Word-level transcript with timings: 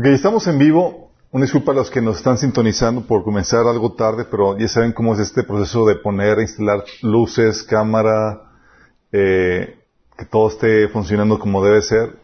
Ok, 0.00 0.06
estamos 0.06 0.46
en 0.46 0.58
vivo. 0.58 1.10
Una 1.30 1.44
disculpa 1.44 1.72
a 1.72 1.74
los 1.74 1.90
que 1.90 2.00
nos 2.00 2.16
están 2.16 2.38
sintonizando 2.38 3.02
por 3.02 3.22
comenzar 3.22 3.66
algo 3.66 3.92
tarde, 3.92 4.24
pero 4.24 4.56
ya 4.56 4.66
saben 4.66 4.92
cómo 4.92 5.12
es 5.12 5.20
este 5.20 5.42
proceso 5.42 5.84
de 5.84 5.96
poner, 5.96 6.38
instalar 6.38 6.84
luces, 7.02 7.62
cámara, 7.62 8.50
eh, 9.12 9.76
que 10.16 10.24
todo 10.24 10.48
esté 10.48 10.88
funcionando 10.88 11.38
como 11.38 11.62
debe 11.62 11.82
ser. 11.82 12.16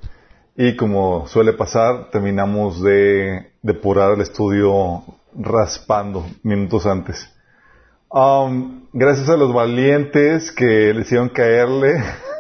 Y 0.56 0.74
como 0.74 1.26
suele 1.26 1.52
pasar, 1.52 2.10
terminamos 2.10 2.82
de 2.82 3.52
depurar 3.60 4.14
el 4.14 4.22
estudio 4.22 5.02
raspando 5.34 6.24
minutos 6.42 6.86
antes. 6.86 7.30
Um, 8.08 8.86
gracias 8.94 9.28
a 9.28 9.36
los 9.36 9.52
valientes 9.52 10.50
que 10.50 10.94
le 10.94 11.02
hicieron 11.02 11.28
caerle. 11.28 12.02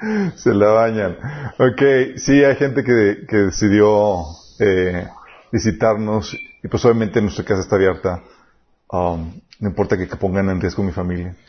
Se 0.36 0.54
la 0.54 0.68
bañan. 0.68 1.16
Ok, 1.58 1.82
sí, 2.16 2.42
hay 2.44 2.56
gente 2.56 2.82
que, 2.84 3.26
decidió 3.44 4.24
eh, 4.58 5.06
visitarnos 5.52 6.34
y 6.62 6.68
pues 6.68 6.84
obviamente 6.84 7.20
nuestra 7.20 7.44
casa 7.44 7.60
está 7.60 7.76
abierta. 7.76 8.22
Um, 8.90 9.40
no 9.60 9.68
importa 9.68 9.96
que, 9.96 10.06
pongan 10.06 10.50
en 10.50 10.60
riesgo 10.60 10.82
mi 10.82 10.92
familia. 10.92 11.36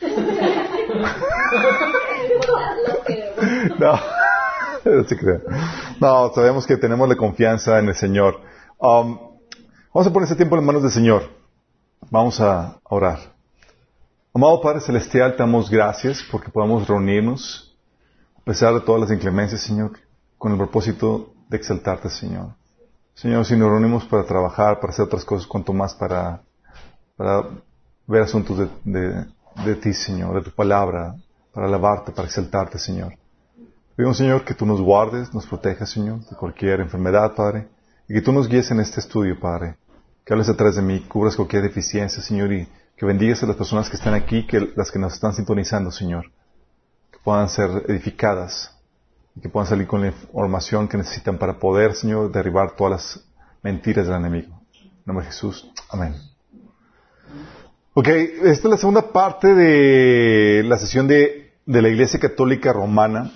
no, 3.78 4.00
no 6.00 6.32
sabemos 6.34 6.66
que 6.66 6.76
tenemos 6.76 7.08
la 7.08 7.16
confianza 7.16 7.78
en 7.78 7.88
el 7.88 7.94
Señor. 7.94 8.40
Um, 8.78 9.18
vamos 9.92 10.06
a 10.06 10.12
poner 10.12 10.26
ese 10.26 10.36
tiempo 10.36 10.56
en 10.58 10.64
manos 10.64 10.82
del 10.82 10.92
Señor. 10.92 11.30
Vamos 12.10 12.40
a 12.40 12.78
orar. 12.84 13.18
Amado 14.34 14.60
Padre 14.60 14.80
Celestial, 14.80 15.32
te 15.32 15.38
damos 15.38 15.70
gracias 15.70 16.24
porque 16.30 16.50
podamos 16.50 16.88
reunirnos 16.88 17.71
a 18.42 18.44
pesar 18.44 18.74
de 18.74 18.80
todas 18.80 19.02
las 19.02 19.12
inclemencias, 19.12 19.60
Señor, 19.60 19.92
con 20.36 20.50
el 20.50 20.58
propósito 20.58 21.32
de 21.48 21.56
exaltarte, 21.56 22.10
Señor. 22.10 22.56
Señor, 23.14 23.44
si 23.44 23.54
nos 23.54 23.70
reunimos 23.70 24.04
para 24.04 24.24
trabajar, 24.24 24.80
para 24.80 24.92
hacer 24.92 25.04
otras 25.04 25.24
cosas, 25.24 25.46
cuanto 25.46 25.72
más 25.72 25.94
para, 25.94 26.42
ver 27.16 28.22
asuntos 28.22 28.58
de, 28.58 28.68
de, 28.84 29.26
de 29.64 29.74
ti, 29.76 29.94
Señor, 29.94 30.34
de 30.34 30.50
tu 30.50 30.50
palabra, 30.50 31.14
para 31.54 31.68
alabarte, 31.68 32.10
para 32.10 32.26
exaltarte, 32.26 32.80
Señor. 32.80 33.14
Pedimos, 33.94 34.16
Señor, 34.16 34.44
que 34.44 34.54
tú 34.54 34.66
nos 34.66 34.80
guardes, 34.80 35.32
nos 35.32 35.46
protejas, 35.46 35.90
Señor, 35.90 36.24
de 36.28 36.34
cualquier 36.34 36.80
enfermedad, 36.80 37.36
Padre, 37.36 37.68
y 38.08 38.14
que 38.14 38.22
tú 38.22 38.32
nos 38.32 38.48
guíes 38.48 38.72
en 38.72 38.80
este 38.80 38.98
estudio, 38.98 39.38
Padre. 39.38 39.76
Que 40.24 40.32
hables 40.32 40.48
atrás 40.48 40.74
de 40.74 40.82
mí, 40.82 40.98
cubras 41.02 41.36
cualquier 41.36 41.62
deficiencia, 41.62 42.20
Señor, 42.20 42.52
y 42.52 42.68
que 42.96 43.06
bendigas 43.06 43.40
a 43.44 43.46
las 43.46 43.56
personas 43.56 43.88
que 43.88 43.96
están 43.96 44.14
aquí, 44.14 44.48
que 44.48 44.72
las 44.74 44.90
que 44.90 44.98
nos 44.98 45.14
están 45.14 45.32
sintonizando, 45.32 45.92
Señor 45.92 46.24
puedan 47.24 47.48
ser 47.48 47.84
edificadas 47.88 48.76
y 49.34 49.40
que 49.40 49.48
puedan 49.48 49.68
salir 49.68 49.86
con 49.86 50.02
la 50.02 50.08
información 50.08 50.88
que 50.88 50.96
necesitan 50.96 51.38
para 51.38 51.58
poder, 51.58 51.94
Señor, 51.94 52.30
derribar 52.30 52.76
todas 52.76 52.92
las 52.92 53.24
mentiras 53.62 54.06
del 54.06 54.16
enemigo. 54.16 54.60
En 54.82 54.90
nombre 55.06 55.24
de 55.24 55.32
Jesús. 55.32 55.70
Amén. 55.90 56.14
Ok, 57.94 58.08
esta 58.08 58.50
es 58.50 58.64
la 58.64 58.76
segunda 58.76 59.12
parte 59.12 59.54
de 59.54 60.62
la 60.64 60.78
sesión 60.78 61.06
de, 61.06 61.52
de 61.66 61.82
la 61.82 61.88
Iglesia 61.88 62.18
Católica 62.18 62.72
Romana. 62.72 63.30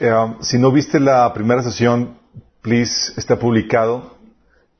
Eh, 0.00 0.10
si 0.40 0.58
no 0.58 0.72
viste 0.72 0.98
la 0.98 1.32
primera 1.34 1.62
sesión, 1.62 2.18
please, 2.62 3.12
está 3.16 3.38
publicado. 3.38 4.16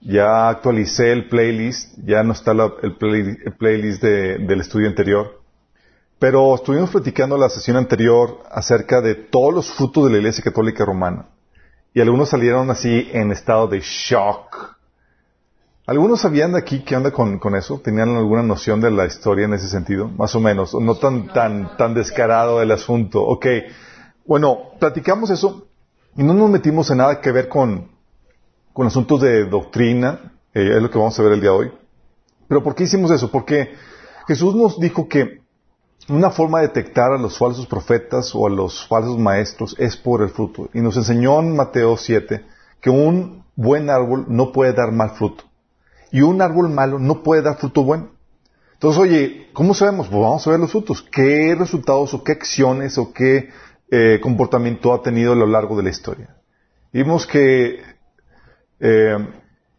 Ya 0.01 0.49
actualicé 0.49 1.13
el 1.13 1.29
playlist, 1.29 1.97
ya 2.05 2.23
no 2.23 2.33
está 2.33 2.55
la, 2.55 2.73
el, 2.83 2.97
play, 2.97 3.37
playlist 3.59 4.03
de, 4.03 4.39
del 4.39 4.61
estudio 4.61 4.89
anterior. 4.89 5.42
Pero 6.23 6.55
estuvimos 6.55 6.91
platicando 6.91 7.37
la 7.37 7.49
sesión 7.49 7.77
anterior 7.77 8.45
acerca 8.49 9.01
de 9.01 9.17
todos 9.17 9.53
los 9.53 9.73
frutos 9.73 10.05
de 10.05 10.11
la 10.13 10.19
Iglesia 10.19 10.45
Católica 10.45 10.85
Romana. 10.85 11.27
Y 11.93 12.01
algunos 12.01 12.29
salieron 12.29 12.71
así 12.71 13.11
en 13.13 13.33
estado 13.33 13.67
de 13.67 13.81
shock. 13.81 14.77
¿Algunos 15.85 16.21
sabían 16.21 16.53
de 16.53 16.61
aquí 16.61 16.85
qué 16.85 16.95
onda 16.95 17.11
con, 17.11 17.57
eso? 17.57 17.81
¿Tenían 17.81 18.11
alguna 18.11 18.45
noción 18.45 18.81
de 18.81 18.93
la 18.93 19.05
historia 19.05 19.47
en 19.47 19.55
ese 19.55 19.67
sentido? 19.67 20.07
Más 20.07 20.33
o 20.37 20.39
menos. 20.39 20.73
No 20.75 20.95
tan, 20.95 21.27
tan, 21.27 21.77
tan 21.77 21.93
descarado 21.93 22.63
el 22.63 22.71
asunto. 22.71 23.21
Ok. 23.21 23.47
Bueno, 24.25 24.59
platicamos 24.79 25.29
eso 25.31 25.67
y 26.17 26.23
no 26.23 26.35
nos 26.35 26.51
metimos 26.51 26.89
en 26.93 26.99
nada 26.99 27.21
que 27.21 27.33
ver 27.33 27.49
con, 27.49 27.91
con 28.73 28.87
asuntos 28.87 29.23
de 29.23 29.47
doctrina. 29.47 30.35
Eh, 30.55 30.77
es 30.77 30.81
lo 30.81 30.89
que 30.89 30.99
vamos 30.99 31.19
a 31.19 31.23
ver 31.25 31.33
el 31.33 31.41
día 31.41 31.51
de 31.51 31.57
hoy. 31.57 31.73
Pero 32.47 32.63
¿por 32.63 32.77
qué 32.77 32.85
hicimos 32.85 33.11
eso? 33.11 33.29
Porque 33.29 33.75
Jesús 34.29 34.55
nos 34.55 34.79
dijo 34.79 35.09
que 35.09 35.42
una 36.09 36.31
forma 36.31 36.61
de 36.61 36.69
detectar 36.69 37.13
a 37.13 37.19
los 37.19 37.39
falsos 37.39 37.67
profetas 37.67 38.35
o 38.35 38.47
a 38.47 38.51
los 38.51 38.87
falsos 38.87 39.19
maestros 39.19 39.77
es 39.79 39.97
por 39.97 40.23
el 40.23 40.31
fruto. 40.31 40.69
Y 40.75 40.81
nos 40.81 40.97
enseñó 40.97 41.41
en 41.41 41.57
Mateo 41.57 41.97
7 41.97 42.45
que 42.81 42.91
un 42.91 43.45
buen 43.55 43.89
árbol 43.91 44.27
no 44.29 44.53
puede 44.53 44.73
dar 44.73 44.93
mal 44.93 45.11
fruto. 45.11 45.45
Y 46.11 46.23
un 46.23 46.43
árbol 46.43 46.69
malo 46.69 46.99
no 46.99 47.23
puede 47.23 47.43
dar 47.43 47.57
fruto 47.57 47.85
bueno. 47.85 48.11
Entonces, 48.75 49.01
oye, 49.01 49.49
¿cómo 49.53 49.75
sabemos? 49.75 50.09
Pues 50.09 50.21
vamos 50.21 50.47
a 50.47 50.51
ver 50.51 50.61
los 50.61 50.73
frutos. 50.73 51.07
¿Qué 51.11 51.55
resultados 51.57 52.13
o 52.15 52.25
qué 52.25 52.33
acciones 52.33 52.99
o 52.99 53.13
qué 53.13 53.51
eh, 53.91 54.19
comportamiento 54.21 54.93
ha 54.93 55.03
tenido 55.03 55.33
a 55.33 55.37
lo 55.37 55.47
largo 55.47 55.77
de 55.77 55.85
la 55.85 55.91
historia? 55.91 56.37
Vimos 56.93 57.27
que 57.27 57.81
eh, 58.81 59.29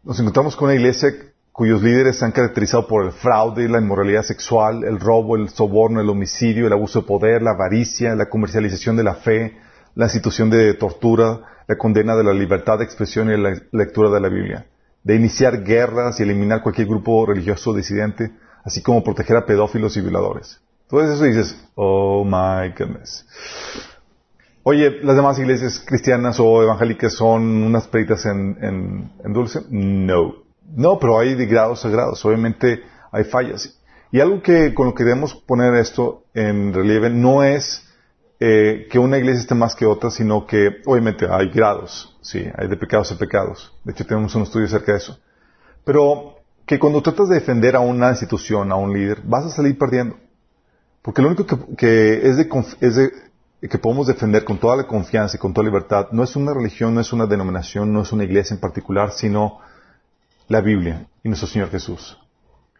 nos 0.02 0.18
encontramos 0.18 0.56
con 0.56 0.66
una 0.66 0.74
iglesia 0.74 1.14
cuyos 1.54 1.84
líderes 1.84 2.18
se 2.18 2.24
han 2.24 2.32
caracterizado 2.32 2.88
por 2.88 3.04
el 3.04 3.12
fraude, 3.12 3.68
la 3.68 3.78
inmoralidad 3.78 4.22
sexual, 4.22 4.82
el 4.82 4.98
robo, 4.98 5.36
el 5.36 5.48
soborno, 5.50 6.00
el 6.00 6.10
homicidio, 6.10 6.66
el 6.66 6.72
abuso 6.72 7.02
de 7.02 7.06
poder, 7.06 7.42
la 7.42 7.52
avaricia, 7.52 8.16
la 8.16 8.28
comercialización 8.28 8.96
de 8.96 9.04
la 9.04 9.14
fe, 9.14 9.56
la 9.94 10.06
institución 10.06 10.50
de 10.50 10.74
tortura, 10.74 11.42
la 11.68 11.78
condena 11.78 12.16
de 12.16 12.24
la 12.24 12.32
libertad 12.32 12.78
de 12.78 12.84
expresión 12.84 13.30
y 13.30 13.36
la 13.36 13.54
lectura 13.70 14.10
de 14.10 14.20
la 14.20 14.28
Biblia, 14.28 14.66
de 15.04 15.14
iniciar 15.14 15.62
guerras 15.62 16.18
y 16.18 16.24
eliminar 16.24 16.60
cualquier 16.60 16.88
grupo 16.88 17.24
religioso 17.24 17.72
disidente, 17.72 18.32
así 18.64 18.82
como 18.82 19.04
proteger 19.04 19.36
a 19.36 19.46
pedófilos 19.46 19.96
y 19.96 20.00
violadores. 20.00 20.60
Entonces 20.90 21.14
eso 21.14 21.24
dices, 21.24 21.68
oh 21.76 22.24
my 22.24 22.74
goodness. 22.76 23.28
Oye, 24.64 24.90
¿las 25.04 25.14
demás 25.14 25.38
iglesias 25.38 25.80
cristianas 25.86 26.40
o 26.40 26.64
evangélicas 26.64 27.14
son 27.14 27.62
unas 27.62 27.86
peritas 27.86 28.26
en, 28.26 28.58
en, 28.60 29.12
en 29.24 29.32
dulce? 29.32 29.60
No. 29.70 30.43
No, 30.74 30.98
pero 30.98 31.18
hay 31.18 31.34
de 31.34 31.46
grados 31.46 31.84
a 31.84 31.88
grados. 31.88 32.24
Obviamente 32.24 32.82
hay 33.10 33.24
fallas. 33.24 33.78
Y 34.10 34.20
algo 34.20 34.42
que 34.42 34.74
con 34.74 34.86
lo 34.86 34.94
que 34.94 35.04
debemos 35.04 35.34
poner 35.34 35.74
esto 35.74 36.24
en 36.34 36.72
relieve 36.72 37.10
no 37.10 37.42
es 37.42 37.84
eh, 38.40 38.86
que 38.90 38.98
una 38.98 39.18
iglesia 39.18 39.40
esté 39.40 39.54
más 39.54 39.74
que 39.74 39.86
otra, 39.86 40.10
sino 40.10 40.46
que 40.46 40.82
obviamente 40.86 41.26
hay 41.30 41.50
grados, 41.50 42.16
sí, 42.20 42.44
hay 42.56 42.68
de 42.68 42.76
pecados 42.76 43.10
a 43.12 43.18
pecados. 43.18 43.72
De 43.84 43.92
hecho, 43.92 44.06
tenemos 44.06 44.34
un 44.34 44.42
estudio 44.42 44.66
acerca 44.66 44.92
de 44.92 44.98
eso. 44.98 45.18
Pero 45.84 46.36
que 46.66 46.78
cuando 46.78 47.02
tratas 47.02 47.28
de 47.28 47.36
defender 47.36 47.76
a 47.76 47.80
una 47.80 48.10
institución, 48.10 48.72
a 48.72 48.76
un 48.76 48.92
líder, 48.92 49.20
vas 49.24 49.46
a 49.46 49.50
salir 49.50 49.76
perdiendo. 49.78 50.16
Porque 51.02 51.20
lo 51.20 51.28
único 51.28 51.46
que, 51.76 52.28
es, 52.28 52.36
de, 52.36 52.48
es 52.80 52.96
de, 52.96 53.12
que 53.68 53.78
podemos 53.78 54.06
defender 54.06 54.44
con 54.44 54.58
toda 54.58 54.76
la 54.76 54.86
confianza 54.86 55.36
y 55.36 55.40
con 55.40 55.52
toda 55.52 55.66
libertad 55.66 56.08
no 56.12 56.22
es 56.22 56.34
una 56.34 56.54
religión, 56.54 56.94
no 56.94 57.00
es 57.00 57.12
una 57.12 57.26
denominación, 57.26 57.92
no 57.92 58.02
es 58.02 58.12
una 58.12 58.24
iglesia 58.24 58.54
en 58.54 58.60
particular, 58.60 59.12
sino 59.12 59.58
la 60.48 60.60
Biblia 60.60 61.06
y 61.22 61.28
nuestro 61.28 61.48
Señor 61.48 61.70
Jesús. 61.70 62.18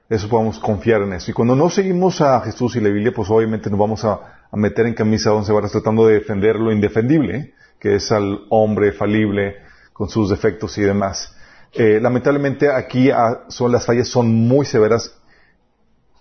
Eso 0.08 0.28
podemos 0.28 0.58
confiar 0.58 1.02
en 1.02 1.14
eso. 1.14 1.30
Y 1.30 1.34
cuando 1.34 1.56
no 1.56 1.70
seguimos 1.70 2.20
a 2.20 2.40
Jesús 2.42 2.76
y 2.76 2.80
la 2.80 2.90
Biblia, 2.90 3.12
pues 3.14 3.30
obviamente 3.30 3.70
nos 3.70 3.78
vamos 3.78 4.04
a, 4.04 4.20
meter 4.52 4.86
en 4.86 4.94
camisa 4.94 5.32
once 5.32 5.52
varas 5.52 5.72
tratando 5.72 6.06
de 6.06 6.14
defender 6.14 6.54
lo 6.56 6.70
indefendible, 6.70 7.54
que 7.80 7.96
es 7.96 8.12
al 8.12 8.42
hombre 8.50 8.92
falible 8.92 9.56
con 9.92 10.08
sus 10.08 10.30
defectos 10.30 10.78
y 10.78 10.82
demás. 10.82 11.34
Eh, 11.72 11.98
lamentablemente 12.00 12.70
aquí 12.70 13.10
ah, 13.10 13.46
son, 13.48 13.72
las 13.72 13.84
fallas 13.84 14.06
son 14.06 14.32
muy 14.32 14.64
severas, 14.64 15.20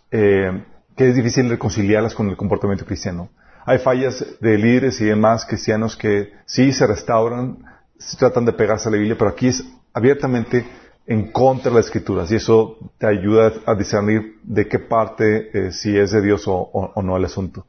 eh, 0.10 0.64
que 0.96 1.10
es 1.10 1.16
difícil 1.16 1.48
reconciliarlas 1.48 2.16
con 2.16 2.28
el 2.28 2.36
comportamiento 2.36 2.86
cristiano. 2.86 3.30
Hay 3.66 3.78
fallas 3.78 4.26
de 4.42 4.58
líderes 4.58 5.00
y 5.00 5.06
demás 5.06 5.46
cristianos 5.46 5.96
que 5.96 6.34
sí 6.46 6.72
se 6.72 6.88
restauran, 6.88 7.64
se 8.00 8.18
tratan 8.18 8.46
de 8.46 8.54
pegarse 8.54 8.90
a 8.90 8.92
la 8.92 8.98
Biblia, 8.98 9.16
pero 9.18 9.30
aquí 9.30 9.50
es 9.50 9.64
abiertamente 9.94 10.66
en 11.06 11.32
contra 11.32 11.70
de 11.70 11.78
las 11.78 11.86
escrituras 11.88 12.32
y 12.32 12.36
eso 12.36 12.78
te 12.98 13.08
ayuda 13.08 13.52
a 13.66 13.76
discernir 13.76 14.40
de 14.44 14.68
qué 14.68 14.80
parte 14.80 15.50
eh, 15.54 15.72
si 15.72 15.98
es 15.98 16.12
de 16.12 16.22
Dios 16.22 16.44
o, 16.48 16.94
no 17.02 17.18
el 17.18 17.26
asunto. 17.26 17.66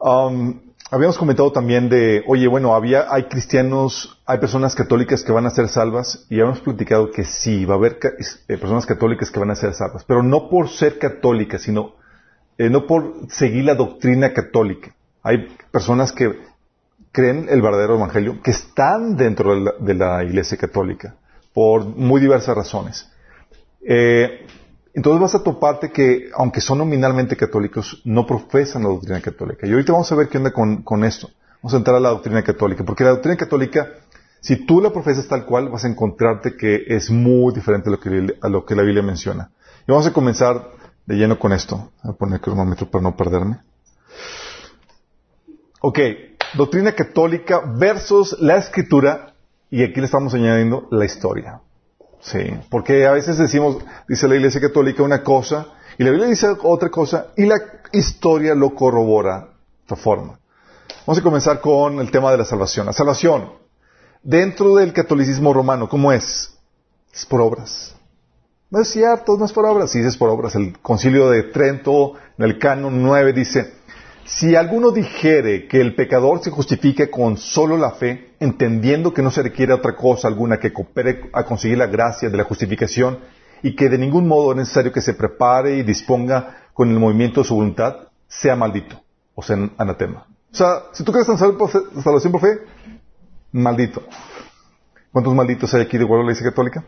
Um, 0.00 0.60
habíamos 0.90 1.16
comentado 1.16 1.52
también 1.52 1.88
de, 1.88 2.24
oye, 2.26 2.48
bueno, 2.48 2.74
había, 2.74 3.12
hay 3.12 3.24
cristianos, 3.24 4.20
hay 4.26 4.38
personas 4.38 4.74
católicas 4.74 5.22
que 5.22 5.32
van 5.32 5.46
a 5.46 5.50
ser 5.50 5.68
salvas 5.68 6.26
y 6.28 6.34
habíamos 6.40 6.60
platicado 6.60 7.10
que 7.12 7.24
sí, 7.24 7.64
va 7.64 7.74
a 7.74 7.78
haber 7.78 7.98
eh, 8.48 8.56
personas 8.58 8.86
católicas 8.86 9.30
que 9.30 9.38
van 9.38 9.50
a 9.50 9.56
ser 9.56 9.74
salvas, 9.74 10.04
pero 10.04 10.22
no 10.22 10.48
por 10.48 10.68
ser 10.68 10.98
católicas, 10.98 11.62
sino 11.62 11.94
eh, 12.58 12.68
no 12.68 12.86
por 12.86 13.14
seguir 13.28 13.64
la 13.64 13.76
doctrina 13.76 14.32
católica. 14.32 14.92
Hay 15.22 15.46
personas 15.70 16.12
que 16.12 16.36
creen 17.12 17.46
el 17.48 17.62
verdadero 17.62 17.94
evangelio, 17.94 18.42
que 18.42 18.50
están 18.50 19.16
dentro 19.16 19.54
de 19.54 19.60
la, 19.60 19.72
de 19.78 19.94
la 19.94 20.24
iglesia 20.24 20.58
católica 20.58 21.14
por 21.58 21.86
muy 21.86 22.20
diversas 22.20 22.54
razones. 22.54 23.10
Eh, 23.80 24.46
entonces 24.94 25.20
vas 25.20 25.34
a 25.34 25.42
toparte 25.42 25.90
que, 25.90 26.30
aunque 26.36 26.60
son 26.60 26.78
nominalmente 26.78 27.36
católicos, 27.36 28.00
no 28.04 28.24
profesan 28.24 28.84
la 28.84 28.90
doctrina 28.90 29.20
católica. 29.20 29.66
Y 29.66 29.72
ahorita 29.72 29.90
vamos 29.90 30.12
a 30.12 30.14
ver 30.14 30.28
qué 30.28 30.38
onda 30.38 30.52
con, 30.52 31.02
esto. 31.02 31.28
Vamos 31.60 31.74
a 31.74 31.78
entrar 31.78 31.96
a 31.96 32.00
la 32.00 32.10
doctrina 32.10 32.44
católica, 32.44 32.84
porque 32.84 33.02
la 33.02 33.10
doctrina 33.10 33.36
católica, 33.36 33.88
si 34.40 34.66
tú 34.66 34.80
la 34.80 34.92
profesas 34.92 35.26
tal 35.26 35.46
cual, 35.46 35.68
vas 35.68 35.84
a 35.84 35.88
encontrarte 35.88 36.56
que 36.56 36.84
es 36.86 37.10
muy 37.10 37.52
diferente 37.52 37.88
a 37.88 37.90
lo 37.90 37.98
que, 37.98 38.36
a 38.40 38.48
lo 38.48 38.64
que 38.64 38.76
la 38.76 38.82
Biblia 38.84 39.02
menciona. 39.02 39.50
Y 39.84 39.90
vamos 39.90 40.06
a 40.06 40.12
comenzar 40.12 40.70
de 41.06 41.16
lleno 41.16 41.40
con 41.40 41.52
esto. 41.52 41.90
Voy 42.04 42.12
a 42.12 42.16
poner 42.16 42.40
cronómetro 42.40 42.88
para 42.88 43.02
no 43.02 43.16
perderme. 43.16 43.58
Ok, 45.80 45.98
doctrina 46.54 46.92
católica 46.92 47.62
versus 47.76 48.36
la 48.38 48.58
escritura, 48.58 49.27
y 49.70 49.82
aquí 49.82 50.00
le 50.00 50.06
estamos 50.06 50.34
añadiendo 50.34 50.88
la 50.90 51.04
historia. 51.04 51.60
Sí, 52.20 52.50
porque 52.70 53.06
a 53.06 53.12
veces 53.12 53.38
decimos, 53.38 53.78
dice 54.08 54.28
la 54.28 54.36
Iglesia 54.36 54.60
Católica 54.60 55.02
una 55.02 55.22
cosa, 55.22 55.68
y 55.98 56.04
la 56.04 56.10
Biblia 56.10 56.28
dice 56.28 56.48
otra 56.62 56.90
cosa, 56.90 57.28
y 57.36 57.46
la 57.46 57.56
historia 57.92 58.54
lo 58.54 58.74
corrobora 58.74 59.40
de 59.40 59.84
otra 59.84 59.96
forma. 59.96 60.38
Vamos 61.06 61.18
a 61.18 61.22
comenzar 61.22 61.60
con 61.60 62.00
el 62.00 62.10
tema 62.10 62.30
de 62.30 62.38
la 62.38 62.44
salvación. 62.44 62.86
La 62.86 62.92
salvación, 62.92 63.52
dentro 64.22 64.76
del 64.76 64.92
catolicismo 64.92 65.52
romano, 65.52 65.88
¿cómo 65.88 66.12
es? 66.12 66.54
Es 67.12 67.24
por 67.24 67.40
obras. 67.40 67.94
No 68.70 68.80
es 68.80 68.88
cierto, 68.88 69.38
no 69.38 69.46
es 69.46 69.52
por 69.52 69.64
obras, 69.64 69.90
sí 69.90 70.00
es 70.00 70.16
por 70.16 70.28
obras. 70.28 70.54
El 70.54 70.78
concilio 70.80 71.30
de 71.30 71.44
Trento, 71.44 72.14
en 72.36 72.44
el 72.44 72.58
canon 72.58 73.02
9, 73.02 73.32
dice, 73.32 73.72
si 74.28 74.54
alguno 74.54 74.90
dijere 74.90 75.66
que 75.66 75.80
el 75.80 75.94
pecador 75.94 76.42
se 76.42 76.50
justifique 76.50 77.08
con 77.08 77.38
solo 77.38 77.78
la 77.78 77.92
fe, 77.92 78.34
entendiendo 78.40 79.14
que 79.14 79.22
no 79.22 79.30
se 79.30 79.42
requiere 79.42 79.72
otra 79.72 79.96
cosa 79.96 80.28
alguna 80.28 80.58
que 80.58 80.70
coopere 80.70 81.30
a 81.32 81.44
conseguir 81.44 81.78
la 81.78 81.86
gracia 81.86 82.28
de 82.28 82.36
la 82.36 82.44
justificación 82.44 83.20
y 83.62 83.74
que 83.74 83.88
de 83.88 83.96
ningún 83.96 84.28
modo 84.28 84.50
es 84.50 84.58
necesario 84.58 84.92
que 84.92 85.00
se 85.00 85.14
prepare 85.14 85.78
y 85.78 85.82
disponga 85.82 86.68
con 86.74 86.90
el 86.90 86.98
movimiento 86.98 87.40
de 87.40 87.48
su 87.48 87.54
voluntad, 87.54 88.08
sea 88.28 88.54
maldito, 88.54 89.00
o 89.34 89.42
sea, 89.42 89.56
anatema. 89.78 90.26
O 90.52 90.54
sea, 90.54 90.82
si 90.92 91.04
tú 91.04 91.10
crees 91.10 91.28
en 91.30 91.38
salvación 91.38 92.30
por 92.30 92.40
fe, 92.42 92.58
maldito. 93.50 94.02
¿Cuántos 95.10 95.34
malditos 95.34 95.72
hay 95.72 95.82
aquí 95.82 95.96
de 95.96 96.04
a 96.04 96.08
la 96.08 96.20
Iglesia 96.20 96.44
Católica? 96.44 96.84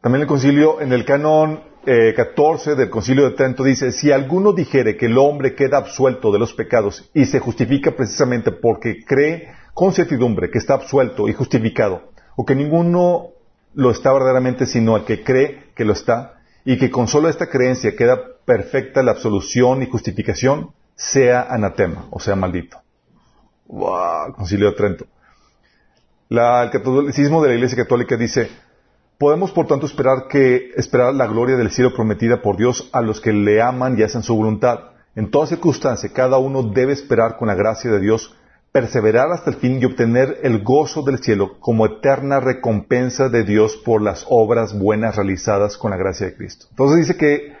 También 0.00 0.22
el 0.22 0.28
concilio, 0.28 0.80
en 0.80 0.92
el 0.92 1.04
canon 1.04 1.71
14 1.84 2.72
eh, 2.72 2.74
del 2.76 2.90
concilio 2.90 3.24
de 3.24 3.36
Trento 3.36 3.64
dice, 3.64 3.90
si 3.92 4.12
alguno 4.12 4.52
dijere 4.52 4.96
que 4.96 5.06
el 5.06 5.18
hombre 5.18 5.54
queda 5.54 5.78
absuelto 5.78 6.30
de 6.30 6.38
los 6.38 6.52
pecados 6.54 7.10
y 7.12 7.24
se 7.26 7.40
justifica 7.40 7.90
precisamente 7.92 8.52
porque 8.52 9.04
cree 9.04 9.52
con 9.74 9.92
certidumbre 9.92 10.50
que 10.50 10.58
está 10.58 10.74
absuelto 10.74 11.28
y 11.28 11.32
justificado, 11.32 12.12
o 12.36 12.44
que 12.44 12.54
ninguno 12.54 13.30
lo 13.74 13.90
está 13.90 14.12
verdaderamente 14.12 14.66
sino 14.66 14.96
el 14.96 15.04
que 15.04 15.24
cree 15.24 15.70
que 15.74 15.84
lo 15.84 15.92
está, 15.92 16.40
y 16.64 16.78
que 16.78 16.90
con 16.90 17.08
solo 17.08 17.28
esta 17.28 17.48
creencia 17.48 17.96
queda 17.96 18.20
perfecta 18.44 19.02
la 19.02 19.12
absolución 19.12 19.82
y 19.82 19.86
justificación, 19.86 20.70
sea 20.94 21.42
anatema, 21.42 22.06
o 22.10 22.20
sea 22.20 22.36
maldito. 22.36 22.78
Wow, 23.66 24.34
concilio 24.34 24.70
de 24.70 24.76
Trento. 24.76 25.06
el 26.30 26.70
catolicismo 26.70 27.42
de 27.42 27.48
la 27.48 27.54
Iglesia 27.54 27.78
Católica 27.78 28.16
dice, 28.16 28.50
Podemos, 29.22 29.52
por 29.52 29.68
tanto, 29.68 29.86
esperar 29.86 30.26
que 30.28 30.72
esperar 30.74 31.14
la 31.14 31.28
gloria 31.28 31.56
del 31.56 31.70
cielo 31.70 31.94
prometida 31.94 32.42
por 32.42 32.56
Dios 32.56 32.90
a 32.92 33.00
los 33.02 33.20
que 33.20 33.32
le 33.32 33.62
aman 33.62 33.96
y 33.96 34.02
hacen 34.02 34.24
su 34.24 34.34
voluntad. 34.34 34.80
En 35.14 35.30
toda 35.30 35.46
circunstancia, 35.46 36.10
cada 36.12 36.38
uno 36.38 36.64
debe 36.64 36.92
esperar 36.92 37.36
con 37.36 37.46
la 37.46 37.54
gracia 37.54 37.88
de 37.92 38.00
Dios, 38.00 38.34
perseverar 38.72 39.30
hasta 39.30 39.50
el 39.50 39.58
fin 39.58 39.80
y 39.80 39.84
obtener 39.84 40.40
el 40.42 40.64
gozo 40.64 41.02
del 41.02 41.20
cielo 41.20 41.60
como 41.60 41.86
eterna 41.86 42.40
recompensa 42.40 43.28
de 43.28 43.44
Dios 43.44 43.76
por 43.76 44.02
las 44.02 44.26
obras 44.28 44.76
buenas 44.76 45.14
realizadas 45.14 45.76
con 45.76 45.92
la 45.92 45.98
gracia 45.98 46.26
de 46.26 46.34
Cristo. 46.34 46.66
Entonces 46.70 47.06
dice 47.06 47.16
que 47.16 47.52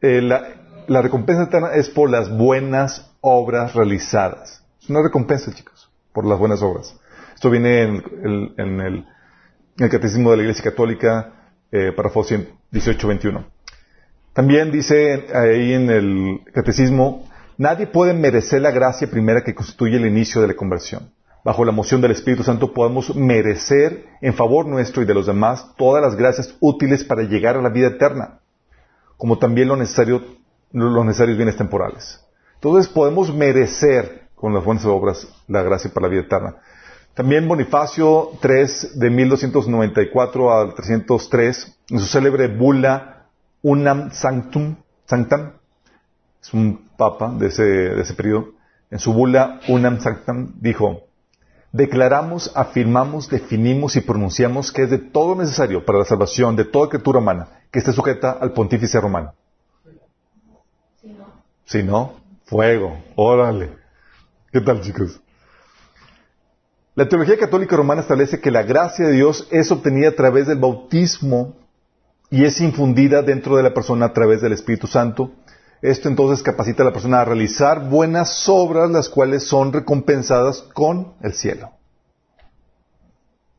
eh, 0.00 0.22
la, 0.22 1.02
recompensa 1.02 1.42
eterna 1.42 1.74
es 1.74 1.90
por 1.90 2.08
las 2.08 2.34
buenas 2.34 3.12
obras 3.20 3.74
realizadas. 3.74 4.64
Es 4.80 4.88
una 4.88 5.02
recompensa, 5.02 5.52
chicos, 5.52 5.90
por 6.14 6.24
las 6.24 6.38
buenas 6.38 6.62
obras. 6.62 6.98
Esto 7.34 7.50
viene 7.50 7.82
en 7.82 8.80
el 8.80 9.06
el 9.84 9.90
Catecismo 9.90 10.30
de 10.30 10.36
la 10.36 10.42
Iglesia 10.42 10.64
Católica, 10.64 11.32
eh, 11.70 11.92
párrafo 11.96 12.22
1821. 12.22 13.44
También 14.32 14.70
dice 14.70 15.26
ahí 15.34 15.74
en 15.74 15.90
el 15.90 16.40
Catecismo, 16.52 17.28
nadie 17.58 17.86
puede 17.86 18.14
merecer 18.14 18.62
la 18.62 18.70
gracia 18.70 19.10
primera 19.10 19.42
que 19.42 19.54
constituye 19.54 19.96
el 19.96 20.06
inicio 20.06 20.40
de 20.40 20.48
la 20.48 20.54
conversión. 20.54 21.10
Bajo 21.44 21.64
la 21.64 21.72
moción 21.72 22.00
del 22.00 22.12
Espíritu 22.12 22.44
Santo 22.44 22.72
podemos 22.72 23.14
merecer 23.16 24.06
en 24.20 24.32
favor 24.32 24.66
nuestro 24.66 25.02
y 25.02 25.06
de 25.06 25.14
los 25.14 25.26
demás 25.26 25.74
todas 25.76 26.02
las 26.02 26.14
gracias 26.14 26.54
útiles 26.60 27.04
para 27.04 27.22
llegar 27.22 27.56
a 27.56 27.62
la 27.62 27.68
vida 27.68 27.88
eterna, 27.88 28.38
como 29.16 29.38
también 29.38 29.68
los 29.68 29.76
necesarios 29.76 30.22
bienes 30.72 31.56
temporales. 31.56 32.24
Entonces 32.54 32.90
podemos 32.92 33.34
merecer 33.34 34.28
con 34.36 34.54
las 34.54 34.64
buenas 34.64 34.84
obras 34.84 35.28
la 35.48 35.62
gracia 35.62 35.90
para 35.92 36.06
la 36.06 36.12
vida 36.12 36.22
eterna. 36.22 36.56
También 37.14 37.46
Bonifacio 37.46 38.30
III, 38.42 38.98
de 38.98 39.10
1294 39.10 40.52
al 40.52 40.74
303, 40.74 41.78
en 41.90 41.98
su 41.98 42.06
célebre 42.06 42.48
bula 42.48 43.26
Unam 43.60 44.10
Sanctum, 44.12 44.76
Sanctam, 45.04 45.52
es 46.40 46.54
un 46.54 46.88
papa 46.96 47.34
de 47.38 47.48
ese, 47.48 47.62
de 47.62 48.00
ese 48.00 48.14
periodo, 48.14 48.52
en 48.90 48.98
su 48.98 49.12
bula 49.12 49.60
Unam 49.68 50.00
Sanctam 50.00 50.54
dijo, 50.60 51.02
declaramos, 51.70 52.50
afirmamos, 52.54 53.28
definimos 53.28 53.94
y 53.96 54.00
pronunciamos 54.00 54.72
que 54.72 54.84
es 54.84 54.90
de 54.90 54.98
todo 54.98 55.34
necesario 55.34 55.84
para 55.84 55.98
la 55.98 56.04
salvación 56.06 56.56
de 56.56 56.64
toda 56.64 56.88
criatura 56.88 57.18
humana 57.18 57.48
que 57.70 57.78
esté 57.78 57.92
sujeta 57.92 58.32
al 58.32 58.52
pontífice 58.52 58.98
romano. 59.00 59.34
Si 61.00 61.08
no, 61.08 61.26
si 61.64 61.82
no 61.82 62.12
fuego, 62.44 63.02
órale. 63.16 63.76
¿Qué 64.50 64.60
tal 64.60 64.80
chicos? 64.82 65.21
La 66.94 67.08
teología 67.08 67.38
católica 67.38 67.74
romana 67.74 68.02
establece 68.02 68.40
que 68.40 68.50
la 68.50 68.64
gracia 68.64 69.06
de 69.06 69.12
Dios 69.12 69.48
es 69.50 69.70
obtenida 69.70 70.08
a 70.08 70.14
través 70.14 70.46
del 70.46 70.58
bautismo 70.58 71.56
y 72.28 72.44
es 72.44 72.60
infundida 72.60 73.22
dentro 73.22 73.56
de 73.56 73.62
la 73.62 73.72
persona 73.72 74.06
a 74.06 74.12
través 74.12 74.42
del 74.42 74.52
Espíritu 74.52 74.86
Santo. 74.86 75.32
Esto 75.80 76.10
entonces 76.10 76.42
capacita 76.42 76.82
a 76.82 76.86
la 76.86 76.92
persona 76.92 77.22
a 77.22 77.24
realizar 77.24 77.88
buenas 77.88 78.46
obras, 78.46 78.90
las 78.90 79.08
cuales 79.08 79.42
son 79.42 79.72
recompensadas 79.72 80.62
con 80.74 81.14
el 81.22 81.32
cielo. 81.32 81.70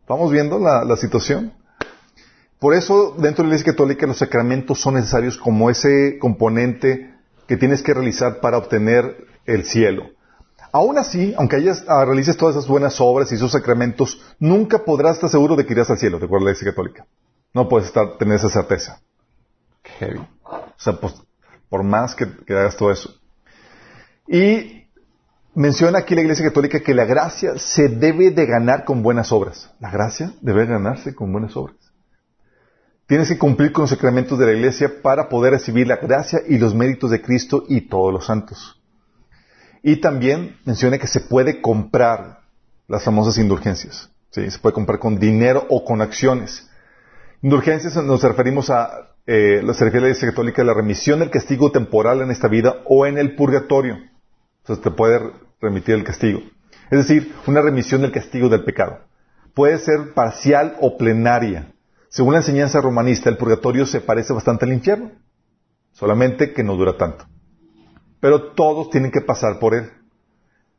¿Vamos 0.07 0.31
viendo 0.31 0.59
la, 0.59 0.83
la 0.83 0.95
situación? 0.95 1.53
Por 2.59 2.75
eso, 2.75 3.15
dentro 3.17 3.43
de 3.43 3.49
la 3.49 3.55
Iglesia 3.55 3.73
Católica, 3.73 4.05
los 4.05 4.19
sacramentos 4.19 4.79
son 4.79 4.93
necesarios 4.93 5.37
como 5.37 5.71
ese 5.71 6.19
componente 6.19 7.15
que 7.47 7.57
tienes 7.57 7.81
que 7.81 7.95
realizar 7.95 8.41
para 8.41 8.57
obtener 8.57 9.25
el 9.45 9.65
cielo. 9.65 10.11
Aún 10.75 10.97
así, 10.97 11.35
aunque 11.37 11.57
hayas, 11.57 11.85
ah, 11.87 12.03
realices 12.03 12.35
todas 12.35 12.55
esas 12.55 12.67
buenas 12.67 12.99
obras 12.99 13.31
y 13.31 13.35
esos 13.35 13.51
sacramentos, 13.51 14.19
nunca 14.39 14.83
podrás 14.83 15.17
estar 15.17 15.29
seguro 15.29 15.55
de 15.55 15.67
que 15.67 15.73
irás 15.73 15.91
al 15.91 15.99
cielo, 15.99 16.17
de 16.17 16.25
acuerdo 16.25 16.45
a 16.45 16.49
la 16.49 16.51
Iglesia 16.51 16.71
Católica. 16.71 17.05
No 17.53 17.69
puedes 17.69 17.89
estar, 17.89 18.17
tener 18.17 18.37
esa 18.37 18.49
certeza. 18.49 18.99
Heavy. 19.99 20.27
O 20.43 20.73
sea, 20.75 20.93
pues, 20.93 21.13
por 21.69 21.83
más 21.83 22.15
que, 22.15 22.25
hagas 22.49 22.75
todo 22.75 22.91
eso. 22.91 23.13
Y 24.27 24.87
menciona 25.53 25.99
aquí 25.99 26.15
la 26.15 26.21
Iglesia 26.21 26.47
Católica 26.47 26.79
que 26.79 26.95
la 26.95 27.05
gracia 27.05 27.59
se 27.59 27.89
debe 27.89 28.31
de 28.31 28.47
ganar 28.47 28.83
con 28.83 29.03
buenas 29.03 29.31
obras. 29.31 29.69
La 29.79 29.91
gracia 29.91 30.33
debe 30.41 30.65
ganarse 30.65 31.13
con 31.13 31.31
buenas 31.31 31.55
obras. 31.55 31.77
Tienes 33.05 33.27
que 33.27 33.37
cumplir 33.37 33.71
con 33.73 33.83
los 33.83 33.91
sacramentos 33.91 34.39
de 34.39 34.47
la 34.47 34.53
Iglesia 34.53 34.91
para 35.03 35.29
poder 35.29 35.53
recibir 35.53 35.85
la 35.85 35.97
gracia 35.97 36.39
y 36.47 36.57
los 36.57 36.73
méritos 36.73 37.11
de 37.11 37.21
Cristo 37.21 37.63
y 37.67 37.81
todos 37.81 38.11
los 38.11 38.25
santos. 38.25 38.82
Y 39.85 39.97
también 39.97 40.57
menciona 40.63 40.97
que 40.97 41.07
se 41.07 41.19
puede 41.19 41.61
comprar 41.61 42.39
las 42.87 43.03
famosas 43.03 43.37
indulgencias. 43.37 44.09
Se 44.29 44.49
puede 44.59 44.73
comprar 44.73 44.97
con 44.97 45.19
dinero 45.19 45.67
o 45.69 45.83
con 45.83 46.01
acciones. 46.01 46.69
Indulgencias 47.41 47.93
nos 47.97 48.23
referimos 48.23 48.69
a, 48.69 49.09
eh, 49.27 49.61
se 49.73 49.83
refiere 49.83 49.97
a 49.97 50.01
la 50.01 50.07
Iglesia 50.07 50.29
Católica 50.29 50.63
la 50.63 50.73
remisión 50.73 51.19
del 51.19 51.29
castigo 51.29 51.69
temporal 51.71 52.21
en 52.21 52.31
esta 52.31 52.47
vida 52.47 52.77
o 52.85 53.05
en 53.05 53.17
el 53.17 53.35
purgatorio. 53.35 53.97
Entonces 54.61 54.81
te 54.81 54.89
puede 54.89 55.19
remitir 55.59 55.95
el 55.95 56.05
castigo. 56.05 56.39
Es 56.89 56.99
decir, 56.99 57.35
una 57.45 57.61
remisión 57.61 58.01
del 58.01 58.13
castigo 58.13 58.47
del 58.47 58.63
pecado. 58.63 58.99
Puede 59.53 59.77
ser 59.79 60.13
parcial 60.13 60.77
o 60.79 60.97
plenaria. 60.97 61.73
Según 62.07 62.33
la 62.33 62.39
enseñanza 62.39 62.79
romanista, 62.79 63.29
el 63.29 63.37
purgatorio 63.37 63.85
se 63.85 63.99
parece 63.99 64.31
bastante 64.31 64.63
al 64.63 64.71
infierno. 64.71 65.11
Solamente 65.91 66.53
que 66.53 66.63
no 66.63 66.75
dura 66.75 66.95
tanto 66.97 67.25
pero 68.23 68.53
todos 68.53 68.89
tienen 68.89 69.11
que 69.11 69.19
pasar 69.19 69.59
por 69.59 69.75
él. 69.75 69.89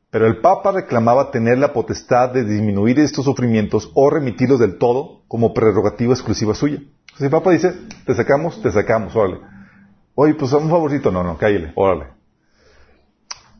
Pero 0.08 0.26
el 0.26 0.40
Papa 0.40 0.72
reclamaba 0.72 1.30
tener 1.30 1.58
la 1.58 1.74
potestad 1.74 2.30
de 2.30 2.42
disminuir 2.42 2.98
estos 2.98 3.26
sufrimientos 3.26 3.90
o 3.92 4.08
remitirlos 4.08 4.60
del 4.60 4.78
todo 4.78 5.24
como 5.28 5.52
prerrogativa 5.52 6.14
exclusiva 6.14 6.54
suya. 6.54 6.78
Si 7.18 7.24
el 7.24 7.28
Papa 7.28 7.50
dice, 7.50 7.74
te 8.06 8.14
sacamos, 8.14 8.62
te 8.62 8.72
sacamos, 8.72 9.14
órale. 9.14 9.40
Oye, 10.14 10.32
pues 10.32 10.54
un 10.54 10.70
favorcito, 10.70 11.12
no, 11.12 11.22
no, 11.22 11.36
cállale, 11.36 11.72
órale. 11.74 12.06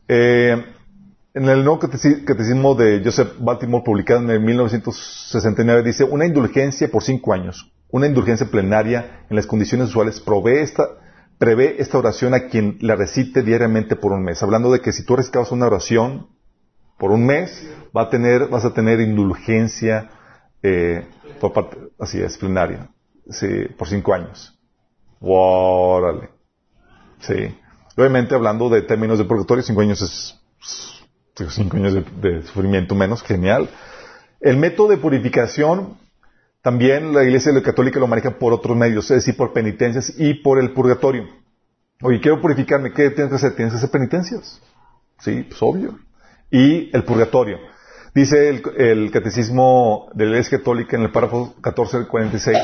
Eh, 0.07 0.65
en 1.35 1.47
el 1.47 1.63
nuevo 1.63 1.77
catecismo 1.77 2.73
de 2.73 3.03
Joseph 3.05 3.33
Baltimore, 3.37 3.83
publicado 3.85 4.31
en 4.31 4.43
1969, 4.43 5.83
dice, 5.83 6.05
una 6.05 6.25
indulgencia 6.25 6.89
por 6.89 7.03
cinco 7.03 7.33
años, 7.33 7.71
una 7.91 8.07
indulgencia 8.07 8.47
plenaria 8.47 9.25
en 9.29 9.35
las 9.35 9.45
condiciones 9.45 9.89
usuales, 9.89 10.19
provee 10.19 10.61
esta, 10.61 10.87
prevé 11.37 11.81
esta 11.81 11.97
oración 11.97 12.33
a 12.33 12.47
quien 12.47 12.77
la 12.81 12.95
recite 12.95 13.43
diariamente 13.43 13.95
por 13.95 14.11
un 14.11 14.23
mes. 14.23 14.41
Hablando 14.43 14.71
de 14.71 14.81
que 14.81 14.91
si 14.91 15.05
tú 15.05 15.15
recitabas 15.15 15.51
una 15.51 15.67
oración 15.67 16.27
por 16.97 17.11
un 17.11 17.25
mes 17.25 17.67
va 17.95 18.03
a 18.03 18.09
tener, 18.09 18.47
vas 18.47 18.65
a 18.65 18.73
tener 18.73 19.01
indulgencia 19.01 20.09
eh, 20.63 21.07
por 21.39 21.53
parte, 21.53 21.77
así 21.99 22.21
es, 22.21 22.37
plenaria, 22.37 22.89
sí, 23.29 23.47
por 23.77 23.87
cinco 23.87 24.13
años. 24.13 24.57
Órale. 25.19 26.29
Sí. 27.19 27.55
Obviamente 27.97 28.35
hablando 28.35 28.69
de 28.69 28.81
términos 28.81 29.17
de 29.17 29.25
purgatorio, 29.25 29.63
cinco 29.63 29.81
años 29.81 30.01
es 30.01 30.41
cinco 31.49 31.77
años 31.77 31.93
de, 31.93 32.41
sufrimiento 32.43 32.95
menos, 32.95 33.21
genial. 33.23 33.69
El 34.39 34.57
método 34.57 34.89
de 34.89 34.97
purificación, 34.97 35.97
también 36.65 37.13
la 37.13 37.23
Iglesia 37.23 37.51
Católica 37.61 37.99
lo 37.99 38.07
maneja 38.07 38.39
por 38.39 38.51
otros 38.51 38.75
medios, 38.75 39.11
es 39.11 39.17
decir, 39.17 39.37
por 39.37 39.53
penitencias 39.53 40.11
y 40.17 40.33
por 40.33 40.59
el 40.59 40.73
purgatorio. 40.73 41.27
Oye, 42.01 42.19
quiero 42.19 42.41
purificarme, 42.41 42.91
¿qué 42.91 43.11
tienes 43.11 43.29
que 43.29 43.35
hacer? 43.35 43.55
Tienes 43.55 43.73
que 43.73 43.77
hacer 43.77 43.91
penitencias. 43.91 44.59
Sí, 45.19 45.45
pues 45.47 45.61
obvio. 45.61 45.99
Y 46.49 46.89
el 46.91 47.03
purgatorio. 47.03 47.59
Dice 48.15 48.49
el, 48.49 49.11
Catecismo 49.11 50.09
de 50.15 50.25
la 50.25 50.31
Iglesia 50.31 50.57
Católica 50.57 50.97
en 50.97 51.03
el 51.03 51.11
párrafo 51.11 51.53
14 51.61 51.97
del 51.97 52.07
46, 52.07 52.57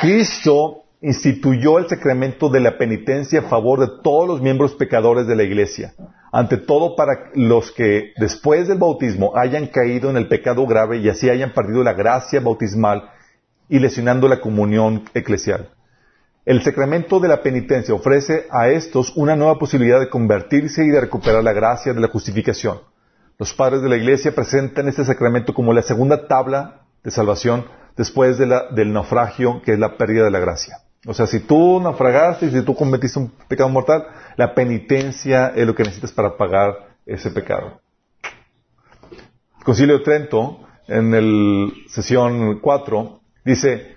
Cristo 0.00 0.82
instituyó 1.00 1.78
el 1.78 1.88
sacramento 1.88 2.48
de 2.48 2.58
la 2.58 2.76
penitencia 2.76 3.38
a 3.38 3.48
favor 3.48 3.78
de 3.78 4.02
todos 4.02 4.26
los 4.26 4.42
miembros 4.42 4.74
pecadores 4.74 5.28
de 5.28 5.36
la 5.36 5.44
Iglesia, 5.44 5.94
ante 6.36 6.58
todo 6.58 6.96
para 6.96 7.30
los 7.32 7.72
que 7.72 8.12
después 8.18 8.68
del 8.68 8.76
bautismo 8.76 9.32
hayan 9.36 9.68
caído 9.68 10.10
en 10.10 10.18
el 10.18 10.28
pecado 10.28 10.66
grave 10.66 10.98
y 10.98 11.08
así 11.08 11.30
hayan 11.30 11.54
perdido 11.54 11.82
la 11.82 11.94
gracia 11.94 12.40
bautismal 12.40 13.08
y 13.70 13.78
lesionando 13.78 14.28
la 14.28 14.38
comunión 14.38 15.04
eclesial. 15.14 15.70
El 16.44 16.62
sacramento 16.62 17.20
de 17.20 17.28
la 17.28 17.42
penitencia 17.42 17.94
ofrece 17.94 18.46
a 18.50 18.68
estos 18.68 19.16
una 19.16 19.34
nueva 19.34 19.58
posibilidad 19.58 19.98
de 19.98 20.10
convertirse 20.10 20.84
y 20.84 20.90
de 20.90 21.00
recuperar 21.00 21.42
la 21.42 21.54
gracia 21.54 21.94
de 21.94 22.00
la 22.00 22.08
justificación. 22.08 22.80
Los 23.38 23.54
padres 23.54 23.80
de 23.80 23.88
la 23.88 23.96
Iglesia 23.96 24.34
presentan 24.34 24.88
este 24.88 25.06
sacramento 25.06 25.54
como 25.54 25.72
la 25.72 25.80
segunda 25.80 26.28
tabla 26.28 26.82
de 27.02 27.12
salvación 27.12 27.64
después 27.96 28.36
del 28.36 28.92
naufragio, 28.92 29.62
que 29.62 29.72
es 29.72 29.78
la 29.78 29.96
pérdida 29.96 30.24
de 30.24 30.30
la 30.30 30.40
gracia. 30.40 30.82
O 31.06 31.14
sea, 31.14 31.26
si 31.26 31.40
tú 31.40 31.80
naufragaste 31.80 32.46
y 32.46 32.50
si 32.50 32.62
tú 32.62 32.74
cometiste 32.74 33.18
un 33.18 33.32
pecado 33.48 33.70
mortal, 33.70 34.06
la 34.36 34.54
penitencia 34.54 35.52
es 35.54 35.66
lo 35.66 35.74
que 35.74 35.82
necesitas 35.82 36.12
para 36.12 36.36
pagar 36.36 36.96
ese 37.06 37.30
pecado. 37.30 37.80
El 39.58 39.64
Concilio 39.64 39.98
de 39.98 40.04
Trento, 40.04 40.60
en 40.86 41.14
el 41.14 41.72
sesión 41.88 42.60
4, 42.60 43.20
dice, 43.44 43.96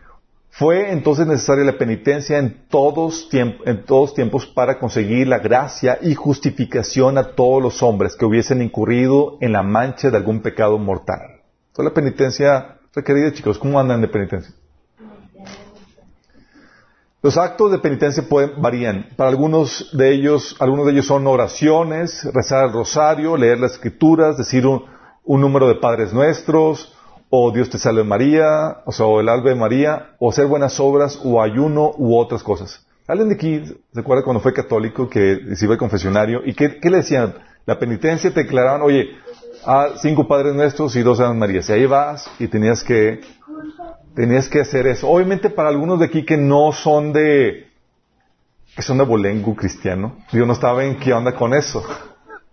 fue 0.49 0.91
entonces 0.91 1.27
necesaria 1.27 1.63
la 1.63 1.77
penitencia 1.77 2.37
en 2.37 2.65
todos, 2.69 3.29
en 3.31 3.85
todos 3.85 4.13
tiempos 4.13 4.47
para 4.47 4.79
conseguir 4.79 5.27
la 5.27 5.39
gracia 5.39 5.99
y 6.01 6.15
justificación 6.15 7.17
a 7.17 7.35
todos 7.35 7.61
los 7.61 7.83
hombres 7.83 8.15
que 8.15 8.25
hubiesen 8.25 8.61
incurrido 8.61 9.37
en 9.41 9.53
la 9.53 9.63
mancha 9.63 10.09
de 10.09 10.17
algún 10.17 10.41
pecado 10.41 10.77
mortal. 10.77 11.41
Entonces 11.67 11.85
la 11.85 11.93
penitencia 11.93 12.77
requerida, 12.93 13.31
chicos, 13.31 13.59
¿cómo 13.59 13.79
andan 13.79 14.01
de 14.01 14.07
penitencia? 14.07 14.53
Los 17.21 17.37
actos 17.37 17.69
de 17.71 17.79
penitencia 17.79 18.23
pueden, 18.29 18.61
varían. 18.61 19.07
Para 19.17 19.29
algunos 19.29 19.89
de 19.91 20.13
ellos, 20.13 20.55
algunos 20.59 20.85
de 20.85 20.93
ellos 20.93 21.05
son 21.05 21.27
oraciones, 21.27 22.23
rezar 22.33 22.67
el 22.67 22.71
rosario, 22.71 23.35
leer 23.35 23.59
las 23.59 23.73
escrituras, 23.73 24.37
decir 24.37 24.65
un, 24.65 24.85
número 25.25 25.67
de 25.67 25.75
Padres 25.75 26.13
Nuestros, 26.13 26.95
o 27.29 27.51
Dios 27.51 27.69
te 27.69 27.77
salve 27.77 28.05
María, 28.05 28.77
o 28.85 28.93
sea, 28.93 29.05
o 29.05 29.19
el 29.19 29.27
alba 29.27 29.49
de 29.49 29.55
María, 29.55 30.11
o 30.17 30.29
hacer 30.29 30.45
buenas 30.47 30.79
obras, 30.79 31.19
o 31.21 31.41
ayuno, 31.41 31.91
u 31.97 32.17
otras 32.17 32.41
cosas. 32.41 32.85
¿Alguien 33.05 33.27
de 33.27 33.35
aquí 33.35 33.63
se 33.93 33.99
acuerda 33.99 34.23
cuando 34.23 34.39
fue 34.39 34.53
católico 34.53 35.09
que 35.09 35.55
se 35.55 35.65
iba 35.65 35.73
al 35.73 35.79
confesionario? 35.79 36.41
¿Y 36.45 36.53
qué, 36.53 36.79
le 36.81 36.97
decían? 36.97 37.35
La 37.65 37.77
penitencia 37.77 38.33
te 38.33 38.43
declaraban, 38.43 38.81
oye, 38.81 39.09
a 39.65 39.89
cinco 40.01 40.25
Padres 40.25 40.55
Nuestros 40.55 40.95
y 40.95 41.01
dos 41.01 41.19
Aves 41.19 41.35
Marías. 41.35 41.67
Y 41.69 41.73
ahí 41.73 41.85
vas 41.85 42.31
y 42.39 42.47
tenías 42.47 42.81
que 42.81 43.19
Tenías 44.19 44.49
que 44.49 44.59
hacer 44.59 44.85
eso. 44.85 45.07
Obviamente 45.07 45.49
para 45.49 45.69
algunos 45.69 45.97
de 45.97 46.07
aquí 46.07 46.25
que 46.25 46.35
no 46.35 46.73
son 46.73 47.13
de, 47.13 47.69
que 48.75 48.81
son 48.81 48.97
de 48.97 49.05
bolengo 49.05 49.55
cristiano, 49.55 50.17
yo 50.33 50.45
no 50.45 50.51
estaba 50.51 50.83
en 50.83 50.97
qué 50.97 51.13
onda 51.13 51.33
con 51.35 51.53
eso. 51.53 51.81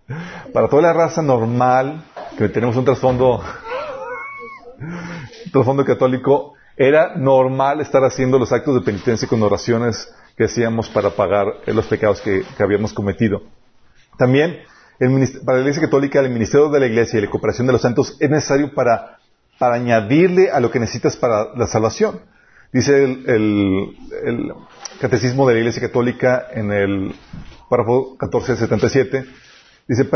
Para 0.53 0.69
toda 0.69 0.83
la 0.83 0.93
raza 0.93 1.21
normal, 1.21 2.05
que 2.37 2.47
tenemos 2.47 2.77
un 2.77 2.85
trasfondo, 2.85 3.43
trasfondo 5.51 5.83
católico, 5.83 6.53
era 6.77 7.17
normal 7.17 7.81
estar 7.81 8.01
haciendo 8.05 8.39
los 8.39 8.53
actos 8.53 8.73
de 8.75 8.81
penitencia 8.85 9.27
con 9.27 9.43
oraciones 9.43 10.09
que 10.37 10.45
hacíamos 10.45 10.87
para 10.87 11.09
pagar 11.09 11.47
los 11.65 11.85
pecados 11.87 12.21
que, 12.21 12.45
habíamos 12.59 12.93
cometido. 12.93 13.41
También, 14.17 14.59
para 15.45 15.57
la 15.57 15.63
Iglesia 15.63 15.81
Católica, 15.81 16.21
el 16.21 16.29
ministerio 16.29 16.69
de 16.69 16.79
la 16.79 16.85
Iglesia 16.85 17.19
y 17.19 17.23
la 17.23 17.29
cooperación 17.29 17.67
de 17.67 17.73
los 17.73 17.81
santos 17.81 18.15
es 18.21 18.29
necesario 18.29 18.73
para 18.73 19.16
para 19.57 19.75
añadirle 19.75 20.51
a 20.51 20.59
lo 20.59 20.71
que 20.71 20.79
necesitas 20.79 21.15
para 21.17 21.55
la 21.55 21.67
salvación. 21.67 22.21
Dice 22.71 23.03
el, 23.03 24.53
Catecismo 24.99 25.47
de 25.47 25.53
la 25.53 25.59
Iglesia 25.59 25.81
Católica 25.81 26.47
en 26.53 26.71
el 26.71 27.15
párrafo 27.69 28.17
1477, 28.19 29.25
dice, 29.87 30.09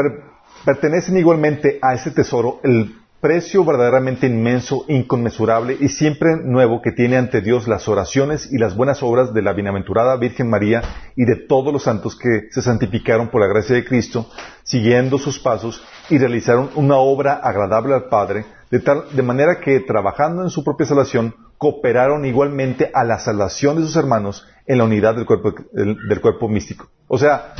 pertenecen 0.66 1.18
igualmente 1.18 1.80
a 1.82 1.94
ese 1.94 2.12
tesoro 2.12 2.60
el 2.64 2.96
precio 3.22 3.64
verdaderamente 3.64 4.26
inmenso, 4.26 4.84
inconmensurable 4.88 5.78
y 5.80 5.90
siempre 5.90 6.38
nuevo 6.44 6.82
que 6.82 6.92
tiene 6.92 7.18
ante 7.18 7.42
Dios 7.42 7.68
las 7.68 7.88
oraciones 7.88 8.52
y 8.52 8.58
las 8.58 8.76
buenas 8.76 9.04
obras 9.04 9.32
de 9.34 9.44
la 9.44 9.54
bienaventurada 9.54 10.18
Virgen 10.18 10.50
María 10.50 10.82
y 11.16 11.26
de 11.26 11.36
todos 11.36 11.72
los 11.72 11.84
santos 11.84 12.16
que 12.16 12.48
se 12.50 12.64
santificaron 12.64 13.30
por 13.30 13.42
la 13.42 13.48
gracia 13.48 13.76
de 13.76 13.86
Cristo, 13.86 14.28
siguiendo 14.64 15.20
sus 15.20 15.38
pasos 15.38 15.84
y 16.10 16.18
realizaron 16.18 16.72
una 16.74 16.96
obra 16.96 17.36
agradable 17.36 17.94
al 17.94 18.06
Padre, 18.06 18.44
de, 18.72 18.80
tal, 18.80 19.04
de 19.14 19.22
manera 19.22 19.60
que 19.60 19.82
trabajando 19.82 20.44
en 20.44 20.50
su 20.50 20.64
propia 20.64 20.88
salvación, 20.88 21.36
cooperaron 21.58 22.26
igualmente 22.26 22.90
a 22.94 23.04
la 23.04 23.20
salvación 23.20 23.78
de 23.78 23.84
sus 23.84 23.96
hermanos 23.96 24.48
en 24.66 24.78
la 24.78 24.86
unidad 24.86 25.16
del 25.16 25.26
cuerpo, 25.26 25.54
del, 25.74 26.22
cuerpo 26.22 26.48
místico. 26.48 26.90
O 27.08 27.18
sea, 27.18 27.54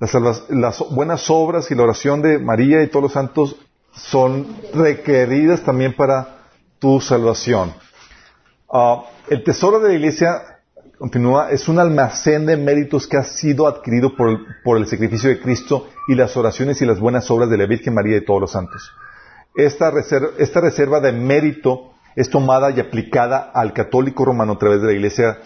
las, 0.00 0.84
buenas 0.90 1.28
obras 1.28 1.70
y 1.70 1.74
la 1.74 1.82
oración 1.82 2.22
de 2.22 2.38
María 2.38 2.82
y 2.82 2.88
todos 2.88 3.04
los 3.04 3.12
santos 3.12 3.56
son 3.92 4.46
requeridas 4.74 5.62
también 5.62 5.94
para 5.94 6.38
tu 6.78 7.00
salvación. 7.00 7.72
Ah, 8.72 9.04
el 9.28 9.44
tesoro 9.44 9.78
de 9.78 9.90
la 9.90 9.94
iglesia, 9.94 10.60
continúa, 10.98 11.50
es 11.50 11.68
un 11.68 11.78
almacén 11.78 12.46
de 12.46 12.56
méritos 12.56 13.06
que 13.06 13.18
ha 13.18 13.24
sido 13.24 13.68
adquirido 13.68 14.16
por 14.16 14.40
por 14.64 14.78
el 14.78 14.86
sacrificio 14.86 15.28
de 15.28 15.40
Cristo 15.40 15.88
y 16.08 16.14
las 16.14 16.36
oraciones 16.36 16.80
y 16.80 16.86
las 16.86 16.98
buenas 16.98 17.30
obras 17.30 17.50
de 17.50 17.58
la 17.58 17.66
Virgen 17.66 17.94
María 17.94 18.16
y 18.16 18.24
todos 18.24 18.40
los 18.40 18.52
santos. 18.52 18.90
Esta 19.54 19.90
reserva, 19.90 21.00
de 21.00 21.12
mérito 21.12 21.92
es 22.16 22.30
tomada 22.30 22.70
y 22.70 22.80
aplicada 22.80 23.50
al 23.54 23.72
católico 23.72 24.24
romano 24.24 24.54
a 24.54 24.58
través 24.58 24.80
de 24.80 24.86
la 24.88 24.92
Iglesia 24.92 25.38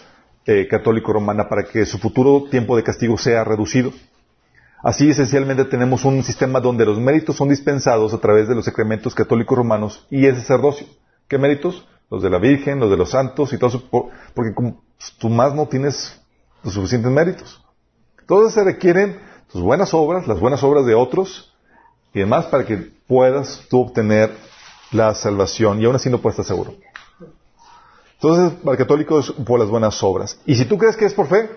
eh, 0.45 0.67
católico 0.69 1.13
romana 1.13 1.49
para 1.49 1.63
que 1.63 1.85
su 1.85 1.97
futuro 1.97 2.45
tiempo 2.49 2.75
de 2.75 2.83
castigo 2.83 3.17
sea 3.17 3.43
reducido. 3.43 3.91
Así 4.83 5.09
esencialmente 5.09 5.65
tenemos 5.65 6.05
un 6.05 6.21
sistema 6.21 6.59
donde 6.59 6.85
los 6.85 6.99
méritos 6.99 7.35
son 7.35 7.49
dispensados 7.49 8.13
a 8.13 8.19
través 8.19 8.47
de 8.47 8.53
los 8.53 8.65
sacramentos 8.65 9.15
católicos 9.15 9.57
romanos 9.57 10.05
y 10.11 10.25
el 10.27 10.35
sacerdocio. 10.35 10.85
¿Qué 11.27 11.39
méritos? 11.39 11.87
Los 12.11 12.21
de 12.21 12.29
la 12.29 12.37
Virgen, 12.37 12.79
los 12.79 12.91
de 12.91 12.97
los 12.97 13.09
santos 13.09 13.51
y 13.51 13.57
todo 13.57 13.69
eso, 13.69 13.89
porque 14.35 14.53
tú 15.17 15.29
más 15.29 15.55
no 15.55 15.67
tienes 15.67 16.21
los 16.63 16.75
suficientes 16.75 17.11
méritos. 17.11 17.65
Entonces 18.19 18.53
se 18.53 18.63
requieren 18.63 19.19
tus 19.51 19.61
buenas 19.61 19.93
obras, 19.95 20.27
las 20.27 20.39
buenas 20.39 20.61
obras 20.61 20.85
de 20.85 20.93
otros, 20.93 21.54
y 22.15 22.19
demás 22.19 22.45
para 22.45 22.65
que 22.65 22.77
puedas 23.07 23.61
tú 23.69 23.81
obtener 23.81 24.31
la 24.91 25.13
salvación 25.13 25.81
y 25.81 25.85
aún 25.85 25.97
así 25.97 26.09
no 26.09 26.21
puedes 26.21 26.39
estar 26.39 26.55
seguro. 26.55 26.75
Entonces, 28.13 28.57
para 28.61 28.71
el 28.71 28.77
católico 28.77 29.19
es 29.19 29.31
por 29.31 29.59
las 29.59 29.67
buenas 29.67 30.01
obras. 30.01 30.39
Y 30.45 30.55
si 30.55 30.63
tú 30.63 30.77
crees 30.77 30.95
que 30.95 31.05
es 31.05 31.13
por 31.13 31.27
fe, 31.27 31.49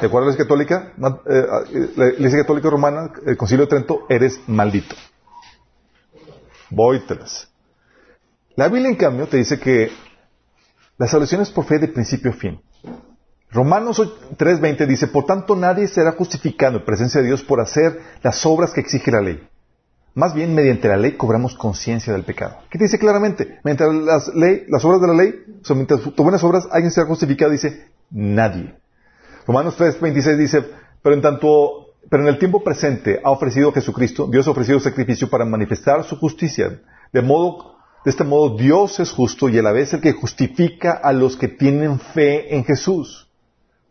¿te 0.00 0.06
acuerdas 0.06 0.34
la 0.34 0.38
católica? 0.38 0.92
Eh, 1.28 1.90
la 1.96 2.08
iglesia 2.10 2.38
católica 2.38 2.70
romana, 2.70 3.12
el 3.26 3.36
concilio 3.36 3.64
de 3.66 3.70
Trento, 3.70 4.06
eres 4.08 4.40
maldito. 4.46 4.94
Voytelas. 6.70 7.48
La 8.54 8.68
Biblia, 8.68 8.88
en 8.88 8.96
cambio, 8.96 9.26
te 9.26 9.38
dice 9.38 9.58
que 9.58 9.90
la 10.96 11.08
salvación 11.08 11.40
es 11.42 11.50
por 11.50 11.64
fe 11.64 11.80
de 11.80 11.88
principio 11.88 12.30
a 12.30 12.34
fin. 12.34 12.60
Romanos 13.54 14.02
3:20 14.36 14.84
dice, 14.84 15.06
por 15.06 15.26
tanto 15.26 15.54
nadie 15.54 15.86
será 15.86 16.12
justificado 16.12 16.78
en 16.78 16.84
presencia 16.84 17.20
de 17.20 17.28
Dios 17.28 17.44
por 17.44 17.60
hacer 17.60 18.00
las 18.20 18.44
obras 18.44 18.72
que 18.72 18.80
exige 18.80 19.12
la 19.12 19.20
ley. 19.20 19.46
Más 20.16 20.34
bien, 20.34 20.54
mediante 20.56 20.88
la 20.88 20.96
ley 20.96 21.12
cobramos 21.12 21.54
conciencia 21.54 22.12
del 22.12 22.24
pecado. 22.24 22.56
¿Qué 22.68 22.78
dice 22.78 22.98
claramente? 22.98 23.60
Las, 23.62 24.28
las 24.34 24.84
obras 24.84 25.00
de 25.00 25.06
la 25.06 25.14
ley, 25.14 25.34
o 25.62 25.64
sea, 25.64 25.76
mientras 25.76 26.00
tus 26.00 26.16
buenas 26.16 26.42
obras, 26.42 26.66
alguien 26.72 26.90
será 26.90 27.06
justificado, 27.06 27.52
dice, 27.52 27.86
nadie. 28.10 28.74
Romanos 29.46 29.78
3:26 29.78 30.36
dice, 30.36 30.64
pero 31.00 31.14
en 31.14 31.22
tanto, 31.22 31.94
pero 32.10 32.24
en 32.24 32.30
el 32.30 32.38
tiempo 32.38 32.64
presente 32.64 33.20
ha 33.22 33.30
ofrecido 33.30 33.70
Jesucristo, 33.72 34.26
Dios 34.26 34.48
ha 34.48 34.50
ofrecido 34.50 34.80
sacrificio 34.80 35.30
para 35.30 35.44
manifestar 35.44 36.02
su 36.02 36.16
justicia. 36.16 36.80
De 37.12 37.22
modo, 37.22 37.76
de 38.04 38.10
este 38.10 38.24
modo 38.24 38.56
Dios 38.56 38.98
es 38.98 39.12
justo 39.12 39.48
y 39.48 39.58
a 39.58 39.62
la 39.62 39.70
vez 39.70 39.92
el 39.94 40.00
que 40.00 40.12
justifica 40.12 40.90
a 40.90 41.12
los 41.12 41.36
que 41.36 41.46
tienen 41.46 42.00
fe 42.00 42.56
en 42.56 42.64
Jesús. 42.64 43.23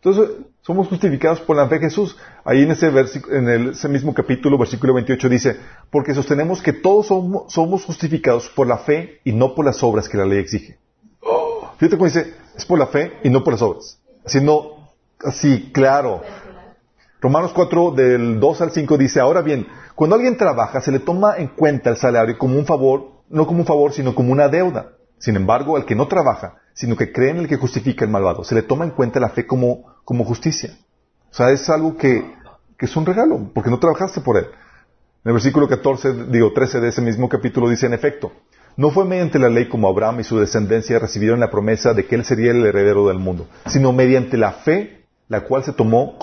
Entonces, 0.04 0.36
Somos 0.66 0.88
justificados 0.88 1.40
por 1.40 1.56
la 1.56 1.68
fe 1.68 1.74
en 1.74 1.82
Jesús. 1.82 2.16
Ahí 2.42 2.62
en 2.62 2.70
ese, 2.70 2.88
en 2.88 3.68
ese 3.68 3.86
mismo 3.86 4.14
capítulo, 4.14 4.56
versículo 4.56 4.94
28 4.94 5.28
dice, 5.28 5.60
porque 5.90 6.14
sostenemos 6.14 6.62
que 6.62 6.72
todos 6.72 7.08
somos, 7.08 7.52
somos 7.52 7.84
justificados 7.84 8.48
por 8.48 8.66
la 8.66 8.78
fe 8.78 9.20
y 9.24 9.32
no 9.32 9.54
por 9.54 9.66
las 9.66 9.82
obras 9.82 10.08
que 10.08 10.16
la 10.16 10.24
ley 10.24 10.38
exige. 10.38 10.78
Fíjate 11.76 11.98
cómo 11.98 12.06
dice, 12.06 12.32
es 12.56 12.64
por 12.64 12.78
la 12.78 12.86
fe 12.86 13.12
y 13.22 13.28
no 13.28 13.44
por 13.44 13.52
las 13.52 13.60
obras. 13.60 14.00
Así 14.24 14.40
no, 14.40 14.88
así, 15.22 15.70
claro. 15.70 16.22
Romanos 17.20 17.52
4, 17.54 17.90
del 17.90 18.40
2 18.40 18.60
al 18.62 18.70
5 18.70 18.96
dice, 18.96 19.20
ahora 19.20 19.42
bien, 19.42 19.66
cuando 19.94 20.16
alguien 20.16 20.38
trabaja, 20.38 20.80
se 20.80 20.92
le 20.92 21.00
toma 21.00 21.36
en 21.36 21.48
cuenta 21.48 21.90
el 21.90 21.98
salario 21.98 22.38
como 22.38 22.58
un 22.58 22.64
favor, 22.64 23.10
no 23.28 23.46
como 23.46 23.60
un 23.60 23.66
favor, 23.66 23.92
sino 23.92 24.14
como 24.14 24.32
una 24.32 24.48
deuda. 24.48 24.92
Sin 25.18 25.36
embargo, 25.36 25.76
al 25.76 25.84
que 25.84 25.94
no 25.94 26.08
trabaja, 26.08 26.56
sino 26.72 26.96
que 26.96 27.12
cree 27.12 27.32
en 27.32 27.38
el 27.40 27.48
que 27.48 27.56
justifica 27.56 28.06
el 28.06 28.10
malvado, 28.10 28.44
se 28.44 28.54
le 28.54 28.62
toma 28.62 28.84
en 28.84 28.92
cuenta 28.92 29.20
la 29.20 29.28
fe 29.28 29.46
como, 29.46 29.93
como 30.04 30.24
justicia. 30.24 30.76
O 31.30 31.34
sea, 31.34 31.50
es 31.50 31.68
algo 31.68 31.96
que, 31.96 32.34
que 32.78 32.86
es 32.86 32.96
un 32.96 33.06
regalo, 33.06 33.50
porque 33.54 33.70
no 33.70 33.78
trabajaste 33.78 34.20
por 34.20 34.36
él. 34.36 34.46
En 35.24 35.30
el 35.30 35.32
versículo 35.32 35.68
14, 35.68 36.26
digo 36.26 36.52
13 36.52 36.80
de 36.80 36.88
ese 36.88 37.00
mismo 37.00 37.28
capítulo 37.28 37.68
dice, 37.68 37.86
en 37.86 37.94
efecto, 37.94 38.32
no 38.76 38.90
fue 38.90 39.04
mediante 39.04 39.38
la 39.38 39.48
ley 39.48 39.68
como 39.68 39.88
Abraham 39.88 40.20
y 40.20 40.24
su 40.24 40.38
descendencia 40.38 40.98
recibieron 40.98 41.40
la 41.40 41.50
promesa 41.50 41.94
de 41.94 42.06
que 42.06 42.16
él 42.16 42.24
sería 42.24 42.50
el 42.50 42.64
heredero 42.66 43.08
del 43.08 43.18
mundo, 43.18 43.46
sino 43.66 43.92
mediante 43.92 44.36
la 44.36 44.52
fe, 44.52 45.06
la 45.28 45.42
cual 45.42 45.64
se 45.64 45.72
tomó 45.72 46.18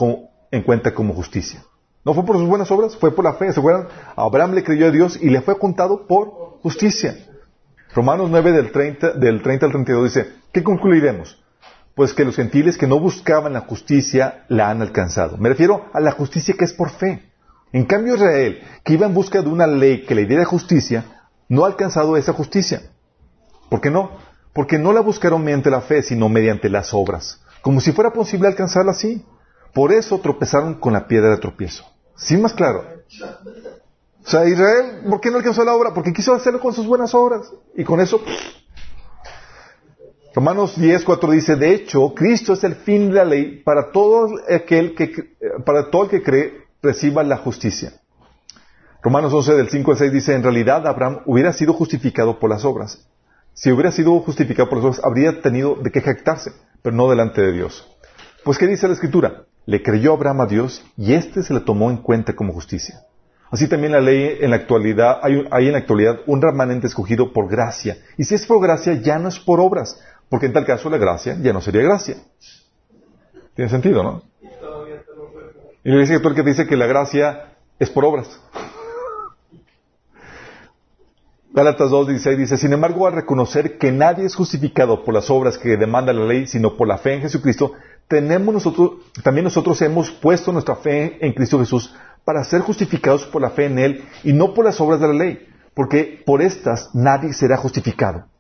en 0.52 0.62
cuenta 0.64 0.94
como 0.94 1.14
justicia. 1.14 1.64
No 2.04 2.14
fue 2.14 2.26
por 2.26 2.38
sus 2.38 2.48
buenas 2.48 2.70
obras, 2.72 2.98
fue 2.98 3.12
por 3.12 3.24
la 3.24 3.34
fe. 3.34 3.54
¿Se 3.54 3.60
acuerdan? 3.60 3.88
Abraham 4.16 4.54
le 4.54 4.64
creyó 4.64 4.88
a 4.88 4.92
Dios 4.92 5.18
y 5.22 5.30
le 5.30 5.42
fue 5.42 5.58
contado 5.58 6.08
por 6.08 6.60
justicia. 6.62 7.16
Romanos 7.94 8.30
9 8.30 8.52
del 8.52 8.72
30, 8.72 9.14
del 9.14 9.42
30 9.42 9.66
al 9.66 9.72
32 9.72 10.14
dice, 10.14 10.34
¿qué 10.52 10.64
concluiremos? 10.64 11.41
Pues 11.96 12.14
que 12.14 12.26
los 12.26 12.36
gentiles 12.36 12.78
que 12.78 12.88
no 12.88 13.00
buscaban 13.00 13.54
la 13.54 13.62
justicia 13.62 14.46
la 14.48 14.70
han 14.70 14.82
alcanzado. 14.82 15.38
Me 15.38 15.50
refiero 15.50 15.90
a 15.94 16.00
la 16.00 16.12
justicia 16.12 16.56
que 16.58 16.66
es 16.66 16.74
por 16.74 16.90
fe. 16.90 17.32
En 17.74 17.86
cambio 17.86 18.16
Israel, 18.16 18.62
que 18.84 18.94
iba 18.94 19.06
en 19.06 19.14
busca 19.14 19.42
de 19.42 19.50
una 19.50 19.68
ley 19.68 20.06
que 20.06 20.16
le 20.16 20.26
diera 20.26 20.46
justicia, 20.46 21.06
no 21.48 21.64
ha 21.64 21.68
alcanzado 21.68 22.18
esa 22.18 22.34
justicia. 22.34 22.82
¿Por 23.70 23.82
qué 23.82 23.90
no? 23.90 24.12
Porque 24.54 24.78
no 24.78 24.92
la 24.94 25.02
buscaron 25.02 25.44
mediante 25.44 25.70
la 25.70 25.82
fe, 25.82 26.04
sino 26.04 26.28
mediante 26.28 26.70
las 26.70 26.94
obras. 26.94 27.42
Como 27.62 27.80
si 27.80 27.92
fuera 27.92 28.12
posible 28.12 28.48
alcanzarla 28.48 28.92
así. 28.92 29.26
Por 29.74 29.94
eso 29.94 30.20
tropezaron 30.20 30.76
con 30.76 30.94
la 30.94 31.08
piedra 31.08 31.30
de 31.30 31.38
tropiezo. 31.38 31.86
¿Sí 32.16 32.36
más 32.36 32.54
claro? 32.54 32.84
O 34.24 34.30
sea, 34.30 34.46
Israel, 34.46 35.04
¿por 35.10 35.22
qué 35.22 35.32
no 35.32 35.38
alcanzó 35.38 35.64
la 35.64 35.74
obra? 35.74 35.94
Porque 35.94 36.14
quiso 36.14 36.34
hacerlo 36.34 36.60
con 36.60 36.74
sus 36.74 36.86
buenas 36.86 37.14
obras. 37.16 37.52
Y 37.76 37.84
con 37.84 38.02
eso... 38.02 38.22
Romanos 40.34 40.80
10, 40.80 41.04
4 41.04 41.32
dice, 41.32 41.56
de 41.58 41.74
hecho, 41.74 42.14
Cristo 42.16 42.54
es 42.54 42.64
el 42.64 42.76
fin 42.76 43.10
de 43.10 43.16
la 43.16 43.26
ley 43.26 43.62
para 43.66 43.92
todo 43.92 44.30
aquel 44.50 44.96
que, 44.96 45.36
para 45.66 45.90
todo 45.90 46.04
el 46.04 46.10
que 46.10 46.24
cree, 46.24 46.54
reciba 46.82 47.22
la 47.24 47.38
justicia. 47.38 47.94
Romanos 49.04 49.34
11 49.34 49.56
del 49.56 49.70
5 49.70 49.92
al 49.92 49.98
6 49.98 50.12
dice, 50.12 50.34
en 50.34 50.44
realidad 50.44 50.88
Abraham 50.88 51.22
hubiera 51.26 51.52
sido 51.52 51.74
justificado 51.74 52.40
por 52.40 52.50
las 52.50 52.64
obras. 52.64 53.06
Si 53.54 53.72
hubiera 53.72 53.92
sido 53.92 54.18
justificado 54.22 54.70
por 54.70 54.78
las 54.78 54.86
obras, 54.86 55.02
habría 55.04 55.42
tenido 55.42 55.76
de 55.76 55.92
qué 55.92 56.00
jactarse, 56.00 56.52
pero 56.82 56.96
no 56.96 57.10
delante 57.10 57.42
de 57.42 57.52
Dios. 57.52 57.90
Pues, 58.46 58.58
¿qué 58.58 58.68
dice 58.68 58.88
la 58.88 58.94
Escritura? 58.94 59.44
Le 59.66 59.84
creyó 59.84 60.14
Abraham 60.14 60.42
a 60.42 60.46
Dios 60.46 60.84
y 60.98 61.14
éste 61.14 61.44
se 61.44 61.54
le 61.54 61.60
tomó 61.60 61.92
en 61.92 61.98
cuenta 61.98 62.36
como 62.36 62.54
justicia. 62.54 63.02
Así 63.52 63.68
también 63.68 63.92
la 63.92 64.00
ley 64.00 64.38
en 64.40 64.52
la 64.52 64.56
actualidad, 64.56 65.20
hay, 65.22 65.46
hay 65.52 65.66
en 65.68 65.74
la 65.74 65.80
actualidad 65.80 66.20
un 66.26 66.42
remanente 66.42 66.88
escogido 66.88 67.34
por 67.34 67.50
gracia. 67.50 67.98
Y 68.18 68.24
si 68.24 68.36
es 68.36 68.46
por 68.46 68.62
gracia, 68.62 68.94
ya 68.94 69.20
no 69.20 69.28
es 69.28 69.40
por 69.40 69.60
obras, 69.60 70.00
porque 70.32 70.46
en 70.46 70.54
tal 70.54 70.66
caso 70.66 70.90
la 70.90 70.98
gracia 70.98 71.36
ya 71.42 71.52
no 71.52 71.60
sería 71.60 71.82
gracia. 71.82 72.16
Tiene 73.54 73.70
sentido, 73.70 74.02
¿no? 74.02 74.24
Y 75.84 75.94
dice 75.94 76.16
actual 76.16 76.36
que 76.36 76.42
dice 76.42 76.66
que 76.66 76.78
la 76.78 76.88
gracia 76.88 77.50
es 77.78 77.90
por 77.90 78.06
obras. 78.06 78.40
Gálatas 81.54 81.92
2.16 81.92 82.38
dice, 82.38 82.58
sin 82.58 82.72
embargo, 82.72 83.08
al 83.08 83.14
reconocer 83.14 83.78
que 83.78 83.92
nadie 83.92 84.26
es 84.26 84.34
justificado 84.34 85.04
por 85.04 85.14
las 85.14 85.30
obras 85.30 85.58
que 85.58 85.76
demanda 85.76 86.14
la 86.14 86.24
ley, 86.24 86.48
sino 86.48 86.78
por 86.78 86.88
la 86.88 86.98
fe 86.98 87.16
en 87.16 87.24
Jesucristo, 87.24 87.74
tenemos 88.08 88.54
nosotros, 88.54 88.92
también 89.24 89.44
nosotros 89.44 89.82
hemos 89.82 90.12
puesto 90.12 90.54
nuestra 90.54 90.78
fe 90.78 91.18
en 91.20 91.34
Cristo 91.34 91.60
Jesús 91.60 91.94
para 92.24 92.46
ser 92.46 92.62
justificados 92.62 93.26
por 93.26 93.42
la 93.42 93.50
fe 93.50 93.66
en 93.66 93.80
Él 93.80 94.06
y 94.24 94.32
no 94.32 94.54
por 94.54 94.64
las 94.64 94.80
obras 94.80 95.02
de 95.02 95.10
la 95.10 95.14
ley, 95.14 95.46
porque 95.74 96.24
por 96.26 96.42
estas 96.42 96.96
nadie 96.96 97.34
será 97.34 97.58
justificado. 97.58 98.31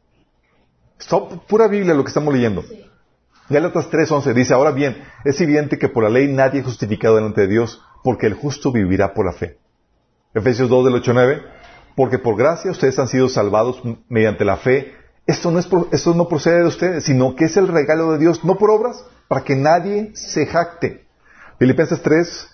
Es 1.01 1.39
pura 1.47 1.67
Biblia 1.67 1.93
lo 1.93 2.03
que 2.03 2.09
estamos 2.09 2.33
leyendo. 2.33 2.63
Gálatas 3.49 3.89
3.11 3.91 4.33
dice, 4.33 4.53
ahora 4.53 4.71
bien, 4.71 5.03
es 5.25 5.41
evidente 5.41 5.77
que 5.77 5.89
por 5.89 6.03
la 6.03 6.09
ley 6.09 6.31
nadie 6.31 6.61
es 6.61 6.65
justificado 6.65 7.15
delante 7.15 7.41
de 7.41 7.47
Dios, 7.47 7.81
porque 8.03 8.27
el 8.27 8.33
justo 8.33 8.71
vivirá 8.71 9.13
por 9.13 9.25
la 9.25 9.33
fe. 9.33 9.57
Efesios 10.33 10.69
2 10.69 10.85
del 10.85 11.03
8.9 11.03 11.41
porque 11.95 12.19
por 12.19 12.37
gracia 12.37 12.71
ustedes 12.71 12.97
han 12.99 13.07
sido 13.07 13.29
salvados 13.29 13.81
mediante 14.09 14.45
la 14.45 14.57
fe. 14.57 14.93
Esto 15.27 15.51
no, 15.51 15.59
es, 15.59 15.67
esto 15.91 16.13
no 16.13 16.27
procede 16.27 16.61
de 16.61 16.67
ustedes, 16.67 17.03
sino 17.03 17.35
que 17.35 17.45
es 17.45 17.57
el 17.57 17.67
regalo 17.67 18.13
de 18.13 18.19
Dios, 18.19 18.43
no 18.43 18.57
por 18.57 18.71
obras, 18.71 19.05
para 19.27 19.43
que 19.43 19.55
nadie 19.55 20.11
se 20.13 20.45
jacte. 20.45 21.05
Filipenses 21.59 22.01
3, 22.01 22.49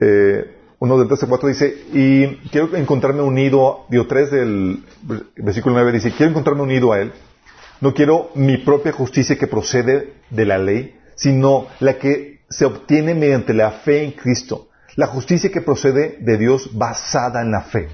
eh, 0.00 0.56
1 0.78 0.98
del 0.98 1.08
3 1.08 1.22
al 1.22 1.28
4 1.28 1.48
dice, 1.48 1.76
y 1.92 2.36
quiero 2.48 2.74
encontrarme 2.76 3.22
unido, 3.22 3.84
digo 3.88 4.06
3 4.06 4.30
del 4.30 4.84
versículo 5.36 5.74
9 5.74 5.92
dice, 5.92 6.12
quiero 6.12 6.30
encontrarme 6.30 6.62
unido 6.62 6.92
a 6.92 7.00
Él. 7.00 7.12
No 7.82 7.94
quiero 7.94 8.30
mi 8.36 8.58
propia 8.58 8.92
justicia 8.92 9.36
que 9.36 9.48
procede 9.48 10.14
de 10.30 10.46
la 10.46 10.56
ley, 10.56 10.96
sino 11.16 11.66
la 11.80 11.98
que 11.98 12.42
se 12.48 12.64
obtiene 12.64 13.12
mediante 13.12 13.52
la 13.54 13.72
fe 13.72 14.04
en 14.04 14.12
Cristo. 14.12 14.68
La 14.94 15.08
justicia 15.08 15.50
que 15.50 15.62
procede 15.62 16.16
de 16.20 16.38
Dios 16.38 16.78
basada 16.78 17.42
en 17.42 17.50
la 17.50 17.62
fe. 17.62 17.88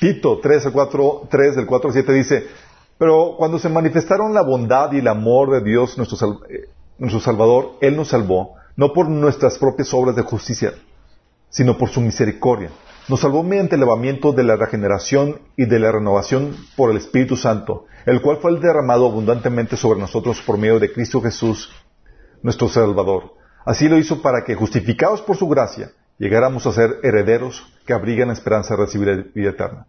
Tito 0.00 0.40
3, 0.40 0.68
4, 0.72 1.28
3 1.30 1.54
del 1.54 1.66
4 1.66 1.88
al 1.88 1.94
7 1.94 2.12
dice, 2.12 2.46
pero 2.98 3.36
cuando 3.38 3.60
se 3.60 3.68
manifestaron 3.68 4.34
la 4.34 4.42
bondad 4.42 4.90
y 4.92 4.98
el 4.98 5.06
amor 5.06 5.52
de 5.52 5.62
Dios, 5.62 5.96
eh, 5.96 6.68
nuestro 6.98 7.20
Salvador, 7.20 7.76
Él 7.80 7.96
nos 7.96 8.08
salvó, 8.08 8.56
no 8.74 8.92
por 8.92 9.08
nuestras 9.08 9.58
propias 9.58 9.94
obras 9.94 10.16
de 10.16 10.22
justicia, 10.22 10.74
sino 11.50 11.78
por 11.78 11.88
su 11.88 12.00
misericordia. 12.00 12.70
Nos 13.08 13.20
salvó 13.20 13.42
mediante 13.42 13.76
el 13.76 13.80
lavamiento 13.80 14.32
de 14.32 14.44
la 14.44 14.56
regeneración 14.56 15.40
y 15.56 15.64
de 15.64 15.78
la 15.78 15.90
renovación 15.90 16.54
por 16.76 16.90
el 16.90 16.98
Espíritu 16.98 17.36
Santo, 17.36 17.86
el 18.04 18.20
cual 18.20 18.36
fue 18.36 18.58
derramado 18.60 19.06
abundantemente 19.06 19.78
sobre 19.78 19.98
nosotros 19.98 20.42
por 20.42 20.58
medio 20.58 20.78
de 20.78 20.92
Cristo 20.92 21.22
Jesús, 21.22 21.70
nuestro 22.42 22.68
Salvador. 22.68 23.32
Así 23.64 23.88
lo 23.88 23.98
hizo 23.98 24.20
para 24.20 24.44
que, 24.44 24.54
justificados 24.54 25.22
por 25.22 25.36
su 25.36 25.48
gracia, 25.48 25.90
llegáramos 26.18 26.66
a 26.66 26.72
ser 26.72 27.00
herederos 27.02 27.66
que 27.86 27.94
abrigan 27.94 28.28
la 28.28 28.34
esperanza 28.34 28.76
de 28.76 28.84
recibir 28.84 29.32
vida 29.34 29.50
eterna. 29.50 29.86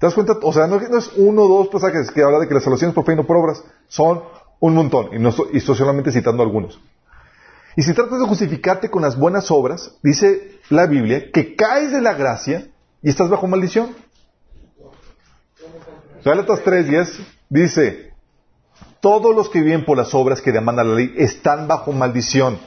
¿Te 0.00 0.06
das 0.06 0.14
cuenta? 0.14 0.32
O 0.42 0.52
sea, 0.52 0.66
no, 0.66 0.76
es 0.76 1.12
uno 1.16 1.42
o 1.42 1.58
dos 1.58 1.68
pasajes 1.68 2.10
que 2.10 2.22
habla 2.22 2.38
de 2.38 2.48
que 2.48 2.54
las 2.54 2.64
salvaciones 2.64 2.94
por 2.94 3.04
fe 3.04 3.12
y 3.12 3.16
no 3.16 3.26
por 3.26 3.36
obras. 3.36 3.62
Son 3.86 4.22
un 4.58 4.74
montón. 4.74 5.10
Y, 5.12 5.18
no 5.18 5.28
estoy, 5.28 5.60
solamente 5.60 6.10
citando 6.10 6.42
algunos. 6.42 6.80
Y 7.80 7.82
si 7.82 7.94
tratas 7.94 8.20
de 8.20 8.26
justificarte 8.26 8.90
con 8.90 9.00
las 9.00 9.16
buenas 9.16 9.50
obras, 9.50 9.96
dice 10.02 10.58
la 10.68 10.84
Biblia 10.84 11.32
que 11.32 11.56
caes 11.56 11.92
de 11.92 12.02
la 12.02 12.12
gracia 12.12 12.68
y 13.02 13.08
estás 13.08 13.30
bajo 13.30 13.46
maldición. 13.46 13.96
Gálatas 16.22 16.62
3.10 16.62 17.24
dice, 17.48 18.12
todos 19.00 19.34
los 19.34 19.48
que 19.48 19.62
viven 19.62 19.86
por 19.86 19.96
las 19.96 20.12
obras 20.12 20.42
que 20.42 20.52
demanda 20.52 20.84
la 20.84 20.92
ley 20.92 21.14
están 21.16 21.68
bajo 21.68 21.92
maldición, 21.92 22.58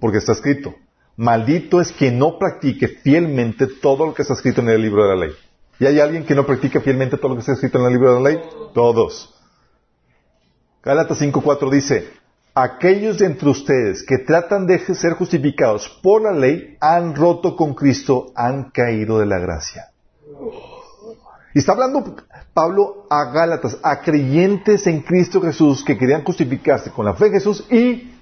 porque 0.00 0.18
está 0.18 0.32
escrito, 0.32 0.74
Maldito 1.14 1.80
es 1.80 1.92
quien 1.92 2.18
no 2.18 2.36
practique 2.36 2.88
fielmente 2.88 3.68
todo 3.68 4.04
lo 4.04 4.14
que 4.14 4.22
está 4.22 4.34
escrito 4.34 4.62
en 4.62 4.70
el 4.70 4.82
libro 4.82 5.04
de 5.04 5.08
la 5.10 5.26
ley. 5.26 5.34
¿Y 5.78 5.86
hay 5.86 6.00
alguien 6.00 6.26
que 6.26 6.34
no 6.34 6.44
practica 6.44 6.80
fielmente 6.80 7.18
todo 7.18 7.28
lo 7.28 7.34
que 7.36 7.42
está 7.42 7.52
escrito 7.52 7.78
en 7.78 7.84
el 7.84 7.92
libro 7.92 8.16
de 8.16 8.20
la 8.20 8.30
ley? 8.30 8.40
Todos. 8.74 9.32
Gálatas 10.82 11.22
5.4 11.22 11.70
dice, 11.70 12.25
aquellos 12.56 13.18
de 13.18 13.26
entre 13.26 13.50
ustedes 13.50 14.02
que 14.02 14.16
tratan 14.16 14.66
de 14.66 14.78
ser 14.94 15.12
justificados 15.12 15.88
por 16.02 16.22
la 16.22 16.32
ley 16.32 16.78
han 16.80 17.14
roto 17.14 17.54
con 17.54 17.74
Cristo, 17.74 18.32
han 18.34 18.70
caído 18.70 19.18
de 19.18 19.26
la 19.26 19.38
gracia. 19.38 19.90
Y 21.54 21.58
está 21.58 21.72
hablando 21.72 22.16
Pablo 22.54 23.06
a 23.10 23.30
Gálatas, 23.30 23.78
a 23.82 24.00
creyentes 24.00 24.86
en 24.86 25.02
Cristo 25.02 25.42
Jesús 25.42 25.84
que 25.84 25.98
querían 25.98 26.24
justificarse 26.24 26.90
con 26.90 27.04
la 27.04 27.12
fe 27.12 27.26
en 27.26 27.32
Jesús 27.32 27.62
y 27.70 28.14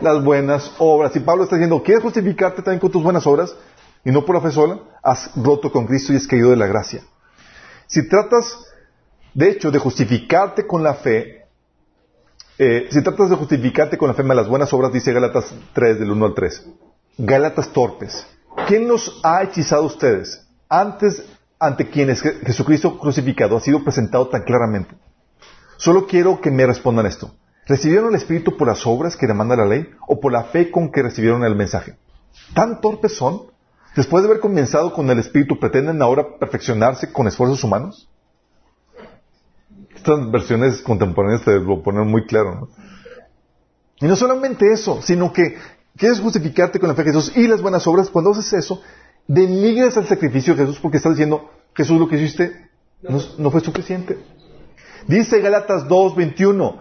las 0.00 0.22
buenas 0.22 0.70
obras. 0.78 1.16
Y 1.16 1.20
Pablo 1.20 1.42
está 1.42 1.56
diciendo, 1.56 1.82
¿quieres 1.82 2.04
justificarte 2.04 2.62
también 2.62 2.78
con 2.78 2.92
tus 2.92 3.02
buenas 3.02 3.26
obras? 3.26 3.52
Y 4.04 4.12
no 4.12 4.24
por 4.24 4.36
la 4.36 4.42
fe 4.42 4.52
sola, 4.52 4.78
has 5.02 5.28
roto 5.34 5.72
con 5.72 5.86
Cristo 5.86 6.12
y 6.12 6.16
has 6.16 6.28
caído 6.28 6.50
de 6.50 6.56
la 6.56 6.68
gracia. 6.68 7.02
Si 7.88 8.08
tratas, 8.08 8.56
de 9.34 9.50
hecho, 9.50 9.72
de 9.72 9.80
justificarte 9.80 10.68
con 10.68 10.84
la 10.84 10.94
fe, 10.94 11.41
eh, 12.64 12.86
si 12.90 13.02
tratas 13.02 13.28
de 13.28 13.34
justificarte 13.34 13.98
con 13.98 14.06
la 14.06 14.14
fe 14.14 14.22
más 14.22 14.36
las 14.36 14.46
buenas 14.46 14.72
obras, 14.72 14.92
dice 14.92 15.12
Gálatas 15.12 15.52
3, 15.72 15.98
del 15.98 16.12
1 16.12 16.26
al 16.26 16.34
3. 16.34 16.66
Gálatas 17.18 17.72
torpes. 17.72 18.24
¿Quién 18.68 18.86
los 18.86 19.20
ha 19.24 19.42
hechizado 19.42 19.82
ustedes 19.82 20.46
antes 20.68 21.24
ante 21.58 21.88
quienes 21.88 22.20
Jesucristo 22.20 23.00
crucificado 23.00 23.56
ha 23.56 23.60
sido 23.60 23.82
presentado 23.82 24.28
tan 24.28 24.44
claramente? 24.44 24.94
Solo 25.76 26.06
quiero 26.06 26.40
que 26.40 26.52
me 26.52 26.64
respondan 26.64 27.06
esto. 27.06 27.34
¿Recibieron 27.66 28.10
el 28.10 28.14
Espíritu 28.14 28.56
por 28.56 28.68
las 28.68 28.86
obras 28.86 29.16
que 29.16 29.26
demanda 29.26 29.56
la 29.56 29.66
ley 29.66 29.90
o 30.06 30.20
por 30.20 30.30
la 30.30 30.44
fe 30.44 30.70
con 30.70 30.92
que 30.92 31.02
recibieron 31.02 31.42
el 31.42 31.56
mensaje? 31.56 31.96
¿Tan 32.54 32.80
torpes 32.80 33.16
son? 33.16 33.42
Después 33.96 34.22
de 34.22 34.30
haber 34.30 34.40
comenzado 34.40 34.92
con 34.92 35.10
el 35.10 35.18
Espíritu, 35.18 35.58
¿pretenden 35.58 36.00
ahora 36.00 36.38
perfeccionarse 36.38 37.12
con 37.12 37.26
esfuerzos 37.26 37.64
humanos? 37.64 38.08
Estas 40.02 40.32
versiones 40.32 40.82
contemporáneas 40.82 41.44
te 41.44 41.60
lo 41.60 41.80
ponen 41.80 42.08
muy 42.08 42.26
claro, 42.26 42.56
¿no? 42.56 42.68
Y 44.00 44.06
no 44.06 44.16
solamente 44.16 44.72
eso, 44.72 45.00
sino 45.00 45.32
que 45.32 45.56
quieres 45.96 46.18
justificarte 46.18 46.80
con 46.80 46.88
la 46.88 46.96
fe 46.96 47.04
de 47.04 47.12
Jesús 47.12 47.32
y 47.36 47.46
las 47.46 47.62
buenas 47.62 47.86
obras. 47.86 48.10
Cuando 48.10 48.32
haces 48.32 48.52
eso, 48.52 48.82
denigras 49.28 49.96
el 49.96 50.06
sacrificio 50.06 50.56
de 50.56 50.64
Jesús 50.64 50.80
porque 50.80 50.96
estás 50.96 51.12
diciendo, 51.12 51.52
Jesús 51.72 52.00
lo 52.00 52.08
que 52.08 52.16
hiciste 52.16 52.68
no, 53.02 53.20
no 53.38 53.52
fue 53.52 53.60
suficiente. 53.60 54.18
Dice 55.06 55.40
Galatas 55.40 55.84
2.21, 55.84 56.80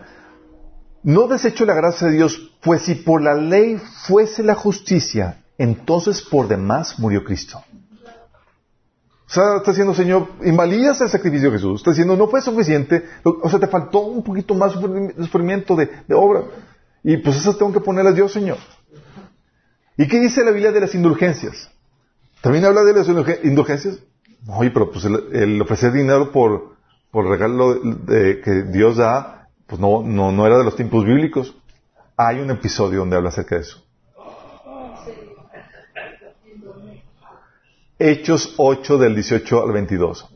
no 1.03 1.27
desecho 1.27 1.63
la 1.65 1.75
gracia 1.75 2.07
de 2.07 2.13
Dios, 2.13 2.53
pues 2.63 2.81
si 2.81 2.95
por 2.95 3.21
la 3.21 3.35
ley 3.35 3.79
fuese 4.07 4.41
la 4.41 4.55
justicia, 4.55 5.43
entonces 5.59 6.23
por 6.23 6.47
demás 6.47 6.97
murió 6.97 7.23
Cristo. 7.23 7.63
O 9.31 9.33
sea, 9.33 9.55
está 9.55 9.71
diciendo, 9.71 9.93
Señor, 9.93 10.27
invalidas 10.43 10.99
el 10.99 11.07
sacrificio 11.07 11.49
de 11.49 11.57
Jesús. 11.57 11.79
Está 11.79 11.91
diciendo, 11.91 12.17
no 12.17 12.27
fue 12.27 12.41
suficiente. 12.41 13.05
O 13.23 13.49
sea, 13.49 13.61
te 13.61 13.67
faltó 13.67 13.99
un 13.99 14.23
poquito 14.23 14.53
más 14.55 14.73
de 14.73 15.23
sufrimiento 15.23 15.77
de, 15.77 15.89
obra. 16.13 16.41
Y 17.01 17.15
pues 17.15 17.37
esas 17.37 17.57
tengo 17.57 17.71
que 17.71 17.79
ponerlas 17.79 18.13
Dios, 18.13 18.33
Señor. 18.33 18.57
¿Y 19.95 20.05
qué 20.09 20.19
dice 20.19 20.43
la 20.43 20.51
Biblia 20.51 20.73
de 20.73 20.81
las 20.81 20.93
indulgencias? 20.95 21.71
¿También 22.41 22.65
habla 22.65 22.83
de 22.83 22.91
las 22.91 23.07
indulgencias? 23.41 23.99
Oye, 24.49 24.69
pero 24.69 24.91
pues 24.91 25.05
el, 25.05 25.61
ofrecer 25.61 25.93
dinero 25.93 26.33
por, 26.33 26.75
por 27.09 27.25
regalo 27.25 27.75
de, 27.75 28.41
que 28.41 28.63
Dios 28.63 28.97
da, 28.97 29.47
pues 29.65 29.79
no, 29.79 30.03
no, 30.03 30.33
no 30.33 30.45
era 30.45 30.57
de 30.57 30.65
los 30.65 30.75
tiempos 30.75 31.05
bíblicos. 31.05 31.55
Hay 32.17 32.41
un 32.41 32.51
episodio 32.51 32.99
donde 32.99 33.15
habla 33.15 33.29
acerca 33.29 33.55
de 33.55 33.61
eso. 33.61 33.81
Hechos 38.03 38.55
8 38.57 38.97
del 38.97 39.13
18 39.13 39.63
al 39.63 39.73
22. 39.73 40.27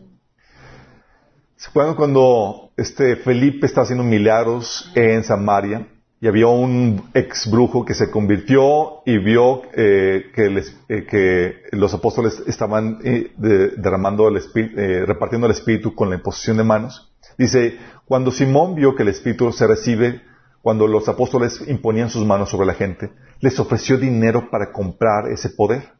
¿Se 1.56 1.69
acuerdan 1.71 1.95
cuando 1.95 2.69
este 2.78 3.15
Felipe 3.15 3.65
estaba 3.65 3.86
haciendo 3.86 4.04
milagros 4.04 4.91
en 4.93 5.23
Samaria 5.23 5.88
y 6.21 6.28
había 6.28 6.45
un 6.45 7.10
ex 7.15 7.49
brujo 7.49 7.84
que 7.84 7.95
se 7.95 8.12
convirtió 8.12 9.01
y 9.04 9.17
vio 9.17 9.63
eh, 9.73 10.32
eh, 10.38 11.06
que, 11.10 11.56
los 11.71 11.91
apóstoles 11.95 12.43
estaban 12.45 12.99
eh, 13.04 13.34
derramando 13.36 14.28
el 14.28 14.38
espíritu, 14.38 14.75
repartiendo 15.08 15.47
el 15.47 15.54
espíritu 15.54 15.95
con 15.95 16.12
la 16.12 16.17
imposición 16.17 16.58
de 16.58 16.63
manos? 16.63 17.12
Dice, 17.36 17.80
cuando 18.06 18.30
Simón 18.30 18.75
vio 18.75 18.95
que 18.95 19.01
el 19.01 19.10
espíritu 19.10 19.51
se 19.51 19.65
recibe 19.65 20.21
cuando 20.62 20.86
los 20.86 21.10
apóstoles 21.10 21.63
imponían 21.67 22.12
sus 22.12 22.28
manos 22.28 22.51
sobre 22.51 22.67
la 22.67 22.75
gente, 22.75 23.10
les 23.39 23.60
ofreció 23.60 23.97
dinero 23.97 24.51
para 24.51 24.71
comprar 24.71 25.32
ese 25.32 25.49
poder. 25.49 25.94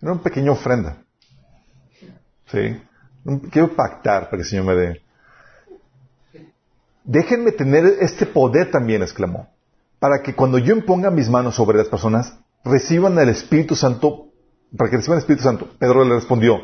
Era 0.00 0.12
una 0.12 0.22
pequeña 0.22 0.52
ofrenda. 0.52 0.98
¿Sí? 2.50 2.80
Quiero 3.50 3.74
pactar 3.74 4.24
para 4.24 4.38
que 4.38 4.42
el 4.42 4.48
Señor 4.48 4.64
me 4.64 4.74
dé. 4.74 5.02
Déjenme 7.04 7.52
tener 7.52 7.84
este 8.00 8.26
poder 8.26 8.70
también, 8.70 9.02
exclamó, 9.02 9.48
para 9.98 10.22
que 10.22 10.34
cuando 10.34 10.58
yo 10.58 10.74
imponga 10.74 11.10
mis 11.10 11.28
manos 11.28 11.54
sobre 11.54 11.78
las 11.78 11.88
personas, 11.88 12.38
reciban 12.64 13.18
el 13.18 13.28
Espíritu 13.28 13.74
Santo, 13.74 14.28
para 14.76 14.90
que 14.90 14.96
reciban 14.96 15.18
el 15.18 15.22
Espíritu 15.22 15.44
Santo. 15.44 15.68
Pedro 15.78 16.04
le 16.04 16.14
respondió, 16.14 16.60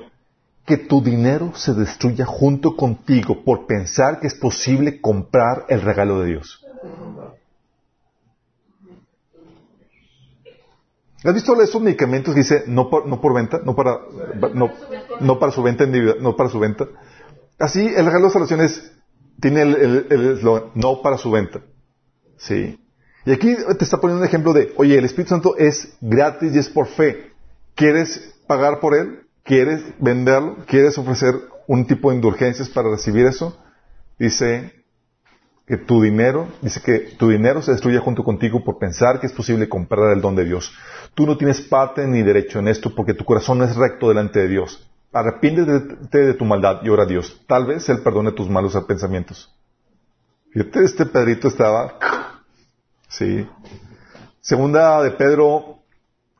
que 0.66 0.76
tu 0.76 1.00
dinero 1.00 1.52
se 1.54 1.72
destruya 1.74 2.26
junto 2.26 2.76
contigo 2.76 3.44
por 3.44 3.66
pensar 3.66 4.18
que 4.18 4.26
es 4.26 4.34
posible 4.34 5.00
comprar 5.00 5.64
el 5.68 5.80
regalo 5.80 6.20
de 6.20 6.26
Dios. 6.26 6.64
¿Has 11.24 11.34
visto 11.34 11.60
esos 11.60 11.82
medicamentos 11.82 12.34
que 12.34 12.40
dice 12.40 12.64
no 12.66 12.90
por, 12.90 13.06
no 13.06 13.20
por 13.20 13.34
venta, 13.34 13.60
no 13.64 13.74
para, 13.74 13.98
no, 14.54 14.70
no 15.20 15.38
para 15.38 15.52
su 15.52 15.62
venta 15.62 15.84
individual, 15.84 16.18
no 16.20 16.36
para 16.36 16.50
su 16.50 16.58
venta? 16.58 16.86
Así, 17.58 17.86
el 17.86 18.04
regalo 18.04 18.26
de 18.26 18.32
salvación 18.32 18.60
es, 18.60 18.92
tiene 19.40 19.62
el 19.62 20.30
eslogan, 20.34 20.70
no 20.74 21.02
para 21.02 21.18
su 21.18 21.30
venta. 21.30 21.62
Sí. 22.36 22.78
Y 23.26 23.32
aquí 23.32 23.56
te 23.78 23.84
está 23.84 23.98
poniendo 24.00 24.22
un 24.22 24.28
ejemplo 24.28 24.52
de, 24.52 24.72
oye, 24.76 24.96
el 24.96 25.04
Espíritu 25.04 25.30
Santo 25.30 25.56
es 25.56 25.96
gratis 26.00 26.54
y 26.54 26.58
es 26.58 26.68
por 26.68 26.86
fe. 26.86 27.32
¿Quieres 27.74 28.34
pagar 28.46 28.78
por 28.78 28.94
él? 28.94 29.26
¿Quieres 29.42 29.82
venderlo? 29.98 30.58
¿Quieres 30.66 30.96
ofrecer 30.96 31.34
un 31.66 31.86
tipo 31.86 32.10
de 32.10 32.16
indulgencias 32.16 32.68
para 32.68 32.88
recibir 32.88 33.26
eso? 33.26 33.58
Dice, 34.16 34.72
que 35.66 35.76
tu 35.76 36.00
dinero, 36.00 36.48
dice 36.62 36.80
que 36.80 36.98
tu 37.18 37.28
dinero 37.28 37.60
se 37.60 37.72
destruya 37.72 38.00
junto 38.00 38.22
contigo 38.22 38.62
por 38.62 38.78
pensar 38.78 39.18
que 39.18 39.26
es 39.26 39.32
posible 39.32 39.68
comprar 39.68 40.12
el 40.12 40.20
don 40.20 40.36
de 40.36 40.44
Dios. 40.44 40.72
Tú 41.14 41.26
no 41.26 41.36
tienes 41.36 41.60
parte 41.60 42.06
ni 42.06 42.22
derecho 42.22 42.60
en 42.60 42.68
esto 42.68 42.94
porque 42.94 43.14
tu 43.14 43.24
corazón 43.24 43.58
no 43.58 43.64
es 43.64 43.74
recto 43.74 44.08
delante 44.08 44.38
de 44.38 44.48
Dios. 44.48 44.88
Arrepiéntete 45.12 46.18
de 46.18 46.34
tu 46.34 46.44
maldad 46.44 46.80
y 46.82 46.88
ora 46.88 47.02
a 47.02 47.06
Dios. 47.06 47.42
Tal 47.48 47.66
vez 47.66 47.88
Él 47.88 48.00
perdone 48.00 48.32
tus 48.32 48.48
malos 48.48 48.76
pensamientos. 48.86 49.52
Fíjate, 50.52 50.84
este 50.84 51.06
Pedrito 51.06 51.48
estaba... 51.48 51.98
Sí. 53.08 53.48
Segunda 54.40 55.02
de 55.02 55.10
Pedro 55.12 55.78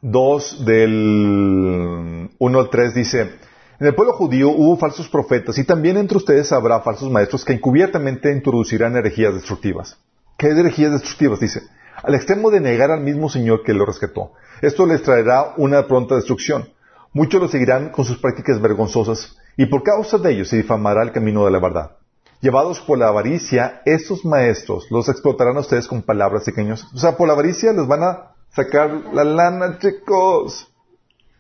2 0.03 0.65
del 0.65 2.31
1 2.39 2.59
al 2.59 2.71
3 2.71 2.95
dice, 2.95 3.31
en 3.79 3.87
el 3.87 3.95
pueblo 3.95 4.15
judío 4.15 4.49
hubo 4.51 4.79
falsos 4.79 5.09
profetas 5.09 5.59
y 5.59 5.65
también 5.65 5.99
entre 5.99 6.17
ustedes 6.17 6.51
habrá 6.53 6.81
falsos 6.81 7.11
maestros 7.11 7.45
que 7.45 7.53
encubiertamente 7.53 8.33
introducirán 8.33 8.97
herejías 8.97 9.35
destructivas. 9.35 9.99
¿Qué 10.39 10.49
herejías 10.49 10.93
destructivas? 10.93 11.41
Dice, 11.41 11.63
al 12.03 12.15
extremo 12.15 12.51
de 12.51 12.61
negar 12.61 12.91
al 12.91 13.01
mismo 13.01 13.29
Señor 13.29 13.63
que 13.63 13.75
lo 13.75 13.85
rescató. 13.85 14.33
Esto 14.63 14.87
les 14.87 15.03
traerá 15.03 15.55
una 15.59 15.87
pronta 15.87 16.15
destrucción. 16.15 16.71
Muchos 17.13 17.41
lo 17.41 17.49
seguirán 17.49 17.91
con 17.91 18.05
sus 18.05 18.19
prácticas 18.19 18.61
vergonzosas 18.61 19.37
y 19.57 19.67
por 19.67 19.83
causa 19.83 20.19
de 20.19 20.33
ellos 20.33 20.49
se 20.49 20.57
difamará 20.57 21.03
el 21.03 21.13
camino 21.13 21.45
de 21.45 21.51
la 21.51 21.59
verdad. 21.59 21.97
Llevados 22.41 22.81
por 22.81 22.99
la 22.99 23.09
avaricia, 23.09 23.83
esos 23.85 24.25
maestros 24.25 24.91
los 24.91 25.09
explotarán 25.09 25.57
a 25.57 25.61
ustedes 25.61 25.87
con 25.87 26.03
palabras 26.03 26.45
pequeñas. 26.45 26.85
O 26.95 26.99
sea, 26.99 27.17
por 27.17 27.27
la 27.27 27.35
avaricia 27.35 27.73
les 27.73 27.87
van 27.87 28.03
a 28.03 28.35
sacar 28.51 28.91
la 29.13 29.25
lana, 29.25 29.79
chicos. 29.79 30.71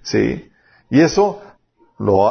Sí. 0.03 0.51
Y 0.89 1.01
eso 1.01 1.43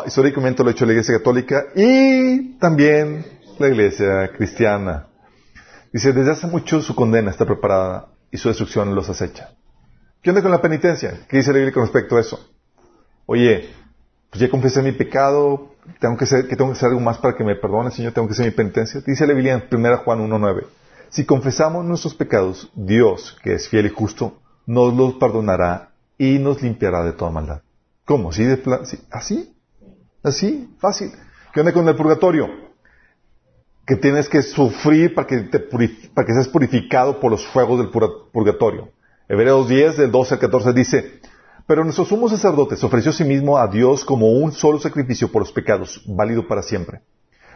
históricamente 0.05 0.63
lo 0.63 0.69
ha 0.69 0.71
hecho 0.71 0.85
la 0.85 0.91
Iglesia 0.91 1.17
Católica 1.17 1.65
y 1.75 2.57
también 2.59 3.25
la 3.57 3.67
Iglesia 3.67 4.31
Cristiana. 4.35 5.07
Dice, 5.91 6.13
desde 6.13 6.31
hace 6.31 6.47
mucho 6.47 6.81
su 6.81 6.93
condena 6.93 7.31
está 7.31 7.45
preparada 7.45 8.07
y 8.31 8.37
su 8.37 8.49
destrucción 8.49 8.93
los 8.93 9.09
acecha. 9.09 9.51
¿Qué 10.21 10.29
onda 10.29 10.41
con 10.41 10.51
la 10.51 10.61
penitencia? 10.61 11.25
¿Qué 11.29 11.37
dice 11.37 11.51
la 11.51 11.59
Biblia 11.59 11.73
con 11.73 11.83
respecto 11.83 12.17
a 12.17 12.21
eso? 12.21 12.39
Oye, 13.25 13.69
pues 14.29 14.41
ya 14.41 14.49
confesé 14.49 14.81
mi 14.81 14.91
pecado, 14.91 15.75
tengo 15.99 16.17
que, 16.17 16.25
hacer, 16.25 16.47
tengo 16.49 16.67
que 16.67 16.73
hacer 16.73 16.89
algo 16.89 16.99
más 16.99 17.17
para 17.17 17.35
que 17.35 17.43
me 17.43 17.55
perdone, 17.55 17.91
Señor, 17.91 18.11
tengo 18.11 18.27
que 18.27 18.33
hacer 18.33 18.45
mi 18.45 18.51
penitencia. 18.51 19.01
Dice 19.05 19.25
la 19.25 19.33
Biblia 19.33 19.53
en 19.53 19.79
1 19.79 19.97
Juan 19.99 20.19
1.9, 20.29 20.65
si 21.09 21.25
confesamos 21.25 21.85
nuestros 21.85 22.13
pecados, 22.13 22.69
Dios, 22.75 23.37
que 23.41 23.53
es 23.53 23.69
fiel 23.69 23.85
y 23.85 23.89
justo, 23.89 24.41
nos 24.65 24.93
los 24.93 25.13
perdonará 25.13 25.91
y 26.17 26.39
nos 26.39 26.61
limpiará 26.61 27.03
de 27.03 27.13
toda 27.13 27.31
maldad. 27.31 27.61
¿Cómo? 28.03 28.33
¿Sí 28.33 28.43
de 28.43 28.61
¿Así? 29.11 29.54
Así, 30.25 30.67
fácil. 30.79 31.11
¿Qué 31.53 31.59
onda 31.59 31.71
con 31.71 31.87
el 31.87 31.95
purgatorio? 31.95 32.49
Que 33.85 33.95
tienes 33.95 34.27
que 34.27 34.41
sufrir 34.41 35.13
para 35.13 35.27
que, 35.27 36.33
seas 36.33 36.47
purificado 36.47 37.19
por 37.19 37.29
los 37.29 37.45
fuegos 37.45 37.77
del 37.77 37.89
purgatorio. 37.89 38.89
Hebreos 39.29 39.69
10, 39.69 39.97
del 39.97 40.11
12 40.11 40.33
al 40.33 40.39
14 40.39 40.73
dice, 40.73 41.19
pero 41.67 41.83
nuestro 41.83 42.05
sumo 42.05 42.27
sacerdote 42.27 42.75
se 42.75 42.87
ofreció 42.87 43.11
a 43.11 43.13
sí 43.13 43.23
mismo 43.23 43.59
a 43.59 43.67
Dios 43.67 44.03
como 44.03 44.31
un 44.31 44.51
solo 44.51 44.79
sacrificio 44.79 45.31
por 45.31 45.43
los 45.43 45.51
pecados, 45.51 46.01
válido 46.07 46.47
para 46.47 46.63
siempre. 46.63 47.01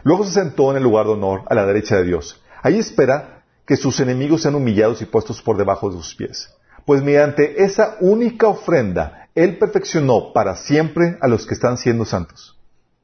Luego 0.04 0.24
se 0.24 0.32
sentó 0.32 0.70
en 0.70 0.76
el 0.76 0.84
lugar 0.84 1.06
de 1.06 1.12
honor 1.12 1.42
a 1.46 1.54
la 1.56 1.66
derecha 1.66 1.96
de 1.96 2.04
Dios. 2.04 2.40
Ahí 2.62 2.78
espera 2.78 3.42
que 3.66 3.76
sus 3.76 3.98
enemigos 3.98 4.42
sean 4.42 4.54
humillados 4.54 5.02
y 5.02 5.06
puestos 5.06 5.42
por 5.42 5.56
debajo 5.56 5.90
de 5.90 5.96
sus 5.96 6.14
pies. 6.14 6.54
Pues 6.86 7.02
mediante 7.02 7.64
esa 7.64 7.96
única 7.98 8.46
ofrenda, 8.46 9.28
Él 9.34 9.58
perfeccionó 9.58 10.32
para 10.32 10.54
siempre 10.54 11.18
a 11.20 11.26
los 11.26 11.46
que 11.46 11.54
están 11.54 11.76
siendo 11.76 12.04
santos. 12.04 12.59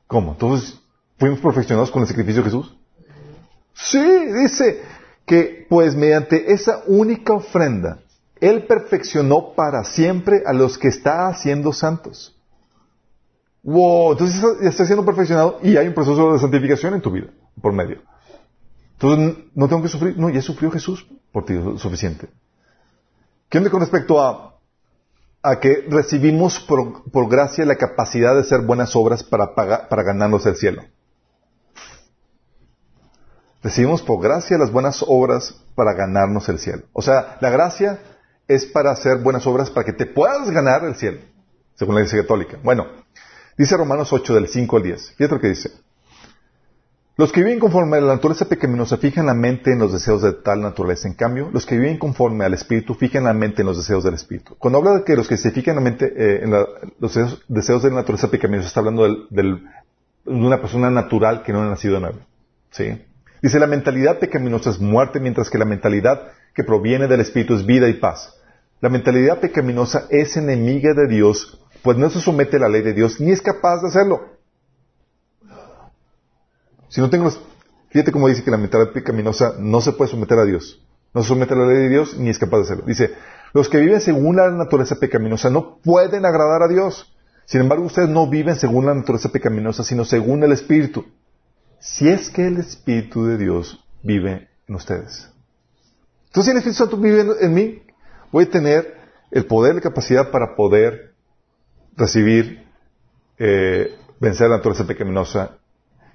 ¿Cómo? 0.07 0.33
Entonces, 0.33 0.81
¿fuimos 1.19 1.41
perfeccionados 1.41 1.91
con 1.91 2.03
el 2.03 2.09
sacrificio 2.09 2.43
de 2.43 2.51
Jesús? 2.51 2.77
Sí, 3.75 4.27
dice 4.43 4.83
que 5.27 5.67
pues 5.69 5.95
mediante 5.95 6.53
esa 6.53 6.83
única 6.87 7.35
ofrenda, 7.35 8.01
Él 8.41 8.67
perfeccionó 8.67 9.55
para 9.55 9.85
siempre 9.85 10.43
a 10.47 10.53
los 10.53 10.79
que 10.79 10.89
está 10.89 11.29
haciendo 11.29 11.73
santos. 11.73 12.37
Wow, 13.63 14.13
entonces 14.13 14.41
ya 14.63 14.69
está 14.69 14.87
siendo 14.87 15.05
perfeccionado 15.05 15.59
y 15.63 15.77
hay 15.77 15.89
un 15.89 15.95
proceso 15.95 16.33
de 16.33 16.39
santificación 16.39 16.95
en 16.95 17.01
tu 17.01 17.11
vida, 17.11 17.27
por 17.61 17.73
medio. 17.73 18.01
Entonces, 18.93 19.45
no 19.55 19.69
tengo 19.69 19.83
que 19.83 19.89
sufrir, 19.89 20.17
no, 20.17 20.31
ya 20.31 20.41
sufrió 20.41 20.71
Jesús 20.71 21.07
por 21.33 21.45
ti, 21.45 21.55
suficiente. 21.77 22.29
¿Qué 23.49 23.59
onda 23.59 23.71
con 23.71 23.81
respecto 23.81 24.23
a 24.23 24.56
a 25.47 25.61
que 25.61 25.87
recibimos 25.89 26.59
por, 26.59 27.29
gracia 27.29 27.65
la 27.65 27.77
capacidad 27.77 28.35
de 28.35 28.41
hacer 28.41 28.63
buenas 28.63 28.97
obras 28.97 29.23
para, 29.23 29.55
para 29.55 30.03
ganarnos 30.03 30.45
el 30.45 30.57
cielo. 30.57 30.83
Recibimos 33.63 34.03
por 34.03 34.21
gracia 34.21 34.59
las 34.59 34.73
buenas 34.73 35.05
obras 35.07 35.55
para 35.77 35.93
ganarnos 35.93 36.49
el 36.49 36.59
cielo. 36.59 36.83
O 36.93 37.01
sea, 37.01 37.39
la 37.41 37.51
gracia 37.51 38.01
es 38.49 38.67
para 38.67 38.91
hacer 38.91 39.19
buenas 39.19 39.47
obras 39.47 39.71
para 39.71 39.85
que 39.85 39.93
te 39.93 40.07
puedas 40.07 40.51
ganar 40.51 40.85
el 40.85 40.97
cielo, 40.97 41.21
según 41.77 41.95
la 41.95 42.01
Iglesia 42.01 42.23
Católica. 42.23 42.59
Bueno, 42.65 42.89
dice 43.57 43.77
Romanos 43.77 44.13
8 44.13 44.35
del 44.35 44.49
5 44.49 44.77
al 44.77 44.83
10. 44.83 45.11
Fíjate 45.13 45.35
lo 45.37 45.41
que 45.41 45.49
dice. 45.49 45.71
Los 47.19 47.33
que 47.33 47.43
viven 47.43 47.59
conforme 47.59 47.97
a 47.97 48.01
la 48.03 48.15
naturaleza 48.15 48.47
pecaminosa 48.47 48.99
fijan 48.99 49.25
la 49.25 49.33
mente 49.33 49.73
en 49.73 49.79
los 49.79 49.91
deseos 49.91 50.21
de 50.21 50.35
tal 50.35 50.61
naturaleza. 50.61 51.09
En 51.09 51.15
cambio, 51.15 51.49
los 51.51 51.65
que 51.65 51.79
viven 51.79 51.97
conforme 51.97 52.45
al 52.45 52.53
Espíritu 52.53 52.95
fijan 52.95 53.25
la 53.25 53.33
mente 53.33 53.63
en 53.63 53.69
los 53.69 53.79
deseos 53.79 54.05
del 54.05 54.13
Espíritu. 54.13 54.55
Cuando 54.59 54.81
habla 54.81 54.99
de 54.99 55.05
que 55.05 55.17
los 55.17 55.27
que 55.27 55.39
se 55.39 55.51
fijan 55.51 55.77
la 55.77 55.81
mente 55.81 56.13
eh, 56.15 56.41
en 56.43 56.51
los 56.51 57.15
deseos, 57.49 57.83
de 57.83 57.89
la 57.89 57.97
naturaleza 57.97 58.31
pecaminosa, 58.31 58.69
está 58.69 58.81
hablando 58.81 59.09
de 59.31 59.59
una 60.27 60.61
persona 60.61 60.91
natural 60.91 61.43
que 61.43 61.55
no 61.55 61.63
ha 61.63 61.71
nacido 61.71 61.95
de 61.95 62.01
nuevo. 62.01 62.19
¿Sí? 62.71 63.03
Dice, 63.41 63.59
la 63.59 63.67
mentalidad 63.67 64.19
pecaminosa 64.19 64.69
es 64.69 64.79
muerte, 64.79 65.19
mientras 65.19 65.49
que 65.49 65.57
la 65.57 65.65
mentalidad 65.65 66.21
que 66.55 66.65
proviene 66.65 67.09
del 67.09 67.21
Espíritu 67.21 67.55
es 67.55 67.65
vida 67.65 67.89
y 67.89 67.95
paz. 67.95 68.35
La 68.83 68.91
mentalidad 68.91 69.41
pecaminosa 69.41 70.07
es 70.11 70.37
enemiga 70.37 70.93
de 70.93 71.09
Dios, 71.09 71.59
pues 71.83 71.97
no 71.97 72.11
se 72.11 72.21
somete 72.21 72.59
a 72.59 72.61
la 72.61 72.69
ley 72.69 72.83
de 72.83 72.93
Dios, 72.93 73.21
ni 73.21 73.31
es 73.31 73.41
capaz 73.41 73.81
de 73.81 73.89
hacerlo. 73.89 74.36
Si 76.97 77.03
no 77.03 77.11
tengo, 77.11 77.31
fíjate 77.91 78.11
cómo 78.11 78.27
dice 78.27 78.43
que 78.43 78.51
la 78.51 78.57
mentalidad 78.57 78.91
pecaminosa 78.95 79.57
no 79.59 79.83
se 79.83 79.93
puede 79.93 80.11
someter 80.11 80.39
a 80.39 80.47
Dios. 80.47 80.83
No 81.13 81.21
se 81.21 81.29
somete 81.29 81.53
a 81.53 81.59
la 81.59 81.67
ley 81.67 81.77
de 81.77 81.89
Dios, 81.91 82.17
ni 82.17 82.31
es 82.31 82.39
capaz 82.39 82.57
de 82.57 82.63
hacerlo. 82.63 82.85
Dice, 82.87 83.13
los 83.53 83.69
que 83.69 83.77
viven 83.77 84.01
según 84.01 84.37
la 84.37 84.51
naturaleza 84.51 84.97
pecaminosa 84.97 85.51
no 85.51 85.77
pueden 85.85 86.25
agradar 86.25 86.63
a 86.63 86.69
Dios. 86.69 87.15
Sin 87.45 87.61
embargo, 87.61 87.85
ustedes 87.85 88.09
no 88.09 88.27
viven 88.31 88.57
según 88.57 88.87
la 88.87 88.95
naturaleza 88.95 89.29
pecaminosa, 89.29 89.85
sino 89.85 90.07
según 90.07 90.43
el 90.43 90.53
Espíritu 90.53 91.05
si 91.81 92.09
es 92.09 92.31
que 92.31 92.47
el 92.47 92.57
Espíritu 92.57 93.27
de 93.27 93.37
Dios 93.37 93.85
vive 94.03 94.49
en 94.67 94.75
ustedes. 94.75 95.31
Entonces, 96.29 96.45
si 96.47 96.51
el 96.53 96.57
Espíritu 96.57 96.79
Santo 96.79 96.97
vive 96.97 97.27
en, 97.43 97.53
mí, 97.53 97.83
voy 98.33 98.45
a 98.45 98.51
tener 98.51 98.97
el 99.33 99.45
poder 99.45 99.75
la 99.75 99.83
capacidad 99.83 100.31
para 100.31 100.57
poder 100.57 101.13
recibir, 101.95 102.67
eh, 103.37 103.95
vencer 104.19 104.49
la 104.49 104.57
naturaleza 104.57 104.87
pecaminosa 104.87 105.59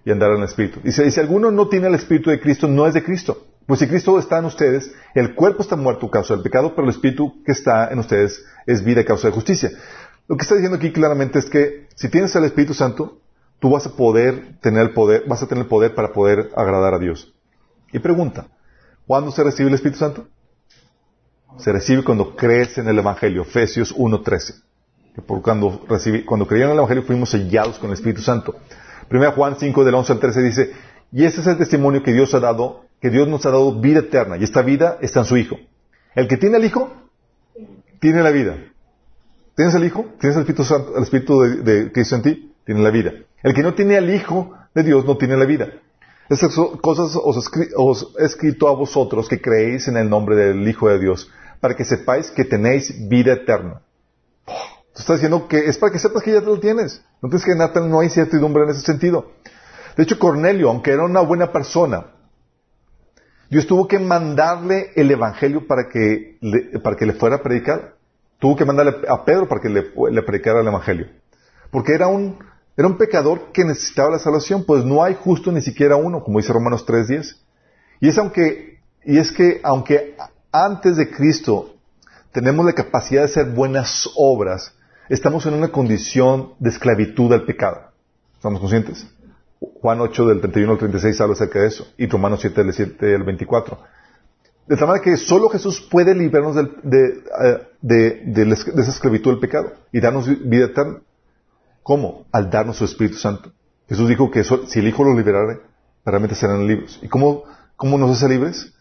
y 0.04 0.12
andar 0.12 0.32
en 0.32 0.38
el 0.38 0.44
Espíritu. 0.44 0.80
Y 0.84 0.92
si, 0.92 1.20
alguno 1.20 1.52
no 1.52 1.68
tiene 1.68 1.88
el 1.88 1.96
Espíritu 1.96 2.30
de 2.30 2.40
Cristo, 2.40 2.68
no 2.68 2.88
es 2.88 2.94
de 2.94 3.04
Cristo. 3.04 3.46
Pues 3.68 3.80
si 3.80 3.88
Cristo 3.88 4.18
está 4.18 4.40
en 4.40 4.46
ustedes, 4.46 4.92
el 5.14 5.36
cuerpo 5.36 5.62
está 5.62 5.76
muerto 5.76 6.08
a 6.08 6.12
causa 6.12 6.34
del 6.34 6.44
pecado, 6.44 6.74
pero 6.76 6.84
el 6.84 6.94
Espíritu 6.94 7.44
que 7.44 7.52
está 7.52 7.90
en 7.90 8.00
ustedes 8.00 8.44
es 8.66 8.84
vida 8.84 9.02
a 9.02 9.06
causa 9.06 9.28
de 9.28 9.34
justicia. 9.34 9.70
Lo 10.28 10.36
que 10.36 10.44
está 10.44 10.56
diciendo 10.56 10.78
aquí 10.78 10.92
claramente 10.92 11.40
es 11.40 11.50
que 11.50 11.88
si 11.96 12.10
tienes 12.10 12.36
el 12.36 12.46
Espíritu 12.46 12.74
Santo, 12.74 13.20
tú 13.60 13.70
vas 13.70 13.86
a 13.86 13.96
poder 13.96 14.60
tener 14.62 14.82
el 14.82 14.94
poder, 14.94 15.24
vas 15.28 15.44
a 15.44 15.48
tener 15.48 15.64
el 15.64 15.70
poder 15.70 15.94
para 15.94 16.14
poder 16.14 16.50
agradar 16.56 16.96
a 16.96 17.00
Dios. 17.00 17.34
Y 17.94 18.00
pregunta, 18.00 18.48
¿cuándo 19.06 19.32
se 19.32 19.44
recibe 19.44 19.70
el 19.70 19.76
Espíritu 19.76 20.00
Santo? 20.00 20.28
Se 21.58 21.72
recibe 21.72 22.04
cuando 22.04 22.36
crees 22.36 22.78
en 22.78 22.88
el 22.88 22.98
Evangelio, 22.98 23.44
Efesios 23.44 23.96
1.13. 23.96 24.64
Por 25.26 25.42
cuando, 25.42 25.86
cuando 26.26 26.48
creyeron 26.48 26.72
en 26.72 26.78
el 26.78 26.80
Evangelio 26.80 27.04
fuimos 27.04 27.30
sellados 27.30 27.78
con 27.78 27.90
el 27.90 27.96
Espíritu 27.96 28.22
Santo. 28.22 28.56
1 29.12 29.32
Juan 29.34 29.56
5 29.60 29.84
del 29.84 29.96
11 29.96 30.14
al 30.14 30.20
13 30.20 30.42
dice, 30.42 30.72
y 31.12 31.26
este 31.26 31.42
es 31.42 31.48
el 31.48 31.58
testimonio 31.58 32.02
que 32.02 32.14
Dios 32.14 32.34
ha 32.34 32.40
dado, 32.40 32.86
que 33.02 33.10
Dios 33.10 33.28
nos 33.28 33.46
ha 33.46 33.50
dado 33.50 33.80
vida 33.80 34.00
eterna, 34.00 34.38
y 34.38 34.44
esta 34.44 34.62
vida 34.62 34.98
está 35.02 35.20
en 35.20 35.26
su 35.26 35.38
Hijo. 35.38 35.58
El 36.16 36.28
que 36.28 36.38
tiene 36.38 36.58
el 36.58 36.66
Hijo, 36.66 36.92
tiene 38.00 38.24
la 38.24 38.32
vida. 38.32 38.58
¿Tienes 39.56 39.76
el 39.76 39.84
Hijo? 39.84 40.06
¿Tienes 40.20 40.38
el 40.38 40.42
Espíritu, 40.42 40.64
Santo, 40.64 40.96
el 40.96 41.04
Espíritu 41.04 41.42
de, 41.42 41.92
Cristo 41.92 42.16
en 42.16 42.22
ti? 42.22 42.54
Tiene 42.66 42.82
la 42.82 42.90
vida. 42.90 43.12
El 43.44 43.54
que 43.54 43.64
no 43.64 43.74
tiene 43.74 43.98
al 43.98 44.14
Hijo 44.14 44.54
de 44.74 44.84
Dios 44.84 45.06
no 45.06 45.18
tiene 45.18 45.36
la 45.36 45.46
vida. 45.46 45.68
Estas 46.30 46.56
cosas 46.82 47.18
os, 47.76 48.14
he 48.18 48.26
escrito 48.26 48.70
a 48.70 48.76
vosotros 48.76 49.28
que 49.28 49.42
creéis 49.42 49.90
en 49.90 49.98
el 49.98 50.10
nombre 50.10 50.36
del 50.38 50.66
Hijo 50.66 50.88
de 50.88 51.00
Dios, 51.00 51.30
para 51.60 51.76
que 51.76 51.84
sepáis 51.84 52.32
que 52.32 52.46
tenéis 52.46 53.10
vida 53.10 53.34
eterna. 53.34 53.82
Tú 54.94 55.00
estás 55.02 55.18
diciendo 55.18 55.48
que 55.48 55.68
es 55.68 55.78
para 55.78 55.92
que 55.92 56.00
sepas 56.00 56.24
que 56.24 56.34
ya 56.34 56.42
lo 56.42 56.60
tienes. 56.60 57.04
No 57.22 57.30
tienes 57.30 57.46
que 57.46 57.52
ganar, 57.52 57.76
no 57.82 58.00
hay 58.00 58.10
certidumbre 58.10 58.64
en 58.64 58.70
ese 58.70 58.82
sentido. 58.82 59.32
De 59.96 60.04
hecho, 60.04 60.20
Cornelio, 60.20 60.70
aunque 60.70 60.92
era 60.92 61.04
una 61.04 61.22
buena 61.22 61.52
persona, 61.52 62.08
Dios 63.50 63.68
tuvo 63.68 63.88
que 63.88 64.00
mandarle 64.00 64.92
el 64.96 65.12
Evangelio 65.12 65.68
para 65.68 65.90
que 65.90 66.38
le, 66.42 66.80
para 66.80 66.96
que 66.96 67.06
le 67.06 67.14
fuera 67.14 67.42
predicado. 67.42 67.94
Tuvo 68.40 68.56
que 68.56 68.66
mandarle 68.66 68.96
a 69.08 69.24
Pedro 69.24 69.48
para 69.48 69.62
que 69.62 69.70
le, 69.70 69.92
le 70.12 70.24
predicara 70.24 70.62
el 70.62 70.68
Evangelio. 70.68 71.08
Porque 71.70 71.94
era 71.94 72.08
un 72.08 72.40
era 72.78 72.88
un 72.88 72.98
pecador 72.98 73.52
que 73.52 73.66
necesitaba 73.66 74.12
la 74.12 74.20
salvación, 74.20 74.64
pues 74.64 74.86
no 74.86 75.04
hay 75.04 75.16
justo 75.16 75.52
ni 75.52 75.62
siquiera 75.62 75.98
uno, 75.98 76.24
como 76.24 76.40
dice 76.40 76.54
Romanos 76.54 76.86
3.10. 76.88 77.36
Y 78.00 78.08
es 78.08 78.18
aunque, 78.18 78.80
y 79.04 79.18
es 79.18 79.32
que 79.32 79.60
aunque 79.64 80.16
antes 80.52 80.98
de 80.98 81.12
Cristo 81.12 81.76
tenemos 82.32 82.66
la 82.66 82.74
capacidad 82.74 83.22
de 83.22 83.26
hacer 83.26 83.46
buenas 83.52 84.10
obras, 84.16 84.74
estamos 85.14 85.46
en 85.46 85.54
una 85.54 85.70
condición 85.70 86.54
de 86.60 86.70
esclavitud 86.70 87.32
al 87.34 87.44
pecado. 87.44 87.92
¿Estamos 88.36 88.60
conscientes? 88.60 89.08
Juan 89.60 90.00
8 90.00 90.28
del 90.28 90.40
31 90.40 90.72
al 90.72 90.78
36 90.78 91.22
habla 91.22 91.34
acerca 91.34 91.60
de 91.60 91.68
eso, 91.68 91.88
y 91.98 92.08
Romanos 92.08 92.40
7 92.42 92.64
del 92.64 92.74
7 92.74 93.16
al 93.16 93.24
24. 93.24 93.78
De 94.68 94.78
tal 94.78 94.88
manera 94.88 95.04
que 95.04 95.18
solo 95.18 95.50
Jesús 95.50 95.82
puede 95.82 96.16
librarnos 96.16 96.56
de, 96.56 97.24
de, 97.82 98.22
de, 98.24 98.52
esa 98.52 98.92
esclavitud 98.92 99.32
del 99.32 99.40
pecado 99.40 99.74
y 99.92 100.00
darnos 100.00 100.28
vida 100.48 100.66
eterna. 100.66 101.02
¿Cómo? 101.84 102.26
Al 102.32 102.50
darnos 102.50 102.78
su 102.78 102.86
Espíritu 102.86 103.18
Santo. 103.18 103.52
Jesús 103.90 104.08
dijo 104.08 104.32
que 104.32 104.44
si 104.44 104.80
el 104.80 104.88
Hijo 104.88 105.04
los 105.04 105.18
liberara, 105.18 105.60
realmente 106.06 106.36
serán 106.36 106.66
libres. 106.66 107.00
¿Y 107.02 107.10
cómo, 107.10 107.44
cómo 107.76 107.98
nos 107.98 108.12
hace 108.12 108.30
libres? 108.30 108.74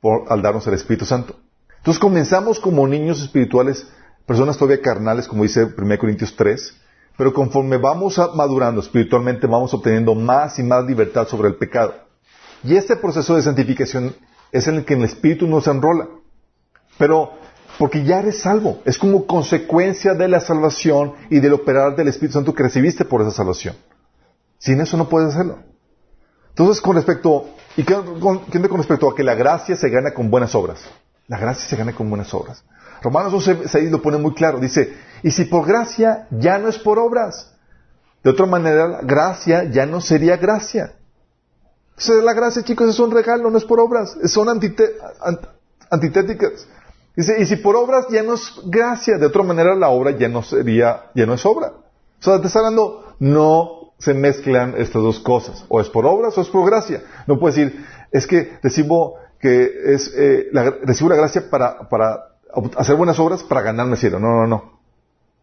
Por, 0.00 0.30
al 0.30 0.42
darnos 0.42 0.66
el 0.66 0.74
Espíritu 0.74 1.06
Santo. 1.06 1.36
Entonces 1.78 1.98
comenzamos 1.98 2.60
como 2.60 2.86
niños 2.86 3.22
espirituales, 3.22 3.88
personas 4.26 4.56
todavía 4.56 4.82
carnales, 4.82 5.26
como 5.26 5.42
dice 5.42 5.64
1 5.76 5.98
Corintios 5.98 6.34
3, 6.36 6.76
pero 7.16 7.32
conforme 7.32 7.76
vamos 7.76 8.20
madurando 8.34 8.80
espiritualmente, 8.80 9.46
vamos 9.46 9.74
obteniendo 9.74 10.14
más 10.14 10.58
y 10.58 10.62
más 10.62 10.84
libertad 10.84 11.28
sobre 11.28 11.48
el 11.48 11.56
pecado. 11.56 11.94
Y 12.62 12.76
este 12.76 12.96
proceso 12.96 13.36
de 13.36 13.42
santificación 13.42 14.14
es 14.52 14.66
en 14.68 14.76
el 14.76 14.84
que 14.84 14.94
el 14.94 15.04
Espíritu 15.04 15.46
nos 15.46 15.66
enrola. 15.66 16.08
Pero 16.98 17.32
porque 17.78 18.04
ya 18.04 18.18
eres 18.18 18.42
salvo. 18.42 18.82
Es 18.84 18.98
como 18.98 19.26
consecuencia 19.26 20.14
de 20.14 20.28
la 20.28 20.40
salvación 20.40 21.14
y 21.30 21.40
del 21.40 21.54
operar 21.54 21.96
del 21.96 22.08
Espíritu 22.08 22.34
Santo 22.34 22.54
que 22.54 22.62
recibiste 22.62 23.06
por 23.06 23.22
esa 23.22 23.30
salvación. 23.30 23.74
Sin 24.58 24.80
eso 24.80 24.98
no 24.98 25.08
puedes 25.08 25.30
hacerlo. 25.30 25.60
Entonces, 26.50 26.82
con 26.82 26.96
respecto, 26.96 27.48
¿y 27.78 27.84
qué, 27.84 27.94
con, 27.94 28.40
con 28.40 28.76
respecto 28.76 29.08
a 29.08 29.14
que 29.14 29.22
la 29.22 29.34
gracia 29.34 29.76
se 29.76 29.88
gana 29.88 30.12
con 30.12 30.30
buenas 30.30 30.54
obras? 30.54 30.80
La 31.26 31.38
gracia 31.38 31.66
se 31.66 31.76
gana 31.76 31.94
con 31.94 32.10
buenas 32.10 32.34
obras. 32.34 32.62
Romanos 33.02 33.32
12, 33.32 33.90
lo 33.90 34.02
pone 34.02 34.18
muy 34.18 34.34
claro. 34.34 34.58
Dice, 34.58 34.92
y 35.22 35.30
si 35.30 35.44
por 35.44 35.66
gracia 35.66 36.26
ya 36.30 36.58
no 36.58 36.68
es 36.68 36.78
por 36.78 36.98
obras. 36.98 37.52
De 38.22 38.30
otra 38.30 38.46
manera, 38.46 38.86
la 38.86 39.00
gracia 39.02 39.64
ya 39.64 39.86
no 39.86 40.00
sería 40.00 40.36
gracia. 40.36 40.94
Entonces, 41.90 42.24
la 42.24 42.34
gracia, 42.34 42.62
chicos, 42.62 42.88
es 42.88 42.98
un 42.98 43.10
regalo, 43.10 43.50
no 43.50 43.58
es 43.58 43.64
por 43.64 43.80
obras. 43.80 44.16
Son 44.24 44.48
antitéticas. 44.48 46.66
Dice, 47.16 47.40
y 47.40 47.46
si 47.46 47.56
por 47.56 47.76
obras 47.76 48.06
ya 48.10 48.22
no 48.22 48.34
es 48.34 48.52
gracia, 48.64 49.18
de 49.18 49.26
otra 49.26 49.42
manera 49.42 49.74
la 49.74 49.88
obra 49.88 50.12
ya 50.12 50.28
no 50.28 50.42
sería, 50.42 51.10
ya 51.14 51.26
no 51.26 51.34
es 51.34 51.44
obra. 51.44 51.72
O 52.20 52.22
sea, 52.22 52.40
te 52.40 52.46
está 52.46 52.60
hablando, 52.60 53.14
no 53.18 53.92
se 53.98 54.14
mezclan 54.14 54.74
estas 54.76 55.02
dos 55.02 55.20
cosas. 55.20 55.64
O 55.68 55.80
es 55.80 55.88
por 55.88 56.06
obras 56.06 56.36
o 56.38 56.40
es 56.40 56.48
por 56.48 56.64
gracia. 56.64 57.02
No 57.26 57.38
puedes 57.38 57.56
decir, 57.56 57.84
es 58.12 58.26
que 58.26 58.58
recibo 58.62 59.16
que 59.38 59.70
es, 59.86 60.12
eh, 60.14 60.48
la, 60.52 60.70
recibo 60.82 61.10
la 61.10 61.16
gracia 61.16 61.50
para 61.50 62.29
hacer 62.76 62.96
buenas 62.96 63.18
obras 63.18 63.42
para 63.42 63.62
ganarme 63.62 63.92
el 63.92 63.98
cielo. 63.98 64.18
No, 64.18 64.28
no, 64.28 64.46
no. 64.46 64.80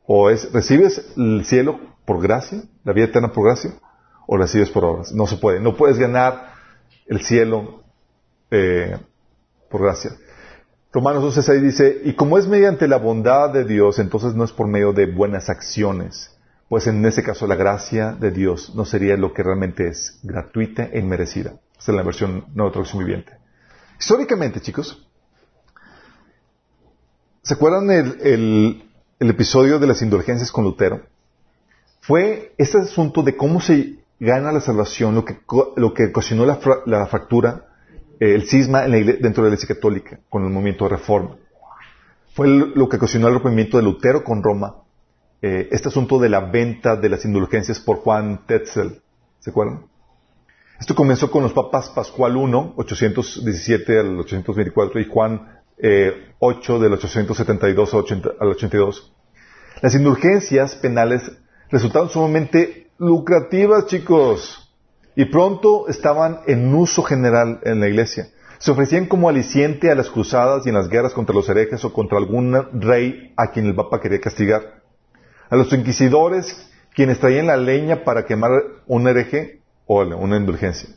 O 0.06 0.30
es, 0.30 0.52
recibes 0.54 1.14
el 1.18 1.46
cielo 1.46 1.80
por 2.06 2.22
gracia, 2.22 2.64
la 2.84 2.94
vida 2.94 3.06
eterna 3.06 3.32
por 3.32 3.46
gracia, 3.46 3.72
o 4.26 4.38
recibes 4.38 4.70
por 4.70 4.86
obras. 4.86 5.12
No 5.12 5.28
se 5.28 5.38
puede. 5.38 5.60
No 5.60 5.76
puedes 5.76 5.98
ganar 5.98 6.54
el 7.08 7.22
cielo 7.22 7.84
eh, 8.52 8.98
por 9.70 9.84
gracia. 9.84 10.12
Romanos 10.94 11.36
12.6 11.36 11.62
dice, 11.62 12.02
y 12.06 12.14
como 12.14 12.38
es 12.38 12.48
mediante 12.48 12.88
la 12.88 12.98
bondad 12.98 13.52
de 13.52 13.66
Dios, 13.66 14.00
entonces 14.00 14.34
no 14.34 14.44
es 14.44 14.52
por 14.52 14.68
medio 14.68 14.94
de 14.94 15.06
buenas 15.06 15.50
acciones, 15.50 16.36
pues 16.70 16.88
en 16.88 17.06
ese 17.06 17.24
caso 17.24 17.46
la 17.46 17.56
gracia 17.56 18.14
de 18.14 18.32
Dios 18.32 18.74
no 18.74 18.86
sería 18.86 19.18
lo 19.18 19.34
que 19.34 19.44
realmente 19.44 19.88
es, 19.88 20.20
gratuita 20.24 20.86
e 20.92 21.00
inmerecida. 21.00 21.54
Esta 21.78 21.92
es 21.92 21.96
la 21.96 22.04
versión 22.04 22.46
nueva 22.56 22.72
traducción 22.72 23.04
viviente. 23.04 23.34
Históricamente, 24.00 24.62
chicos, 24.62 25.07
¿se 27.48 27.54
acuerdan 27.54 27.90
el, 27.90 28.84
episodio 29.20 29.80
de 29.80 29.88
las 29.88 30.02
indulgencias 30.02 30.52
con 30.52 30.66
Lutero? 30.66 31.04
Fue 32.02 32.54
ese 32.58 32.78
asunto 32.78 33.24
de 33.24 33.38
cómo 33.38 33.62
se 33.62 34.00
gana 34.20 34.52
la 34.52 34.60
salvación, 34.60 35.16
lo 35.16 35.24
que, 35.24 35.40
lo 35.78 35.94
que 35.94 36.08
ocasionó 36.08 36.46
la, 36.46 36.60
la 36.86 37.06
fractura 37.08 37.68
eh, 38.20 38.36
el 38.36 38.50
cisma 38.50 38.82
dentro 38.82 39.44
de 39.44 39.50
la 39.50 39.56
Iglesia 39.56 39.76
Católica 39.76 40.20
con 40.28 40.44
el 40.44 40.50
movimiento 40.50 40.84
de 40.84 40.90
reforma. 40.98 41.38
Fue 42.34 42.50
lo 42.50 42.90
que 42.90 42.98
ocasionó 42.98 43.30
el 43.30 43.36
rompimiento 43.36 43.78
de 43.78 43.84
Lutero 43.84 44.26
con 44.26 44.44
Roma, 44.44 44.76
eh, 45.42 45.70
este 45.72 45.88
asunto 45.88 46.20
de 46.20 46.28
la 46.28 46.42
venta 46.52 46.98
de 46.98 47.08
las 47.08 47.24
indulgencias 47.24 47.80
por 47.80 48.00
Juan 48.00 48.46
Tetzel. 48.46 49.02
¿Se 49.40 49.52
acuerdan? 49.52 49.86
Esto 50.82 50.96
comenzó 50.96 51.32
con 51.32 51.44
los 51.44 51.54
papas 51.54 51.90
Pascual 51.92 52.36
I, 52.36 52.74
817 52.76 54.00
al 54.00 54.20
824, 54.20 55.00
y 55.00 55.06
Juan 55.06 55.57
eh, 55.78 56.34
8, 56.40 56.80
del 56.80 56.94
872 56.94 57.94
al 58.40 58.48
82. 58.48 59.14
Las 59.82 59.96
indulgencias 59.96 60.76
penales 60.76 61.32
resultaron 61.70 62.10
sumamente 62.10 62.88
lucrativas, 62.98 63.88
chicos, 63.88 64.72
y 65.16 65.26
pronto 65.26 65.88
estaban 65.88 66.40
en 66.48 66.74
uso 66.74 67.04
general 67.04 67.60
en 67.64 67.80
la 67.80 67.88
iglesia. 67.88 68.30
Se 68.60 68.72
ofrecían 68.72 69.06
como 69.06 69.30
aliciente 69.30 69.92
a 69.92 69.96
las 69.96 70.10
cruzadas 70.10 70.66
y 70.66 70.70
en 70.70 70.76
las 70.76 70.90
guerras 70.90 71.14
contra 71.14 71.36
los 71.36 71.48
herejes 71.48 71.84
o 71.86 71.94
contra 71.94 72.18
algún 72.18 72.56
rey 72.82 73.34
a 73.38 73.52
quien 73.52 73.68
el 73.68 73.76
Papa 73.76 74.02
quería 74.02 74.20
castigar. 74.20 74.82
A 75.50 75.56
los 75.56 75.72
inquisidores, 75.74 76.70
quienes 76.94 77.20
traían 77.20 77.48
la 77.48 77.58
leña 77.58 78.04
para 78.04 78.26
quemar 78.26 78.52
un 78.88 79.08
hereje 79.08 79.62
o 79.86 80.02
una 80.02 80.38
indulgencia. 80.38 80.90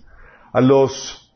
A 0.52 0.60
los 0.60 1.29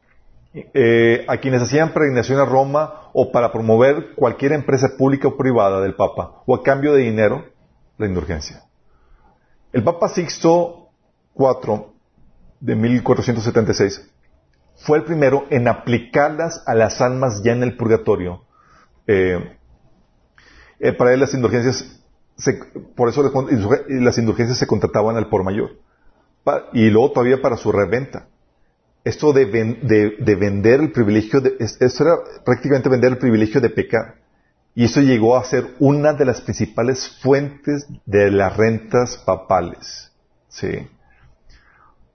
eh, 0.54 1.24
a 1.26 1.38
quienes 1.38 1.62
hacían 1.62 1.92
peregrinación 1.92 2.38
a 2.38 2.44
Roma 2.44 3.10
o 3.12 3.32
para 3.32 3.50
promover 3.50 4.14
cualquier 4.14 4.52
empresa 4.52 4.96
pública 4.96 5.26
o 5.26 5.36
privada 5.36 5.80
del 5.80 5.96
Papa 5.96 6.42
o 6.46 6.54
a 6.54 6.62
cambio 6.62 6.94
de 6.94 7.02
dinero, 7.02 7.44
la 7.98 8.06
indulgencia. 8.06 8.62
El 9.72 9.82
Papa 9.82 10.08
Sixto 10.08 10.90
IV 11.36 11.86
de 12.60 12.76
1476 12.76 14.08
fue 14.76 14.98
el 14.98 15.04
primero 15.04 15.46
en 15.50 15.66
aplicarlas 15.66 16.62
a 16.66 16.74
las 16.74 17.00
almas 17.00 17.42
ya 17.42 17.52
en 17.52 17.64
el 17.64 17.76
purgatorio. 17.76 18.44
Eh, 19.08 19.58
eh, 20.78 20.92
para 20.92 21.12
él 21.12 21.20
las 21.20 21.34
indulgencias, 21.34 22.00
por 22.94 23.08
eso 23.08 23.28
las 23.88 24.18
indulgencias 24.18 24.58
se 24.58 24.66
contrataban 24.68 25.16
al 25.16 25.28
por 25.28 25.42
mayor. 25.42 25.72
y 26.72 26.90
luego 26.90 27.10
todavía 27.10 27.42
para 27.42 27.56
su 27.56 27.72
reventa. 27.72 28.28
Esto 29.04 29.34
de, 29.34 29.44
vender 29.44 30.80
el 30.80 30.92
privilegio, 30.92 31.40
de, 31.42 31.56
esto 31.58 32.04
era 32.04 32.16
prácticamente 32.44 32.88
vender 32.88 33.12
el 33.12 33.18
privilegio 33.18 33.60
de 33.60 33.68
pecar. 33.68 34.16
Y 34.74 34.84
eso 34.84 35.00
llegó 35.00 35.36
a 35.36 35.44
ser 35.44 35.74
una 35.78 36.14
de 36.14 36.24
las 36.24 36.40
principales 36.40 37.18
fuentes 37.20 37.86
de 38.06 38.30
las 38.30 38.56
rentas 38.56 39.18
papales. 39.18 40.10
¿Sí? 40.48 40.88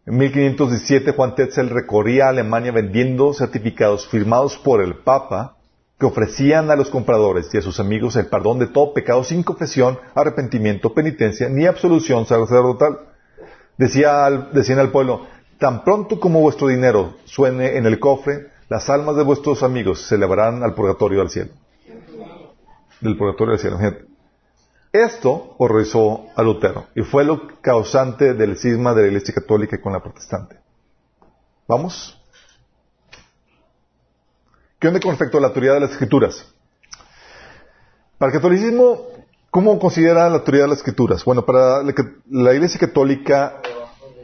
En 0.06 0.18
1517 0.18 1.12
Juan 1.12 1.36
Tetzel 1.36 1.70
recorría 1.70 2.30
Alemania 2.30 2.72
vendiendo 2.72 3.34
certificados 3.34 4.08
firmados 4.08 4.58
por 4.58 4.82
el 4.82 4.96
Papa 4.96 5.58
que 6.00 6.08
ofrecían 6.08 6.72
a 6.72 6.76
los 6.76 6.90
compradores 6.90 7.54
y 7.54 7.58
a 7.58 7.62
sus 7.62 7.80
amigos 7.80 8.16
el 8.16 8.26
perdón 8.26 8.58
de 8.58 8.68
todo 8.68 8.94
pecado 8.94 9.24
sin 9.24 9.44
confesión, 9.44 10.00
arrepentimiento, 10.16 10.94
penitencia 10.94 11.50
ni 11.50 11.66
absolución 11.66 12.26
sacerdotal. 12.26 13.00
Decía 13.78 14.30
decían 14.52 14.80
al 14.80 14.92
pueblo, 14.92 15.28
tan 15.60 15.84
pronto 15.84 16.20
como 16.20 16.40
vuestro 16.40 16.68
dinero 16.68 17.16
suene 17.26 17.78
en 17.78 17.86
el 17.86 18.00
cofre, 18.00 18.52
las 18.70 18.90
almas 18.90 19.16
de 19.18 19.24
vuestros 19.24 19.62
amigos 19.62 20.02
se 20.02 20.16
elevarán 20.16 20.64
al 20.64 20.74
purgatorio 20.74 21.20
del 21.20 21.30
cielo. 21.30 21.52
Del 23.02 23.18
purgatorio 23.18 23.58
del 23.58 23.60
cielo. 23.60 23.78
Esto 24.92 25.56
horrorizó 25.58 26.26
a 26.36 26.42
Lutero 26.42 26.88
y 26.96 27.02
fue 27.02 27.24
lo 27.24 27.60
causante 27.62 28.34
del 28.34 28.58
cisma 28.58 28.94
de 28.96 29.04
la 29.04 29.08
Iglesia 29.10 29.36
Católica 29.36 29.80
con 29.80 29.94
la 29.94 30.02
protestante. 30.02 30.58
¿Vamos? 31.68 32.20
¿Qué 34.80 34.88
onda 34.88 35.00
con 35.00 35.12
respecto 35.12 35.38
a 35.38 35.42
la 35.42 35.48
autoridad 35.48 35.76
de 35.76 35.82
las 35.82 35.92
escrituras? 35.92 36.54
Para 38.18 38.32
el 38.32 38.38
catolicismo, 38.38 39.08
¿cómo 39.52 39.78
considera 39.78 40.30
la 40.30 40.38
autoridad 40.38 40.64
de 40.64 40.70
las 40.70 40.80
escrituras? 40.80 41.24
Bueno, 41.26 41.46
para 41.46 41.84
la 41.84 42.54
Iglesia 42.54 42.80
Católica 42.80 43.62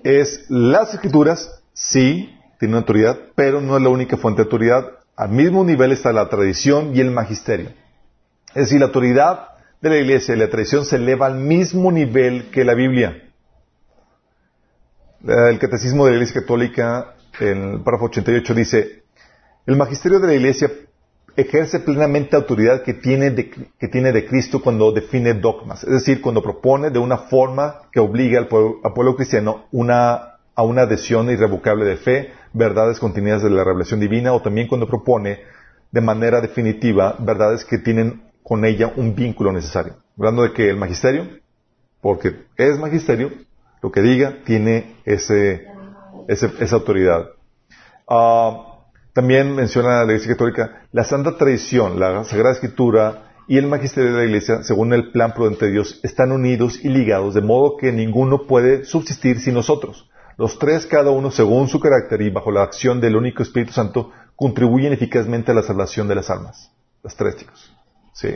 es 0.06 0.46
las 0.50 0.94
escrituras, 0.94 1.64
sí, 1.74 2.38
tiene 2.60 2.74
una 2.74 2.82
autoridad, 2.82 3.20
pero 3.34 3.60
no 3.60 3.76
es 3.76 3.82
la 3.82 3.90
única 3.90 4.18
fuente 4.18 4.42
de 4.42 4.46
autoridad. 4.46 4.92
Al 5.16 5.30
mismo 5.30 5.64
nivel 5.64 5.92
está 5.92 6.14
la 6.14 6.30
tradición 6.30 6.96
y 6.96 7.00
el 7.00 7.10
magisterio. 7.10 7.70
Es 8.50 8.66
decir, 8.66 8.80
la 8.80 8.86
autoridad 8.86 9.50
de 9.82 9.90
la 9.90 9.98
iglesia 9.98 10.36
y 10.36 10.38
la 10.38 10.50
tradición 10.50 10.86
se 10.86 10.98
eleva 10.98 11.26
al 11.26 11.36
mismo 11.36 11.92
nivel 11.92 12.52
que 12.52 12.64
la 12.64 12.76
Biblia. 12.76 13.32
El 15.28 15.58
catecismo 15.58 16.06
de 16.06 16.12
la 16.12 16.18
iglesia 16.18 16.42
católica, 16.42 17.16
en 17.40 17.74
el 17.74 17.82
párrafo 17.82 18.06
88, 18.06 18.54
dice, 18.54 19.04
el 19.66 19.76
magisterio 19.76 20.20
de 20.20 20.28
la 20.28 20.34
iglesia 20.36 20.70
ejerce 21.36 21.80
plenamente 21.80 22.36
autoridad 22.36 22.84
que 22.84 22.94
tiene, 22.94 23.32
de, 23.32 23.50
que 23.50 23.88
tiene 23.88 24.12
de 24.12 24.26
Cristo 24.26 24.62
cuando 24.62 24.92
define 24.92 25.34
dogmas, 25.34 25.84
es 25.84 25.92
decir, 25.92 26.22
cuando 26.22 26.42
propone 26.42 26.90
de 26.90 27.00
una 27.00 27.18
forma 27.18 27.82
que 27.92 28.00
obliga 28.00 28.40
al 28.40 28.48
pueblo, 28.48 29.16
cristiano 29.16 29.66
una, 29.72 30.38
a 30.56 30.64
una 30.64 30.84
adhesión 30.84 31.30
irrevocable 31.30 31.86
de 31.86 31.98
fe, 31.98 32.32
verdades 32.54 33.00
contenidas 33.00 33.44
de 33.44 33.50
la 33.50 33.64
revelación 33.64 34.00
divina, 34.00 34.34
o 34.34 34.42
también 34.42 34.68
cuando 34.68 34.88
propone 34.88 35.40
de 35.92 36.02
manera 36.02 36.42
definitiva 36.42 37.16
verdades 37.20 37.66
que 37.66 37.78
tienen 37.80 38.24
con 38.44 38.64
ella 38.64 38.94
un 38.96 39.16
vínculo 39.16 39.52
necesario. 39.52 39.96
Hablando 40.18 40.44
de 40.44 40.54
que 40.54 40.70
el 40.70 40.78
magisterio, 40.78 41.28
porque 42.02 42.46
es 42.58 42.80
magisterio, 42.80 43.32
lo 43.82 43.92
que 43.92 44.02
diga 44.02 44.38
tiene 44.46 44.96
ese, 45.04 45.68
esa 46.28 46.76
autoridad. 46.76 47.26
Ah, 48.08 48.75
también 49.16 49.56
menciona 49.56 50.00
la 50.00 50.12
Iglesia 50.12 50.34
Católica 50.34 50.88
la 50.92 51.06
santa 51.06 51.38
tradición, 51.38 52.02
la 52.02 52.26
Sagrada 52.26 52.52
Escritura 52.52 53.32
y 53.48 53.58
el 53.58 53.66
magisterio 53.66 54.12
de 54.12 54.18
la 54.18 54.26
Iglesia, 54.26 54.62
según 54.64 54.92
el 54.92 55.14
plan 55.14 55.34
prudente 55.34 55.68
de 55.68 55.72
Dios, 55.72 56.02
están 56.04 56.34
unidos 56.34 56.84
y 56.84 56.90
ligados, 56.90 57.34
de 57.34 57.40
modo 57.40 57.78
que 57.78 57.94
ninguno 57.94 58.46
puede 58.46 58.84
subsistir 58.84 59.40
sin 59.40 59.54
nosotros. 59.54 60.10
Los 60.38 60.60
tres, 60.60 60.86
cada 60.86 61.12
uno 61.12 61.32
según 61.32 61.70
su 61.70 61.80
carácter 61.80 62.24
y 62.24 62.30
bajo 62.30 62.52
la 62.52 62.64
acción 62.64 63.00
del 63.00 63.16
único 63.16 63.42
Espíritu 63.42 63.72
Santo, 63.72 64.12
contribuyen 64.36 64.92
eficazmente 64.92 65.54
a 65.54 65.56
la 65.56 65.64
salvación 65.64 66.10
de 66.10 66.16
las 66.16 66.30
almas. 66.30 66.70
Los 67.02 67.16
tres, 67.16 67.38
chicos. 67.38 67.74
Sí. 68.12 68.34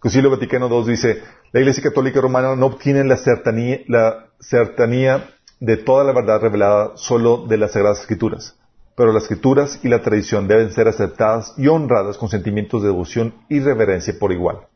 Concilio 0.00 0.30
Vaticano 0.30 0.68
II 0.68 0.90
dice, 0.90 1.22
la 1.52 1.60
Iglesia 1.60 1.84
Católica 1.84 2.20
Romana 2.20 2.56
no 2.56 2.66
obtiene 2.66 3.04
la 3.04 3.18
certanía, 3.18 3.82
la 3.86 4.30
certanía 4.40 5.30
de 5.60 5.76
toda 5.76 6.02
la 6.02 6.12
verdad 6.12 6.40
revelada 6.40 6.96
solo 6.96 7.46
de 7.46 7.56
las 7.56 7.70
Sagradas 7.70 8.00
Escrituras, 8.00 8.56
pero 8.96 9.12
las 9.12 9.24
Escrituras 9.24 9.80
y 9.82 9.88
la 9.88 10.02
tradición 10.02 10.46
deben 10.46 10.72
ser 10.72 10.88
aceptadas 10.88 11.54
y 11.56 11.66
honradas 11.68 12.16
con 12.16 12.28
sentimientos 12.28 12.82
de 12.82 12.88
devoción 12.88 13.34
y 13.48 13.60
reverencia 13.60 14.14
por 14.18 14.32
igual. 14.32 14.66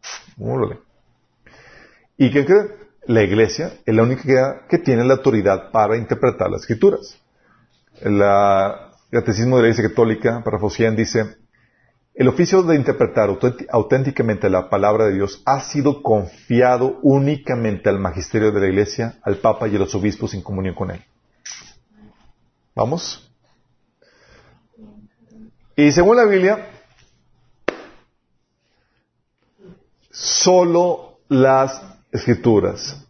¿Y 2.17 2.31
qué 2.31 2.45
cree? 2.45 2.79
La 3.07 3.23
Iglesia 3.23 3.73
es 3.87 3.95
la 3.95 4.03
única 4.03 4.67
que 4.69 4.79
tiene 4.79 5.05
la 5.05 5.15
autoridad 5.15 5.71
para 5.71 5.97
interpretar 5.97 6.51
las 6.51 6.63
Escrituras. 6.63 7.19
El 8.01 8.21
Catecismo 9.11 9.57
de 9.57 9.63
la 9.63 9.69
Iglesia 9.69 9.89
Católica, 9.89 10.43
para 10.45 10.59
Fosian, 10.59 10.95
dice, 10.95 11.37
el 12.15 12.27
oficio 12.27 12.65
de 12.65 12.75
interpretar 12.75 13.31
auténticamente 13.71 14.51
la 14.51 14.69
palabra 14.69 15.07
de 15.07 15.15
Dios 15.15 15.41
ha 15.47 15.61
sido 15.61 16.03
confiado 16.03 16.99
únicamente 17.03 17.89
al 17.89 18.01
magisterio 18.01 18.51
de 18.51 18.61
la 18.61 18.67
Iglesia, 18.67 19.19
al 19.23 19.37
Papa 19.37 19.69
y 19.69 19.77
a 19.77 19.79
los 19.79 19.95
obispos 19.95 20.35
en 20.35 20.43
comunión 20.43 20.75
con 20.75 20.91
él. 20.91 21.01
¿Vamos? 22.75 23.28
Y 25.79 25.93
según 25.93 26.17
la 26.17 26.25
Biblia, 26.25 26.71
solo 30.11 31.21
las 31.29 31.81
escrituras. 32.11 33.07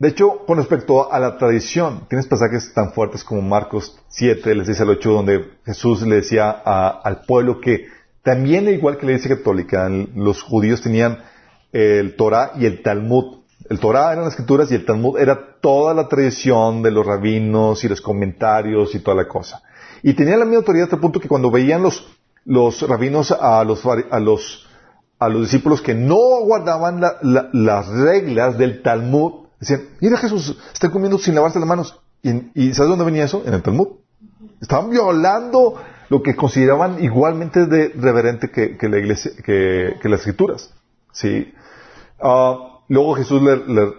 De 0.00 0.08
hecho, 0.08 0.44
con 0.44 0.58
respecto 0.58 1.12
a 1.12 1.20
la 1.20 1.38
tradición, 1.38 2.08
tienes 2.08 2.26
pasajes 2.26 2.74
tan 2.74 2.92
fuertes 2.92 3.22
como 3.22 3.42
Marcos 3.42 3.96
7, 4.08 4.56
les 4.56 4.66
dice 4.66 4.82
al 4.82 4.90
8, 4.90 5.08
donde 5.08 5.52
Jesús 5.64 6.02
le 6.02 6.16
decía 6.16 6.50
al 6.50 7.20
pueblo 7.28 7.60
que 7.60 7.86
también, 8.24 8.68
igual 8.68 8.98
que 8.98 9.06
la 9.06 9.12
Iglesia 9.12 9.36
Católica, 9.36 9.88
los 9.88 10.42
judíos 10.42 10.82
tenían 10.82 11.22
el 11.70 12.16
Torah 12.16 12.54
y 12.56 12.66
el 12.66 12.82
Talmud. 12.82 13.42
El 13.70 13.78
Torah 13.78 14.10
eran 14.10 14.24
las 14.24 14.32
escrituras 14.32 14.68
y 14.72 14.74
el 14.74 14.84
Talmud 14.84 15.16
era 15.16 15.60
toda 15.60 15.94
la 15.94 16.08
tradición 16.08 16.82
de 16.82 16.90
los 16.90 17.06
rabinos 17.06 17.84
y 17.84 17.88
los 17.88 18.00
comentarios 18.00 18.96
y 18.96 18.98
toda 18.98 19.16
la 19.16 19.28
cosa. 19.28 19.62
Y 20.06 20.12
tenían 20.12 20.38
la 20.38 20.44
misma 20.44 20.58
autoridad 20.58 20.84
hasta 20.84 20.96
el 20.96 21.00
punto 21.00 21.18
que 21.18 21.28
cuando 21.28 21.50
veían 21.50 21.82
los, 21.82 22.06
los 22.44 22.86
rabinos 22.86 23.30
a 23.32 23.64
los, 23.64 23.82
a 23.86 24.20
los, 24.20 24.68
a 25.18 25.30
los 25.30 25.40
discípulos 25.40 25.80
que 25.80 25.94
no 25.94 26.18
guardaban 26.44 27.00
las 27.00 27.88
reglas 27.88 28.58
del 28.58 28.82
Talmud, 28.82 29.46
decían, 29.58 29.88
mira 30.02 30.18
Jesús, 30.18 30.58
está 30.74 30.90
comiendo 30.90 31.16
sin 31.16 31.34
lavarse 31.34 31.58
las 31.58 31.66
manos. 31.66 31.98
¿Y, 32.22 32.50
¿Y 32.54 32.74
sabes 32.74 32.90
dónde 32.90 33.06
venía 33.06 33.24
eso? 33.24 33.44
En 33.46 33.54
el 33.54 33.62
Talmud. 33.62 33.88
Estaban 34.60 34.90
violando 34.90 35.80
lo 36.10 36.22
que 36.22 36.36
consideraban 36.36 37.02
igualmente 37.02 37.64
de 37.64 37.88
reverente 37.96 38.50
que, 38.50 38.76
la 38.86 38.98
iglesia, 38.98 39.32
que, 39.42 39.98
las 40.04 40.20
escrituras. 40.20 40.70
¿sí? 41.12 41.50
Ah, 42.20 42.80
luego 42.88 43.14
Jesús 43.14 43.40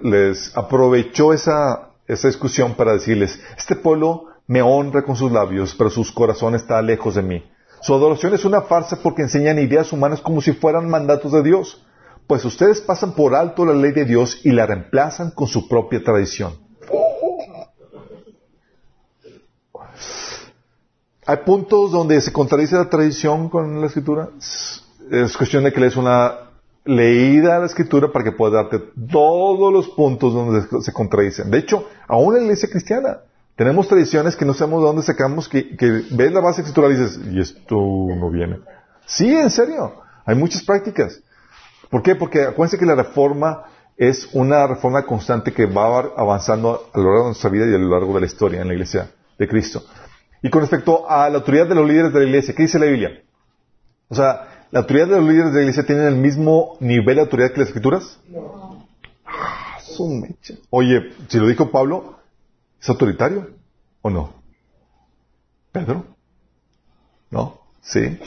les 0.03 0.55
aprovechó 0.55 1.33
esa, 1.33 1.93
esa 2.07 2.27
discusión 2.27 2.75
para 2.75 2.93
decirles, 2.93 3.41
este 3.57 3.75
pueblo 3.75 4.34
me 4.47 4.61
honra 4.61 5.03
con 5.03 5.15
sus 5.15 5.31
labios, 5.31 5.75
pero 5.77 5.89
sus 5.89 6.11
corazones 6.11 6.61
está 6.61 6.81
lejos 6.81 7.15
de 7.15 7.21
mí. 7.21 7.43
Su 7.81 7.93
adoración 7.93 8.33
es 8.33 8.45
una 8.45 8.61
farsa 8.61 8.97
porque 9.01 9.23
enseñan 9.23 9.59
ideas 9.59 9.91
humanas 9.93 10.21
como 10.21 10.41
si 10.41 10.53
fueran 10.53 10.89
mandatos 10.89 11.31
de 11.31 11.43
Dios. 11.43 11.85
Pues 12.27 12.43
ustedes 12.45 12.81
pasan 12.81 13.13
por 13.13 13.35
alto 13.35 13.65
la 13.65 13.73
ley 13.73 13.91
de 13.91 14.05
Dios 14.05 14.39
y 14.43 14.51
la 14.51 14.65
reemplazan 14.65 15.31
con 15.31 15.47
su 15.47 15.67
propia 15.67 16.03
tradición. 16.03 16.65
hay 21.25 21.37
puntos 21.37 21.91
donde 21.91 22.21
se 22.21 22.31
contradice 22.31 22.75
la 22.75 22.89
tradición 22.89 23.49
con 23.49 23.81
la 23.81 23.87
escritura. 23.87 24.29
Es 25.11 25.35
cuestión 25.35 25.63
de 25.63 25.73
que 25.73 25.79
lees 25.79 25.95
una 25.95 26.51
leída 26.83 27.55
a 27.55 27.59
la 27.59 27.65
escritura 27.65 28.11
para 28.11 28.23
que 28.23 28.31
puedas 28.31 28.53
darte 28.53 28.79
todos 29.11 29.73
los 29.73 29.89
puntos 29.89 30.33
donde 30.33 30.61
se 30.81 30.93
contradicen. 30.93 31.49
De 31.49 31.57
hecho, 31.57 31.87
aún 32.07 32.35
la 32.35 32.41
iglesia 32.41 32.69
cristiana 32.69 33.21
tenemos 33.55 33.87
tradiciones 33.87 34.35
que 34.35 34.45
no 34.45 34.53
sabemos 34.53 34.81
de 34.81 34.87
dónde 34.87 35.03
sacamos, 35.03 35.47
que, 35.47 35.77
que 35.77 36.03
ves 36.11 36.31
la 36.31 36.41
base 36.41 36.61
escritural 36.61 36.91
y 36.91 36.95
dices, 36.95 37.19
y 37.31 37.39
esto 37.39 37.75
no 37.75 38.29
viene. 38.29 38.59
Sí, 39.05 39.33
en 39.33 39.49
serio. 39.49 40.01
Hay 40.25 40.35
muchas 40.35 40.63
prácticas. 40.63 41.21
¿Por 41.89 42.01
qué? 42.01 42.15
Porque 42.15 42.43
acuérdense 42.43 42.77
que 42.77 42.85
la 42.85 42.95
reforma 42.95 43.63
es 43.95 44.27
una 44.33 44.67
reforma 44.67 45.05
constante 45.05 45.53
que 45.53 45.65
va 45.65 45.99
avanzando 46.17 46.89
a 46.93 46.97
lo 46.97 47.03
largo 47.03 47.19
de 47.19 47.25
nuestra 47.27 47.49
vida 47.49 47.65
y 47.65 47.75
a 47.75 47.77
lo 47.77 47.89
largo 47.89 48.13
de 48.15 48.21
la 48.21 48.25
historia 48.25 48.61
en 48.61 48.67
la 48.67 48.73
iglesia 48.73 49.11
de 49.37 49.47
Cristo. 49.47 49.83
Y 50.41 50.49
con 50.49 50.61
respecto 50.61 51.09
a 51.09 51.29
la 51.29 51.37
autoridad 51.37 51.67
de 51.67 51.75
los 51.75 51.87
líderes 51.87 52.11
de 52.11 52.19
la 52.19 52.25
iglesia, 52.25 52.53
¿qué 52.53 52.63
dice 52.63 52.79
la 52.79 52.87
Biblia? 52.87 53.21
O 54.09 54.15
sea, 54.15 54.67
¿la 54.71 54.81
autoridad 54.81 55.07
de 55.07 55.17
los 55.17 55.29
líderes 55.29 55.51
de 55.51 55.57
la 55.57 55.61
iglesia 55.61 55.85
tiene 55.85 56.07
el 56.07 56.15
mismo 56.15 56.77
nivel 56.81 57.15
de 57.15 57.21
autoridad 57.21 57.51
que 57.51 57.59
las 57.59 57.69
escrituras? 57.69 58.19
No. 58.27 58.85
Ah, 59.25 59.77
Oye, 60.71 61.13
si 61.29 61.39
lo 61.39 61.47
dijo 61.47 61.71
Pablo, 61.71 62.14
¿es 62.85 62.89
autoritario 62.89 63.49
o 64.03 64.11
no? 64.11 64.31
¿Pedro? 65.71 66.05
¿No? 67.31 67.59
¿Sí? 67.81 68.19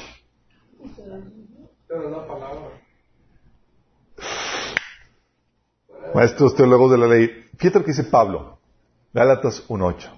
Maestros 6.12 6.56
teólogos 6.56 6.90
de 6.90 6.98
la 6.98 7.06
ley, 7.06 7.30
fíjate 7.56 7.78
lo 7.78 7.84
que 7.84 7.92
dice 7.92 8.02
Pablo, 8.02 8.58
Gálatas 9.12 9.64
1.8. 9.68 10.10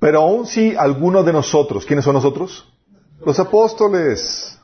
Pero 0.00 0.22
aún 0.22 0.48
si 0.48 0.74
alguno 0.74 1.22
de 1.22 1.32
nosotros, 1.32 1.86
¿quiénes 1.86 2.04
son 2.04 2.14
nosotros? 2.14 2.68
Los 3.24 3.38
apóstoles, 3.38 4.58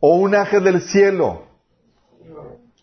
o 0.00 0.16
un 0.16 0.34
ángel 0.34 0.64
del 0.64 0.82
cielo, 0.82 1.46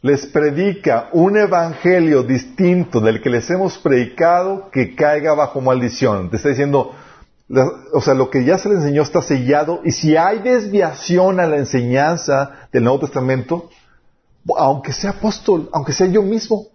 les 0.02 0.26
predica 0.28 1.10
un 1.12 1.38
evangelio 1.38 2.24
distinto 2.24 3.02
del 3.02 3.22
que 3.22 3.30
les 3.30 3.50
hemos 3.50 3.78
predicado, 3.78 4.70
que 4.72 4.96
caiga 4.96 5.34
bajo 5.34 5.60
maldición. 5.60 6.30
Te 6.30 6.38
está 6.38 6.50
diciendo, 6.50 6.96
o 7.94 8.02
sea, 8.02 8.14
lo 8.14 8.30
que 8.30 8.44
ya 8.46 8.58
se 8.58 8.70
le 8.70 8.76
enseñó 8.76 9.02
está 9.02 9.22
sellado, 9.22 9.82
y 9.84 9.92
si 9.92 10.16
hay 10.16 10.40
desviación 10.40 11.40
a 11.40 11.48
la 11.48 11.58
enseñanza 11.58 12.68
del 12.72 12.84
Nuevo 12.84 13.00
Testamento, 13.00 13.70
aunque 14.58 14.94
sea 14.94 15.12
apóstol, 15.12 15.70
aunque 15.74 15.94
sea 15.94 16.08
yo 16.08 16.22
mismo, 16.22 16.68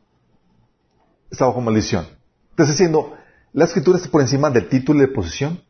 está 1.31 1.47
bajo 1.47 1.61
maldición. 1.61 2.07
Estás 2.51 2.69
diciendo, 2.69 3.15
la 3.53 3.65
escritura 3.65 3.97
está 3.97 4.11
por 4.11 4.21
encima 4.21 4.51
del 4.51 4.69
título 4.69 5.01
de 5.01 5.09
posesión 5.09 5.61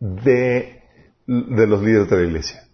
de, 0.00 0.82
los 1.26 1.82
líderes 1.82 2.10
de 2.10 2.16
la 2.16 2.22
iglesia. 2.22 2.64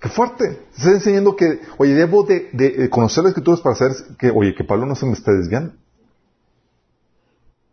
¡Qué 0.00 0.08
fuerte! 0.08 0.66
Estás 0.76 0.94
enseñando 0.94 1.34
que, 1.34 1.60
oye, 1.76 1.94
debo 1.94 2.22
de, 2.22 2.88
conocer 2.90 3.24
las 3.24 3.30
escrituras 3.30 3.60
para 3.60 3.74
saber 3.74 3.96
que, 4.18 4.30
oye, 4.30 4.54
que 4.54 4.64
Pablo 4.64 4.86
no 4.86 4.94
se 4.94 5.06
me 5.06 5.12
está 5.12 5.32
desviando. 5.32 5.74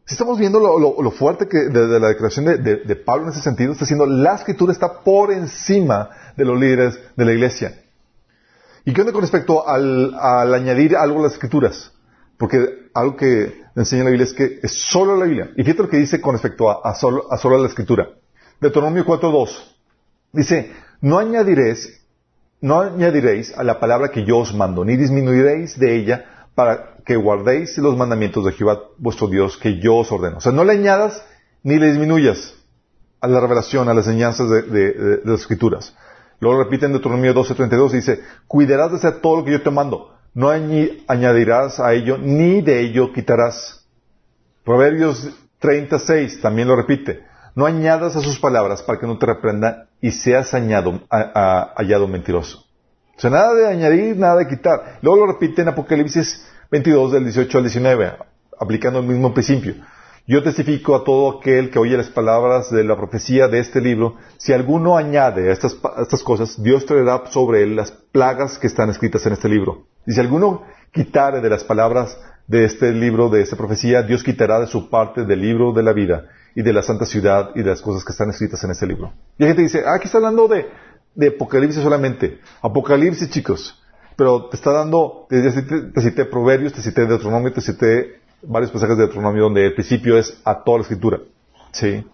Si 0.05 0.13
estamos 0.13 0.38
viendo 0.38 0.59
lo, 0.59 1.11
fuerte 1.11 1.47
que 1.47 1.57
de, 1.57 1.99
la 1.99 2.09
declaración 2.09 2.45
de, 2.45 2.95
Pablo 2.95 3.26
en 3.26 3.32
ese 3.32 3.41
sentido, 3.41 3.71
está 3.71 3.86
diciendo, 3.86 4.05
la 4.05 4.36
escritura 4.36 4.71
está 4.71 5.03
por 5.03 5.32
encima 5.32 6.09
de 6.36 6.45
los 6.45 6.59
líderes 6.59 6.99
de 7.15 7.26
la 7.26 7.34
iglesia. 7.34 7.82
¿Y 8.86 8.93
qué 8.93 9.01
onda 9.01 9.13
con 9.13 9.21
respecto 9.21 9.67
al, 9.67 10.13
añadir 10.53 10.95
algo 10.95 11.19
a 11.19 11.23
las 11.23 11.34
escrituras? 11.34 11.91
Porque 12.38 12.89
algo 12.93 13.15
que 13.15 13.63
enseña 13.76 14.03
la 14.03 14.11
Biblia 14.11 14.26
es 14.26 14.34
que 14.34 14.59
es 14.61 14.71
solo 14.73 15.15
la 15.15 15.26
Biblia. 15.26 15.51
Y 15.55 15.63
fíjate 15.63 15.84
lo 15.84 15.89
que 15.89 15.97
dice 15.97 16.21
con 16.21 16.34
respecto 16.34 16.69
a, 16.86 16.93
solo, 16.93 17.28
a 17.32 17.57
la 17.57 17.67
escritura. 17.67 18.09
Deuteronomio 18.61 19.05
4.2. 19.05 19.49
Dice, 20.34 20.71
no 21.01 21.17
añadiréis, 21.17 22.05
no 22.66 22.82
añadiréis 22.82 23.55
a 23.55 23.63
la 23.63 23.80
palabra 23.80 24.09
que 24.09 24.26
yo 24.26 24.39
os 24.39 24.51
mando, 24.55 24.84
ni 24.84 24.97
disminuiréis 24.97 25.78
de 25.78 25.97
ella 25.97 26.26
para 26.55 26.95
que 27.05 27.16
guardéis 27.16 27.78
los 27.78 27.95
mandamientos 27.95 28.43
de 28.43 28.53
Jehová 28.53 28.80
vuestro 28.97 29.28
Dios 29.28 29.55
que 29.57 29.80
yo 29.80 29.97
os 29.97 30.11
ordeno. 30.11 30.38
O 30.38 30.41
sea, 30.41 30.51
no 30.51 30.63
le 30.63 30.72
añadas 30.74 31.24
ni 31.61 31.78
le 31.78 31.89
disminuyas 31.89 32.55
a 33.22 33.28
la 33.28 33.39
revelación, 33.39 33.88
a 33.88 33.93
las 33.93 34.07
enseñanzas 34.07 34.49
de 34.49 35.22
las 35.24 35.41
escrituras. 35.41 35.95
Luego 36.39 36.63
repite 36.63 36.88
en 36.88 36.93
Deuteronomio 36.93 37.36
12:32, 37.36 37.91
dice, 37.91 38.22
cuidarás 38.47 38.89
de 38.89 38.97
hacer 38.97 39.22
todo 39.22 39.38
lo 39.38 39.45
que 39.45 39.51
yo 39.51 39.61
te 39.61 39.70
mando, 39.70 40.16
no 40.34 40.49
añadirás 40.49 41.80
a 41.80 41.93
ello, 41.93 42.18
ni 42.18 42.61
de 42.63 42.80
ello 42.80 43.13
quitarás. 43.13 43.86
Proverbios 44.63 45.30
36 45.59 46.41
también 46.41 46.68
lo 46.68 46.76
repite, 46.76 47.26
no 47.53 47.68
añadas 47.68 48.16
a 48.16 48.22
sus 48.22 48.39
palabras 48.39 48.82
para 48.82 48.99
que 48.99 49.05
no 49.05 49.20
te 49.20 49.28
reprendan 49.28 49.85
y 50.02 50.12
seas 50.12 50.52
hallado 50.52 52.08
mentiroso. 52.08 52.66
O 53.18 53.20
sea, 53.20 53.30
nada 53.30 53.54
de 53.54 53.68
añadir, 53.68 54.18
nada 54.18 54.38
de 54.38 54.48
quitar. 54.48 55.00
Luego 55.02 55.26
lo 55.26 55.34
repite 55.34 55.62
en 55.62 55.70
Apocalipsis 55.70 56.46
22 56.70 57.14
del 57.14 57.24
18 57.24 57.58
al 57.58 57.64
19, 57.64 58.14
aplicando 58.60 59.00
el 59.00 59.06
mismo 59.06 59.34
principio. 59.34 59.76
Yo 60.28 60.41
testifico 60.43 60.96
a 60.96 61.04
todo 61.04 61.38
aquel 61.38 61.70
que 61.70 61.80
oye 61.80 61.96
las 61.96 62.10
palabras 62.10 62.72
de 62.72 62.84
la 62.84 62.98
profecía 62.98 63.48
de 63.48 63.60
este 63.60 63.80
libro, 63.80 64.16
si 64.38 64.54
alguno 64.54 64.98
añade 64.98 65.50
a 65.50 65.54
estas, 65.54 65.78
estas 66.02 66.24
cosas, 66.24 66.62
Dios 66.62 66.86
traerá 66.86 67.24
sobre 67.30 67.62
él 67.62 67.76
las 67.76 67.91
plagas 67.91 68.58
que 68.58 68.68
están 68.68 68.89
escritas 68.89 69.26
en 69.28 69.34
este 69.34 69.48
libro. 69.48 69.86
Y 70.08 70.14
si 70.14 70.20
alguno 70.20 70.64
quitare 70.91 71.41
de 71.41 71.50
las 71.50 71.64
palabras 71.64 72.20
de 72.48 72.66
este 72.66 72.91
libro, 72.91 73.30
de 73.30 73.41
esta 73.41 73.56
profecía, 73.56 74.02
Dios 74.02 74.24
quitará 74.24 74.60
de 74.60 74.68
su 74.68 74.89
parte 74.89 75.26
del 75.26 75.41
libro 75.41 75.74
de 75.74 75.84
la 75.84 75.93
vida 75.93 76.28
y 76.56 76.64
de 76.64 76.74
la 76.74 76.82
santa 76.82 77.06
ciudad 77.06 77.51
y 77.53 77.62
de 77.62 77.70
las 77.70 77.82
cosas 77.82 78.03
que 78.03 78.14
están 78.14 78.30
escritas 78.30 78.64
en 78.64 78.72
este 78.72 78.88
libro. 78.88 79.14
Y 79.38 79.43
hay 79.43 79.49
gente 79.49 79.62
dice, 79.62 79.84
ah, 79.86 79.95
aquí 79.95 80.06
está 80.06 80.18
hablando 80.18 80.47
de, 80.47 80.66
Apocalipsis 81.28 81.84
solamente. 81.84 82.39
Apocalipsis, 82.62 83.30
chicos. 83.30 83.82
Pero 84.16 84.45
te 84.45 84.56
está 84.56 84.72
dando, 84.72 85.28
te, 85.30 85.41
te 85.41 86.01
cité 86.01 86.26
Proverbios, 86.26 86.74
te 86.74 86.82
cité 86.82 87.06
Deuteronomio, 87.06 87.51
te 87.51 87.62
cité 87.62 88.22
varios 88.41 88.72
pasajes 88.72 88.95
de 88.95 89.03
Deuteronomio 89.03 89.43
donde 89.43 89.66
el 89.66 89.74
principio 89.74 90.18
es 90.18 90.39
a 90.45 90.64
toda 90.64 90.78
la 90.80 90.82
escritura. 90.84 91.20
¿Sí? 91.74 92.06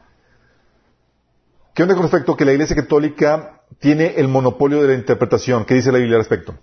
¿Qué 1.74 1.84
onda 1.84 1.94
con 1.94 2.04
respecto 2.04 2.34
a 2.34 2.38
que 2.38 2.46
la 2.46 2.52
Iglesia 2.52 2.76
Católica 2.76 3.62
tiene 3.80 4.16
el 4.18 4.28
monopolio 4.28 4.82
de 4.82 4.90
la 4.90 4.94
interpretación? 4.96 5.66
¿Qué 5.66 5.76
dice 5.76 5.92
la 5.92 6.00
Biblia 6.00 6.18
al 6.18 6.22
respecto? 6.22 6.56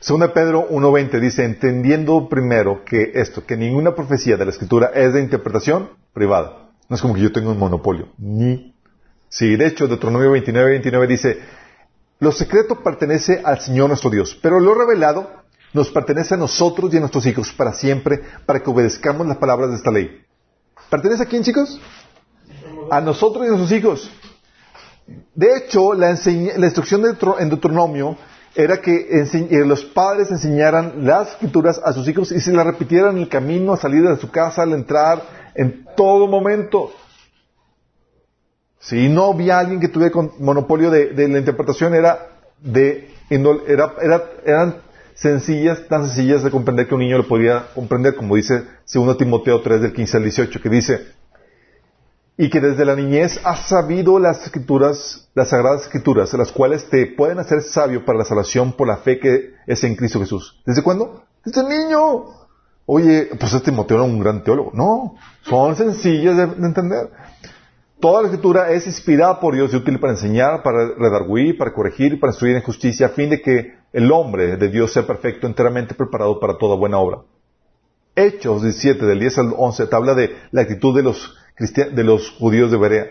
Segunda 0.00 0.32
Pedro 0.32 0.66
1.20 0.70 1.20
dice, 1.20 1.44
entendiendo 1.44 2.26
primero 2.30 2.86
que 2.86 3.12
esto, 3.16 3.44
que 3.44 3.58
ninguna 3.58 3.94
profecía 3.94 4.38
de 4.38 4.46
la 4.46 4.50
Escritura 4.50 4.90
es 4.94 5.12
de 5.12 5.20
interpretación 5.20 5.90
privada. 6.14 6.70
No 6.88 6.96
es 6.96 7.02
como 7.02 7.12
que 7.12 7.20
yo 7.20 7.32
tenga 7.32 7.50
un 7.50 7.58
monopolio. 7.58 8.08
Ni. 8.16 8.74
Sí, 9.28 9.56
de 9.56 9.66
hecho, 9.66 9.88
Deuteronomio 9.88 10.32
29.29 10.32 11.06
dice, 11.06 11.38
lo 12.18 12.32
secreto 12.32 12.82
pertenece 12.82 13.42
al 13.44 13.60
Señor 13.60 13.88
nuestro 13.88 14.08
Dios, 14.08 14.38
pero 14.40 14.58
lo 14.58 14.74
revelado 14.74 15.30
nos 15.74 15.90
pertenece 15.90 16.32
a 16.34 16.38
nosotros 16.38 16.92
y 16.94 16.96
a 16.96 17.00
nuestros 17.00 17.26
hijos 17.26 17.52
para 17.52 17.74
siempre, 17.74 18.22
para 18.46 18.60
que 18.60 18.70
obedezcamos 18.70 19.26
las 19.26 19.36
palabras 19.36 19.68
de 19.68 19.76
esta 19.76 19.90
ley. 19.90 20.22
¿Pertenece 20.88 21.24
a 21.24 21.26
quién, 21.26 21.42
chicos? 21.42 21.78
A 22.90 23.02
nosotros 23.02 23.44
y 23.44 23.48
a 23.48 23.50
nuestros 23.50 23.78
hijos. 23.78 24.10
De 25.34 25.58
hecho, 25.58 25.92
la, 25.92 26.10
instrucción 26.10 27.04
en 27.38 27.48
Deuteronomio 27.50 28.16
era 28.54 28.80
que 28.80 29.24
los 29.64 29.84
padres 29.84 30.30
enseñaran 30.30 31.06
las 31.06 31.30
escrituras 31.30 31.80
a 31.84 31.92
sus 31.92 32.08
hijos 32.08 32.32
y 32.32 32.40
se 32.40 32.52
las 32.52 32.66
repitieran 32.66 33.16
en 33.16 33.22
el 33.22 33.28
camino, 33.28 33.72
a 33.72 33.76
salir 33.76 34.06
de 34.06 34.16
su 34.16 34.30
casa, 34.30 34.62
al 34.62 34.72
entrar, 34.72 35.22
en 35.54 35.86
todo 35.96 36.26
momento. 36.26 36.92
Si 38.80 39.08
no 39.08 39.32
había 39.32 39.58
alguien 39.58 39.78
que 39.78 39.88
tuviera 39.88 40.14
monopolio 40.38 40.90
de, 40.90 41.28
la 41.28 41.38
interpretación, 41.38 41.94
era 41.94 42.28
de, 42.60 43.10
era, 43.28 43.94
eran 44.44 44.76
sencillas, 45.14 45.86
tan 45.86 46.06
sencillas 46.06 46.42
de 46.42 46.50
comprender 46.50 46.88
que 46.88 46.94
un 46.94 47.00
niño 47.00 47.18
lo 47.18 47.28
podía 47.28 47.66
comprender, 47.74 48.16
como 48.16 48.36
dice 48.36 48.64
2 48.92 49.18
Timoteo 49.18 49.60
3 49.60 49.82
del 49.82 49.92
15 49.92 50.16
al 50.16 50.22
18, 50.24 50.60
que 50.60 50.68
dice, 50.70 51.06
y 52.40 52.48
que 52.48 52.58
desde 52.58 52.86
la 52.86 52.96
niñez 52.96 53.38
has 53.44 53.68
sabido 53.68 54.18
las 54.18 54.42
escrituras, 54.44 55.28
las 55.34 55.50
sagradas 55.50 55.82
escrituras, 55.82 56.32
las 56.32 56.50
cuales 56.50 56.88
te 56.88 57.04
pueden 57.08 57.38
hacer 57.38 57.60
sabio 57.60 58.02
para 58.06 58.20
la 58.20 58.24
salvación 58.24 58.72
por 58.72 58.88
la 58.88 58.96
fe 58.96 59.18
que 59.20 59.50
es 59.66 59.84
en 59.84 59.94
Cristo 59.94 60.20
Jesús. 60.20 60.58
¿Desde 60.64 60.82
cuándo? 60.82 61.22
Desde 61.44 61.62
niño. 61.62 62.24
Oye, 62.86 63.28
pues 63.38 63.52
este 63.52 63.70
Timoteo 63.70 63.98
era 63.98 64.06
un 64.06 64.18
gran 64.18 64.42
teólogo. 64.42 64.70
No, 64.72 65.16
son 65.42 65.76
sencillas 65.76 66.34
de 66.38 66.44
entender. 66.66 67.10
Toda 68.00 68.22
la 68.22 68.28
escritura 68.28 68.70
es 68.70 68.86
inspirada 68.86 69.38
por 69.38 69.54
Dios 69.54 69.74
y 69.74 69.76
útil 69.76 70.00
para 70.00 70.14
enseñar, 70.14 70.62
para 70.62 70.94
redarguir, 70.94 71.58
para 71.58 71.74
corregir, 71.74 72.18
para 72.18 72.30
instruir 72.30 72.56
en 72.56 72.62
justicia, 72.62 73.08
a 73.08 73.10
fin 73.10 73.28
de 73.28 73.42
que 73.42 73.74
el 73.92 74.10
hombre 74.10 74.56
de 74.56 74.68
Dios 74.70 74.94
sea 74.94 75.06
perfecto, 75.06 75.46
enteramente 75.46 75.94
preparado 75.94 76.40
para 76.40 76.56
toda 76.56 76.74
buena 76.74 76.96
obra. 76.96 77.18
Hechos 78.16 78.62
17, 78.62 79.04
del 79.04 79.20
10 79.20 79.38
al 79.38 79.54
11, 79.56 79.86
te 79.86 79.96
habla 79.96 80.14
de 80.14 80.34
la 80.52 80.62
actitud 80.62 80.96
de 80.96 81.02
los, 81.02 81.36
de 81.58 82.04
los 82.04 82.30
judíos 82.30 82.70
de 82.70 82.78
Berea 82.78 83.06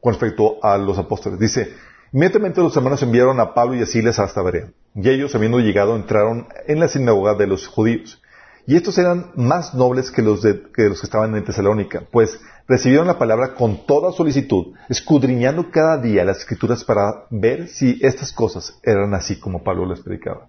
con 0.00 0.12
respecto 0.12 0.58
a 0.62 0.78
los 0.78 0.98
apóstoles. 0.98 1.38
Dice, 1.38 1.74
inmediatamente 2.12 2.60
los 2.60 2.76
hermanos 2.76 3.02
enviaron 3.02 3.38
a 3.40 3.54
Pablo 3.54 3.76
y 3.76 3.82
a 3.82 3.86
Silas 3.86 4.18
hasta 4.18 4.42
Berea. 4.42 4.70
Y 4.94 5.08
ellos, 5.08 5.34
habiendo 5.34 5.60
llegado, 5.60 5.96
entraron 5.96 6.48
en 6.66 6.80
la 6.80 6.88
sinagoga 6.88 7.34
de 7.34 7.46
los 7.46 7.66
judíos. 7.66 8.20
Y 8.66 8.76
estos 8.76 8.98
eran 8.98 9.32
más 9.34 9.74
nobles 9.74 10.10
que 10.10 10.22
los, 10.22 10.42
de, 10.42 10.62
que 10.74 10.88
los 10.88 11.00
que 11.00 11.06
estaban 11.06 11.34
en 11.34 11.44
Tesalónica, 11.44 12.02
pues 12.10 12.38
recibieron 12.68 13.06
la 13.06 13.18
palabra 13.18 13.54
con 13.54 13.84
toda 13.84 14.12
solicitud, 14.12 14.74
escudriñando 14.88 15.70
cada 15.70 15.98
día 15.98 16.24
las 16.24 16.38
escrituras 16.38 16.84
para 16.84 17.24
ver 17.30 17.68
si 17.68 17.98
estas 18.00 18.32
cosas 18.32 18.78
eran 18.82 19.12
así 19.14 19.40
como 19.40 19.64
Pablo 19.64 19.86
les 19.86 20.00
predicaba. 20.00 20.46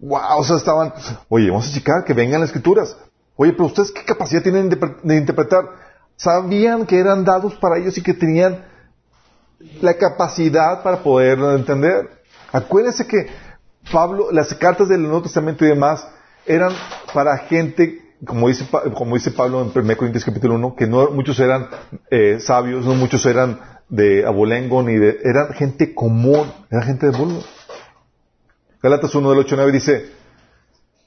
¡Wow! 0.00 0.38
O 0.38 0.44
sea, 0.44 0.56
estaban, 0.56 0.94
oye, 1.28 1.50
vamos 1.50 1.68
a 1.68 1.74
checar 1.74 2.04
que 2.04 2.14
vengan 2.14 2.40
las 2.40 2.48
escrituras. 2.48 2.96
Oye, 3.36 3.52
pero 3.52 3.66
ustedes 3.66 3.92
qué 3.92 4.04
capacidad 4.04 4.42
tienen 4.42 4.68
de 4.68 5.16
interpretar? 5.16 5.64
Sabían 6.22 6.86
que 6.86 7.00
eran 7.00 7.24
dados 7.24 7.56
para 7.56 7.78
ellos 7.78 7.98
y 7.98 8.02
que 8.02 8.14
tenían 8.14 8.64
la 9.80 9.94
capacidad 9.94 10.80
para 10.84 11.02
poderlo 11.02 11.56
entender. 11.56 12.10
Acuérdense 12.52 13.08
que 13.08 13.26
Pablo, 13.90 14.30
las 14.30 14.54
cartas 14.54 14.88
del 14.88 15.02
Nuevo 15.02 15.22
Testamento 15.22 15.64
y 15.64 15.68
demás 15.68 16.06
eran 16.46 16.70
para 17.12 17.36
gente, 17.38 18.14
como 18.24 18.46
dice, 18.46 18.68
como 18.94 19.16
dice 19.16 19.32
Pablo 19.32 19.62
en 19.62 19.76
1 19.76 19.96
Corintios 19.96 20.24
capítulo 20.24 20.54
1, 20.54 20.76
que 20.76 20.86
no 20.86 21.10
muchos 21.10 21.40
eran 21.40 21.66
eh, 22.08 22.38
sabios, 22.38 22.86
no 22.86 22.94
muchos 22.94 23.26
eran 23.26 23.58
de 23.88 24.24
abolengo, 24.24 24.80
ni 24.84 24.94
de, 24.94 25.18
eran 25.24 25.52
gente 25.54 25.92
común, 25.92 26.52
era 26.70 26.82
gente 26.82 27.06
de 27.06 27.18
vulgo. 27.18 27.42
Galatas 28.80 29.12
1 29.12 29.28
del 29.28 29.40
8 29.40 29.56
9 29.56 29.72
dice, 29.72 30.12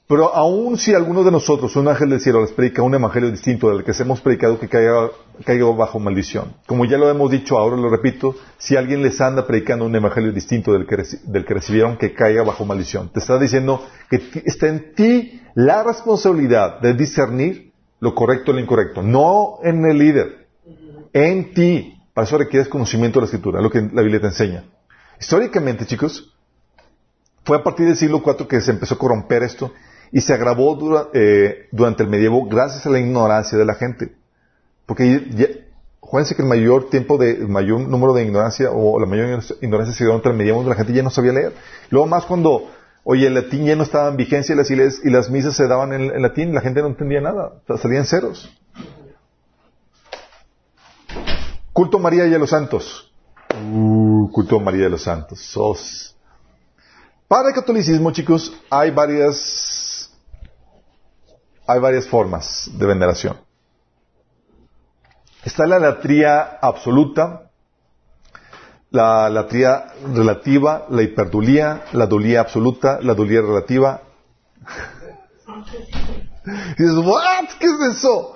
pero 0.08 0.32
aun 0.32 0.78
si 0.78 0.94
alguno 0.94 1.24
de 1.24 1.32
nosotros, 1.32 1.74
un 1.74 1.88
ángel 1.88 2.10
del 2.10 2.20
cielo, 2.20 2.40
les 2.40 2.52
predica 2.52 2.80
un 2.80 2.94
evangelio 2.94 3.28
distinto 3.30 3.70
del 3.70 3.82
que 3.82 3.90
hemos 4.00 4.20
predicado, 4.20 4.58
que 4.58 4.68
caiga, 4.68 5.10
caiga, 5.44 5.66
bajo 5.72 5.98
maldición. 5.98 6.54
Como 6.66 6.84
ya 6.84 6.96
lo 6.96 7.10
hemos 7.10 7.28
dicho, 7.28 7.58
ahora 7.58 7.76
lo 7.76 7.88
repito, 7.88 8.36
si 8.56 8.76
alguien 8.76 9.02
les 9.02 9.20
anda 9.20 9.48
predicando 9.48 9.84
un 9.84 9.96
evangelio 9.96 10.30
distinto 10.30 10.72
del 10.72 10.86
que, 10.86 11.02
del 11.24 11.44
que 11.44 11.54
recibieron, 11.54 11.96
que 11.96 12.14
caiga 12.14 12.44
bajo 12.44 12.64
maldición. 12.64 13.08
Te 13.08 13.18
está 13.18 13.36
diciendo 13.36 13.84
que 14.08 14.42
está 14.44 14.68
en 14.68 14.94
ti 14.94 15.42
la 15.54 15.82
responsabilidad 15.82 16.80
de 16.80 16.94
discernir 16.94 17.72
lo 17.98 18.14
correcto 18.14 18.52
y 18.52 18.54
lo 18.54 18.60
incorrecto. 18.60 19.02
No 19.02 19.58
en 19.64 19.84
el 19.84 19.98
líder. 19.98 20.46
En 21.12 21.52
ti. 21.52 22.00
Para 22.14 22.26
eso 22.26 22.38
requieres 22.38 22.68
conocimiento 22.68 23.18
de 23.18 23.22
la 23.22 23.26
escritura, 23.26 23.60
lo 23.60 23.70
que 23.70 23.80
la 23.80 24.02
Biblia 24.02 24.20
te 24.20 24.28
enseña. 24.28 24.64
Históricamente, 25.20 25.84
chicos, 25.84 26.32
fue 27.44 27.56
a 27.56 27.64
partir 27.64 27.86
del 27.86 27.96
siglo 27.96 28.22
IV 28.24 28.46
que 28.46 28.60
se 28.60 28.70
empezó 28.70 28.94
a 28.94 28.98
corromper 28.98 29.42
esto 29.42 29.72
y 30.12 30.20
se 30.20 30.32
agravó 30.32 30.78
eh, 31.14 31.68
durante 31.72 32.02
el 32.02 32.08
medievo 32.08 32.46
gracias 32.46 32.86
a 32.86 32.90
la 32.90 32.98
ignorancia 32.98 33.58
de 33.58 33.64
la 33.64 33.74
gente. 33.74 34.12
Porque 34.86 35.26
ya, 35.30 35.46
que 35.46 36.42
el 36.42 36.48
mayor 36.48 36.88
tiempo 36.88 37.18
de, 37.18 37.32
el 37.32 37.48
mayor 37.48 37.80
número 37.80 38.14
de 38.14 38.24
ignorancia 38.24 38.70
o 38.70 38.98
la 39.00 39.06
mayor 39.06 39.42
ignorancia 39.60 39.94
se 39.94 40.04
dio 40.04 40.12
durante 40.12 40.28
el 40.28 40.36
medievo, 40.36 40.62
la 40.62 40.74
gente 40.74 40.92
ya 40.92 41.02
no 41.02 41.10
sabía 41.10 41.32
leer. 41.32 41.52
Luego 41.90 42.06
más 42.06 42.24
cuando, 42.24 42.70
oye, 43.04 43.26
el 43.26 43.34
latín 43.34 43.64
ya 43.64 43.76
no 43.76 43.82
estaba 43.82 44.08
en 44.08 44.16
vigencia 44.16 44.54
y 44.54 44.56
las, 44.56 44.70
y 44.70 45.10
las 45.10 45.30
misas 45.30 45.56
se 45.56 45.66
daban 45.66 45.92
en, 45.92 46.02
en 46.02 46.22
latín, 46.22 46.54
la 46.54 46.60
gente 46.60 46.80
no 46.80 46.88
entendía 46.88 47.20
nada, 47.20 47.54
salían 47.80 48.06
ceros. 48.06 48.50
Culto 51.72 51.98
a 51.98 52.00
María 52.00 52.26
y 52.26 52.32
a 52.32 52.38
los 52.38 52.50
santos. 52.50 53.12
Uh, 53.70 54.30
culto 54.30 54.56
a 54.56 54.60
María 54.60 54.86
a 54.86 54.88
los 54.88 55.02
santos. 55.02 55.40
Sos. 55.40 56.16
Para 57.28 57.48
el 57.48 57.54
catolicismo, 57.54 58.12
chicos, 58.12 58.52
hay 58.70 58.90
varias 58.92 59.36
hay 61.66 61.80
varias 61.80 62.06
formas 62.06 62.70
de 62.72 62.86
veneración. 62.86 63.36
Está 65.44 65.66
la 65.66 65.78
latría 65.78 66.58
absoluta, 66.60 67.50
la 68.90 69.28
latría 69.28 69.86
relativa, 70.12 70.86
la 70.90 71.02
hiperdulía, 71.02 71.84
la 71.92 72.06
dulía 72.06 72.40
absoluta, 72.40 72.98
la 73.00 73.14
dulía 73.14 73.42
relativa. 73.42 74.02
¿Qué 76.76 76.84
es 76.84 77.96
eso? 77.96 78.34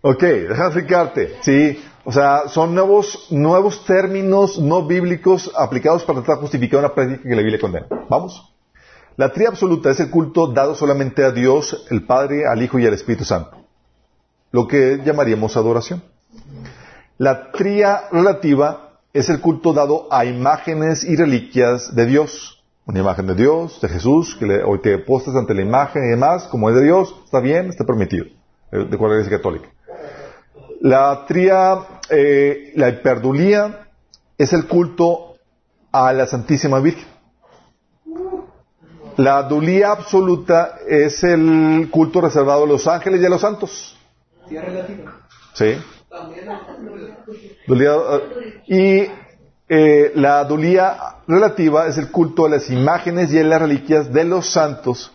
Ok, 0.00 0.22
déjame 0.22 0.66
explicarte. 0.66 1.38
Sí, 1.42 1.82
o 2.04 2.12
sea, 2.12 2.48
son 2.48 2.74
nuevos, 2.74 3.28
nuevos 3.30 3.84
términos 3.84 4.58
no 4.58 4.86
bíblicos 4.86 5.50
aplicados 5.56 6.04
para 6.04 6.18
tratar 6.18 6.36
de 6.36 6.42
justificar 6.42 6.80
una 6.80 6.94
práctica 6.94 7.22
que 7.22 7.34
la 7.34 7.42
Biblia 7.42 7.58
condena. 7.58 7.86
¿Vamos? 8.08 8.53
La 9.16 9.32
tría 9.32 9.48
absoluta 9.48 9.90
es 9.90 10.00
el 10.00 10.10
culto 10.10 10.48
dado 10.48 10.74
solamente 10.74 11.24
a 11.24 11.30
Dios, 11.30 11.86
el 11.90 12.04
Padre, 12.04 12.46
al 12.48 12.60
Hijo 12.62 12.80
y 12.80 12.86
al 12.86 12.94
Espíritu 12.94 13.24
Santo. 13.24 13.56
Lo 14.50 14.66
que 14.66 15.00
llamaríamos 15.04 15.56
adoración. 15.56 16.02
La 17.18 17.52
tría 17.52 18.08
relativa 18.10 18.98
es 19.12 19.28
el 19.28 19.40
culto 19.40 19.72
dado 19.72 20.08
a 20.10 20.24
imágenes 20.24 21.04
y 21.04 21.14
reliquias 21.14 21.94
de 21.94 22.06
Dios. 22.06 22.64
Una 22.86 22.98
imagen 22.98 23.28
de 23.28 23.36
Dios, 23.36 23.80
de 23.80 23.88
Jesús, 23.88 24.36
que 24.36 24.46
hoy 24.64 24.80
te 24.80 24.98
postas 24.98 25.36
ante 25.36 25.54
la 25.54 25.62
imagen 25.62 26.04
y 26.04 26.08
demás, 26.08 26.44
como 26.48 26.68
es 26.68 26.76
de 26.76 26.82
Dios, 26.82 27.14
está 27.24 27.38
bien, 27.38 27.68
está 27.68 27.84
permitido, 27.84 28.26
eh, 28.72 28.84
de 28.90 28.98
la 28.98 29.06
Iglesia 29.06 29.38
Católica. 29.38 29.68
La 30.80 31.24
tría, 31.26 31.78
eh, 32.10 32.72
la 32.74 32.88
hiperdulía 32.88 33.88
es 34.36 34.52
el 34.52 34.66
culto 34.66 35.36
a 35.92 36.12
la 36.12 36.26
Santísima 36.26 36.80
Virgen. 36.80 37.13
La 39.16 39.42
dulía 39.44 39.92
absoluta 39.92 40.78
es 40.88 41.22
el 41.22 41.88
culto 41.90 42.20
reservado 42.20 42.64
a 42.64 42.66
los 42.66 42.86
ángeles 42.86 43.20
y 43.20 43.26
a 43.26 43.28
los 43.28 43.40
santos. 43.40 43.96
Sí. 45.54 45.76
y 48.66 49.06
eh, 49.68 50.12
la 50.14 50.44
dulía 50.44 50.96
relativa 51.26 51.86
es 51.86 51.96
el 51.96 52.10
culto 52.10 52.46
a 52.46 52.48
las 52.48 52.68
imágenes 52.70 53.32
y 53.32 53.38
a 53.38 53.44
las 53.44 53.60
reliquias 53.60 54.12
de 54.12 54.24
los 54.24 54.50
santos. 54.50 55.12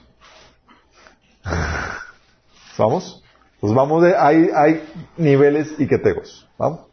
¿Vamos? 2.77 3.23
Pues 3.59 3.73
vamos 3.73 4.03
de, 4.03 4.15
hay, 4.15 4.49
hay 4.55 4.89
niveles 5.17 5.73
y 5.77 5.87
categos. 5.87 6.47
¿Vamos? 6.57 6.85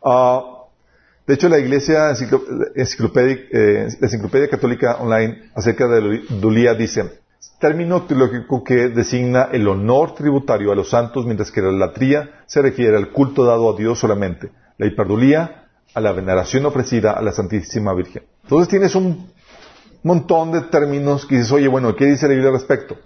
Uh, 0.00 0.55
de 1.26 1.34
hecho, 1.34 1.48
la 1.48 1.58
Iglesia 1.58 2.10
Enciclopedia, 2.10 3.36
eh, 3.50 3.88
Enciclopedia 4.00 4.48
Católica 4.48 4.96
Online 5.00 5.50
acerca 5.54 5.88
de 5.88 6.22
Dulía 6.40 6.74
dice, 6.74 7.20
término 7.58 8.02
teológico 8.02 8.62
que 8.62 8.88
designa 8.88 9.48
el 9.52 9.66
honor 9.66 10.14
tributario 10.14 10.70
a 10.70 10.76
los 10.76 10.90
santos, 10.90 11.24
mientras 11.24 11.50
que 11.50 11.62
la 11.62 11.72
latría 11.72 12.30
se 12.46 12.62
refiere 12.62 12.96
al 12.96 13.10
culto 13.10 13.44
dado 13.44 13.74
a 13.74 13.76
Dios 13.76 13.98
solamente. 13.98 14.50
La 14.78 14.86
hiperdulía 14.86 15.64
a 15.94 16.00
la 16.00 16.12
veneración 16.12 16.66
ofrecida 16.66 17.12
a 17.12 17.22
la 17.22 17.32
Santísima 17.32 17.94
Virgen. 17.94 18.22
Entonces 18.42 18.68
tienes 18.68 18.94
un 18.94 19.28
montón 20.02 20.52
de 20.52 20.60
términos 20.62 21.26
que 21.26 21.36
dices, 21.36 21.50
oye, 21.50 21.66
bueno, 21.66 21.96
¿qué 21.96 22.06
dice 22.06 22.26
la 22.28 22.34
Biblia 22.34 22.50
al 22.50 22.56
respecto? 22.56 22.96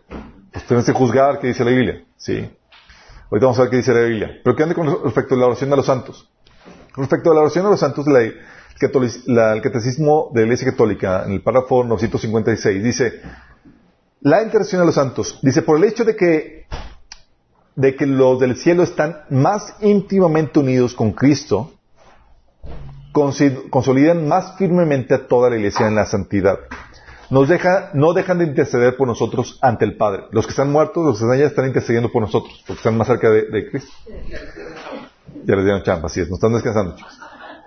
Pues 0.53 0.67
tienes 0.67 0.85
que 0.85 0.93
juzgar 0.93 1.39
qué 1.39 1.47
dice 1.47 1.65
la 1.65 1.71
Biblia. 1.71 2.05
Sí. 2.17 2.51
Ahorita 3.31 3.47
vamos 3.47 3.59
a 3.59 3.63
ver 3.63 3.71
qué 3.71 3.77
dice 3.77 3.95
la 3.95 4.01
Biblia. 4.01 4.41
Pero 4.43 4.57
¿qué 4.57 4.63
anda 4.65 4.75
con 4.75 5.05
respecto 5.05 5.37
a 5.37 5.39
la 5.39 5.47
oración 5.47 5.73
a 5.73 5.77
los 5.77 5.87
santos? 5.87 6.29
Respecto 6.97 7.31
a 7.31 7.35
la 7.35 7.41
oración 7.41 7.67
a 7.67 7.71
los 7.71 7.81
santos, 7.81 8.07
el 8.07 9.63
catecismo 9.63 10.31
de 10.33 10.41
la 10.41 10.47
Iglesia 10.47 10.71
Católica, 10.71 11.25
en 11.25 11.33
el 11.33 11.43
párrafo 11.43 11.85
956, 11.85 12.83
dice, 12.83 13.21
la 14.21 14.43
intercesión 14.43 14.83
a 14.83 14.85
los 14.85 14.95
santos, 14.95 15.39
dice, 15.43 15.63
por 15.63 15.79
el 15.79 15.85
hecho 15.85 16.05
de 16.05 16.17
que, 16.17 16.67
de 17.77 17.97
que 17.97 18.07
los 18.07 18.41
del 18.41 18.57
cielo 18.57 18.83
están 18.83 19.23
más 19.31 19.75
íntimamente 19.81 20.59
unidos 20.59 20.95
con 20.95 21.13
Cristo, 21.13 21.73
consolidan 23.13 24.29
más 24.29 24.57
firmemente 24.57 25.15
a 25.15 25.27
toda 25.27 25.51
la 25.51 25.57
Iglesia 25.57 25.87
en 25.87 25.95
la 25.95 26.07
santidad. 26.07 26.59
Nos 27.31 27.49
deja, 27.49 27.91
no 27.95 28.13
dejan 28.13 28.39
de 28.39 28.45
interceder 28.45 28.97
por 28.97 29.07
nosotros 29.07 29.59
ante 29.63 29.85
el 29.85 29.97
Padre. 29.97 30.25
Los 30.33 30.47
que 30.47 30.51
están 30.51 30.73
muertos, 30.73 31.05
los 31.05 31.19
que 31.19 31.25
están 31.25 31.37
allá, 31.37 31.47
están 31.47 31.67
intercediendo 31.67 32.11
por 32.11 32.23
nosotros, 32.23 32.65
porque 32.67 32.81
están 32.81 32.97
más 32.97 33.07
cerca 33.07 33.31
de, 33.31 33.43
de 33.43 33.71
Cristo. 33.71 33.93
Ya 35.45 35.57
les 35.57 35.65
dieron 35.65 35.83
champa, 35.83 36.07
así 36.07 36.21
es, 36.21 36.29
no 36.29 36.35
están 36.35 36.53
descansando, 36.53 36.97
chicos. 36.97 37.19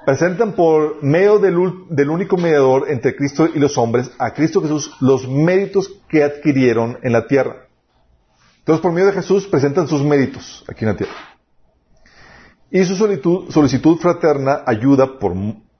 Presentan 0.06 0.52
por 0.52 1.02
medio 1.02 1.40
del, 1.40 2.10
único 2.10 2.36
mediador 2.36 2.90
entre 2.90 3.16
Cristo 3.16 3.48
y 3.54 3.60
los 3.60 3.78
hombres, 3.78 4.12
a 4.20 4.32
Cristo 4.32 4.62
Jesús, 4.62 4.92
los 5.00 5.28
méritos 5.30 5.90
que 6.10 6.24
adquirieron 6.24 7.00
en 7.04 7.14
la 7.14 7.26
tierra. 7.26 7.68
Entonces, 8.60 8.82
por 8.82 8.92
medio 8.92 9.08
de 9.08 9.14
Jesús, 9.14 9.48
presentan 9.48 9.88
sus 9.88 10.04
méritos 10.04 10.66
aquí 10.68 10.84
en 10.84 10.92
la 10.92 10.98
tierra. 10.98 11.14
Y 12.70 12.84
su 12.84 12.96
solicitud, 12.96 13.50
solicitud 13.50 13.98
fraterna 13.98 14.64
ayuda 14.66 15.20
por, 15.20 15.34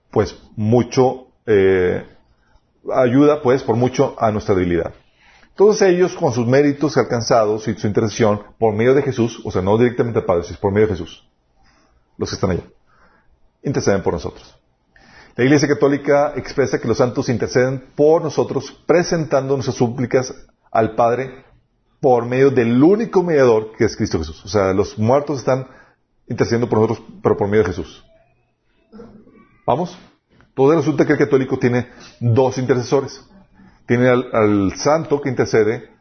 pues, 0.10 0.38
mucho, 0.56 1.28
eh, 1.46 2.06
ayuda, 2.94 3.42
pues, 3.42 3.62
por 3.64 3.76
mucho 3.76 4.16
a 4.18 4.32
nuestra 4.32 4.56
debilidad. 4.56 4.94
Todos 5.56 5.82
ellos, 5.82 6.16
con 6.16 6.32
sus 6.32 6.48
méritos 6.48 6.96
alcanzados 6.98 7.68
y 7.68 7.74
su 7.76 7.88
intercesión, 7.88 8.42
por 8.58 8.74
medio 8.74 8.94
de 8.94 9.02
Jesús, 9.02 9.42
o 9.44 9.52
sea, 9.52 9.62
no 9.62 9.78
directamente 9.78 10.20
al 10.20 10.26
Padre, 10.26 10.44
sino 10.44 10.60
por 10.60 10.72
medio 10.72 10.88
de 10.88 10.94
Jesús, 10.94 11.28
los 12.18 12.30
que 12.30 12.36
están 12.36 12.52
allá. 12.52 12.64
Interceden 13.64 14.04
por 14.04 14.14
nosotros. 14.14 14.56
La 15.36 15.44
Iglesia 15.44 15.68
Católica 15.68 16.34
expresa 16.36 16.80
que 16.80 16.88
los 16.88 16.98
santos 16.98 17.30
interceden 17.30 17.84
por 17.96 18.22
nosotros 18.22 18.72
presentando 18.86 19.56
nuestras 19.56 19.78
súplicas 19.78 20.34
al 20.72 20.96
Padre 20.96 21.44
por 22.00 22.26
medio 22.26 22.52
del 22.52 22.82
único 22.84 23.24
mediador 23.24 23.72
que 23.78 23.86
es 23.86 23.96
Cristo 23.96 24.20
Jesús. 24.20 24.44
O 24.46 24.48
sea, 24.48 24.74
los 24.74 25.00
muertos 25.00 25.40
están 25.40 25.68
intercediendo 26.28 26.70
por 26.70 26.80
nosotros, 26.80 27.08
pero 27.24 27.38
por 27.38 27.48
medio 27.48 27.64
de 27.64 27.70
Jesús. 27.70 28.04
¿Vamos? 29.66 29.98
Todo 30.54 30.76
resulta 30.76 31.06
que 31.06 31.14
el 31.14 31.20
católico 31.20 31.58
tiene 31.58 31.88
dos 32.20 32.58
intercesores. 32.58 33.24
Tiene 33.88 34.10
al, 34.10 34.30
al 34.34 34.74
santo 34.78 35.20
que 35.20 35.30
intercede 35.30 35.94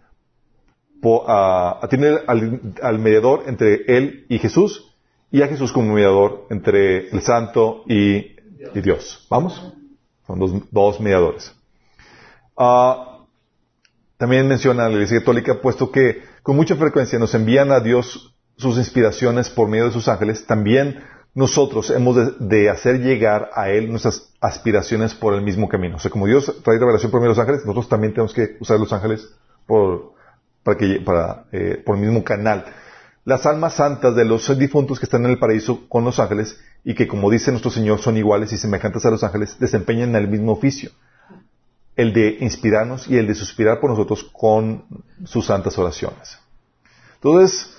tiene 1.90 2.18
al, 2.26 2.98
mediador 3.00 3.44
entre 3.46 3.82
él 3.88 4.26
y 4.28 4.38
Jesús 4.38 4.91
y 5.32 5.42
a 5.42 5.48
Jesús 5.48 5.72
como 5.72 5.94
mediador 5.94 6.46
entre 6.50 7.08
el 7.08 7.22
santo 7.22 7.82
y, 7.88 8.36
Dios. 8.74 9.26
¿Vamos? 9.28 9.74
Son 10.26 10.38
dos, 10.70 11.00
mediadores. 11.00 11.52
Ah, 12.56 13.24
también 14.18 14.46
menciona 14.46 14.86
la 14.86 14.92
Iglesia 14.92 15.18
Católica, 15.18 15.60
puesto 15.60 15.90
que 15.90 16.22
con 16.42 16.54
mucha 16.54 16.76
frecuencia 16.76 17.18
nos 17.18 17.34
envían 17.34 17.72
a 17.72 17.80
Dios 17.80 18.34
sus 18.56 18.76
inspiraciones 18.76 19.50
por 19.50 19.68
medio 19.68 19.86
de 19.86 19.92
sus 19.92 20.06
ángeles, 20.06 20.46
también 20.46 21.02
nosotros 21.34 21.90
hemos 21.90 22.38
de, 22.38 22.68
hacer 22.68 23.00
llegar 23.00 23.50
a 23.54 23.70
Él 23.70 23.88
nuestras 23.88 24.30
aspiraciones 24.40 25.14
por 25.14 25.34
el 25.34 25.40
mismo 25.40 25.68
camino. 25.68 25.96
O 25.96 25.98
sea, 25.98 26.10
como 26.10 26.26
Dios 26.26 26.60
trae 26.62 26.78
revelación 26.78 27.10
por 27.10 27.20
medio 27.20 27.32
de 27.32 27.38
los 27.38 27.42
ángeles, 27.42 27.62
nosotros 27.62 27.88
también 27.88 28.12
tenemos 28.12 28.34
que 28.34 28.56
usar 28.60 28.78
los 28.78 28.92
ángeles 28.92 29.28
para 30.62 30.76
que, 30.76 31.02
eh, 31.52 31.82
por 31.84 31.96
el 31.96 32.02
mismo 32.02 32.22
canal. 32.22 32.66
Las 33.24 33.46
almas 33.46 33.74
santas 33.74 34.16
de 34.16 34.24
los 34.24 34.58
difuntos 34.58 34.98
que 34.98 35.06
están 35.06 35.24
en 35.24 35.30
el 35.30 35.38
paraíso 35.38 35.88
con 35.88 36.04
los 36.04 36.18
ángeles 36.18 36.58
y 36.84 36.94
que, 36.94 37.06
como 37.06 37.30
dice 37.30 37.52
nuestro 37.52 37.70
Señor, 37.70 38.00
son 38.00 38.16
iguales 38.16 38.52
y 38.52 38.58
semejantes 38.58 39.04
a 39.06 39.10
los 39.10 39.22
ángeles, 39.22 39.56
desempeñan 39.60 40.16
el 40.16 40.26
mismo 40.26 40.52
oficio. 40.52 40.90
El 41.94 42.12
de 42.12 42.38
inspirarnos 42.40 43.06
y 43.06 43.16
el 43.18 43.28
de 43.28 43.34
suspirar 43.34 43.78
por 43.78 43.90
nosotros 43.90 44.28
con 44.32 44.84
sus 45.24 45.46
santas 45.46 45.78
oraciones. 45.78 46.38
Entonces, 47.14 47.72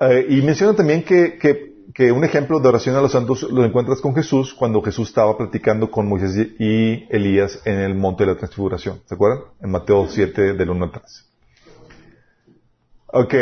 eh, 0.00 0.26
y 0.30 0.40
menciona 0.40 0.74
también 0.74 1.02
que, 1.02 1.70
un 2.10 2.24
ejemplo 2.24 2.58
de 2.58 2.68
oración 2.68 2.96
a 2.96 3.02
los 3.02 3.12
santos 3.12 3.42
lo 3.42 3.66
encuentras 3.66 4.00
con 4.00 4.14
Jesús 4.14 4.54
cuando 4.54 4.80
Jesús 4.80 5.08
estaba 5.08 5.36
platicando 5.36 5.90
con 5.90 6.08
Moisés 6.08 6.48
y 6.58 7.06
Elías 7.14 7.60
en 7.66 7.78
el 7.78 7.94
monte 7.94 8.24
de 8.24 8.32
la 8.32 8.38
transfiguración. 8.38 9.02
¿Se 9.04 9.14
acuerdan? 9.14 9.44
En 9.60 9.70
Mateo 9.70 10.08
7 10.08 10.54
del 10.54 10.70
1 10.70 10.84
al 10.86 10.92
3. 10.92 11.31
Ok, 13.14 13.34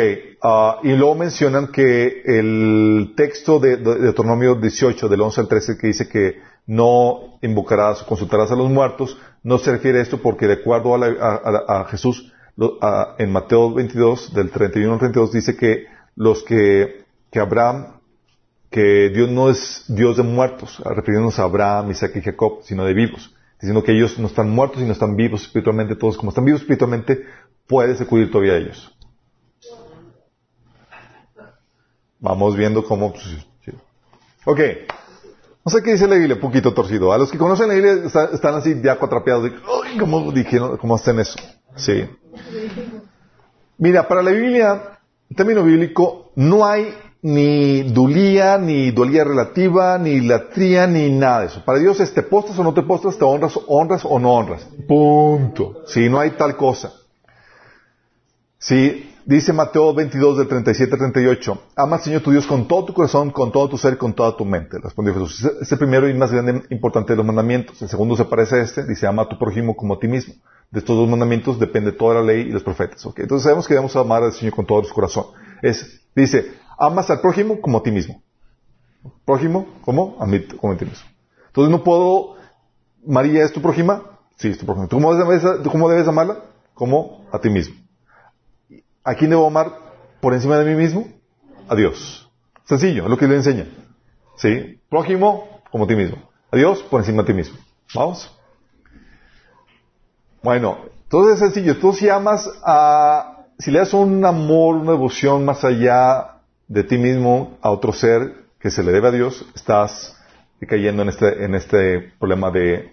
ah, 0.43 0.79
y 0.83 0.89
luego 0.89 1.15
mencionan 1.15 1.67
que 1.67 2.23
el 2.25 3.13
texto 3.15 3.57
de, 3.57 3.77
Deuteronomio 3.77 4.55
18, 4.55 5.07
del 5.07 5.21
11 5.21 5.41
al 5.41 5.47
13, 5.47 5.77
que 5.77 5.87
dice 5.87 6.09
que 6.09 6.41
no 6.67 7.39
invocarás 7.41 8.01
o 8.01 8.05
consultarás 8.05 8.51
a 8.51 8.57
los 8.57 8.69
muertos, 8.69 9.17
no 9.43 9.57
se 9.59 9.71
refiere 9.71 9.99
a 9.99 10.01
esto 10.01 10.21
porque 10.21 10.45
de 10.45 10.55
acuerdo 10.55 10.95
a, 10.95 11.85
Jesús, 11.85 12.33
en 13.17 13.31
Mateo 13.31 13.73
22, 13.73 14.33
del 14.33 14.51
31 14.51 14.91
al 14.91 14.99
32, 14.99 15.31
dice 15.31 15.55
que 15.55 15.85
los 16.17 16.43
que, 16.43 17.05
que 17.31 17.39
Abraham, 17.39 18.01
que 18.69 19.09
Dios 19.09 19.29
no 19.29 19.49
es 19.49 19.85
Dios 19.87 20.17
de 20.17 20.23
muertos, 20.23 20.81
refiriéndonos 20.83 21.39
a 21.39 21.43
Abraham, 21.43 21.91
Isaac 21.91 22.11
y 22.17 22.21
Jacob, 22.21 22.59
sino 22.63 22.83
de 22.83 22.93
vivos, 22.93 23.33
diciendo 23.61 23.83
que 23.83 23.93
ellos 23.93 24.19
no 24.19 24.27
están 24.27 24.49
muertos 24.49 24.81
y 24.81 24.85
no 24.85 24.91
están 24.91 25.15
vivos 25.15 25.43
espiritualmente, 25.43 25.95
todos 25.95 26.17
como 26.17 26.31
están 26.31 26.43
vivos 26.43 26.59
espiritualmente, 26.59 27.21
puedes 27.67 28.01
acudir 28.01 28.29
todavía 28.29 28.55
a 28.55 28.57
ellos. 28.57 28.93
Vamos 32.21 32.55
viendo 32.55 32.85
cómo... 32.85 33.11
Pues, 33.11 33.25
ok. 34.45 34.59
No 35.65 35.71
sé 35.71 35.83
qué 35.83 35.91
dice 35.93 36.07
la 36.07 36.15
Biblia, 36.15 36.35
un 36.35 36.41
poquito 36.41 36.73
torcido. 36.73 37.11
A 37.11 37.17
los 37.17 37.31
que 37.31 37.37
conocen 37.37 37.67
la 37.67 37.73
Biblia 37.73 37.93
están 38.31 38.55
así 38.55 38.79
ya 38.81 38.97
cuatrapeados. 38.97 39.51
¿Cómo 39.99 40.31
dijeron, 40.31 40.77
cómo 40.77 40.95
hacen 40.95 41.19
eso? 41.19 41.37
Sí. 41.75 42.05
Mira, 43.77 44.07
para 44.07 44.23
la 44.23 44.31
Biblia, 44.31 44.99
en 45.29 45.35
término 45.35 45.63
bíblico, 45.63 46.31
no 46.35 46.65
hay 46.65 46.95
ni 47.23 47.83
dulía, 47.83 48.57
ni 48.57 48.91
dualía 48.91 49.23
relativa, 49.23 49.97
ni 49.97 50.21
latría, 50.21 50.87
ni 50.87 51.11
nada 51.11 51.41
de 51.41 51.45
eso. 51.47 51.63
Para 51.63 51.79
Dios 51.79 51.99
es 51.99 52.13
te 52.13 52.23
postras 52.23 52.57
o 52.57 52.63
no 52.63 52.73
te 52.73 52.81
postras, 52.81 53.17
te 53.17 53.25
honras, 53.25 53.59
honras 53.67 54.01
o 54.03 54.17
no 54.19 54.33
honras. 54.33 54.67
Punto. 54.87 55.83
Sí, 55.87 56.09
no 56.09 56.19
hay 56.19 56.31
tal 56.31 56.55
cosa. 56.55 56.91
Sí, 58.57 59.10
Dice 59.25 59.53
Mateo 59.53 59.93
22 59.93 60.39
del 60.39 60.47
37 60.47 60.93
al 60.93 60.99
38, 60.99 61.61
ama 61.75 61.97
al 61.97 62.01
Señor 62.01 62.21
tu 62.23 62.31
Dios 62.31 62.47
con 62.47 62.67
todo 62.67 62.85
tu 62.85 62.93
corazón, 62.93 63.29
con 63.29 63.51
todo 63.51 63.69
tu 63.69 63.77
ser, 63.77 63.97
con 63.97 64.13
toda 64.13 64.35
tu 64.35 64.45
mente. 64.45 64.79
Respondió 64.79 65.13
Jesús. 65.13 65.45
Es 65.61 65.71
el 65.71 65.77
primero 65.77 66.09
y 66.09 66.13
más 66.15 66.31
grande 66.31 66.63
importante 66.71 67.13
de 67.13 67.17
los 67.17 67.25
mandamientos. 67.25 67.79
El 67.83 67.89
segundo 67.89 68.15
se 68.15 68.25
parece 68.25 68.55
a 68.55 68.61
este, 68.63 68.83
dice 68.83 69.05
ama 69.05 69.23
a 69.23 69.29
tu 69.29 69.37
prójimo 69.37 69.75
como 69.75 69.93
a 69.93 69.99
ti 69.99 70.07
mismo. 70.07 70.33
De 70.71 70.79
estos 70.79 70.97
dos 70.97 71.07
mandamientos 71.07 71.59
depende 71.59 71.91
toda 71.91 72.15
la 72.15 72.23
ley 72.23 72.41
y 72.41 72.51
los 72.51 72.63
profetas. 72.63 73.05
Entonces 73.05 73.43
sabemos 73.43 73.67
que 73.67 73.75
debemos 73.75 73.95
amar 73.95 74.23
al 74.23 74.33
Señor 74.33 74.55
con 74.55 74.65
todo 74.65 74.83
su 74.83 74.93
corazón. 74.93 75.25
Es, 75.61 76.01
dice, 76.15 76.53
amas 76.79 77.09
al 77.11 77.21
prójimo 77.21 77.61
como 77.61 77.77
a 77.77 77.83
ti 77.83 77.91
mismo. 77.91 78.23
Prójimo, 79.25 79.67
¿cómo? 79.85 80.17
A 80.19 80.25
mí, 80.25 80.39
como 80.59 80.73
a 80.73 80.77
ti 80.77 80.85
mismo. 80.85 81.07
Entonces 81.47 81.69
no 81.69 81.83
puedo, 81.83 82.37
María 83.05 83.43
es 83.43 83.51
tu 83.51 83.61
prójima, 83.61 84.01
sí, 84.37 84.47
es 84.47 84.57
tu 84.57 84.65
prójima. 84.65 84.87
¿Tú 84.87 84.99
cómo 85.69 85.89
debes 85.89 86.07
amarla? 86.07 86.39
Como 86.73 87.27
a 87.31 87.39
ti 87.39 87.49
mismo. 87.49 87.75
¿A 89.03 89.15
quién 89.15 89.31
debo 89.31 89.47
amar 89.47 89.71
por 90.19 90.33
encima 90.33 90.57
de 90.57 90.65
mí 90.65 90.75
mismo? 90.75 91.07
A 91.67 91.75
Dios. 91.75 92.29
Sencillo, 92.65 93.05
es 93.05 93.09
lo 93.09 93.17
que 93.17 93.27
le 93.27 93.35
enseña. 93.35 93.65
¿Sí? 94.37 94.79
Prójimo, 94.89 95.61
como 95.71 95.87
ti 95.87 95.95
mismo. 95.95 96.17
A 96.51 96.57
Dios 96.57 96.83
por 96.83 96.99
encima 97.01 97.23
de 97.23 97.27
ti 97.27 97.33
mismo. 97.33 97.57
¿Vamos? 97.95 98.31
Bueno, 100.43 100.77
entonces 101.03 101.33
es 101.33 101.39
sencillo. 101.39 101.77
Tú 101.79 101.93
si 101.93 102.09
amas 102.09 102.49
a, 102.63 103.45
si 103.57 103.71
le 103.71 103.79
das 103.79 103.93
un 103.93 104.23
amor, 104.23 104.75
una 104.75 104.91
devoción 104.91 105.45
más 105.45 105.63
allá 105.63 106.37
de 106.67 106.83
ti 106.83 106.97
mismo 106.97 107.57
a 107.61 107.71
otro 107.71 107.93
ser 107.93 108.45
que 108.59 108.69
se 108.69 108.83
le 108.83 108.91
debe 108.91 109.07
a 109.07 109.11
Dios, 109.11 109.45
estás 109.55 110.15
cayendo 110.67 111.01
en 111.01 111.09
este, 111.09 111.43
en 111.43 111.55
este 111.55 112.11
problema 112.19 112.51
de, 112.51 112.89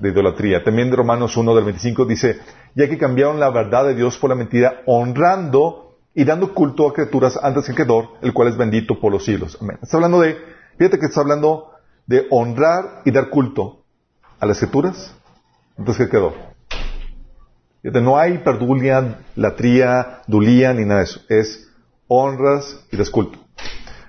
idolatría. 0.00 0.64
También 0.64 0.90
de 0.90 0.96
Romanos 0.96 1.36
1 1.36 1.54
del 1.54 1.64
25 1.64 2.04
dice, 2.04 2.40
ya 2.74 2.88
que 2.88 2.98
cambiaron 2.98 3.38
la 3.38 3.50
verdad 3.50 3.84
de 3.86 3.94
Dios 3.94 4.18
por 4.18 4.30
la 4.30 4.36
mentira, 4.36 4.82
honrando 4.86 5.98
y 6.14 6.24
dando 6.24 6.52
culto 6.52 6.88
a 6.88 6.92
criaturas 6.92 7.38
antes 7.40 7.66
que 7.66 7.74
Kedor, 7.74 8.14
el 8.22 8.32
cual 8.32 8.48
es 8.48 8.56
bendito 8.56 8.98
por 9.00 9.12
los 9.12 9.24
siglos. 9.24 9.56
Amén. 9.60 9.78
Está 9.80 9.98
hablando 9.98 10.20
de, 10.20 10.36
fíjate 10.76 10.98
que 10.98 11.06
está 11.06 11.20
hablando 11.20 11.70
de 12.06 12.26
honrar 12.30 13.02
y 13.04 13.12
dar 13.12 13.30
culto 13.30 13.84
a 14.40 14.46
las 14.46 14.56
escrituras 14.56 15.14
antes 15.78 15.96
que 15.96 16.08
Kedor. 16.08 16.34
Fíjate, 17.82 18.00
no 18.00 18.18
hay 18.18 18.38
perdulia, 18.38 19.18
latría, 19.36 20.22
dulía, 20.26 20.72
ni 20.72 20.84
nada 20.84 21.00
de 21.00 21.04
eso. 21.04 21.20
Es 21.28 21.68
honras 22.08 22.84
y 22.90 22.96
das 22.96 23.10
culto. 23.10 23.38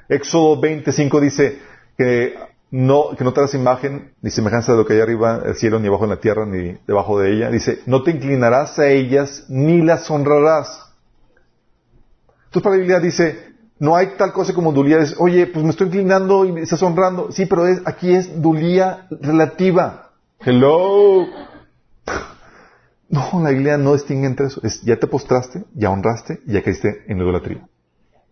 Éxodo 0.09 0.59
25 0.59 1.21
dice 1.21 1.59
que 1.97 2.35
no, 2.73 3.15
que 3.15 3.23
no 3.23 3.33
te 3.33 3.39
hagas 3.39 3.53
imagen 3.53 4.15
ni 4.23 4.31
semejanza 4.31 4.71
de 4.71 4.79
lo 4.79 4.85
que 4.87 4.93
hay 4.93 4.99
arriba 4.99 5.41
en 5.43 5.49
el 5.49 5.55
cielo, 5.55 5.79
ni 5.79 5.89
abajo 5.89 6.05
en 6.05 6.09
la 6.09 6.19
tierra, 6.19 6.43
ni 6.47 6.75
debajo 6.87 7.19
de 7.19 7.31
ella. 7.31 7.51
Dice, 7.51 7.81
no 7.85 8.01
te 8.01 8.09
inclinarás 8.09 8.79
a 8.79 8.87
ellas, 8.87 9.45
ni 9.47 9.83
las 9.83 10.09
honrarás. 10.09 10.91
Entonces 12.45 12.63
para 12.63 12.75
la 12.75 12.79
Biblia 12.79 12.99
dice, 12.99 13.53
no 13.77 13.95
hay 13.95 14.15
tal 14.17 14.33
cosa 14.33 14.55
como 14.55 14.71
dulía. 14.71 14.97
Es, 14.97 15.13
Oye, 15.19 15.45
pues 15.45 15.63
me 15.63 15.69
estoy 15.69 15.85
inclinando 15.85 16.45
y 16.45 16.51
me 16.51 16.61
estás 16.61 16.81
honrando. 16.81 17.31
Sí, 17.31 17.45
pero 17.45 17.67
es, 17.67 17.79
aquí 17.85 18.11
es 18.11 18.41
dulía 18.41 19.05
relativa. 19.21 20.09
Hello. 20.39 21.27
No, 23.09 23.43
la 23.43 23.51
Biblia 23.51 23.77
no 23.77 23.93
distingue 23.93 24.25
entre 24.25 24.47
eso. 24.47 24.59
Es, 24.63 24.81
ya 24.81 24.97
te 24.97 25.05
postraste, 25.05 25.65
ya 25.75 25.91
honraste, 25.91 26.39
ya 26.47 26.63
caíste 26.63 27.03
en 27.07 27.19
la 27.19 27.25
idolatría. 27.25 27.67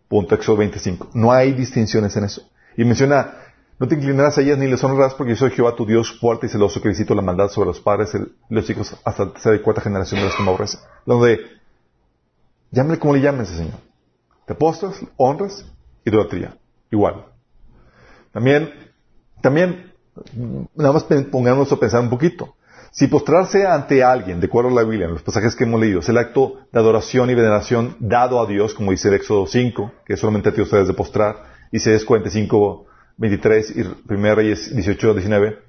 Punto 0.08 0.34
Éxodo 0.34 0.58
25. 0.58 1.12
No 1.14 1.32
hay 1.32 1.54
distinciones 1.54 2.18
en 2.18 2.24
eso. 2.24 2.50
Y 2.76 2.84
menciona 2.84 3.36
no 3.82 3.88
te 3.88 3.96
inclinarás 3.96 4.38
a 4.38 4.42
ellas 4.42 4.60
ni 4.60 4.68
les 4.68 4.84
honrarás 4.84 5.16
porque 5.16 5.32
yo 5.32 5.38
soy 5.38 5.50
Jehová 5.50 5.76
tu 5.76 5.88
Dios 5.88 6.16
fuerte 6.20 6.46
y 6.46 6.50
celoso 6.50 6.80
que 6.80 6.90
visito 6.90 7.16
la 7.16 7.24
maldad 7.24 7.50
sobre 7.50 7.66
los 7.66 7.80
padres 7.80 8.14
y 8.14 8.54
los 8.54 8.70
hijos 8.70 8.96
hasta 9.04 9.26
la 9.26 9.32
tercera 9.32 9.56
y 9.56 9.60
cuarta 9.60 9.82
generación 9.82 10.20
de 10.20 10.28
los 10.28 10.36
que 10.36 10.44
me 10.44 10.50
aborrecen. 10.50 10.82
Donde, 11.04 11.40
llámale 12.70 13.00
como 13.00 13.16
le 13.16 13.22
llames, 13.22 13.48
Señor. 13.48 13.80
Te 14.46 14.54
postras, 14.54 15.04
honras, 15.18 15.66
idolatría. 16.06 16.56
Igual. 16.92 17.26
También, 18.32 18.72
también, 19.42 19.92
nada 20.76 20.94
más 20.94 21.06
pongámonos 21.32 21.72
a 21.72 21.78
pensar 21.78 22.02
un 22.02 22.12
poquito. 22.12 22.54
Si 22.92 23.08
postrarse 23.08 23.66
ante 23.66 24.04
alguien, 24.04 24.40
de 24.40 24.46
acuerdo 24.46 24.70
a 24.70 24.74
la 24.74 24.84
Biblia, 24.84 25.08
en 25.08 25.14
los 25.14 25.24
pasajes 25.24 25.56
que 25.56 25.64
hemos 25.64 25.82
leído, 25.82 26.02
es 26.02 26.10
el 26.10 26.20
acto 26.20 26.60
de 26.72 26.80
adoración 26.80 27.32
y 27.32 27.34
veneración 27.34 27.96
dado 28.00 28.40
a 28.40 28.46
Dios, 28.46 28.76
como 28.76 28.92
dice 28.92 29.08
el 29.08 29.16
Éxodo 29.16 29.48
5, 29.48 29.92
que 30.06 30.18
solamente 30.18 30.50
a 30.50 30.54
ti 30.54 30.62
ustedes 30.62 30.88
de 30.88 30.94
postrar, 30.94 31.50
y 31.72 31.80
se 31.80 32.06
45, 32.06 32.91
23 33.22 33.76
y 33.78 33.82
1 34.14 34.36
Reyes 34.36 34.76
18, 34.76 35.14
19, 35.14 35.60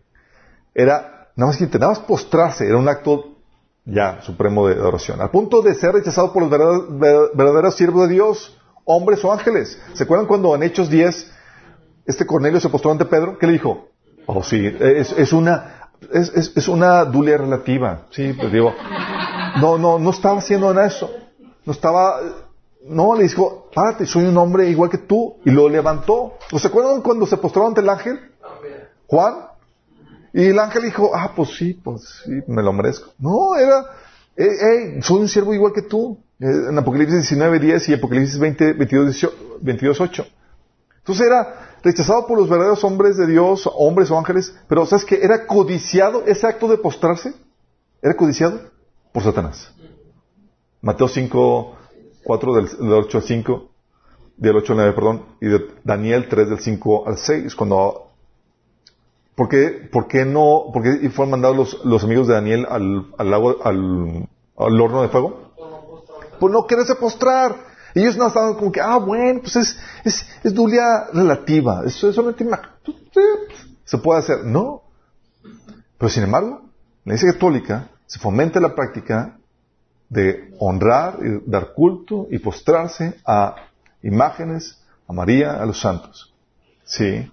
era 0.75 1.29
nada 1.37 1.53
más 1.53 1.59
que 1.59 1.79
más 1.79 1.99
postrarse, 1.99 2.67
era 2.67 2.79
un 2.79 2.89
acto 2.89 3.37
ya 3.85 4.23
supremo 4.23 4.69
de 4.69 4.81
oración, 4.81 5.21
al 5.21 5.31
punto 5.31 5.61
de 5.61 5.75
ser 5.75 5.93
rechazado 5.93 6.33
por 6.33 6.43
los 6.43 6.51
verdaderos, 6.51 7.77
siervos 7.77 8.09
de 8.09 8.15
Dios, 8.15 8.59
hombres 8.85 9.23
o 9.25 9.33
ángeles. 9.33 9.79
¿Se 9.93 10.05
acuerdan 10.05 10.27
cuando 10.27 10.55
en 10.55 10.63
Hechos 10.63 10.89
10 10.89 11.31
este 12.07 12.25
Cornelio 12.25 12.59
se 12.59 12.71
postró 12.71 12.91
ante 12.91 13.05
Pedro? 13.05 13.37
¿Qué 13.39 13.47
le 13.47 13.53
dijo? 13.53 13.91
Oh, 14.25 14.43
sí, 14.43 14.75
es, 14.81 15.33
una 15.33 15.91
es, 16.11 16.53
es, 16.57 16.69
una 16.69 17.05
dulia 17.05 17.37
relativa. 17.37 18.07
Sí, 18.11 18.33
pues 18.33 18.51
digo, 18.51 18.73
no, 19.61 19.77
no, 19.77 19.99
no 19.99 20.11
estaba 20.11 20.39
haciendo 20.39 20.73
nada 20.73 20.87
eso. 20.87 21.11
No 21.65 21.73
estaba 21.73 22.19
no, 22.89 23.15
le 23.15 23.25
dijo, 23.25 23.71
párate, 23.75 24.07
soy 24.07 24.25
un 24.25 24.37
hombre 24.37 24.69
igual 24.69 24.91
que 24.91 24.99
tú. 24.99 25.37
Y 25.45 25.51
lo 25.51 25.69
levantó. 25.69 26.35
¿Se 26.57 26.69
acuerdan 26.69 27.03
cuando 27.03 27.27
se 27.27 27.37
postró 27.37 27.67
ante 27.67 27.81
el 27.81 27.89
ángel? 27.89 28.19
Juan. 29.07 29.35
Y 30.33 30.47
el 30.47 30.59
ángel 30.59 30.83
dijo, 30.83 31.11
ah, 31.15 31.33
pues 31.37 31.51
sí, 31.51 31.75
pues 31.75 32.23
sí, 32.25 32.31
me 32.47 32.63
lo 32.63 32.73
merezco. 32.73 33.13
No, 33.19 33.55
era, 33.57 33.85
hey, 34.37 34.99
soy 35.03 35.21
un 35.21 35.29
siervo 35.29 35.53
igual 35.53 35.73
que 35.73 35.83
tú. 35.83 36.19
Eh, 36.41 36.71
en 36.71 36.79
Apocalipsis 36.79 37.21
19, 37.29 37.61
10 37.61 37.89
y 37.91 37.95
Apocalipsis 37.95 38.39
20, 38.39 38.73
22, 38.73 40.01
8. 40.01 40.27
Entonces 40.99 41.27
era 41.27 41.77
rechazado 41.83 42.27
por 42.27 42.39
los 42.39 42.49
verdaderos 42.49 42.83
hombres 42.85 43.17
de 43.17 43.27
Dios, 43.27 43.69
hombres 43.75 44.11
o 44.11 44.19
ángeles, 44.19 44.55
pero 44.69 44.87
¿sabes 44.87 45.05
qué? 45.05 45.21
Era 45.23 45.47
codiciado 45.47 46.25
ese 46.27 46.47
acto 46.47 46.69
de 46.69 46.79
postrarse. 46.79 47.35
Era 48.01 48.17
codiciado 48.17 48.61
por 49.13 49.23
Satanás. 49.23 49.73
Mateo 50.81 51.07
5, 51.07 51.77
4 52.25 52.55
del, 52.55 52.69
8 52.93 53.19
al 53.19 53.25
5, 53.25 53.71
del 54.37 54.57
8 54.57 54.73
al 54.73 54.77
9, 54.79 54.93
perdón, 54.93 55.23
y 55.41 55.47
de 55.47 55.67
Daniel 55.85 56.29
3 56.29 56.51
del 56.51 56.61
5 56.61 57.09
al 57.09 57.19
6, 57.19 57.55
cuando 57.55 58.13
¿Por 59.35 59.49
qué, 59.49 59.89
por 59.91 60.09
qué 60.09 60.25
no, 60.25 60.67
por 60.73 60.83
qué 60.83 61.09
fueron 61.09 61.31
mandados 61.31 61.57
los, 61.57 61.85
los 61.85 62.05
amigos 62.05 62.29
de 62.29 62.35
Daniel 62.35 62.67
al, 62.69 63.07
al, 63.17 63.33
al, 63.33 64.29
al 64.57 64.81
horno 64.81 65.03
de 65.03 65.09
fuego? 65.09 65.53
Por 66.39 66.51
no 66.51 66.67
quererse 66.67 66.95
postrar. 66.97 67.57
Ellos 67.95 68.17
no 68.17 68.27
estaban 68.27 68.55
como 68.55 68.73
que, 68.73 68.81
ah, 68.81 68.99
bueno, 68.99 69.41
pues 69.41 69.57
es, 69.57 69.79
es, 70.05 70.27
es 70.45 70.55
dulia 70.55 71.07
relativa. 71.13 71.83
Eso 71.87 72.09
es 72.09 72.15
solamente 72.15 72.47
se 73.85 73.99
puede 73.99 74.21
hacer. 74.21 74.45
No. 74.45 74.83
Pero 75.99 76.09
sin 76.11 76.25
embargo, 76.25 76.63
la 77.05 77.15
Iglesia 77.15 77.33
Católica 77.33 77.89
se 78.07 78.19
fomenta 78.19 78.61
la 78.61 78.75
práctica 78.75 79.39
de 80.13 80.53
honrar 80.59 81.19
y 81.23 81.51
dar 81.51 81.73
culto 81.73 82.27
y 82.31 82.39
postrarse 82.39 83.15
a 83.25 83.57
imágenes, 84.03 84.79
a 85.09 85.13
María, 85.15 85.55
a 85.55 85.65
los 85.65 85.81
santos. 85.81 86.35
Sí. 86.85 87.31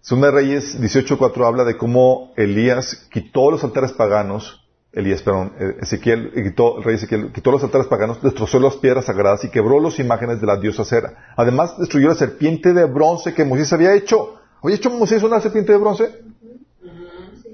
Segunda 0.00 0.28
de 0.28 0.32
Reyes 0.32 0.80
18.4 0.80 1.46
habla 1.46 1.64
de 1.64 1.76
cómo 1.76 2.32
Elías 2.36 3.06
quitó 3.12 3.50
los 3.50 3.62
altares 3.64 3.92
paganos, 3.92 4.66
Elías, 4.92 5.20
perdón, 5.22 5.52
eh, 5.60 5.76
Ezequiel, 5.82 6.32
quitó, 6.32 6.78
el 6.78 6.84
rey 6.84 6.94
Ezequiel 6.94 7.32
quitó 7.32 7.52
los 7.52 7.62
altares 7.62 7.86
paganos, 7.86 8.22
destrozó 8.22 8.58
las 8.58 8.76
piedras 8.76 9.04
sagradas 9.04 9.44
y 9.44 9.50
quebró 9.50 9.78
las 9.78 9.98
imágenes 9.98 10.40
de 10.40 10.46
la 10.46 10.56
diosa 10.56 10.86
Cera. 10.86 11.34
Además, 11.36 11.78
destruyó 11.78 12.08
la 12.08 12.14
serpiente 12.14 12.72
de 12.72 12.86
bronce 12.86 13.34
que 13.34 13.44
Moisés 13.44 13.72
había 13.74 13.94
hecho. 13.94 14.40
¿Había 14.62 14.76
hecho 14.76 14.90
Moisés 14.90 15.22
una 15.22 15.40
serpiente 15.40 15.72
de 15.72 15.78
bronce? 15.78 16.10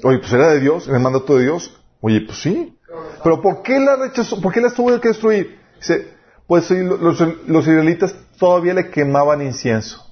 Oye, 0.05 0.19
pues 0.19 0.33
era 0.33 0.53
de 0.53 0.61
Dios, 0.61 0.87
en 0.87 0.95
el 0.95 1.01
mandato 1.01 1.37
de 1.37 1.43
Dios. 1.43 1.77
Oye, 2.01 2.21
pues 2.21 2.39
sí. 2.39 2.76
Pero 3.23 3.41
¿por 3.41 3.63
qué 3.63 3.79
la 3.81 3.97
rechazó? 3.97 4.41
¿Por 4.41 4.53
qué 4.53 4.61
la 4.61 4.71
tuvo 4.71 5.01
que 5.01 5.09
destruir? 5.09 5.59
Dice, 5.77 6.15
pues 6.47 6.71
los, 6.71 7.21
los 7.47 7.67
israelitas 7.67 8.15
todavía 8.39 8.75
le 8.75 8.91
quemaban 8.91 9.43
incienso. 9.43 10.07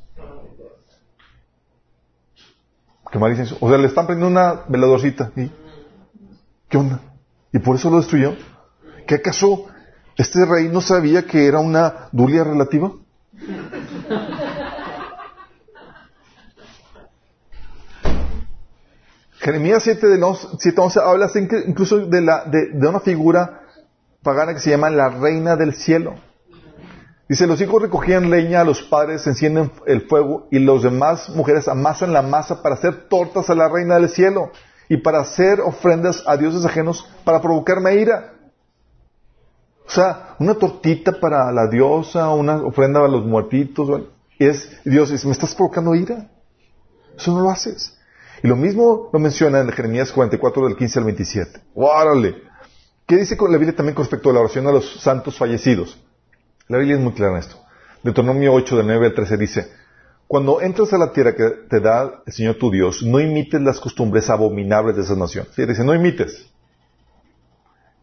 quemar 3.15 3.31
incienso. 3.31 3.57
O 3.61 3.69
sea, 3.69 3.79
le 3.79 3.87
están 3.87 4.07
prendiendo 4.07 4.41
una 4.41 4.65
veladorcita. 4.67 5.31
¿Y 5.37 5.49
qué 6.69 6.77
onda? 6.77 7.01
¿Y 7.53 7.61
por 7.61 7.77
eso 7.77 7.89
lo 7.89 7.99
destruyó? 7.99 8.35
¿Qué 9.07 9.15
acaso 9.15 9.67
este 10.17 10.45
rey 10.45 10.69
no 10.69 10.81
sabía 10.81 11.25
que 11.25 11.47
era 11.47 11.61
una 11.61 12.09
dulia 12.11 12.43
relativa? 12.43 12.91
Jeremías 19.45 19.83
7, 19.83 20.07
de 20.07 20.37
7 20.59 20.81
11 20.81 21.01
habla 21.01 21.31
incluso 21.67 21.99
de, 22.07 22.23
la, 22.23 22.45
de, 22.47 22.89
una 22.89 23.01
figura 23.01 23.61
pagana 24.23 24.55
que 24.55 24.61
se 24.61 24.71
llama 24.71 24.89
la 24.89 25.11
reina 25.11 25.55
del 25.55 25.75
cielo. 25.75 26.15
Dice, 27.29 27.47
los 27.47 27.61
hijos 27.61 27.83
recogían 27.83 28.31
leña, 28.31 28.65
los 28.65 28.81
padres 28.81 29.27
encienden 29.27 29.71
el 29.87 30.09
fuego 30.09 30.49
y 30.51 30.61
los 30.61 30.83
demás 30.83 31.29
mujeres 31.29 31.69
amasan 31.69 32.15
la 32.15 32.23
masa 32.23 32.63
para 32.63 32.77
hacer 32.77 33.07
tortas 33.11 33.51
a 33.51 33.55
la 33.55 33.69
reina 33.69 33.97
del 33.97 34.09
cielo 34.09 34.51
y 34.89 34.97
para 34.97 35.21
hacer 35.21 35.61
ofrendas 35.61 36.25
a 36.27 36.39
dioses 36.39 36.65
ajenos 36.65 37.07
para 37.25 37.43
provocarme 37.43 37.97
ira. 37.97 38.33
O 39.87 39.91
sea, 39.91 40.37
una 40.39 40.55
tortita 40.55 41.21
para 41.21 41.53
la 41.53 41.67
diosa, 41.69 42.31
una 42.31 42.57
ofrenda 42.63 43.05
a 43.05 43.09
los 43.09 43.27
muertitos, 43.27 44.05
es 44.39 44.71
Dios 44.87 45.11
dice, 45.11 45.27
me 45.27 45.33
estás 45.33 45.55
provocando 45.55 45.95
ira. 45.95 46.31
Eso 47.15 47.33
no 47.33 47.43
lo 47.43 47.51
haces. 47.51 47.99
Y 48.45 48.47
lo 48.47 48.57
mismo 48.57 49.09
lo 49.11 49.19
menciona 49.19 49.61
en 49.61 49.71
Jeremías 49.71 50.13
44 50.13 50.67
del 50.67 50.77
15 50.77 50.99
al 50.99 51.05
27. 51.07 51.61
¡Órale! 51.77 52.43
¿Qué 53.07 53.17
dice 53.17 53.39
con 53.39 53.51
la 53.51 53.57
Biblia 53.57 53.75
también 53.75 53.95
con 53.95 54.05
respecto 54.05 54.29
a 54.29 54.35
la 54.35 54.41
oración 54.41 54.67
a 54.67 54.71
los 54.71 55.01
santos 55.01 55.39
fallecidos? 55.39 55.99
La 56.69 56.77
Biblia 56.77 56.97
es 56.97 57.01
muy 57.01 57.15
clara 57.15 57.33
en 57.33 57.39
esto. 57.39 57.57
Deuteronomio 58.03 58.53
8, 58.53 58.77
del 58.77 58.87
9 58.87 59.07
al 59.07 59.15
13 59.15 59.37
dice, 59.39 59.73
Cuando 60.27 60.61
entras 60.61 60.93
a 60.93 60.99
la 60.99 61.11
tierra 61.11 61.35
que 61.35 61.49
te 61.71 61.81
da 61.81 62.23
el 62.27 62.33
Señor 62.35 62.57
tu 62.57 62.71
Dios, 62.71 63.03
no 63.03 63.19
imites 63.19 63.63
las 63.63 63.81
costumbres 63.81 64.29
abominables 64.29 64.95
de 64.97 65.05
esa 65.05 65.17
nación. 65.17 65.47
Fíjate, 65.47 65.69
dice, 65.69 65.85
no 65.85 65.95
imites. 65.95 66.47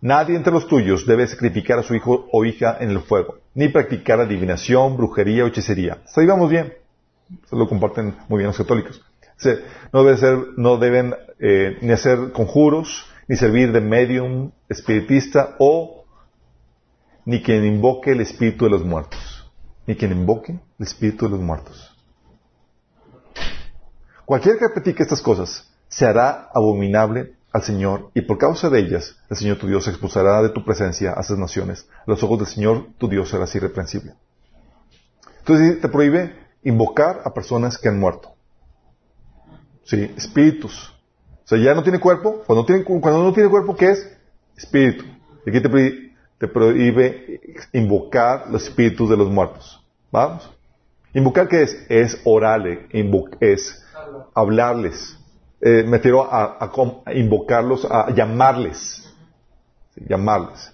Nadie 0.01 0.35
entre 0.35 0.53
los 0.53 0.65
tuyos 0.65 1.05
debe 1.05 1.27
sacrificar 1.27 1.77
a 1.77 1.83
su 1.83 1.93
hijo 1.93 2.27
o 2.31 2.45
hija 2.45 2.77
en 2.79 2.89
el 2.89 3.01
fuego, 3.01 3.37
ni 3.53 3.69
practicar 3.69 4.19
adivinación, 4.19 4.97
brujería 4.97 5.43
o 5.43 5.47
hechicería. 5.49 6.01
Ahí 6.15 6.25
vamos 6.25 6.49
bien. 6.49 6.73
Lo 7.51 7.69
comparten 7.69 8.15
muy 8.27 8.39
bien 8.39 8.47
los 8.47 8.57
católicos. 8.57 9.03
No, 9.93 10.03
debe 10.03 10.17
ser, 10.17 10.37
no 10.57 10.77
deben 10.77 11.15
eh, 11.39 11.77
ni 11.81 11.91
hacer 11.91 12.31
conjuros, 12.31 13.05
ni 13.27 13.35
servir 13.35 13.71
de 13.71 13.81
medium, 13.81 14.51
espiritista 14.69 15.55
o 15.59 16.05
ni 17.25 17.41
quien 17.41 17.65
invoque 17.65 18.11
el 18.11 18.21
espíritu 18.21 18.65
de 18.65 18.71
los 18.71 18.83
muertos. 18.83 19.51
Ni 19.87 19.95
quien 19.95 20.11
invoque 20.11 20.53
el 20.53 20.85
espíritu 20.85 21.25
de 21.25 21.31
los 21.31 21.39
muertos. 21.39 21.95
Cualquier 24.25 24.57
que 24.57 24.69
practique 24.69 25.03
estas 25.03 25.21
cosas 25.21 25.69
se 25.87 26.05
hará 26.05 26.49
abominable 26.53 27.33
al 27.51 27.63
Señor 27.63 28.11
y 28.13 28.21
por 28.21 28.37
causa 28.37 28.69
de 28.69 28.79
ellas 28.79 29.17
el 29.29 29.35
Señor 29.35 29.57
tu 29.57 29.67
Dios 29.67 29.87
expulsará 29.87 30.41
de 30.41 30.49
tu 30.49 30.63
presencia 30.63 31.13
a 31.13 31.21
esas 31.21 31.37
naciones. 31.37 31.87
A 31.99 32.03
los 32.11 32.23
ojos 32.23 32.39
del 32.39 32.47
Señor 32.47 32.87
tu 32.97 33.09
Dios 33.09 33.29
serás 33.29 33.53
irreprensible. 33.55 34.13
Entonces 35.39 35.81
te 35.81 35.89
prohíbe 35.89 36.35
invocar 36.63 37.21
a 37.25 37.33
personas 37.33 37.77
que 37.77 37.89
han 37.89 37.99
muerto. 37.99 38.35
Sí, 39.83 40.11
espíritus. 40.17 40.93
O 41.43 41.47
sea, 41.47 41.57
ya 41.57 41.73
no 41.73 41.83
tiene 41.83 41.99
cuerpo. 41.99 42.43
Cuando, 42.45 42.65
cuando 42.65 43.23
no 43.23 43.33
tiene 43.33 43.49
cuerpo, 43.49 43.75
¿qué 43.75 43.91
es? 43.91 44.17
Espíritu. 44.55 45.05
Y 45.45 45.49
aquí 45.49 45.61
te 45.61 45.69
te 46.37 46.47
prohíbe 46.47 47.39
invocar 47.73 48.49
los 48.49 48.63
espíritus 48.63 49.09
de 49.09 49.17
los 49.17 49.29
muertos. 49.29 49.79
¿Vamos? 50.11 50.49
¿Invocar 51.13 51.47
qué 51.47 51.63
es? 51.63 51.85
Es 51.89 52.21
orarle, 52.23 52.87
es 53.39 53.85
hablarles. 54.33 55.17
Eh, 55.61 55.83
me 55.85 55.97
refiero 55.97 56.27
a, 56.31 56.71
invocarlos, 57.13 57.85
a 57.85 58.09
llamarles. 58.11 59.07
llamarles. 59.95 60.71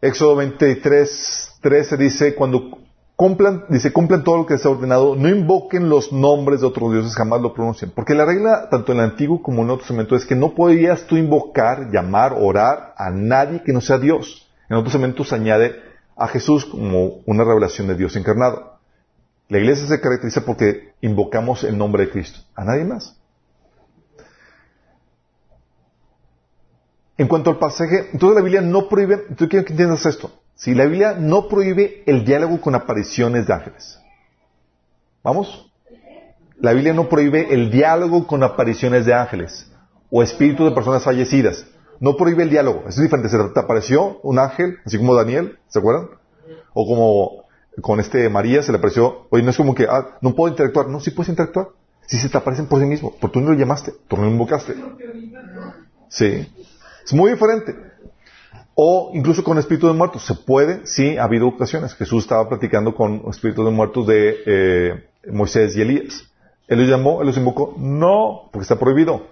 Éxodo 0.00 0.36
23, 0.36 1.58
13 1.60 1.96
dice, 1.96 2.34
cuando 2.34 2.78
cumplan, 3.16 3.64
dice, 3.68 3.92
cumplan 3.92 4.24
todo 4.24 4.38
lo 4.38 4.46
que 4.46 4.58
se 4.58 4.66
ha 4.66 4.70
ordenado, 4.70 5.14
no 5.16 5.28
invoquen 5.28 5.88
los 5.88 6.12
nombres 6.12 6.60
de 6.60 6.66
otros 6.66 6.92
dioses, 6.92 7.14
jamás 7.14 7.40
lo 7.40 7.54
pronuncien. 7.54 7.90
Porque 7.90 8.14
la 8.14 8.24
regla, 8.24 8.68
tanto 8.70 8.92
en 8.92 8.98
el 8.98 9.04
Antiguo 9.04 9.42
como 9.42 9.62
en 9.62 9.70
el 9.70 9.78
Nuevo 9.96 10.16
es 10.16 10.26
que 10.26 10.34
no 10.34 10.54
podías 10.54 11.06
tú 11.06 11.16
invocar, 11.16 11.90
llamar, 11.90 12.34
orar 12.38 12.94
a 12.96 13.10
nadie 13.10 13.62
que 13.62 13.72
no 13.72 13.80
sea 13.80 13.98
Dios. 13.98 14.50
En 14.68 14.76
otros 14.76 14.92
Testamento 14.92 15.24
se 15.24 15.34
añade 15.34 15.74
a 16.16 16.28
Jesús 16.28 16.64
como 16.64 17.20
una 17.26 17.44
revelación 17.44 17.86
de 17.86 17.94
Dios 17.94 18.16
encarnado. 18.16 18.78
La 19.48 19.58
iglesia 19.58 19.86
se 19.86 20.00
caracteriza 20.00 20.44
porque 20.44 20.94
invocamos 21.00 21.64
el 21.64 21.76
nombre 21.76 22.06
de 22.06 22.10
Cristo, 22.10 22.40
a 22.54 22.64
nadie 22.64 22.84
más. 22.84 23.16
En 27.16 27.28
cuanto 27.28 27.50
al 27.50 27.58
pasaje, 27.58 28.08
entonces 28.12 28.36
la 28.36 28.42
Biblia 28.42 28.60
no 28.60 28.88
prohíbe, 28.88 29.18
tú 29.36 29.48
quiero 29.48 29.64
que 29.64 29.72
entiendas 29.72 30.04
esto. 30.06 30.32
Si 30.54 30.74
la 30.74 30.84
Biblia 30.84 31.16
no 31.18 31.48
prohíbe 31.48 32.02
el 32.06 32.24
diálogo 32.24 32.60
con 32.60 32.74
apariciones 32.74 33.46
de 33.46 33.54
ángeles. 33.54 34.00
¿Vamos? 35.22 35.70
La 36.60 36.72
Biblia 36.72 36.94
no 36.94 37.08
prohíbe 37.08 37.52
el 37.52 37.70
diálogo 37.70 38.26
con 38.26 38.42
apariciones 38.42 39.04
de 39.04 39.14
ángeles 39.14 39.70
o 40.10 40.22
espíritus 40.22 40.68
de 40.68 40.74
personas 40.74 41.02
fallecidas. 41.02 41.66
No 42.00 42.16
prohíbe 42.16 42.44
el 42.44 42.50
diálogo. 42.50 42.84
es 42.88 42.96
diferente. 42.96 43.28
Se 43.28 43.38
te 43.38 43.60
apareció 43.60 44.20
un 44.22 44.38
ángel, 44.38 44.78
así 44.84 44.98
como 44.98 45.14
Daniel, 45.14 45.58
¿se 45.68 45.78
acuerdan? 45.78 46.08
O 46.72 46.86
como 46.86 47.44
con 47.80 47.98
este 48.00 48.28
María 48.28 48.62
se 48.62 48.72
le 48.72 48.78
apareció. 48.78 49.26
Oye, 49.30 49.42
no 49.42 49.50
es 49.50 49.56
como 49.56 49.74
que, 49.74 49.86
ah, 49.88 50.18
no 50.20 50.34
puedo 50.34 50.50
interactuar. 50.50 50.88
No, 50.88 51.00
sí 51.00 51.10
puedes 51.10 51.30
interactuar. 51.30 51.68
Si 52.06 52.18
se 52.18 52.28
te 52.28 52.38
aparecen 52.38 52.66
por 52.66 52.80
sí 52.80 52.86
mismo. 52.86 53.14
Porque 53.20 53.34
tú 53.34 53.40
no 53.40 53.50
lo 53.50 53.58
llamaste, 53.58 53.92
tú 54.08 54.16
no 54.16 54.24
lo 54.24 54.30
invocaste. 54.30 54.74
Sí. 56.08 56.52
Es 57.04 57.12
muy 57.12 57.32
diferente. 57.32 57.74
O 58.74 59.10
incluso 59.14 59.44
con 59.44 59.58
espíritus 59.58 59.90
de 59.90 59.96
muertos. 59.96 60.24
Se 60.24 60.34
puede, 60.34 60.86
sí, 60.86 61.16
ha 61.16 61.24
habido 61.24 61.46
ocasiones. 61.48 61.94
Jesús 61.94 62.24
estaba 62.24 62.48
platicando 62.48 62.94
con 62.94 63.22
espíritus 63.30 63.64
de 63.64 63.70
muertos 63.70 64.06
de 64.06 64.36
eh, 64.46 65.04
Moisés 65.30 65.76
y 65.76 65.82
Elías. 65.82 66.28
¿Él 66.66 66.80
los 66.80 66.88
llamó? 66.88 67.20
¿Él 67.20 67.26
los 67.26 67.36
invocó? 67.36 67.74
No, 67.78 68.48
porque 68.52 68.62
está 68.62 68.78
prohibido. 68.78 69.26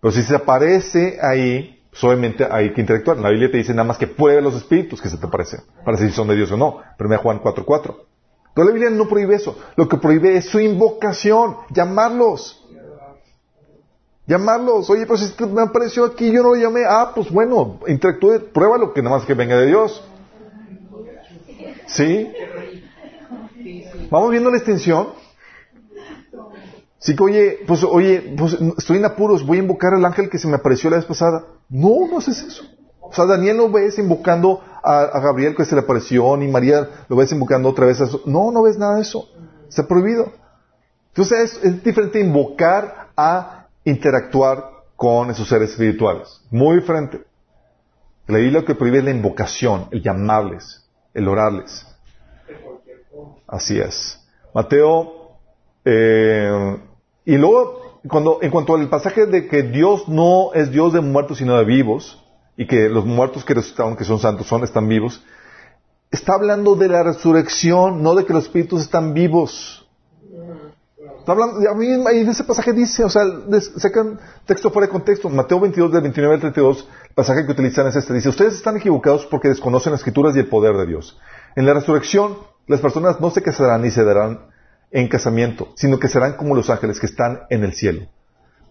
Pero 0.00 0.12
si 0.12 0.22
se 0.22 0.34
aparece 0.34 1.18
ahí, 1.22 1.82
pues 1.90 2.02
obviamente 2.04 2.46
hay 2.50 2.72
que 2.72 2.80
interactuar. 2.80 3.18
La 3.18 3.30
Biblia 3.30 3.50
te 3.50 3.58
dice 3.58 3.72
nada 3.72 3.84
más 3.84 3.98
que 3.98 4.06
pruebe 4.06 4.42
los 4.42 4.54
espíritus 4.54 5.00
que 5.00 5.08
se 5.08 5.18
te 5.18 5.26
aparecen, 5.26 5.60
para 5.84 5.96
si 5.96 6.10
son 6.10 6.28
de 6.28 6.36
Dios 6.36 6.50
o 6.52 6.56
no. 6.56 6.78
1 6.98 7.18
Juan 7.18 7.40
4.4. 7.40 7.96
Pero 8.54 8.66
la 8.66 8.72
Biblia 8.72 8.90
no 8.90 9.08
prohíbe 9.08 9.34
eso. 9.34 9.58
Lo 9.76 9.88
que 9.88 9.96
prohíbe 9.96 10.36
es 10.36 10.46
su 10.46 10.60
invocación, 10.60 11.56
llamarlos. 11.70 12.61
Llamarlos. 14.26 14.88
Oye, 14.90 15.04
pero 15.06 15.18
si 15.18 15.44
me 15.46 15.62
apareció 15.62 16.04
aquí, 16.04 16.30
yo 16.30 16.42
no 16.42 16.50
lo 16.50 16.56
llamé. 16.56 16.82
Ah, 16.88 17.12
pues 17.14 17.30
bueno, 17.30 17.80
interactúe, 17.88 18.50
pruébalo, 18.52 18.92
que 18.92 19.02
nada 19.02 19.16
más 19.16 19.26
que 19.26 19.34
venga 19.34 19.56
de 19.56 19.66
Dios. 19.66 20.04
¿Sí? 21.86 22.32
Vamos 24.10 24.30
viendo 24.30 24.50
la 24.50 24.58
extensión. 24.58 25.08
Sí 26.98 27.16
que, 27.16 27.22
oye, 27.22 27.58
pues, 27.66 27.82
oye, 27.82 28.34
pues 28.38 28.56
estoy 28.78 28.98
en 28.98 29.04
apuros, 29.04 29.44
voy 29.44 29.58
a 29.58 29.62
invocar 29.62 29.92
al 29.92 30.04
ángel 30.04 30.30
que 30.30 30.38
se 30.38 30.46
me 30.46 30.54
apareció 30.54 30.88
la 30.88 30.96
vez 30.96 31.04
pasada. 31.04 31.44
No, 31.68 32.06
no 32.08 32.18
haces 32.18 32.42
eso. 32.42 32.62
O 33.00 33.12
sea, 33.12 33.26
Daniel 33.26 33.56
no 33.56 33.70
ves 33.70 33.98
invocando 33.98 34.60
a, 34.82 35.18
Gabriel 35.20 35.56
que 35.56 35.64
se 35.64 35.74
le 35.74 35.80
apareció, 35.80 36.36
ni 36.36 36.46
María 36.46 36.88
lo 37.08 37.16
ves 37.16 37.32
invocando 37.32 37.68
otra 37.68 37.86
vez 37.86 38.00
a 38.00 38.04
eso. 38.04 38.22
No, 38.24 38.52
no 38.52 38.62
ves 38.62 38.78
nada 38.78 38.96
de 38.96 39.02
eso. 39.02 39.28
Está 39.68 39.86
prohibido. 39.86 40.32
Entonces 41.08 41.56
es, 41.56 41.64
es 41.64 41.84
diferente 41.84 42.20
invocar 42.20 43.08
a 43.16 43.61
interactuar 43.84 44.64
con 44.96 45.30
esos 45.30 45.48
seres 45.48 45.70
espirituales. 45.70 46.40
Muy 46.50 46.76
diferente. 46.76 47.22
La 48.26 48.38
Biblia 48.38 48.60
lo 48.60 48.64
que 48.64 48.74
prohíbe 48.74 48.98
es 48.98 49.04
la 49.04 49.10
invocación, 49.10 49.88
el 49.90 50.02
llamarles, 50.02 50.88
el 51.12 51.28
orarles. 51.28 51.86
Así 53.46 53.78
es. 53.78 54.18
Mateo, 54.54 55.32
eh, 55.84 56.78
y 57.24 57.36
luego, 57.36 58.00
cuando, 58.08 58.38
en 58.42 58.50
cuanto 58.50 58.74
al 58.74 58.88
pasaje 58.88 59.26
de 59.26 59.48
que 59.48 59.62
Dios 59.62 60.08
no 60.08 60.52
es 60.54 60.70
Dios 60.70 60.92
de 60.92 61.00
muertos 61.00 61.38
sino 61.38 61.56
de 61.58 61.64
vivos, 61.64 62.22
y 62.56 62.66
que 62.66 62.88
los 62.88 63.04
muertos 63.04 63.44
que 63.44 63.54
resucitaron, 63.54 63.96
que 63.96 64.04
son 64.04 64.18
santos, 64.18 64.46
son, 64.46 64.64
están 64.64 64.88
vivos, 64.88 65.22
está 66.10 66.34
hablando 66.34 66.76
de 66.76 66.88
la 66.88 67.02
resurrección, 67.02 68.02
no 68.02 68.14
de 68.14 68.24
que 68.24 68.32
los 68.32 68.44
espíritus 68.44 68.82
están 68.82 69.14
vivos. 69.14 69.81
Está 71.22 71.32
hablando, 71.32 71.60
en 71.80 72.28
ese 72.28 72.42
pasaje 72.42 72.72
dice, 72.72 73.04
o 73.04 73.08
sea, 73.08 73.22
sacan 73.76 74.18
texto 74.44 74.72
fuera 74.72 74.88
de 74.88 74.92
contexto. 74.92 75.28
Mateo 75.28 75.60
22, 75.60 75.92
del 75.92 76.02
29 76.02 76.34
al 76.34 76.40
32, 76.40 76.88
el 77.10 77.14
pasaje 77.14 77.46
que 77.46 77.52
utilizan 77.52 77.86
es 77.86 77.94
este. 77.94 78.12
Dice, 78.12 78.28
ustedes 78.28 78.54
están 78.54 78.76
equivocados 78.76 79.24
porque 79.26 79.48
desconocen 79.48 79.92
las 79.92 80.00
escrituras 80.00 80.34
y 80.34 80.40
el 80.40 80.48
poder 80.48 80.76
de 80.76 80.84
Dios. 80.84 81.16
En 81.54 81.64
la 81.64 81.74
resurrección, 81.74 82.38
las 82.66 82.80
personas 82.80 83.20
no 83.20 83.30
se 83.30 83.40
casarán 83.40 83.82
ni 83.82 83.92
se 83.92 84.02
darán 84.02 84.46
en 84.90 85.06
casamiento, 85.06 85.68
sino 85.76 86.00
que 86.00 86.08
serán 86.08 86.36
como 86.36 86.56
los 86.56 86.68
ángeles 86.70 86.98
que 86.98 87.06
están 87.06 87.42
en 87.50 87.62
el 87.62 87.72
cielo. 87.72 88.08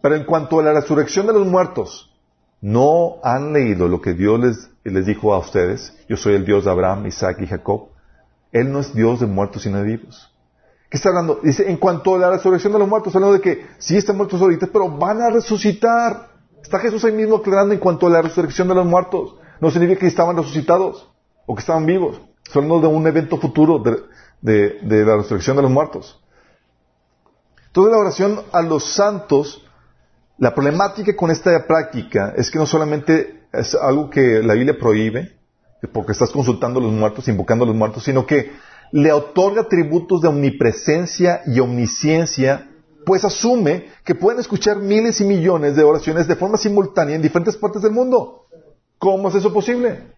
Pero 0.01 0.15
en 0.15 0.25
cuanto 0.25 0.59
a 0.59 0.63
la 0.63 0.73
resurrección 0.73 1.27
de 1.27 1.33
los 1.33 1.47
muertos, 1.47 2.13
¿no 2.59 3.15
han 3.23 3.53
leído 3.53 3.87
lo 3.87 4.01
que 4.01 4.13
Dios 4.13 4.41
les, 4.41 4.69
les 4.83 5.05
dijo 5.05 5.33
a 5.33 5.39
ustedes? 5.39 5.97
Yo 6.09 6.17
soy 6.17 6.33
el 6.33 6.43
Dios 6.43 6.65
de 6.65 6.71
Abraham, 6.71 7.05
Isaac 7.07 7.37
y 7.39 7.47
Jacob. 7.47 7.91
Él 8.51 8.73
no 8.73 8.79
es 8.79 8.93
Dios 8.93 9.21
de 9.21 9.27
muertos 9.27 9.61
sino 9.61 9.77
de 9.77 9.83
vivos. 9.85 10.30
¿Qué 10.91 10.97
está 10.97 11.07
hablando? 11.07 11.39
Dice, 11.41 11.71
en 11.71 11.77
cuanto 11.77 12.15
a 12.15 12.17
la 12.19 12.31
resurrección 12.31 12.73
de 12.73 12.79
los 12.79 12.87
muertos, 12.89 13.15
hablando 13.15 13.37
de 13.37 13.41
que 13.41 13.65
sí 13.77 13.95
están 13.95 14.17
muertos 14.17 14.41
ahorita, 14.41 14.67
pero 14.67 14.89
van 14.89 15.21
a 15.21 15.29
resucitar. 15.29 16.31
Está 16.61 16.79
Jesús 16.79 17.05
ahí 17.05 17.13
mismo 17.13 17.37
aclarando 17.37 17.73
en 17.73 17.79
cuanto 17.79 18.07
a 18.07 18.09
la 18.09 18.21
resurrección 18.21 18.67
de 18.67 18.75
los 18.75 18.85
muertos. 18.85 19.35
No 19.61 19.71
significa 19.71 20.01
que 20.01 20.07
estaban 20.07 20.35
resucitados 20.35 21.09
o 21.45 21.55
que 21.55 21.61
estaban 21.61 21.85
vivos. 21.85 22.19
Son 22.51 22.67
de 22.67 22.87
un 22.87 23.07
evento 23.07 23.37
futuro 23.37 23.81
de, 24.41 24.79
de 24.81 25.05
la 25.05 25.15
resurrección 25.15 25.55
de 25.55 25.61
los 25.61 25.71
muertos. 25.71 26.21
Toda 27.71 27.89
la 27.89 27.97
oración 27.97 28.41
a 28.51 28.61
los 28.61 28.83
santos, 28.83 29.65
la 30.39 30.53
problemática 30.53 31.15
con 31.15 31.31
esta 31.31 31.67
práctica 31.67 32.33
es 32.35 32.51
que 32.51 32.59
no 32.59 32.65
solamente 32.65 33.45
es 33.53 33.75
algo 33.75 34.09
que 34.09 34.43
la 34.43 34.55
Biblia 34.55 34.77
prohíbe, 34.77 35.37
porque 35.93 36.11
estás 36.11 36.31
consultando 36.31 36.81
a 36.81 36.83
los 36.83 36.91
muertos, 36.91 37.29
invocando 37.29 37.63
a 37.63 37.67
los 37.67 37.77
muertos, 37.77 38.03
sino 38.03 38.27
que 38.27 38.51
le 38.91 39.11
otorga 39.11 39.61
atributos 39.61 40.21
de 40.21 40.27
omnipresencia 40.27 41.41
y 41.45 41.59
omnisciencia, 41.59 42.69
pues 43.05 43.23
asume 43.25 43.87
que 44.03 44.15
pueden 44.15 44.39
escuchar 44.39 44.77
miles 44.77 45.21
y 45.21 45.25
millones 45.25 45.75
de 45.75 45.83
oraciones 45.83 46.27
de 46.27 46.35
forma 46.35 46.57
simultánea 46.57 47.15
en 47.15 47.21
diferentes 47.21 47.57
partes 47.57 47.81
del 47.81 47.91
mundo. 47.91 48.47
¿Cómo 48.97 49.29
es 49.29 49.35
eso 49.35 49.51
posible? 49.51 50.11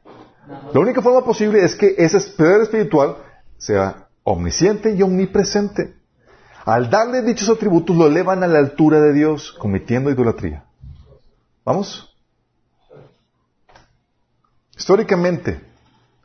La 0.74 0.80
única 0.80 1.02
forma 1.02 1.24
posible 1.24 1.64
es 1.64 1.76
que 1.76 1.96
ese 1.98 2.20
poder 2.32 2.62
espiritual 2.62 3.18
sea 3.58 4.08
omnisciente 4.24 4.94
y 4.94 5.02
omnipresente. 5.02 5.96
Al 6.66 6.90
darle 6.90 7.22
dichos 7.22 7.50
atributos 7.50 7.96
lo 7.96 8.08
elevan 8.08 8.44
a 8.44 8.48
la 8.48 8.60
altura 8.60 9.00
de 9.00 9.14
Dios, 9.14 9.54
cometiendo 9.54 10.10
idolatría. 10.10 10.66
¿Vamos? 11.64 12.10
Históricamente, 14.78 15.62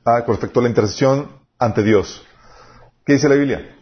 ah, 0.05 0.25
con 0.25 0.35
respecto 0.35 0.61
a 0.61 0.63
la 0.63 0.69
intercesión 0.69 1.29
ante 1.59 1.83
Dios, 1.83 2.25
¿Qué 3.09 3.15
dice 3.15 3.31
la 3.31 3.37
Biblia? 3.37 3.75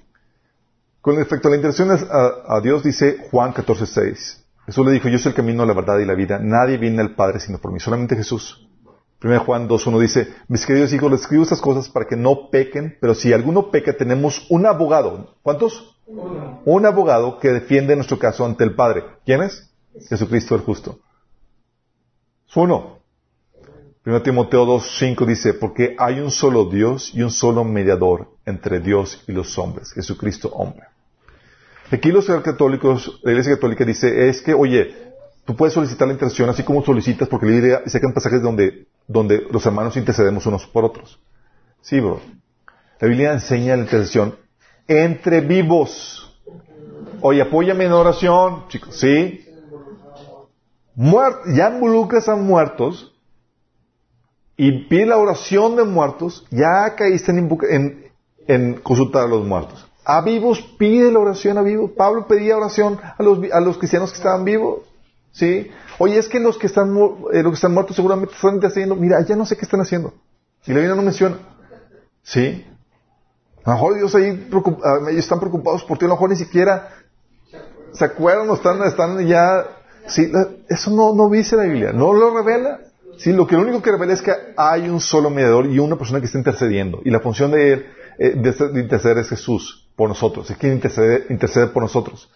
Con 1.01 1.17
respecto 1.17 1.49
a 1.49 1.51
la 1.51 1.57
intercesión 1.57 1.91
a, 1.91 2.61
Dios, 2.61 2.85
dice 2.85 3.27
Juan 3.29 3.53
14:6. 3.53 4.45
Jesús 4.67 4.87
le 4.87 4.93
dijo, 4.93 5.09
yo 5.09 5.19
soy 5.19 5.31
el 5.31 5.35
camino, 5.35 5.67
la 5.67 5.75
verdad 5.75 5.99
y 5.99 6.05
la 6.05 6.15
vida. 6.15 6.39
Nadie 6.41 6.79
viene 6.79 7.01
al 7.01 7.17
Padre 7.17 7.41
sino 7.41 7.59
por 7.59 7.73
mí, 7.73 7.81
solamente 7.81 8.15
Jesús. 8.15 8.69
1 9.21 9.41
Juan 9.41 9.69
2.1 9.69 9.99
dice, 9.99 10.29
mis 10.47 10.65
queridos 10.65 10.93
hijos, 10.93 11.11
les 11.11 11.23
escribo 11.23 11.43
estas 11.43 11.61
cosas 11.61 11.89
para 11.89 12.07
que 12.07 12.15
no 12.15 12.51
pequen, 12.51 12.99
pero 13.01 13.17
si 13.17 13.33
alguno 13.33 13.73
peca, 13.73 13.95
tenemos 13.95 14.47
un 14.49 14.65
abogado. 14.65 15.35
¿Cuántos? 15.43 15.97
Uno. 16.07 16.63
Un 16.65 16.87
abogado 16.87 17.41
que 17.41 17.49
defiende 17.49 17.97
nuestro 17.97 18.21
caso 18.21 18.47
ante 18.47 18.63
el 18.63 18.77
Padre. 18.77 19.03
¿Quién 19.25 19.43
es? 19.43 19.69
Jesucristo 20.09 20.55
el 20.55 20.61
justo. 20.61 21.01
Es 22.49 22.57
uno. 22.57 22.96
1 24.07 24.23
Timoteo 24.23 24.65
2.5 24.65 25.27
dice, 25.27 25.55
porque 25.55 25.97
hay 25.99 26.21
un 26.21 26.31
solo 26.31 26.67
Dios 26.67 27.11
y 27.13 27.23
un 27.23 27.31
solo 27.33 27.65
mediador 27.65 28.29
entre 28.47 28.79
Dios 28.79 29.21
y 29.27 29.33
los 29.33 29.59
hombres, 29.59 29.93
Jesucristo 29.93 30.49
hombre. 30.51 30.87
Aquí 31.91 32.13
los 32.13 32.27
católicos, 32.27 33.21
la 33.25 33.33
Iglesia 33.33 33.57
Católica 33.57 33.85
dice, 33.85 34.29
es 34.29 34.43
que, 34.43 34.55
oye, 34.55 34.95
tú 35.45 35.57
puedes 35.57 35.75
solicitar 35.75 36.07
la 36.07 36.15
intercesión 36.15 36.49
así 36.49 36.63
como 36.63 36.85
solicitas, 36.85 37.29
porque 37.29 37.47
la 37.47 37.57
idea 37.57 37.83
sacan 37.87 38.13
pasajes 38.13 38.41
donde, 38.41 38.87
donde 39.09 39.43
los 39.51 39.67
hermanos 39.67 39.97
intercedemos 39.97 40.47
unos 40.47 40.69
por 40.69 40.85
otros. 40.85 41.19
Sí, 41.81 41.99
bro. 41.99 42.21
La 43.01 43.09
Biblia 43.09 43.33
enseña 43.33 43.75
la 43.75 43.83
intercesión 43.83 44.37
entre 44.87 45.41
vivos. 45.41 46.33
Oye, 47.23 47.43
apóyame 47.43 47.87
en 47.87 47.93
oración, 47.93 48.69
chicos, 48.69 48.95
¿sí? 48.95 49.43
ya 50.95 51.71
involucras 51.71 52.29
a 52.29 52.37
muertos 52.37 53.16
y 54.57 54.87
pide 54.89 55.07
la 55.07 55.19
oración 55.19 55.77
de 55.77 55.85
muertos, 55.85 56.47
ya 56.51 56.95
caíste 56.97 57.33
en, 57.33 58.75
consultar 58.83 59.25
a 59.25 59.29
los 59.29 59.45
muertos. 59.47 59.87
A 60.05 60.21
vivos 60.23 60.63
pide 60.79 61.11
la 61.11 61.19
oración 61.19 61.59
a 61.59 61.63
vivos. 61.63 61.91
Pablo 61.97 62.27
pedía 62.27 62.57
oración 62.57 62.99
a 63.03 63.23
los, 63.23 63.39
a 63.53 63.61
los 63.61 63.77
cristianos 63.77 64.13
que 64.13 64.19
estaban 64.19 64.45
vivos. 64.45 64.83
¿Sí? 65.33 65.71
Oye, 65.99 66.19
es 66.19 66.29
que 66.29 66.41
los 66.41 66.57
que 66.57 66.69
están, 66.69 66.97
eh, 67.33 67.43
los 67.43 67.53
que 67.53 67.57
están 67.57 67.75
muertos 67.75 67.97
seguramente 67.97 68.35
están 68.35 68.59
haciendo, 68.65 68.97
mira, 68.97 69.21
ya 69.23 69.37
no 69.37 69.45
sé 69.45 69.57
qué 69.57 69.65
están 69.65 69.81
haciendo. 69.81 70.15
Y 70.65 70.71
la 70.73 70.79
Biblia 70.79 70.95
no 70.95 71.03
menciona. 71.03 71.37
¿Sí? 72.23 72.65
A 73.65 73.71
lo 73.71 73.75
mejor 73.75 73.95
Dios 73.97 74.15
ahí 74.15 74.49
ah, 74.85 75.11
están 75.11 75.41
preocupados 75.41 75.83
por 75.85 75.99
ti, 75.99 76.05
a 76.05 76.09
lo 76.09 76.15
mejor 76.15 76.31
ni 76.31 76.37
siquiera 76.37 76.89
se 77.93 78.05
acuerdan 78.05 78.49
o 78.49 78.55
están, 78.55 78.83
están 78.85 79.27
ya, 79.27 79.67
sí, 80.07 80.31
eso 80.69 80.91
no, 80.91 81.15
no 81.15 81.29
dice 81.29 81.57
la 81.57 81.65
Biblia, 81.65 81.93
no 81.93 82.13
lo 82.13 82.37
revela. 82.37 82.81
Sí, 83.19 83.33
lo 83.33 83.47
que 83.47 83.57
lo 83.57 83.63
único 83.63 83.83
que 83.83 83.91
revela 83.91 84.13
es 84.13 84.23
que 84.23 84.33
hay 84.57 84.89
un 84.89 85.01
solo 85.01 85.31
mediador 85.31 85.67
y 85.67 85.79
una 85.79 85.97
persona 85.97 86.21
que 86.21 86.27
está 86.27 86.39
intercediendo. 86.39 87.01
Y 87.05 87.11
la 87.11 87.21
función 87.21 87.51
de 87.51 87.73
él, 87.73 87.87
eh, 88.19 88.35
de, 88.37 88.81
interceder 88.81 89.19
es 89.19 89.29
Jesús 89.29 89.89
por 89.97 90.09
nosotros. 90.09 90.51
Es 90.51 90.57
quien 90.57 90.75
intercede, 90.75 91.67
por 91.69 91.83
nosotros. 91.83 92.31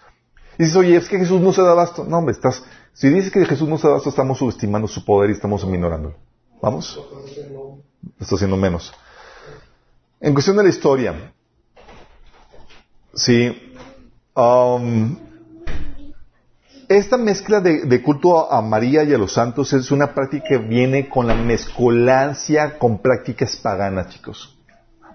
Y 0.59 0.65
dices, 0.65 0.77
oye, 0.77 0.97
es 0.97 1.09
que 1.09 1.19
Jesús 1.19 1.41
no 1.41 1.53
se 1.53 1.63
da 1.63 1.73
abasto. 1.73 2.05
No, 2.05 2.19
hombre, 2.19 2.33
estás, 2.33 2.65
si 2.93 3.09
dices 3.09 3.31
que 3.31 3.45
Jesús 3.45 3.69
no 3.69 3.79
se 3.79 3.87
da 3.87 3.95
abasto, 3.95 4.09
estamos 4.09 4.39
subestimando 4.39 4.89
su 4.89 5.05
poder 5.05 5.31
y 5.31 5.35
estamos 5.35 5.65
minorándolo. 5.67 6.17
¿Vamos? 6.63 7.01
Está 8.19 8.35
haciendo 8.35 8.57
menos. 8.57 8.93
En 10.21 10.35
cuestión 10.35 10.57
de 10.57 10.63
la 10.63 10.69
historia, 10.69 11.33
sí, 13.15 13.75
um, 14.35 15.17
esta 16.97 17.17
mezcla 17.17 17.61
de, 17.61 18.03
culto 18.03 18.53
a 18.53 18.61
María 18.63 19.05
y 19.05 19.15
a 19.15 19.19
los 19.19 19.35
santos 19.35 19.73
es 19.73 19.93
una 19.93 20.13
práctica 20.13 20.45
que 20.49 20.59
viene 20.59 21.09
con 21.09 21.29
la 21.29 21.37
mezcolancia 21.37 22.79
con 22.79 22.99
prácticas 23.01 23.57
paganas, 23.57 24.09
chicos. 24.09 24.59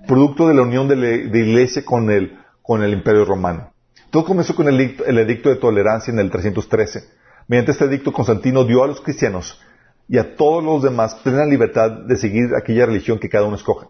Producto 0.07 0.47
de 0.47 0.53
la 0.53 0.61
unión 0.61 0.87
de 0.87 0.95
la 0.95 1.09
iglesia 1.11 1.83
con 1.83 2.09
el, 2.09 2.39
con 2.61 2.81
el 2.81 2.93
imperio 2.93 3.25
romano. 3.25 3.73
Todo 4.09 4.23
comenzó 4.23 4.55
con 4.55 4.69
el, 4.69 4.79
edicto 4.79 5.49
de 5.49 5.57
tolerancia 5.57 6.13
en 6.13 6.19
el 6.19 6.31
313. 6.31 7.09
Mediante 7.49 7.73
este 7.73 7.83
edicto, 7.83 8.13
Constantino 8.13 8.63
dio 8.63 8.81
a 8.81 8.87
los 8.87 9.01
cristianos 9.01 9.59
y 10.07 10.17
a 10.17 10.37
todos 10.37 10.63
los 10.63 10.81
demás 10.81 11.15
plena 11.15 11.45
libertad 11.45 11.91
de 11.91 12.15
seguir 12.15 12.55
aquella 12.57 12.85
religión 12.85 13.19
que 13.19 13.27
cada 13.27 13.47
uno 13.47 13.57
escoja. 13.57 13.89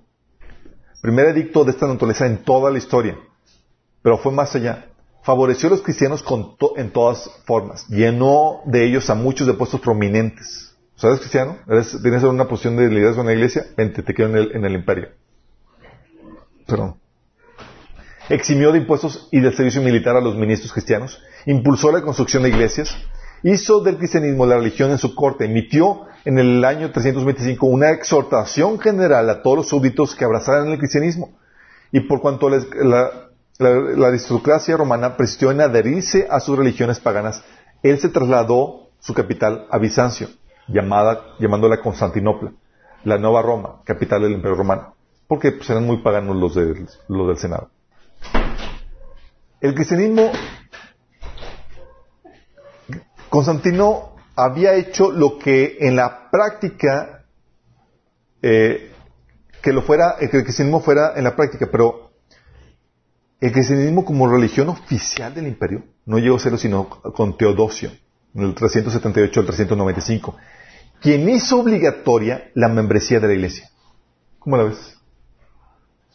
Primer 1.04 1.28
edicto 1.28 1.64
de 1.64 1.70
esta 1.70 1.86
naturaleza 1.86 2.26
en 2.26 2.40
toda 2.40 2.72
la 2.72 2.80
historia. 2.80 3.16
Pero 4.02 4.18
fue 4.18 4.32
más 4.32 4.56
allá 4.56 4.88
favoreció 5.26 5.68
a 5.68 5.72
los 5.72 5.82
cristianos 5.82 6.24
en 6.78 6.92
todas 6.92 7.30
formas. 7.46 7.88
Llenó 7.90 8.62
de 8.66 8.86
ellos 8.86 9.10
a 9.10 9.16
muchos 9.16 9.48
de 9.48 9.54
puestos 9.54 9.82
prominentes. 9.82 10.76
¿Sabes 10.96 11.20
cristiano? 11.20 11.58
¿Tienes 12.04 12.24
una 12.24 12.48
posición 12.48 12.78
de 12.78 12.88
liderazgo 12.90 13.22
en 13.22 13.28
la 13.28 13.34
iglesia? 13.34 13.66
Vente, 13.76 14.04
te 14.04 14.14
quedo 14.14 14.38
en 14.38 14.64
el, 14.64 14.76
imperio. 14.76 15.10
Perdón. 16.68 16.98
Eximió 18.30 18.72
de 18.72 18.78
impuestos 18.78 19.28
y 19.32 19.40
del 19.40 19.56
servicio 19.56 19.82
militar 19.82 20.16
a 20.16 20.22
los 20.22 20.36
ministros 20.36 20.72
cristianos. 20.72 21.22
Impulsó 21.48 21.92
la 21.92 22.02
construcción 22.02 22.44
de 22.44 22.50
iglesias. 22.50 22.96
hizo 23.42 23.82
del 23.82 23.98
cristianismo 23.98 24.46
la 24.46 24.58
religión 24.58 24.92
en 24.92 25.00
su 25.00 25.16
corte, 25.16 25.46
emitió 25.46 26.06
en 26.24 26.38
el 26.38 26.64
año 26.64 26.92
325 26.92 27.66
una 27.66 27.92
exhortación 27.92 28.80
general 28.80 29.30
a 29.30 29.42
todos 29.42 29.58
los 29.58 29.70
súbditos 29.70 30.16
que 30.16 30.24
abrazaran 30.24 30.68
el 30.68 30.78
cristianismo. 30.78 31.36
Y 31.92 32.02
por 32.02 32.22
cuanto 32.22 32.50
la, 32.50 33.25
aristocracia 33.60 34.76
romana 34.76 35.16
persistió 35.16 35.52
en 35.52 35.62
adherirse 35.62 36.28
a 36.30 36.40
sus 36.40 36.58
religiones 36.58 37.00
paganas, 37.00 37.44
él 37.84 38.00
se 38.00 38.10
trasladó 38.10 38.90
su 39.00 39.14
capital 39.14 39.68
a 39.70 39.78
Bizancio, 39.78 40.28
llamada, 40.68 41.36
llamándola 41.40 41.82
Constantinopla, 41.82 42.52
la 43.04 43.18
nueva 43.18 43.42
Roma, 43.42 43.82
capital 43.86 44.24
del 44.24 44.34
Imperio 44.34 44.58
Romano, 44.58 44.96
porque 45.28 45.52
pues, 45.52 45.70
eran 45.70 45.86
muy 45.86 46.02
paganos 46.02 46.36
los, 46.36 46.56
los 47.08 47.28
del 47.28 47.38
Senado. 47.38 47.70
El 49.62 49.74
cristianismo 49.74 50.32
Constantino 53.36 54.16
había 54.36 54.76
hecho 54.76 55.12
lo 55.12 55.38
que 55.38 55.78
en 55.82 55.96
la 55.96 56.30
práctica, 56.30 57.26
eh, 58.42 58.92
que 59.62 59.74
lo 59.74 59.82
fuera, 59.82 60.16
que 60.18 60.38
el 60.38 60.44
cristianismo 60.44 60.80
fuera 60.80 61.14
en 61.18 61.26
la 61.26 61.36
práctica, 61.36 61.68
pero 61.72 62.05
el 63.42 63.52
cristianismo 63.52 64.06
como 64.06 64.32
religión 64.32 64.70
oficial 64.70 65.34
del 65.34 65.48
imperio 65.48 65.84
no 66.06 66.18
llegó 66.18 66.38
a 66.38 66.40
serlo 66.40 66.58
sino 66.58 66.90
con 66.90 67.38
Teodosio, 67.38 67.92
en 68.34 68.44
el 68.44 68.56
378 68.56 69.40
al 69.40 69.46
395, 69.46 70.36
quien 71.02 71.28
hizo 71.30 71.60
obligatoria 71.60 72.50
la 72.54 72.70
membresía 72.70 73.20
de 73.20 73.28
la 73.28 73.34
iglesia. 73.34 73.70
¿Cómo 74.40 74.58
la 74.58 74.64
ves? 74.64 74.98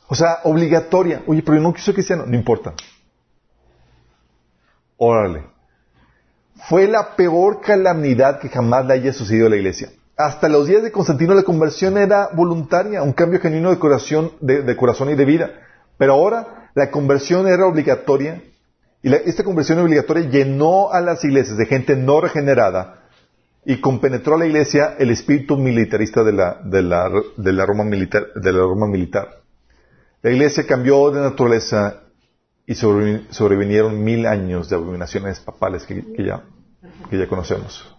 O 0.08 0.14
sea, 0.14 0.40
obligatoria. 0.44 1.22
Oye, 1.26 1.42
pero 1.42 1.56
yo 1.56 1.62
no 1.62 1.72
quiso 1.72 1.92
cristiano. 1.92 2.24
No 2.26 2.34
importa. 2.34 2.74
Órale 4.96 5.44
fue 6.68 6.86
la 6.86 7.16
peor 7.16 7.60
calamidad 7.60 8.38
que 8.38 8.48
jamás 8.48 8.84
le 8.86 8.94
haya 8.94 9.12
sucedido 9.12 9.46
a 9.46 9.50
la 9.50 9.56
iglesia. 9.56 9.90
Hasta 10.16 10.48
los 10.48 10.66
días 10.66 10.82
de 10.82 10.92
Constantino 10.92 11.34
la 11.34 11.42
conversión 11.42 11.96
era 11.96 12.28
voluntaria, 12.34 13.02
un 13.02 13.12
cambio 13.12 13.40
genuino 13.40 13.70
de, 13.70 13.78
corazón 13.78 15.10
y 15.10 15.14
de 15.14 15.24
vida. 15.24 15.50
Pero 15.96 16.12
ahora 16.12 16.59
la 16.74 16.90
conversión 16.90 17.48
era 17.48 17.66
obligatoria 17.66 18.42
y 19.02 19.12
esta 19.14 19.44
conversión 19.44 19.78
obligatoria 19.78 20.28
llenó 20.28 20.90
a 20.92 21.00
las 21.00 21.24
iglesias 21.24 21.56
de 21.56 21.66
gente 21.66 21.96
no 21.96 22.20
regenerada 22.20 23.00
y 23.64 23.80
compenetró 23.80 24.34
a 24.34 24.38
la 24.38 24.46
iglesia 24.46 24.94
el 24.98 25.10
espíritu 25.10 25.56
militarista 25.56 26.22
de 26.22 26.32
la, 26.32 26.60
de 26.64 26.82
la, 26.82 27.10
de 27.36 27.52
la, 27.52 27.66
Roma, 27.66 27.84
militar, 27.84 28.32
de 28.34 28.52
la 28.52 28.60
Roma 28.60 28.86
militar. 28.86 29.40
La 30.22 30.30
iglesia 30.30 30.66
cambió 30.66 31.10
de 31.10 31.20
naturaleza 31.20 32.02
y 32.66 32.74
sobrevinieron 32.74 34.02
mil 34.02 34.26
años 34.26 34.68
de 34.68 34.76
abominaciones 34.76 35.40
papales 35.40 35.84
que, 35.84 36.04
ya, 36.18 36.44
que 37.08 37.18
ya 37.18 37.26
conocemos. 37.26 37.96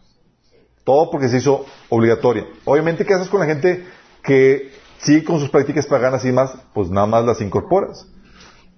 Todo 0.83 1.11
porque 1.11 1.29
se 1.29 1.37
hizo 1.37 1.65
obligatoria. 1.89 2.45
Obviamente, 2.65 3.05
¿qué 3.05 3.13
haces 3.13 3.27
con 3.27 3.39
la 3.39 3.45
gente 3.45 3.85
que 4.23 4.71
sigue 4.99 5.23
con 5.23 5.39
sus 5.39 5.49
prácticas 5.49 5.85
paganas 5.85 6.25
y 6.25 6.31
más? 6.31 6.53
Pues 6.73 6.89
nada 6.89 7.07
más 7.07 7.25
las 7.25 7.41
incorporas. 7.41 8.07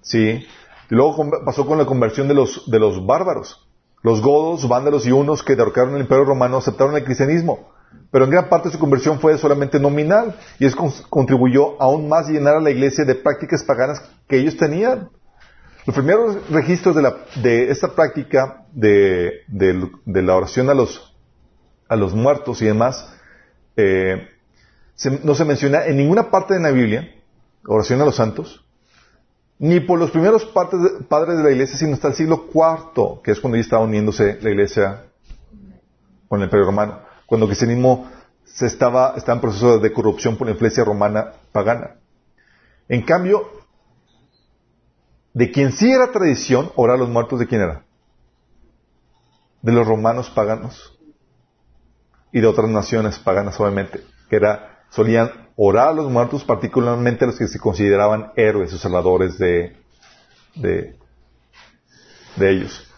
¿Sí? 0.04 0.46
Y 0.90 0.94
luego 0.94 1.30
pasó 1.44 1.66
con 1.66 1.78
la 1.78 1.86
conversión 1.86 2.28
de 2.28 2.34
los, 2.34 2.70
de 2.70 2.78
los 2.78 3.04
bárbaros. 3.04 3.66
Los 4.02 4.20
godos, 4.20 4.68
vándalos 4.68 5.06
y 5.06 5.12
unos 5.12 5.42
que 5.42 5.56
derrocaron 5.56 5.94
el 5.94 6.02
imperio 6.02 6.24
romano 6.24 6.58
aceptaron 6.58 6.94
el 6.94 7.04
cristianismo. 7.04 7.72
Pero 8.10 8.26
en 8.26 8.30
gran 8.30 8.48
parte 8.48 8.70
su 8.70 8.78
conversión 8.78 9.18
fue 9.18 9.36
solamente 9.38 9.80
nominal 9.80 10.36
y 10.58 10.66
eso 10.66 10.76
contribuyó 11.08 11.80
aún 11.80 12.08
más 12.08 12.28
a 12.28 12.32
llenar 12.32 12.56
a 12.56 12.60
la 12.60 12.70
iglesia 12.70 13.04
de 13.04 13.14
prácticas 13.14 13.64
paganas 13.64 14.02
que 14.28 14.38
ellos 14.38 14.56
tenían. 14.56 15.08
Los 15.86 15.96
primeros 15.96 16.50
registros 16.50 16.94
de, 16.94 17.02
la, 17.02 17.16
de 17.42 17.70
esta 17.70 17.88
práctica 17.88 18.64
de, 18.72 19.42
de, 19.48 20.22
la 20.22 20.36
oración 20.36 20.68
a 20.70 20.74
los, 20.74 21.14
a 21.88 21.96
los 21.96 22.14
muertos 22.14 22.62
y 22.62 22.66
demás, 22.66 23.10
eh, 23.76 24.28
no 25.22 25.34
se 25.34 25.44
menciona 25.44 25.84
en 25.86 25.96
ninguna 25.96 26.30
parte 26.30 26.54
de 26.54 26.60
la 26.60 26.70
Biblia, 26.70 27.10
oración 27.66 28.00
a 28.00 28.04
los 28.04 28.16
santos, 28.16 28.63
ni 29.58 29.80
por 29.80 29.98
los 29.98 30.10
primeros 30.10 30.44
padres 30.46 31.38
de 31.38 31.42
la 31.42 31.50
iglesia, 31.50 31.76
sino 31.76 31.94
hasta 31.94 32.08
el 32.08 32.14
siglo 32.14 32.46
IV, 32.52 33.22
que 33.22 33.30
es 33.30 33.40
cuando 33.40 33.56
ya 33.56 33.62
estaba 33.62 33.84
uniéndose 33.84 34.38
la 34.42 34.50
iglesia 34.50 35.04
con 36.28 36.40
el 36.40 36.44
Imperio 36.44 36.66
Romano, 36.66 37.00
cuando 37.26 37.46
el 37.46 37.50
cristianismo 37.50 38.10
se 38.44 38.66
estaba, 38.66 39.14
en 39.16 39.40
proceso 39.40 39.78
de 39.78 39.92
corrupción 39.92 40.36
por 40.36 40.46
la 40.46 40.52
influencia 40.52 40.84
romana 40.84 41.32
pagana. 41.52 41.96
En 42.88 43.02
cambio, 43.02 43.48
de 45.32 45.50
quien 45.50 45.72
sí 45.72 45.90
era 45.90 46.12
tradición 46.12 46.70
orar 46.76 46.96
a 46.96 46.98
los 47.00 47.08
muertos, 47.08 47.38
¿de 47.38 47.46
quién 47.46 47.62
era? 47.62 47.84
De 49.62 49.72
los 49.72 49.86
romanos 49.86 50.30
paganos 50.30 50.98
y 52.32 52.40
de 52.40 52.46
otras 52.46 52.68
naciones 52.68 53.18
paganas, 53.18 53.58
obviamente, 53.58 54.00
que 54.28 54.36
era, 54.36 54.84
solían 54.90 55.43
orar 55.56 55.88
a 55.88 55.92
los 55.92 56.10
muertos, 56.10 56.44
particularmente 56.44 57.24
a 57.24 57.28
los 57.28 57.38
que 57.38 57.48
se 57.48 57.58
consideraban 57.58 58.32
héroes 58.36 58.72
o 58.72 58.78
salvadores 58.78 59.38
de, 59.38 59.76
ellos. 62.40 62.90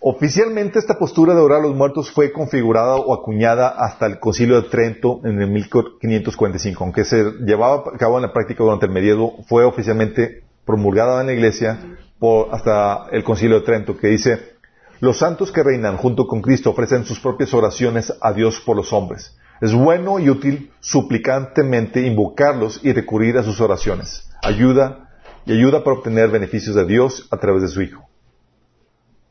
Oficialmente 0.00 0.78
esta 0.78 0.98
postura 0.98 1.34
de 1.34 1.40
orar 1.40 1.60
a 1.60 1.62
los 1.62 1.76
muertos 1.76 2.10
fue 2.10 2.32
configurada 2.32 2.96
o 2.96 3.14
acuñada 3.14 3.68
hasta 3.68 4.06
el 4.06 4.18
Concilio 4.18 4.60
de 4.60 4.68
Trento 4.68 5.20
en 5.24 5.40
el 5.40 5.48
1545, 5.48 6.82
aunque 6.82 7.04
se 7.04 7.22
llevaba 7.44 7.84
a 7.94 7.98
cabo 7.98 8.16
en 8.16 8.22
la 8.22 8.32
práctica 8.32 8.64
durante 8.64 8.86
el 8.86 8.92
medievo, 8.92 9.44
fue 9.48 9.64
oficialmente 9.64 10.42
promulgada 10.64 11.20
en 11.20 11.28
la 11.28 11.32
iglesia 11.34 11.78
por, 12.18 12.52
hasta 12.52 13.06
el 13.12 13.22
concilio 13.22 13.60
de 13.60 13.66
Trento, 13.66 13.96
que 13.96 14.08
dice, 14.08 14.56
los 15.00 15.18
santos 15.18 15.52
que 15.52 15.62
reinan 15.62 15.96
junto 15.96 16.26
con 16.26 16.40
Cristo 16.40 16.70
ofrecen 16.70 17.04
sus 17.04 17.20
propias 17.20 17.52
oraciones 17.54 18.12
a 18.20 18.32
Dios 18.32 18.60
por 18.64 18.76
los 18.76 18.92
hombres. 18.92 19.36
Es 19.62 19.72
bueno 19.72 20.18
y 20.18 20.28
útil 20.28 20.72
suplicantemente 20.80 22.04
invocarlos 22.04 22.80
y 22.82 22.92
recurrir 22.92 23.38
a 23.38 23.44
sus 23.44 23.60
oraciones. 23.60 24.28
Ayuda 24.42 25.08
y 25.46 25.52
ayuda 25.52 25.84
para 25.84 25.98
obtener 25.98 26.30
beneficios 26.30 26.74
de 26.74 26.84
Dios 26.84 27.28
a 27.30 27.36
través 27.36 27.62
de 27.62 27.68
su 27.68 27.80
Hijo. 27.80 28.02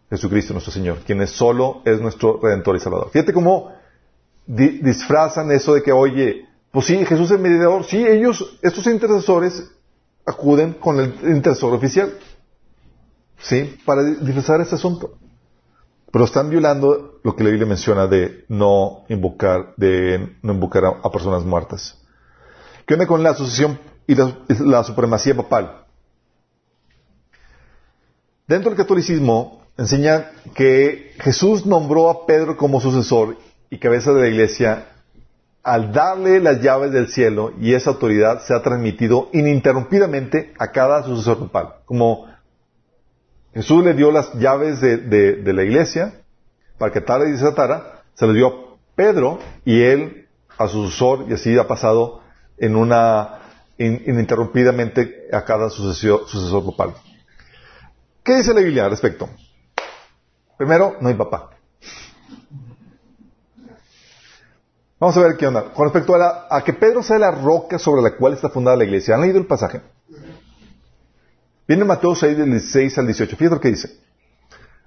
Jesucristo 0.10 0.54
nuestro 0.54 0.72
Señor, 0.72 1.00
quien 1.06 1.28
solo 1.28 1.82
es 1.84 2.00
nuestro 2.00 2.40
Redentor 2.42 2.78
y 2.78 2.80
Salvador. 2.80 3.10
Fíjate 3.12 3.34
cómo 3.34 3.74
disfrazan 4.48 5.52
eso 5.52 5.74
de 5.74 5.84
que, 5.84 5.92
oye, 5.92 6.46
pues 6.72 6.86
sí, 6.86 7.06
Jesús 7.06 7.26
es 7.26 7.32
el 7.32 7.40
mediador, 7.40 7.84
sí, 7.84 8.08
ellos, 8.08 8.58
estos 8.62 8.88
intercesores 8.88 9.70
acuden 10.26 10.76
con 10.76 10.98
el 11.02 11.14
intercesor 11.36 11.74
oficial. 11.74 12.10
¿Sí? 13.38 13.78
Para 13.84 14.02
disfrazar 14.04 14.62
ese 14.62 14.76
asunto. 14.76 15.18
Pero 16.12 16.26
están 16.26 16.50
violando 16.50 17.20
lo 17.24 17.36
que 17.36 17.44
la 17.44 17.50
Biblia 17.50 17.68
menciona 17.68 18.06
de 18.06 18.46
no 18.50 19.06
invocar, 19.08 19.74
de 19.78 20.36
no 20.42 20.54
invocar 20.54 20.84
a, 20.86 21.10
personas 21.12 21.46
muertas. 21.46 21.98
¿Qué 22.86 22.96
onda 22.96 23.08
con 23.08 23.24
la 23.24 23.30
asociación 23.30 23.80
y 24.08 24.16
la, 24.16 24.84
supremacía 24.84 25.36
papal? 25.36 25.86
Dentro 28.46 28.72
del 28.72 28.78
catolicismo 28.78 29.62
enseña 29.78 30.32
que 30.54 31.14
Jesús 31.20 31.66
nombró 31.66 32.10
a 32.10 32.26
Pedro 32.26 32.58
como 32.58 32.82
sucesor 32.82 33.38
y 33.70 33.78
cabeza 33.78 34.12
de 34.12 34.22
la 34.22 34.28
iglesia 34.28 34.88
al 35.64 35.94
darle 35.94 36.42
las 36.42 36.62
llaves 36.62 36.92
del 36.92 37.08
cielo 37.08 37.54
y 37.62 37.74
esa 37.74 37.92
autoridad 37.92 38.42
se 38.42 38.54
ha 38.54 38.62
transmitido 38.62 39.30
ininterrumpidamente 39.32 40.54
a 40.60 40.72
cada 40.72 41.04
sucesor 41.04 41.40
papal. 41.40 41.76
Como 41.86 42.28
Jesús 43.54 43.84
le 43.84 43.94
dio 43.94 44.12
las 44.12 44.34
llaves 44.34 44.80
de, 44.82 45.42
la 45.44 45.64
iglesia 45.64 46.22
para 46.78 46.92
que 46.92 47.02
tal 47.02 47.28
y 47.28 47.32
desatara, 47.32 48.04
se 48.14 48.26
le 48.28 48.34
dio 48.34 48.48
a 48.48 48.54
Pedro 48.96 49.40
y 49.66 49.82
él 49.82 50.28
a 50.58 50.68
su 50.68 50.86
sucesor 50.86 51.26
y 51.30 51.34
así 51.34 51.58
ha 51.58 51.68
pasado 51.68 52.22
en 52.58 52.76
una 52.76 53.40
ininterrumpidamente 53.78 55.28
a 55.32 55.44
cada 55.44 55.70
sucesor, 55.70 56.28
sucesor 56.28 56.66
papal. 56.66 56.94
¿Qué 58.24 58.36
dice 58.36 58.54
la 58.54 58.62
Biblia 58.62 58.86
al 58.86 58.92
respecto? 58.92 59.28
Primero, 60.58 60.98
no 61.02 61.10
hay 61.10 61.16
papá. 61.16 61.50
Vamos 65.00 65.18
a 65.18 65.22
ver 65.22 65.36
qué 65.36 65.48
onda. 65.48 65.74
Con 65.74 65.86
respecto 65.86 66.14
a, 66.16 66.64
que 66.64 66.74
Pedro 66.74 67.02
sea 67.02 67.18
la 67.18 67.32
roca 67.32 67.80
sobre 67.80 68.04
la 68.04 68.16
cual 68.16 68.34
está 68.34 68.50
fundada 68.50 68.78
la 68.78 68.84
iglesia. 68.84 69.16
¿Han 69.16 69.22
leído 69.22 69.40
el 69.40 69.48
pasaje? 69.48 69.82
Viene 71.72 71.86
Mateo 71.86 72.14
6, 72.14 72.38
del 72.38 72.50
16 72.52 72.98
al 72.98 73.06
18. 73.06 73.38
Fíjate 73.38 73.56
lo 73.56 73.62
que 73.62 73.70
dice. 73.70 73.92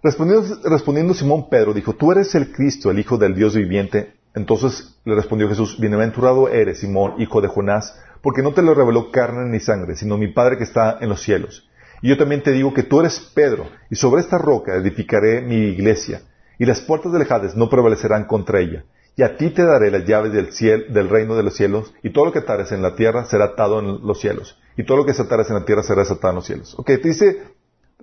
Respondiendo, 0.03 1.15
Simón 1.15 1.49
Pedro, 1.49 1.73
dijo, 1.73 1.95
tú 1.95 2.13
eres 2.13 2.35
el 2.35 2.53
Cristo, 2.53 2.91
el 2.91 2.99
Hijo 2.99 3.17
del 3.17 3.35
Dios 3.35 3.57
viviente. 3.57 4.13
Entonces 4.35 4.95
le 5.07 5.15
respondió 5.15 5.49
Jesús, 5.49 5.81
bienaventurado 5.81 6.51
eres, 6.51 6.81
Simón, 6.81 7.15
hijo 7.23 7.41
de 7.41 7.49
Jonás, 7.49 7.99
porque 8.21 8.43
no 8.43 8.53
te 8.53 8.61
lo 8.61 8.75
reveló 8.75 9.11
carne 9.11 9.49
ni 9.49 9.61
sangre, 9.61 9.97
sino 9.97 10.19
mi 10.19 10.29
Padre 10.29 10.59
que 10.59 10.65
está 10.65 10.99
en 11.01 11.09
los 11.09 11.23
cielos. 11.23 11.67
Y 12.03 12.11
yo 12.11 12.19
también 12.19 12.43
te 12.43 12.53
digo 12.53 12.75
que 12.75 12.83
tú 12.83 13.01
eres 13.01 13.19
Pedro, 13.35 13.67
y 13.89 13.97
sobre 13.97 14.21
esta 14.21 14.37
roca 14.37 14.75
edificaré 14.75 15.41
mi 15.41 15.69
iglesia, 15.69 16.21
y 16.59 16.67
las 16.67 16.83
puertas 16.83 17.13
del 17.15 17.27
Hades 17.27 17.57
no 17.57 17.71
prevalecerán 17.71 18.27
contra 18.27 18.61
ella 18.61 18.85
y 19.17 19.23
a 19.23 19.37
ti 19.37 19.51
te 19.51 19.63
daré 19.63 19.91
las 19.91 20.05
llaves 20.05 20.33
del, 20.33 20.53
cielo, 20.53 20.85
del 20.89 21.09
reino 21.09 21.37
de 21.37 21.45
los 21.45 21.55
cielos, 21.55 21.95
y 22.03 22.11
todo 22.11 22.27
lo 22.27 22.33
que 22.33 22.41
atares 22.41 22.73
en 22.73 22.83
la 22.83 22.97
tierra 22.97 23.25
será 23.25 23.45
atado 23.47 23.79
en 23.79 24.05
los 24.05 24.21
cielos, 24.21 24.59
y 24.77 24.85
todo 24.85 24.99
lo 24.99 25.07
que 25.07 25.13
atares 25.13 25.49
en 25.51 25.57
la 25.57 25.65
tierra 25.65 25.83
será 25.83 26.03
desatado 26.03 26.31
en 26.31 26.37
los 26.37 26.47
cielos. 26.47 26.75
Ok, 26.79 26.87
te 26.87 27.09
dice, 27.09 27.43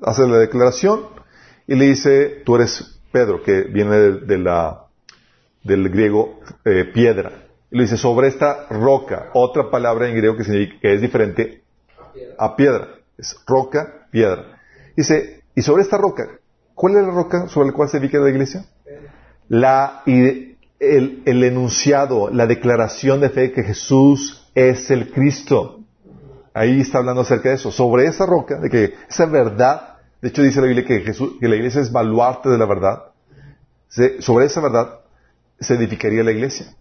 hace 0.02 0.28
la 0.28 0.40
declaración, 0.40 1.02
y 1.68 1.76
le 1.76 1.86
dice, 1.86 2.42
tú 2.46 2.56
eres 2.56 3.00
Pedro, 3.12 3.44
que 3.44 3.64
viene 3.64 3.98
de, 3.98 4.38
la, 4.38 4.86
del 5.64 5.90
griego 5.90 6.40
eh, 6.66 6.86
piedra. 6.94 7.44
Y 7.70 7.78
lo 7.78 7.84
dice 7.84 7.98
sobre 7.98 8.28
esta 8.28 8.68
roca, 8.70 9.30
otra 9.34 9.70
palabra 9.70 10.08
en 10.08 10.16
griego 10.16 10.36
que, 10.36 10.70
es 10.82 11.02
diferente 11.02 11.64
a 12.38 12.56
piedra. 12.56 12.88
Es 13.18 13.38
roca, 13.48 14.08
piedra. 14.12 14.60
Dice, 14.96 15.44
y 15.56 15.62
sobre 15.62 15.84
esta 15.84 15.98
roca, 15.98 16.28
¿cuál 16.74 16.98
es 16.98 17.04
la 17.04 17.12
roca 17.12 17.48
sobre 17.48 17.68
la 17.68 17.74
cual 17.74 17.90
se 17.90 17.98
edifica 17.98 18.20
la 18.20 18.30
iglesia? 18.30 18.66
La, 19.48 20.04
el, 20.06 20.58
el 21.26 21.44
enunciado, 21.44 22.30
la 22.30 22.48
declaración 22.48 23.20
de 23.22 23.30
fe 23.30 23.52
que 23.52 23.64
Jesús 23.64 24.50
es 24.56 24.90
el 24.90 25.12
Cristo. 25.12 25.81
Ahí 26.54 26.82
está 26.82 26.98
hablando 26.98 27.22
acerca 27.22 27.50
de 27.50 27.56
eso. 27.56 27.72
Sobre 27.72 28.06
esa 28.06 28.26
roca, 28.26 28.60
de 28.60 28.70
que 28.70 28.94
esa 29.10 29.26
verdad, 29.26 29.98
de 30.22 30.30
hecho 30.30 30.42
dice 30.42 30.62
la 30.62 30.68
Biblia 30.68 30.86
que, 30.86 31.02
Jesús, 31.02 31.34
que 31.40 31.48
la 31.48 31.56
iglesia 31.56 31.82
es 31.82 31.92
baluarte 31.92 32.50
de 32.50 32.58
la 32.58 32.66
verdad. 32.66 33.04
sobre 34.20 34.46
esa 34.46 34.62
verdad 34.62 35.00
se 35.60 35.76
edificaría 35.76 36.24
la 36.24 36.32
iglesia 36.32 36.76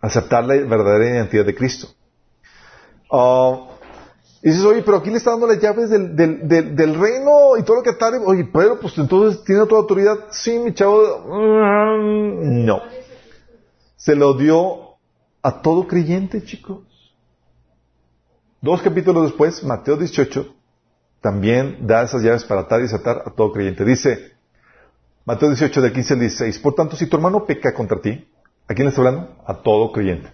aceptar 0.00 0.44
la 0.44 0.54
verdadera 0.54 1.16
identidad 1.16 1.44
de 1.44 1.54
Cristo. 1.54 1.88
Uh, 3.10 3.66
dices, 4.42 4.64
oye, 4.64 4.82
pero 4.82 4.98
aquí 4.98 5.10
le 5.10 5.18
está 5.18 5.32
dando 5.32 5.46
las 5.46 5.60
llaves 5.60 5.90
del, 5.90 6.16
del, 6.16 6.48
del, 6.48 6.94
reino 6.94 7.56
y 7.58 7.62
todo 7.62 7.76
lo 7.76 7.82
que 7.82 7.90
está. 7.90 8.10
Oye, 8.24 8.48
pero 8.52 8.78
pues 8.80 8.96
entonces 8.98 9.44
tiene 9.44 9.66
toda 9.66 9.80
autoridad. 9.80 10.16
Sí, 10.30 10.58
mi 10.58 10.72
chavo. 10.72 11.24
Mm, 11.26 12.64
no. 12.64 12.80
Se 13.96 14.14
lo 14.14 14.34
dio 14.34 14.96
a 15.42 15.60
todo 15.60 15.86
creyente, 15.86 16.42
chicos. 16.44 16.78
Dos 18.60 18.82
capítulos 18.82 19.24
después, 19.24 19.64
Mateo 19.64 19.96
18, 19.96 20.54
también 21.20 21.86
da 21.86 22.02
esas 22.02 22.22
llaves 22.22 22.44
para 22.44 22.62
atar 22.62 22.80
y 22.80 22.84
desatar 22.84 23.22
a 23.26 23.30
todo 23.30 23.52
creyente. 23.52 23.84
Dice, 23.84 24.32
Mateo 25.24 25.48
18, 25.48 25.80
de 25.80 25.92
15 25.92 26.14
al 26.14 26.20
16, 26.20 26.58
por 26.58 26.74
tanto, 26.74 26.96
si 26.96 27.06
tu 27.06 27.16
hermano 27.16 27.46
peca 27.46 27.72
contra 27.72 28.00
ti, 28.00 28.26
¿A 28.70 28.74
quién 28.74 28.86
le 28.86 28.90
está 28.90 29.00
hablando? 29.00 29.34
A 29.46 29.54
todo 29.54 29.90
creyente. 29.90 30.28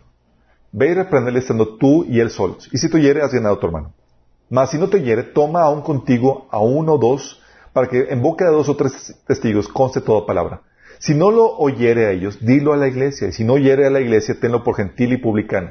Ve 0.70 0.90
y 0.90 0.94
reprenderle 0.94 1.38
estando 1.38 1.78
tú 1.78 2.04
y 2.04 2.20
él 2.20 2.28
solos. 2.28 2.68
Y 2.70 2.76
si 2.76 2.90
te 2.90 3.00
hiere, 3.00 3.22
has 3.22 3.32
ganado 3.32 3.54
a 3.54 3.60
tu 3.60 3.66
hermano. 3.66 3.94
Mas 4.50 4.72
si 4.72 4.78
no 4.78 4.90
te 4.90 5.00
hiere, 5.00 5.22
toma 5.22 5.62
aún 5.62 5.80
contigo 5.80 6.46
a 6.50 6.60
uno 6.60 6.96
o 6.96 6.98
dos, 6.98 7.40
para 7.72 7.88
que 7.88 8.08
en 8.10 8.20
boca 8.20 8.44
de 8.44 8.50
dos 8.50 8.68
o 8.68 8.76
tres 8.76 9.18
testigos 9.26 9.68
conste 9.68 10.02
toda 10.02 10.26
palabra. 10.26 10.60
Si 10.98 11.14
no 11.14 11.30
lo 11.30 11.56
oyere 11.56 12.04
a 12.04 12.10
ellos, 12.10 12.44
dilo 12.44 12.74
a 12.74 12.76
la 12.76 12.88
iglesia. 12.88 13.28
Y 13.28 13.32
si 13.32 13.42
no 13.42 13.54
oyere 13.54 13.86
a 13.86 13.90
la 13.90 14.00
iglesia, 14.00 14.38
tenlo 14.38 14.62
por 14.62 14.76
gentil 14.76 15.14
y 15.14 15.16
publicano. 15.16 15.70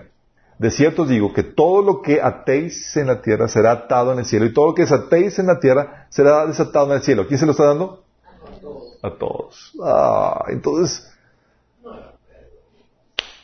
De 0.57 0.71
cierto 0.71 1.01
os 1.01 1.09
digo 1.09 1.33
que 1.33 1.43
todo 1.43 1.81
lo 1.81 2.01
que 2.01 2.21
atéis 2.21 2.95
en 2.95 3.07
la 3.07 3.21
tierra 3.21 3.47
será 3.47 3.71
atado 3.71 4.13
en 4.13 4.19
el 4.19 4.25
cielo, 4.25 4.45
y 4.45 4.53
todo 4.53 4.67
lo 4.67 4.73
que 4.73 4.83
desatéis 4.83 5.37
en 5.39 5.47
la 5.47 5.59
tierra 5.59 6.07
será 6.09 6.45
desatado 6.45 6.87
en 6.87 6.93
el 6.93 7.01
cielo. 7.01 7.27
¿Quién 7.27 7.39
se 7.39 7.45
lo 7.45 7.51
está 7.51 7.65
dando? 7.65 8.03
A 8.41 8.59
todos. 8.61 8.99
A 9.03 9.09
todos. 9.11 9.73
Ah, 9.83 10.45
entonces, 10.47 11.11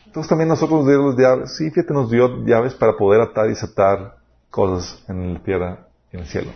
entonces 0.05 0.29
también 0.29 0.47
nosotros 0.47 0.85
nos 0.85 0.87
dio 0.87 1.17
llaves. 1.17 1.55
Sí, 1.57 1.69
fíjate, 1.69 1.93
nos 1.93 2.09
dio 2.09 2.45
llaves 2.45 2.73
para 2.75 2.95
poder 2.95 3.21
atar 3.21 3.47
y 3.47 3.49
desatar 3.49 4.17
cosas 4.49 5.03
en 5.09 5.33
la 5.33 5.43
tierra 5.43 5.87
y 6.11 6.15
en 6.15 6.23
el 6.23 6.27
cielo. 6.27 6.51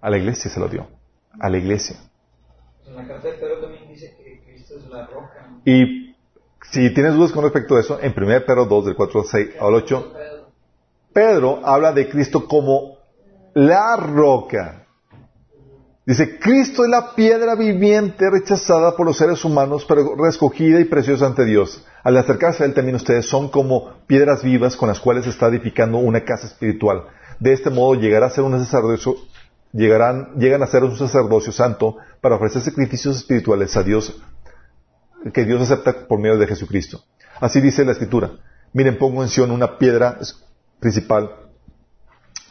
A 0.00 0.10
la 0.10 0.18
iglesia 0.18 0.50
se 0.50 0.60
lo 0.60 0.68
dio. 0.68 0.86
A 1.40 1.48
la 1.48 1.58
iglesia. 1.58 1.96
En 2.86 2.96
la 2.96 3.06
carta 3.06 3.28
de 3.28 3.34
Pedro 3.34 3.60
también 3.60 3.88
dice 3.88 4.16
que 4.16 4.42
Cristo 4.44 4.74
es 4.76 4.86
la 4.88 5.06
roca. 5.06 5.48
Y 5.64 6.01
si 6.72 6.88
tienes 6.94 7.12
dudas 7.12 7.32
con 7.32 7.44
respecto 7.44 7.76
a 7.76 7.80
eso, 7.80 7.98
en 8.00 8.14
1 8.16 8.46
Pedro 8.46 8.64
2, 8.64 8.86
del 8.86 8.94
4 8.94 9.24
al 9.60 9.74
8, 9.74 10.12
Pedro 11.12 11.60
habla 11.62 11.92
de 11.92 12.08
Cristo 12.08 12.46
como 12.46 12.96
la 13.52 13.96
roca. 13.96 14.86
Dice, 16.06 16.38
Cristo 16.38 16.84
es 16.84 16.90
la 16.90 17.14
piedra 17.14 17.56
viviente 17.56 18.28
rechazada 18.30 18.96
por 18.96 19.04
los 19.04 19.18
seres 19.18 19.44
humanos, 19.44 19.84
pero 19.86 20.26
escogida 20.26 20.80
y 20.80 20.86
preciosa 20.86 21.26
ante 21.26 21.44
Dios. 21.44 21.84
Al 22.02 22.16
acercarse 22.16 22.62
a 22.62 22.66
Él 22.66 22.72
también 22.72 22.96
ustedes 22.96 23.26
son 23.26 23.50
como 23.50 23.92
piedras 24.06 24.42
vivas 24.42 24.74
con 24.74 24.88
las 24.88 24.98
cuales 24.98 25.26
está 25.26 25.48
edificando 25.48 25.98
una 25.98 26.24
casa 26.24 26.46
espiritual. 26.46 27.04
De 27.38 27.52
este 27.52 27.68
modo 27.68 28.00
llegará 28.00 28.26
a 28.26 28.30
ser 28.30 28.44
un 28.44 28.58
sacerdocio, 28.58 29.14
llegarán, 29.74 30.38
llegan 30.38 30.62
a 30.62 30.66
ser 30.66 30.84
un 30.84 30.96
sacerdocio 30.96 31.52
santo 31.52 31.98
para 32.22 32.36
ofrecer 32.36 32.62
sacrificios 32.62 33.18
espirituales 33.18 33.76
a 33.76 33.82
Dios 33.82 34.22
que 35.32 35.44
Dios 35.44 35.62
acepta 35.62 36.06
por 36.06 36.18
medio 36.18 36.38
de 36.38 36.46
Jesucristo. 36.46 37.04
Así 37.40 37.60
dice 37.60 37.84
la 37.84 37.92
Escritura. 37.92 38.30
Miren, 38.72 38.98
pongo 38.98 39.22
en 39.22 39.28
Sion 39.28 39.50
una 39.50 39.78
piedra 39.78 40.18
principal, 40.80 41.30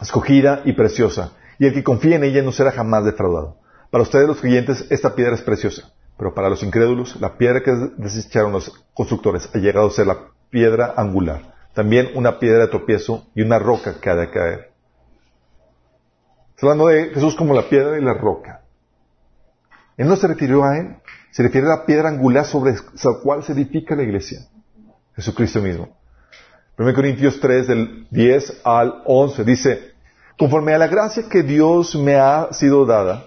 escogida 0.01 0.61
y 0.65 0.73
preciosa 0.73 1.33
y 1.61 1.67
el 1.67 1.73
que 1.73 1.83
confía 1.83 2.15
en 2.15 2.23
ella 2.23 2.41
no 2.41 2.51
será 2.51 2.71
jamás 2.71 3.05
defraudado. 3.05 3.57
Para 3.91 4.01
ustedes 4.01 4.27
los 4.27 4.41
creyentes 4.41 4.87
esta 4.89 5.13
piedra 5.13 5.35
es 5.35 5.43
preciosa, 5.43 5.91
pero 6.17 6.33
para 6.33 6.49
los 6.49 6.63
incrédulos 6.63 7.21
la 7.21 7.37
piedra 7.37 7.61
que 7.61 7.71
desecharon 7.97 8.51
los 8.51 8.71
constructores 8.95 9.47
ha 9.53 9.59
llegado 9.59 9.87
a 9.87 9.91
ser 9.91 10.07
la 10.07 10.17
piedra 10.49 10.95
angular, 10.97 11.53
también 11.75 12.09
una 12.15 12.39
piedra 12.39 12.61
de 12.61 12.69
tropiezo 12.69 13.27
y 13.35 13.43
una 13.43 13.59
roca 13.59 14.01
que 14.01 14.09
ha 14.09 14.15
de 14.15 14.31
caer. 14.31 14.71
Hablando 16.59 16.87
de 16.87 17.09
Jesús 17.09 17.35
como 17.35 17.53
la 17.53 17.69
piedra 17.69 17.99
y 17.99 18.03
la 18.03 18.15
roca. 18.15 18.61
Él 19.97 20.07
no 20.07 20.15
se 20.15 20.27
refirió 20.27 20.63
a 20.63 20.79
él, 20.79 20.95
se 21.31 21.43
refiere 21.43 21.67
a 21.67 21.77
la 21.77 21.85
piedra 21.85 22.09
angular 22.09 22.45
sobre 22.45 22.73
la 22.73 23.19
cual 23.23 23.43
se 23.43 23.53
edifica 23.53 23.95
la 23.95 24.03
iglesia. 24.03 24.41
Jesucristo 25.15 25.61
mismo. 25.61 25.89
1 26.77 26.93
Corintios 26.93 27.39
3, 27.39 27.67
del 27.67 28.07
10 28.09 28.61
al 28.63 29.01
11, 29.05 29.43
dice, 29.43 29.91
Conforme 30.37 30.73
a 30.73 30.77
la 30.77 30.87
gracia 30.87 31.29
que 31.29 31.43
Dios 31.43 31.95
me 31.95 32.15
ha 32.15 32.51
sido 32.51 32.85
dada, 32.85 33.25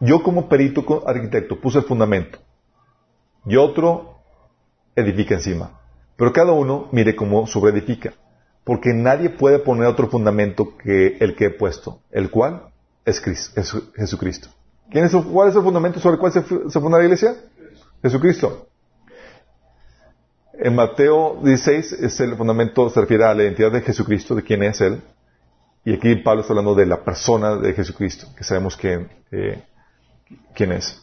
yo 0.00 0.22
como 0.22 0.48
perito 0.48 0.84
arquitecto 1.06 1.60
puse 1.60 1.78
el 1.78 1.84
fundamento 1.84 2.38
y 3.46 3.56
otro 3.56 4.18
edifica 4.94 5.34
encima. 5.34 5.80
Pero 6.16 6.32
cada 6.32 6.52
uno 6.52 6.88
mire 6.92 7.16
cómo 7.16 7.46
edifica, 7.68 8.12
porque 8.62 8.92
nadie 8.94 9.30
puede 9.30 9.58
poner 9.58 9.86
otro 9.86 10.08
fundamento 10.08 10.76
que 10.76 11.16
el 11.18 11.34
que 11.34 11.46
he 11.46 11.50
puesto, 11.50 12.00
el 12.10 12.30
cual 12.30 12.68
es, 13.04 13.20
Jesucristo. 13.96 14.48
¿Quién 14.90 15.04
es, 15.04 15.14
¿Cuál 15.14 15.48
es 15.48 15.56
el 15.56 15.62
fundamento 15.62 16.00
sobre 16.00 16.14
el 16.14 16.20
cual 16.20 16.32
se, 16.32 16.42
se 16.42 16.80
funda 16.80 16.98
la 16.98 17.04
iglesia? 17.04 17.34
Jesucristo. 18.02 18.68
En 20.52 20.74
Mateo 20.74 21.40
16 21.42 21.92
es 21.92 22.20
el 22.20 22.36
fundamento, 22.36 22.88
se 22.90 23.00
refiere 23.00 23.24
a 23.24 23.34
la 23.34 23.42
identidad 23.42 23.72
de 23.72 23.80
Jesucristo, 23.80 24.34
de 24.34 24.42
quién 24.42 24.62
es 24.62 24.80
Él. 24.80 25.02
Y 25.84 25.94
aquí 25.94 26.14
Pablo 26.16 26.42
está 26.42 26.52
hablando 26.52 26.74
de 26.74 26.86
la 26.86 27.02
persona 27.02 27.56
de 27.56 27.72
Jesucristo, 27.72 28.28
que 28.36 28.44
sabemos 28.44 28.76
que, 28.76 29.06
eh, 29.32 29.62
quién 30.54 30.72
es. 30.72 31.02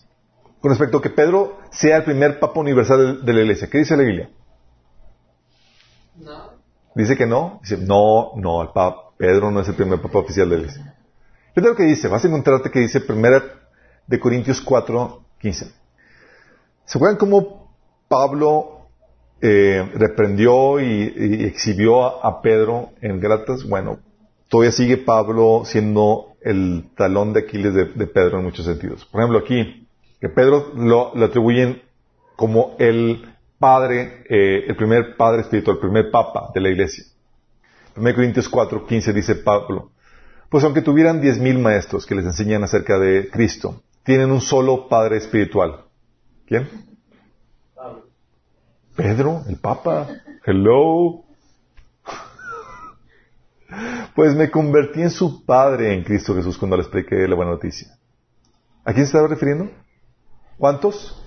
Con 0.62 0.70
respecto 0.70 1.00
a 1.00 1.02
que 1.02 1.10
Pedro 1.10 1.60
sea 1.72 1.98
el 1.98 2.04
primer 2.04 2.40
papa 2.40 2.60
universal 2.60 3.26
de 3.26 3.34
la 3.34 3.42
iglesia, 3.42 3.70
¿qué 3.70 3.80
dice 3.80 3.98
la 3.98 4.04
Biblia? 4.04 4.30
No. 6.16 6.52
Dice 6.96 7.18
que 7.18 7.26
no. 7.26 7.60
Dice, 7.62 7.78
no, 7.78 8.32
no, 8.36 8.62
el 8.62 8.70
papa, 8.70 9.12
Pedro 9.18 9.52
no 9.52 9.60
es 9.60 9.68
el 9.68 9.76
primer 9.76 10.02
papa 10.02 10.20
oficial 10.20 10.50
de 10.50 10.56
la 10.56 10.62
iglesia. 10.62 10.96
Fíjate 11.54 11.70
lo 11.70 11.76
que 11.76 11.84
dice, 11.84 12.08
vas 12.08 12.24
a 12.24 12.28
encontrarte 12.28 12.72
que 12.72 12.80
dice 12.80 13.04
1 13.08 13.61
de 14.12 14.20
Corintios 14.20 14.60
4, 14.60 15.24
15. 15.40 15.72
¿Se 16.84 16.98
acuerdan 16.98 17.18
cómo 17.18 17.74
Pablo 18.10 18.90
eh, 19.42 19.90
reprendió 19.96 20.82
y, 20.82 21.46
exhibió 21.46 22.24
a, 22.24 22.42
Pedro 22.42 22.90
en 23.02 23.22
Gratas? 23.22 23.64
Bueno, 23.64 24.00
todavía 24.50 24.74
sigue 24.74 24.98
Pablo 24.98 25.64
siendo 25.64 26.36
el 26.42 26.90
talón 26.98 27.32
de 27.32 27.40
Aquiles 27.40 27.74
de, 27.74 27.86
Pedro 28.08 28.40
en 28.40 28.44
muchos 28.44 28.66
sentidos. 28.66 29.06
Por 29.06 29.22
ejemplo, 29.22 29.40
aquí, 29.40 29.88
que 30.20 30.28
Pedro 30.28 30.74
lo, 30.76 31.24
atribuyen 31.24 31.82
como 32.36 32.76
el 32.80 33.34
padre, 33.60 34.26
eh, 34.30 34.66
el 34.68 34.76
primer 34.76 35.16
padre 35.16 35.44
espiritual, 35.44 35.78
el 35.78 35.82
primer 35.82 36.12
papa 36.12 36.52
de 36.54 36.60
la 36.60 36.70
iglesia. 36.70 37.06
1 37.96 38.14
Corintios 38.14 38.50
4, 38.50 38.86
15 38.86 39.14
dice 39.14 39.36
Pablo, 39.36 39.92
pues 40.50 40.66
aunque 40.66 40.82
tuvieran 40.82 41.22
diez 41.22 41.40
mil 41.40 41.60
maestros 41.60 42.06
que 42.06 42.16
les 42.16 42.26
enseñan 42.26 42.62
acerca 42.66 43.00
de 43.00 43.30
Cristo, 43.30 43.82
tienen 44.04 44.32
un 44.32 44.42
solo 44.42 44.88
padre 44.88 45.18
espiritual. 45.18 45.86
¿Quién? 46.46 46.68
Pedro, 48.96 49.44
el 49.48 49.58
papa. 49.58 50.08
Hello. 50.46 51.24
Pues 54.16 54.36
me 54.36 54.52
convertí 54.52 55.02
en 55.02 55.10
su 55.10 55.46
padre 55.46 55.94
en 55.94 56.04
Cristo 56.04 56.36
Jesús 56.36 56.58
cuando 56.58 56.76
le 56.76 56.84
expliqué 56.84 57.28
la 57.28 57.36
buena 57.36 57.52
noticia. 57.52 57.96
¿A 58.84 58.94
quién 58.94 59.06
se 59.06 59.12
estaba 59.12 59.28
refiriendo? 59.28 59.72
¿Cuántos? 60.58 61.24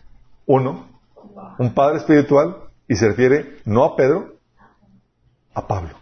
Uno. 0.46 0.88
Un 1.58 1.72
padre 1.72 1.98
espiritual 1.98 2.56
y 2.86 2.96
se 2.96 3.08
refiere 3.08 3.58
no 3.64 3.84
a 3.84 3.96
Pedro, 3.96 4.34
a 5.54 5.66
Pablo. 5.66 5.94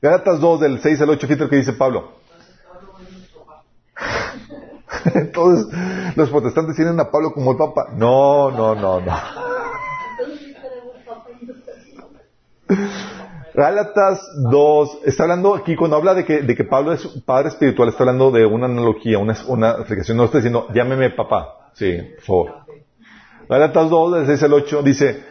Gálatas 0.00 0.40
2 0.40 0.60
del 0.60 0.80
6 0.80 1.00
al 1.00 1.10
8, 1.10 1.26
fíjate 1.26 1.44
lo 1.44 1.50
que 1.50 1.56
dice 1.56 1.72
Pablo. 1.72 2.17
Entonces, 5.14 5.66
los 6.16 6.30
protestantes 6.30 6.76
tienen 6.76 6.98
a 7.00 7.10
Pablo 7.10 7.32
como 7.32 7.52
el 7.52 7.56
Papa. 7.56 7.88
No, 7.94 8.50
no, 8.50 8.74
no, 8.74 9.00
no. 9.00 9.12
Gálatas 13.54 14.20
2, 14.50 15.00
está 15.04 15.24
hablando 15.24 15.54
aquí, 15.56 15.74
cuando 15.74 15.96
habla 15.96 16.14
de 16.14 16.24
que, 16.24 16.42
de 16.42 16.54
que 16.54 16.62
Pablo 16.62 16.92
es 16.92 17.04
padre 17.26 17.48
espiritual, 17.48 17.88
está 17.88 18.04
hablando 18.04 18.30
de 18.30 18.46
una 18.46 18.66
analogía, 18.66 19.18
una, 19.18 19.36
una 19.48 19.70
explicación. 19.72 20.16
No 20.16 20.24
está 20.24 20.38
diciendo, 20.38 20.68
llámeme 20.72 21.10
papá. 21.10 21.70
Sí, 21.72 21.98
por 22.16 22.24
favor. 22.24 22.54
Gálatas 23.48 23.90
2, 23.90 24.14
del 24.14 24.26
6 24.26 24.42
al 24.44 24.52
8, 24.52 24.82
dice, 24.82 25.24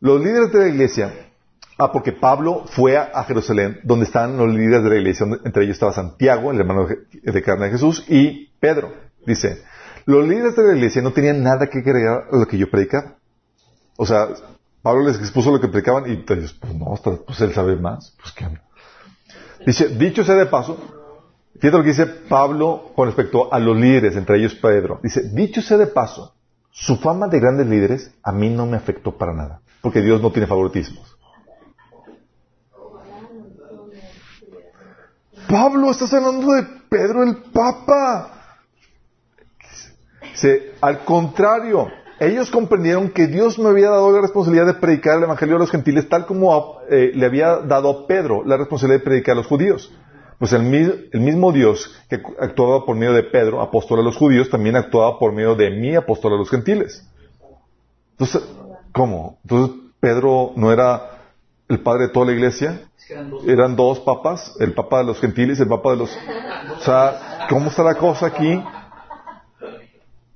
los 0.00 0.20
líderes 0.20 0.52
de 0.52 0.58
la 0.58 0.68
iglesia, 0.68 1.12
ah, 1.76 1.92
porque 1.92 2.12
Pablo 2.12 2.64
fue 2.66 2.96
a, 2.96 3.22
Jerusalén, 3.24 3.78
donde 3.84 4.06
están 4.06 4.36
los 4.36 4.48
líderes 4.48 4.82
de 4.82 4.90
la 4.90 4.96
iglesia, 4.96 5.26
entre 5.44 5.64
ellos 5.64 5.74
estaba 5.74 5.92
Santiago, 5.92 6.50
el 6.50 6.58
hermano 6.58 6.88
de 7.12 7.42
carne 7.42 7.66
de 7.66 7.72
Jesús, 7.72 8.04
y 8.08 8.48
Pedro. 8.58 9.07
Dice, 9.28 9.62
los 10.06 10.26
líderes 10.26 10.56
de 10.56 10.62
la 10.62 10.74
iglesia 10.74 11.02
no 11.02 11.12
tenían 11.12 11.42
nada 11.42 11.66
que 11.66 11.80
agregar 11.80 12.28
a 12.32 12.36
lo 12.36 12.48
que 12.48 12.56
yo 12.56 12.70
predicaba. 12.70 13.16
O 13.98 14.06
sea, 14.06 14.28
Pablo 14.80 15.04
les 15.04 15.18
expuso 15.18 15.50
lo 15.50 15.60
que 15.60 15.68
predicaban 15.68 16.10
y 16.10 16.24
ellos, 16.32 16.54
pues 16.54 16.74
no, 16.74 16.94
pues 17.26 17.40
él 17.42 17.52
sabe 17.52 17.76
más. 17.76 18.16
Pues 18.22 18.32
qué 18.32 18.46
Dice, 19.66 19.88
dicho 19.88 20.24
sea 20.24 20.36
de 20.36 20.46
paso, 20.46 20.78
fíjate 21.60 21.76
lo 21.76 21.82
que 21.82 21.90
dice 21.90 22.06
Pablo 22.06 22.92
con 22.96 23.06
respecto 23.06 23.52
a 23.52 23.58
los 23.58 23.76
líderes, 23.76 24.16
entre 24.16 24.38
ellos 24.38 24.54
Pedro. 24.54 24.98
Dice, 25.02 25.28
dicho 25.28 25.60
sea 25.60 25.76
de 25.76 25.88
paso, 25.88 26.34
su 26.70 26.96
fama 26.96 27.28
de 27.28 27.40
grandes 27.40 27.66
líderes 27.66 28.10
a 28.22 28.32
mí 28.32 28.48
no 28.48 28.64
me 28.64 28.78
afectó 28.78 29.18
para 29.18 29.34
nada, 29.34 29.60
porque 29.82 30.00
Dios 30.00 30.22
no 30.22 30.32
tiene 30.32 30.46
favoritismos. 30.46 31.18
Pablo, 35.48 35.90
estás 35.90 36.14
hablando 36.14 36.50
de 36.54 36.62
Pedro 36.88 37.24
el 37.24 37.36
Papa. 37.52 38.37
Dice, 40.32 40.72
al 40.80 41.04
contrario, 41.04 41.88
ellos 42.20 42.50
comprendieron 42.50 43.10
que 43.10 43.26
Dios 43.26 43.58
me 43.58 43.68
había 43.68 43.90
dado 43.90 44.10
la 44.10 44.20
responsabilidad 44.20 44.66
de 44.66 44.74
predicar 44.74 45.18
el 45.18 45.24
Evangelio 45.24 45.56
a 45.56 45.58
los 45.58 45.70
gentiles, 45.70 46.08
tal 46.08 46.26
como 46.26 46.78
eh, 46.90 47.12
le 47.14 47.26
había 47.26 47.58
dado 47.58 47.90
a 47.90 48.06
Pedro 48.06 48.44
la 48.44 48.56
responsabilidad 48.56 49.00
de 49.00 49.04
predicar 49.04 49.32
a 49.34 49.36
los 49.36 49.46
judíos. 49.46 49.92
Pues 50.38 50.52
el, 50.52 50.62
mismo 50.62 51.50
Dios 51.52 51.96
que 52.08 52.22
actuaba 52.40 52.84
por 52.84 52.96
medio 52.96 53.12
de 53.12 53.24
Pedro, 53.24 53.60
apóstol 53.60 54.00
a 54.00 54.02
los 54.02 54.16
judíos, 54.16 54.48
también 54.48 54.76
actuaba 54.76 55.18
por 55.18 55.32
medio 55.32 55.56
de 55.56 55.70
mí, 55.70 55.96
apóstol 55.96 56.34
a 56.34 56.36
los 56.36 56.48
gentiles. 56.48 57.04
Entonces, 58.12 58.48
¿cómo? 58.92 59.38
Entonces, 59.42 59.76
Pedro 59.98 60.52
no 60.54 60.72
era 60.72 61.18
el 61.68 61.80
padre 61.80 62.06
de 62.06 62.12
toda 62.12 62.26
la 62.26 62.32
iglesia. 62.32 62.82
Eran 63.46 63.74
dos 63.74 64.00
papas, 64.00 64.54
el 64.60 64.74
papa 64.74 64.98
de 64.98 65.04
los 65.04 65.20
gentiles, 65.20 65.58
el 65.60 65.68
papa 65.68 65.90
de 65.90 65.96
los... 65.96 66.18
O 66.78 66.80
sea, 66.80 67.46
¿cómo 67.48 67.70
está 67.70 67.82
la 67.82 67.94
cosa 67.94 68.26
aquí? 68.26 68.62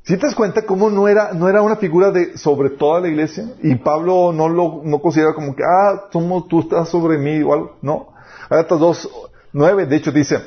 Si 0.05 0.17
te 0.17 0.27
das 0.27 0.35
cuenta 0.35 0.63
cómo 0.63 0.91
no 0.91 1.07
era, 1.07 1.33
no 1.33 1.49
era 1.49 1.63
una 1.63 1.77
figura 1.77 2.11
de 2.11 2.37
sobre 2.37 2.71
toda 2.71 3.01
la 3.01 3.09
iglesia? 3.09 3.53
Y 3.63 3.77
Pablo 3.77 4.33
no 4.33 4.49
lo 4.49 4.83
no 4.85 5.01
considera 5.01 5.33
como 5.33 5.55
que, 5.55 5.63
ah, 5.63 6.09
somos, 6.13 6.49
tú 6.49 6.61
estás 6.61 6.89
sobre 6.89 7.19
mí 7.19 7.37
algo. 7.37 7.77
No. 7.83 8.09
Gálatas 8.51 8.81
2, 8.81 9.11
9, 9.53 9.87
de 9.87 9.97
hecho 9.97 10.11
dice, 10.11 10.39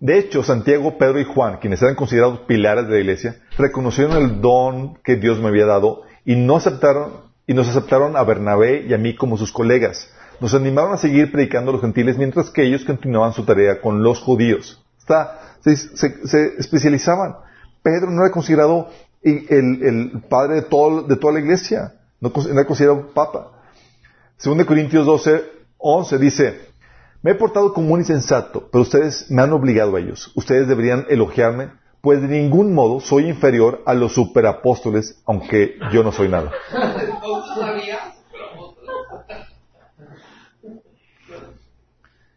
de 0.00 0.18
hecho, 0.18 0.42
Santiago, 0.42 0.98
Pedro 0.98 1.18
y 1.18 1.24
Juan, 1.24 1.58
quienes 1.60 1.80
eran 1.80 1.94
considerados 1.94 2.40
pilares 2.40 2.86
de 2.88 2.94
la 2.94 3.00
iglesia, 3.00 3.36
reconocieron 3.56 4.16
el 4.16 4.40
don 4.40 4.96
que 5.02 5.16
Dios 5.16 5.38
me 5.38 5.48
había 5.48 5.64
dado 5.64 6.02
y 6.24 6.36
no 6.36 6.56
aceptaron, 6.56 7.12
y 7.46 7.54
nos 7.54 7.68
aceptaron 7.68 8.16
a 8.16 8.24
Bernabé 8.24 8.84
y 8.86 8.92
a 8.92 8.98
mí 8.98 9.16
como 9.16 9.38
sus 9.38 9.50
colegas. 9.50 10.12
Nos 10.40 10.52
animaron 10.54 10.92
a 10.92 10.98
seguir 10.98 11.32
predicando 11.32 11.70
a 11.70 11.74
los 11.74 11.80
gentiles 11.80 12.18
mientras 12.18 12.50
que 12.50 12.64
ellos 12.64 12.84
continuaban 12.84 13.32
su 13.32 13.44
tarea 13.44 13.80
con 13.80 14.02
los 14.02 14.20
judíos. 14.20 14.84
Está, 14.98 15.56
se 15.62 16.58
especializaban. 16.58 17.36
Pedro 17.82 18.10
no 18.10 18.22
era 18.22 18.30
considerado 18.30 18.88
el, 19.22 20.22
padre 20.28 20.56
de, 20.56 20.62
todo, 20.62 21.02
de, 21.02 21.16
toda 21.16 21.34
la 21.34 21.40
iglesia, 21.40 21.94
no 22.20 22.32
era 22.50 22.66
considerado 22.66 23.08
papa. 23.12 23.52
Según 24.36 24.62
Corintios 24.64 25.06
12, 25.06 25.44
11 25.78 26.18
dice, 26.18 26.60
me 27.22 27.32
he 27.32 27.34
portado 27.34 27.72
como 27.72 27.94
un 27.94 28.00
insensato, 28.00 28.68
pero 28.70 28.82
ustedes 28.82 29.30
me 29.30 29.42
han 29.42 29.52
obligado 29.52 29.96
a 29.96 30.00
ellos. 30.00 30.32
Ustedes 30.34 30.66
deberían 30.66 31.06
elogiarme, 31.08 31.70
pues 32.00 32.20
de 32.20 32.28
ningún 32.28 32.74
modo 32.74 32.98
soy 32.98 33.28
inferior 33.28 33.82
a 33.86 33.94
los 33.94 34.12
superapóstoles, 34.12 35.22
aunque 35.24 35.76
yo 35.92 36.02
no 36.02 36.10
soy 36.10 36.28
nada. 36.28 36.50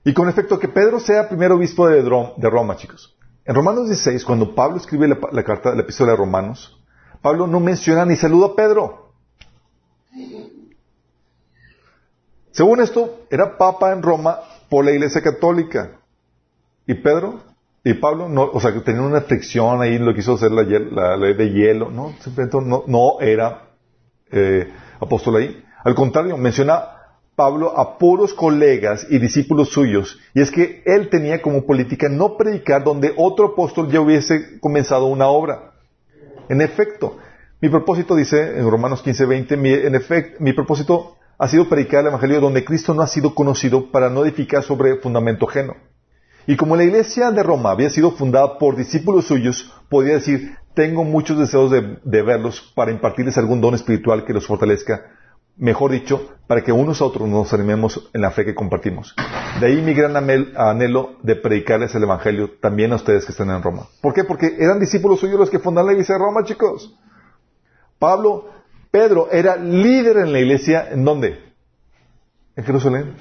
Y 0.04 0.14
con 0.14 0.30
efecto 0.30 0.60
que 0.60 0.68
Pedro 0.68 1.00
sea 1.00 1.28
primer 1.28 1.52
obispo 1.52 1.88
de 1.88 2.04
Roma, 2.04 2.78
chicos. 2.78 3.15
En 3.46 3.54
Romanos 3.54 3.88
16, 3.88 4.26
cuando 4.26 4.56
Pablo 4.56 4.78
escribe 4.78 5.08
la, 5.08 5.44
carta, 5.44 5.76
la 5.76 5.82
epístola 5.82 6.12
de 6.12 6.18
Romanos, 6.18 6.80
Pablo 7.22 7.46
no 7.46 7.60
menciona 7.60 8.04
ni 8.04 8.16
saluda 8.16 8.48
a 8.48 8.56
Pedro. 8.56 9.12
Según 12.52 12.82
esto, 12.82 13.26
era 13.30 13.58
papa 13.58 13.92
en 13.92 14.02
Roma 14.02 14.40
por 14.70 14.84
la 14.84 14.92
iglesia 14.92 15.22
católica. 15.22 16.00
Y 16.88 16.96
Pedro 16.96 17.42
y 17.84 17.94
Pablo, 17.94 18.30
no, 18.30 18.50
o 18.52 18.60
sea, 18.60 18.74
que 18.74 18.80
tenían 18.80 19.04
una 19.04 19.22
fricción 19.22 19.80
ahí, 19.80 20.00
lo 20.00 20.16
quiso 20.16 20.34
hacer 20.34 20.52
la, 20.52 20.64
ley 21.16 21.34
de 21.36 21.52
hielo, 21.52 21.92
no, 21.92 22.16
no 22.88 23.22
era 23.22 23.70
eh, 24.32 24.74
apóstol 25.00 25.36
ahí. 25.36 25.64
Al 25.84 25.94
contrario, 25.94 26.36
menciona 26.38 26.95
Pablo 27.36 27.78
a 27.78 27.98
puros 27.98 28.34
colegas 28.34 29.06
y 29.10 29.20
discípulos 29.20 29.70
suyos, 29.70 30.20
y 30.34 30.42
es 30.42 30.52
que 30.52 30.82
él 30.86 31.10
tenía 31.10 31.42
como 31.42 31.66
política 31.66 32.08
no 32.08 32.38
predicar 32.38 32.84
donde 32.84 33.14
otro 33.18 33.48
apóstol 33.48 33.92
ya 33.92 34.00
hubiese 34.00 34.60
comenzado 34.62 35.08
una 35.08 35.28
obra. 35.28 35.74
En 36.48 36.62
efecto, 36.62 37.18
mi 37.60 37.68
propósito, 37.70 38.16
dice 38.16 38.58
en 38.58 38.70
Romanos 38.70 39.02
15, 39.02 39.26
20, 39.26 39.58
mi, 39.58 39.74
en 39.74 39.96
efecto, 39.96 40.38
mi 40.40 40.54
propósito 40.54 41.18
ha 41.38 41.48
sido 41.50 41.68
predicar 41.68 42.02
el 42.02 42.08
Evangelio 42.08 42.40
donde 42.40 42.64
Cristo 42.64 42.94
no 42.94 43.02
ha 43.02 43.08
sido 43.08 43.36
conocido 43.36 43.92
para 43.92 44.10
no 44.10 44.24
edificar 44.24 44.64
sobre 44.64 44.96
fundamento 44.98 45.50
ajeno. 45.50 45.76
Y 46.48 46.56
como 46.56 46.78
la 46.78 46.86
iglesia 46.86 47.32
de 47.32 47.44
Roma 47.44 47.72
había 47.72 47.90
sido 47.90 48.12
fundada 48.12 48.58
por 48.58 48.78
discípulos 48.78 49.26
suyos, 49.26 49.74
podía 49.90 50.14
decir, 50.14 50.56
tengo 50.74 51.04
muchos 51.04 51.38
deseos 51.38 51.72
de 51.72 52.22
verlos 52.22 52.72
para 52.76 52.92
impartirles 52.92 53.38
algún 53.38 53.60
don 53.60 53.74
espiritual 53.74 54.24
que 54.24 54.34
los 54.34 54.46
fortalezca 54.46 55.02
mejor 55.58 55.92
dicho, 55.92 56.30
para 56.48 56.64
que 56.64 56.72
unos 56.72 57.02
a 57.02 57.06
otros 57.06 57.28
nos 57.28 57.54
animemos 57.54 58.10
en 58.14 58.22
la 58.22 58.32
fe 58.32 58.46
que 58.46 58.56
compartimos. 58.56 59.16
De 59.60 59.68
ahí 59.68 59.82
mi 59.82 59.94
gran 59.94 60.16
anhelo 60.16 61.16
de 61.24 61.36
predicarles 61.36 61.96
el 61.96 62.04
Evangelio 62.04 62.52
también 62.62 62.92
a 62.92 62.96
ustedes 62.96 63.26
que 63.26 63.32
están 63.32 63.50
en 63.50 63.64
Roma. 63.64 63.88
¿Por 64.02 64.14
qué? 64.14 64.24
Porque 64.24 64.56
eran 64.60 64.80
discípulos 64.80 65.20
suyos 65.20 65.40
los 65.40 65.50
que 65.50 65.60
fundaron 65.60 65.88
la 65.88 65.94
iglesia 65.94 66.16
de 66.16 66.20
Roma, 66.20 66.44
chicos. 66.44 66.96
Pablo, 67.98 68.50
Pedro 68.92 69.30
era 69.32 69.56
líder 69.56 70.18
en 70.18 70.34
la 70.34 70.40
iglesia, 70.40 70.90
¿en 70.92 71.04
dónde? 71.04 71.40
En 72.56 72.64
Jerusalén. 72.64 73.16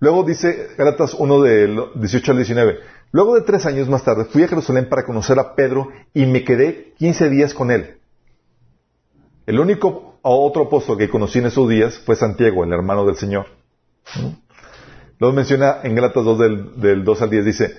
Luego 0.00 0.24
dice 0.24 0.68
Galatas 0.76 1.14
1 1.14 1.42
del 1.42 1.80
18 1.94 2.32
al 2.32 2.38
19. 2.38 2.78
Luego 3.12 3.34
de 3.34 3.42
tres 3.42 3.66
años 3.66 3.88
más 3.88 4.04
tarde 4.04 4.24
fui 4.24 4.42
a 4.42 4.48
Jerusalén 4.48 4.88
para 4.88 5.04
conocer 5.04 5.38
a 5.38 5.54
Pedro 5.54 5.88
y 6.14 6.26
me 6.26 6.44
quedé 6.44 6.94
15 6.98 7.28
días 7.28 7.54
con 7.54 7.70
él. 7.70 7.99
El 9.50 9.58
único 9.58 10.20
otro 10.22 10.66
apóstol 10.66 10.96
que 10.96 11.10
conocí 11.10 11.40
en 11.40 11.46
esos 11.46 11.68
días 11.68 11.98
fue 11.98 12.14
Santiago, 12.14 12.62
el 12.62 12.72
hermano 12.72 13.04
del 13.04 13.16
Señor. 13.16 13.46
Lo 15.18 15.32
menciona 15.32 15.78
en 15.82 15.96
Gálatas 15.96 16.24
2 16.24 16.38
del, 16.76 17.02
2 17.02 17.22
al 17.22 17.30
10, 17.30 17.44
dice, 17.44 17.76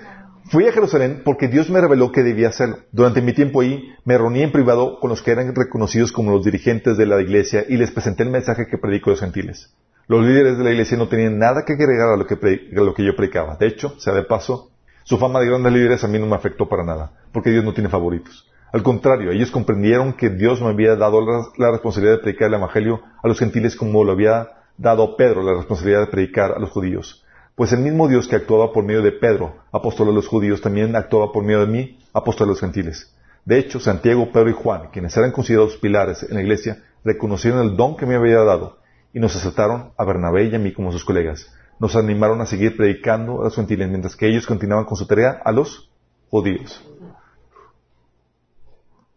Fui 0.49 0.67
a 0.67 0.73
Jerusalén 0.73 1.21
porque 1.23 1.47
Dios 1.47 1.69
me 1.69 1.79
reveló 1.79 2.11
que 2.11 2.23
debía 2.23 2.49
hacerlo. 2.49 2.79
Durante 2.91 3.21
mi 3.21 3.31
tiempo 3.31 3.61
ahí 3.61 3.89
me 4.03 4.17
reuní 4.17 4.41
en 4.41 4.51
privado 4.51 4.99
con 4.99 5.11
los 5.11 5.21
que 5.21 5.31
eran 5.31 5.55
reconocidos 5.55 6.11
como 6.11 6.33
los 6.33 6.43
dirigentes 6.43 6.97
de 6.97 7.05
la 7.05 7.21
iglesia 7.21 7.63
y 7.65 7.77
les 7.77 7.89
presenté 7.91 8.23
el 8.23 8.31
mensaje 8.31 8.67
que 8.67 8.77
predico 8.77 9.09
a 9.09 9.13
los 9.13 9.21
gentiles. 9.21 9.73
Los 10.07 10.25
líderes 10.25 10.57
de 10.57 10.65
la 10.65 10.71
iglesia 10.71 10.97
no 10.97 11.07
tenían 11.07 11.39
nada 11.39 11.63
que 11.63 11.71
agregar 11.71 12.09
a 12.09 12.17
lo 12.17 12.27
que, 12.27 12.33
a 12.33 12.81
lo 12.81 12.93
que 12.93 13.05
yo 13.05 13.15
predicaba. 13.15 13.55
De 13.55 13.67
hecho, 13.67 13.97
sea 13.97 14.13
de 14.13 14.23
paso, 14.23 14.71
su 15.05 15.17
fama 15.17 15.39
de 15.39 15.45
grandes 15.45 15.71
líderes 15.71 16.03
a 16.03 16.09
mí 16.09 16.19
no 16.19 16.25
me 16.25 16.35
afectó 16.35 16.67
para 16.67 16.83
nada, 16.83 17.13
porque 17.31 17.49
Dios 17.49 17.63
no 17.63 17.73
tiene 17.73 17.87
favoritos. 17.87 18.50
Al 18.71 18.83
contrario, 18.83 19.31
ellos 19.31 19.51
comprendieron 19.51 20.13
que 20.13 20.29
Dios 20.29 20.61
me 20.61 20.69
había 20.69 20.95
dado 20.95 21.19
la, 21.57 21.71
responsabilidad 21.71 22.17
de 22.17 22.23
predicar 22.23 22.47
el 22.47 22.53
Evangelio 22.53 23.01
a 23.21 23.27
los 23.27 23.37
gentiles 23.37 23.75
como 23.75 24.03
lo 24.05 24.13
había 24.13 24.47
dado 24.77 25.17
Pedro 25.17 25.43
la 25.43 25.53
responsabilidad 25.53 26.01
de 26.01 26.07
predicar 26.07 26.53
a 26.53 26.59
los 26.59 26.69
judíos. 26.69 27.25
Pues 27.55 27.73
el 27.73 27.79
mismo 27.79 28.07
Dios 28.07 28.29
que 28.29 28.37
actuaba 28.37 28.71
por 28.71 28.85
medio 28.85 29.01
de 29.01 29.11
Pedro, 29.11 29.57
apóstol 29.73 30.07
a 30.07 30.13
los 30.13 30.27
judíos, 30.27 30.61
también 30.61 30.95
actuaba 30.95 31.33
por 31.33 31.43
medio 31.43 31.65
de 31.65 31.67
mí, 31.67 31.99
apóstol 32.13 32.47
a 32.47 32.51
los 32.51 32.61
gentiles. 32.61 33.13
De 33.43 33.59
hecho, 33.59 33.79
Santiago, 33.79 34.31
Pedro 34.31 34.49
y 34.49 34.53
Juan, 34.53 34.89
quienes 34.93 35.17
eran 35.17 35.33
considerados 35.33 35.75
pilares 35.75 36.23
en 36.23 36.35
la 36.35 36.41
iglesia, 36.41 36.81
reconocieron 37.03 37.59
el 37.59 37.75
don 37.75 37.97
que 37.97 38.05
me 38.05 38.15
había 38.15 38.39
dado 38.39 38.77
y 39.13 39.19
nos 39.19 39.35
aceptaron 39.35 39.91
a 39.97 40.05
Bernabé 40.05 40.45
y 40.45 40.55
a 40.55 40.59
mí 40.59 40.71
como 40.71 40.93
sus 40.93 41.03
colegas. 41.03 41.53
Nos 41.77 41.97
animaron 41.97 42.39
a 42.39 42.45
seguir 42.45 42.77
predicando 42.77 43.41
a 43.41 43.45
los 43.45 43.55
gentiles 43.55 43.89
mientras 43.89 44.15
que 44.15 44.27
ellos 44.27 44.47
continuaban 44.47 44.85
con 44.85 44.95
su 44.95 45.05
tarea 45.07 45.41
a 45.43 45.51
los 45.51 45.91
judíos. 46.29 46.81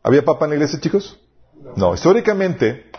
¿Había 0.06 0.22
papa 0.22 0.44
en 0.44 0.50
la 0.50 0.56
iglesia, 0.56 0.78
chicos? 0.78 1.18
No, 1.76 1.94
históricamente, 1.94 2.90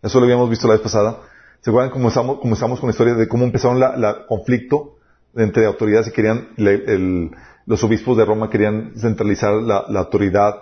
eso 0.00 0.20
lo 0.20 0.26
habíamos 0.26 0.48
visto 0.48 0.68
la 0.68 0.74
vez 0.74 0.80
pasada, 0.80 1.18
¿se 1.60 1.70
acuerdan 1.70 1.90
cómo 1.90 2.08
estamos, 2.08 2.38
con 2.78 2.88
la 2.88 2.92
historia 2.92 3.14
de 3.14 3.26
cómo 3.26 3.44
empezaron 3.44 3.80
la, 3.80 4.24
conflicto 4.28 4.98
entre 5.34 5.66
autoridades 5.66 6.06
y 6.06 6.12
querían, 6.12 6.50
los 7.66 7.82
obispos 7.82 8.16
de 8.16 8.24
Roma 8.24 8.48
querían 8.48 8.92
centralizar 8.96 9.54
la, 9.54 9.78
autoridad, 9.98 10.54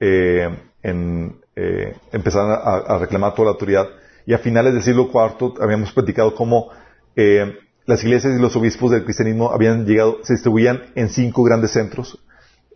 eh, 0.00 0.50
eh, 0.82 1.96
empezaron 2.10 2.50
a, 2.50 2.98
reclamar 2.98 3.34
toda 3.34 3.46
la 3.46 3.52
autoridad, 3.52 3.86
Y 4.26 4.34
a 4.34 4.38
finales 4.38 4.74
del 4.74 4.82
siglo 4.82 5.10
IV 5.14 5.62
habíamos 5.62 5.92
platicado 5.92 6.34
cómo 6.34 6.70
eh, 7.14 7.56
las 7.86 8.02
iglesias 8.02 8.36
y 8.36 8.42
los 8.42 8.56
obispos 8.56 8.90
del 8.90 9.04
cristianismo 9.04 9.52
habían 9.52 9.86
llegado, 9.86 10.18
se 10.24 10.32
distribuían 10.32 10.82
en 10.96 11.08
cinco 11.08 11.44
grandes 11.44 11.70
centros. 11.70 12.18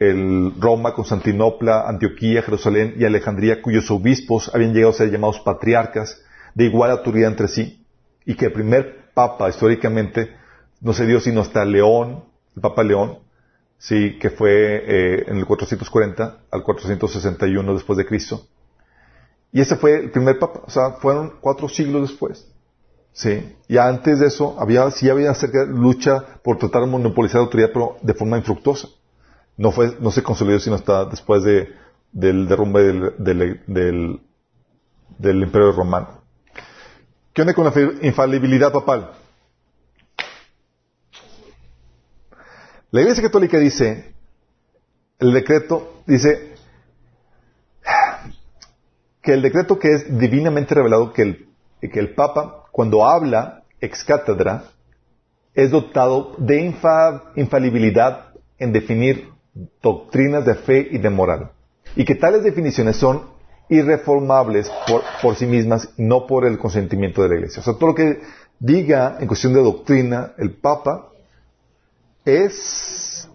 El 0.09 0.55
Roma, 0.59 0.95
Constantinopla, 0.95 1.89
Antioquía, 1.89 2.43
Jerusalén 2.43 2.95
y 2.99 3.05
Alejandría, 3.05 3.63
cuyos 3.63 3.91
obispos 3.91 4.53
habían 4.55 4.73
llegado 4.73 4.91
a 4.91 4.97
ser 4.97 5.11
llamados 5.11 5.41
patriarcas 5.41 6.23
de 6.55 6.65
igual 6.65 6.91
autoridad 6.91 7.31
entre 7.31 7.49
sí. 7.49 7.85
Y 8.25 8.35
que 8.35 8.47
el 8.47 8.53
primer 8.53 9.13
papa, 9.15 9.49
históricamente, 9.49 10.31
no 10.81 10.93
se 10.93 11.07
dio 11.07 11.21
sino 11.21 11.41
hasta 11.41 11.65
León, 11.65 12.25
el 12.57 12.63
Papa 12.63 12.83
León, 12.83 13.19
sí, 13.79 14.19
que 14.19 14.31
fue 14.31 14.83
eh, 14.87 15.25
en 15.29 15.39
el 15.39 15.47
440 15.47 16.39
al 16.51 16.63
461 16.63 17.75
después 17.75 17.97
de 17.97 18.07
Cristo. 18.07 18.47
Y 19.53 19.61
ese 19.61 19.77
fue 19.77 20.01
el 20.01 20.11
primer 20.11 20.39
papa, 20.39 20.63
o 20.67 20.71
sea, 20.71 20.93
fueron 20.93 21.35
cuatro 21.41 21.69
siglos 21.69 22.09
después. 22.09 22.49
Sí. 23.13 23.57
Y 23.69 23.77
antes 23.77 24.19
de 24.19 24.27
eso, 24.27 24.57
había, 24.59 24.91
sí 24.91 25.11
había 25.11 25.35
cerca 25.35 25.65
lucha 25.65 26.41
por 26.43 26.59
tratar 26.59 26.83
de 26.83 26.89
monopolizar 26.89 27.41
la 27.41 27.45
autoridad, 27.45 27.71
pero 27.73 27.97
de 28.03 28.15
forma 28.15 28.39
infructuosa. 28.39 28.89
No 29.57 29.71
fue, 29.73 29.97
no 30.01 30.11
se 30.11 30.23
consolidó 30.23 30.59
sino 30.59 30.77
hasta 30.77 31.05
después 31.05 31.43
de, 31.43 31.69
del 32.11 32.49
derrumbe 32.49 32.83
del, 32.83 33.15
del, 33.19 33.61
del, 33.67 34.21
del 35.19 35.43
Imperio 35.43 35.73
Romano. 35.73 36.23
¿Qué 37.33 37.43
onda 37.43 37.55
con 37.55 37.65
la 37.65 37.73
infalibilidad 38.03 38.73
papal? 38.73 39.13
La 42.91 43.01
Iglesia 43.01 43.23
Católica 43.23 43.59
dice, 43.59 44.15
el 45.19 45.33
decreto 45.33 46.03
dice 46.07 46.55
que 49.23 49.33
el 49.33 49.41
decreto 49.41 49.79
que 49.79 49.95
es 49.95 50.19
divinamente 50.19 50.75
revelado, 50.75 51.13
que 51.15 51.23
el, 51.23 51.49
que 51.81 52.01
el 52.01 52.15
Papa, 52.15 52.65
cuando 52.71 53.09
habla 53.09 53.63
ex 53.81 54.05
cátedra, 54.05 54.65
es 55.55 55.71
dotado 55.71 56.35
de 56.37 56.75
infalibilidad 57.37 58.35
en 58.59 58.73
definir 58.73 59.32
doctrinas 59.83 60.45
de 60.45 60.55
fe 60.55 60.89
y 60.91 60.99
de 60.99 61.11
moral. 61.11 61.53
Y 61.97 62.05
que 62.05 62.15
tales 62.15 62.43
definiciones 62.43 62.97
son 62.97 63.31
irreformables 63.69 64.71
por, 64.87 65.03
por, 65.21 65.37
sí 65.37 65.47
mismas, 65.47 65.91
no 65.97 66.27
por 66.27 66.47
el 66.47 66.59
consentimiento 66.59 67.23
de 67.23 67.29
la 67.29 67.35
Iglesia. 67.37 67.61
O 67.61 67.65
sea, 67.65 67.75
todo 67.75 67.91
lo 67.91 67.95
que 67.95 68.21
diga 68.59 69.17
en 69.21 69.27
cuestión 69.27 69.55
de 69.55 69.63
doctrina 69.63 70.33
el 70.39 70.53
Papa 70.53 71.09
es 72.25 73.29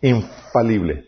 infalible. 0.00 1.06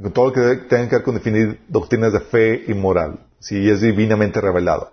Con 0.00 0.12
todo 0.12 0.26
lo 0.26 0.32
que 0.32 0.40
tenga 0.68 0.88
que 0.88 0.96
ver 0.96 1.04
con 1.04 1.14
definir 1.14 1.60
doctrinas 1.68 2.12
de 2.12 2.20
fe 2.20 2.64
y 2.68 2.74
moral, 2.74 3.26
si 3.40 3.68
es 3.68 3.80
divinamente 3.80 4.40
revelado. 4.40 4.92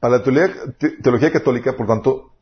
Para 0.00 0.18
la 0.18 0.22
teología, 0.22 1.30
católica, 1.30 1.76
por 1.76 1.86
tanto, 1.86 2.32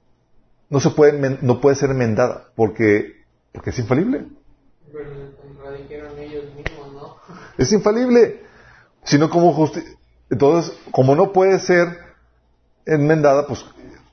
no 0.71 0.81
se 0.81 0.91
puede, 0.91 1.39
no 1.43 1.61
puede 1.61 1.77
ser 1.77 1.91
enmendada, 1.91 2.53
porque, 2.55 3.25
porque 3.53 3.71
es 3.71 3.79
infalible. 3.79 4.27
Es 7.59 7.73
infalible. 7.73 8.43
Sino 9.05 9.31
como 9.31 9.53
entonces, 10.31 10.77
como 10.91 11.15
no 11.15 11.33
puede 11.33 11.59
ser 11.61 11.97
enmendada, 12.85 13.47
pues, 13.47 13.65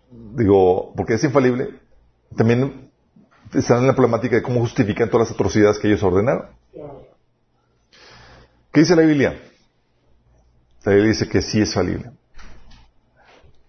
digo, 0.09 0.93
porque 0.95 1.15
es 1.15 1.23
infalible, 1.23 1.79
también 2.37 2.91
están 3.53 3.79
en 3.79 3.87
la 3.87 3.95
problemática 3.95 4.37
de 4.37 4.41
cómo 4.41 4.61
justifican 4.61 5.09
todas 5.09 5.27
las 5.27 5.35
atrocidades 5.35 5.77
que 5.79 5.87
ellos 5.87 6.03
ordenaron. 6.03 6.45
¿Qué 8.71 8.79
dice 8.81 8.95
la 8.95 9.01
Biblia? 9.01 9.41
La 10.83 10.93
Biblia 10.93 11.09
dice 11.09 11.27
que 11.27 11.41
sí 11.41 11.61
es 11.61 11.73
falible. 11.73 12.11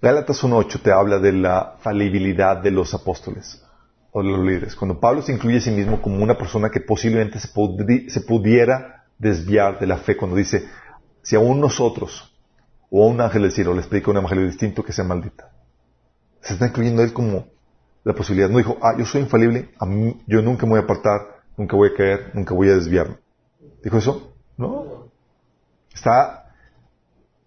Gálatas 0.01 0.45
1.8 0.45 0.83
te 0.83 0.93
habla 0.93 1.19
de 1.19 1.33
la 1.33 1.77
falibilidad 1.81 2.59
de 2.59 2.71
los 2.71 2.95
apóstoles 2.95 3.66
de 4.23 4.31
los 4.31 4.45
líderes. 4.45 4.77
Cuando 4.77 4.99
Pablo 4.99 5.23
se 5.23 5.33
incluye 5.33 5.59
a 5.59 5.61
sí 5.61 5.71
mismo 5.71 6.01
como 6.01 6.23
una 6.23 6.37
persona 6.37 6.71
que 6.71 6.81
posiblemente 6.81 7.39
se, 7.41 7.49
pudiera 8.21 9.05
desviar 9.19 9.79
de 9.79 9.87
la 9.87 9.99
fe, 9.99 10.17
cuando 10.17 10.37
dice, 10.37 10.67
si 11.23 11.37
aún 11.37 11.61
nosotros 11.61 12.35
o 12.91 13.05
a 13.05 13.09
un 13.09 13.21
ángel 13.21 13.43
del 13.43 13.53
cielo 13.53 13.75
le 13.75 13.81
explica 13.81 14.11
un 14.11 14.17
evangelio 14.19 14.47
distinto 14.47 14.85
que 14.85 14.93
sea 14.93 15.05
maldita. 15.05 15.51
Se 16.41 16.55
está 16.55 16.67
incluyendo 16.69 17.03
él 17.03 17.13
como 17.13 17.47
la 18.05 18.15
posibilidad. 18.15 18.49
No 18.49 18.59
dijo, 18.59 18.79
ah, 18.81 18.95
yo 18.97 19.05
soy 19.05 19.23
infalible, 19.23 19.71
a 19.79 19.87
mí, 19.87 20.23
yo 20.27 20.41
nunca 20.41 20.65
me 20.65 20.73
voy 20.73 20.81
a 20.81 20.85
apartar, 20.85 21.43
nunca 21.57 21.77
voy 21.77 21.91
a 21.93 21.97
caer, 21.97 22.31
nunca 22.35 22.55
voy 22.55 22.69
a 22.69 22.75
desviarme. 22.75 23.17
¿Dijo 23.83 23.99
eso? 23.99 24.33
No. 24.57 25.11
Está 25.93 26.53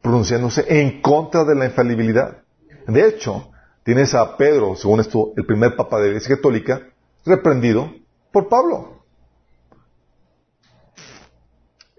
pronunciándose 0.02 0.66
en 0.68 1.02
contra 1.02 1.44
de 1.46 1.56
la 1.56 1.66
infalibilidad. 1.66 2.44
De 2.88 3.08
hecho, 3.08 3.49
tienes 3.84 4.14
a 4.14 4.38
Pedro, 4.38 4.76
según 4.76 5.00
esto, 5.00 5.34
el 5.36 5.46
primer 5.46 5.76
papa 5.76 5.98
de 5.98 6.04
la 6.04 6.08
Iglesia 6.10 6.36
Católica, 6.36 6.82
reprendido 7.26 7.92
por 8.32 8.48
Pablo. 8.48 9.04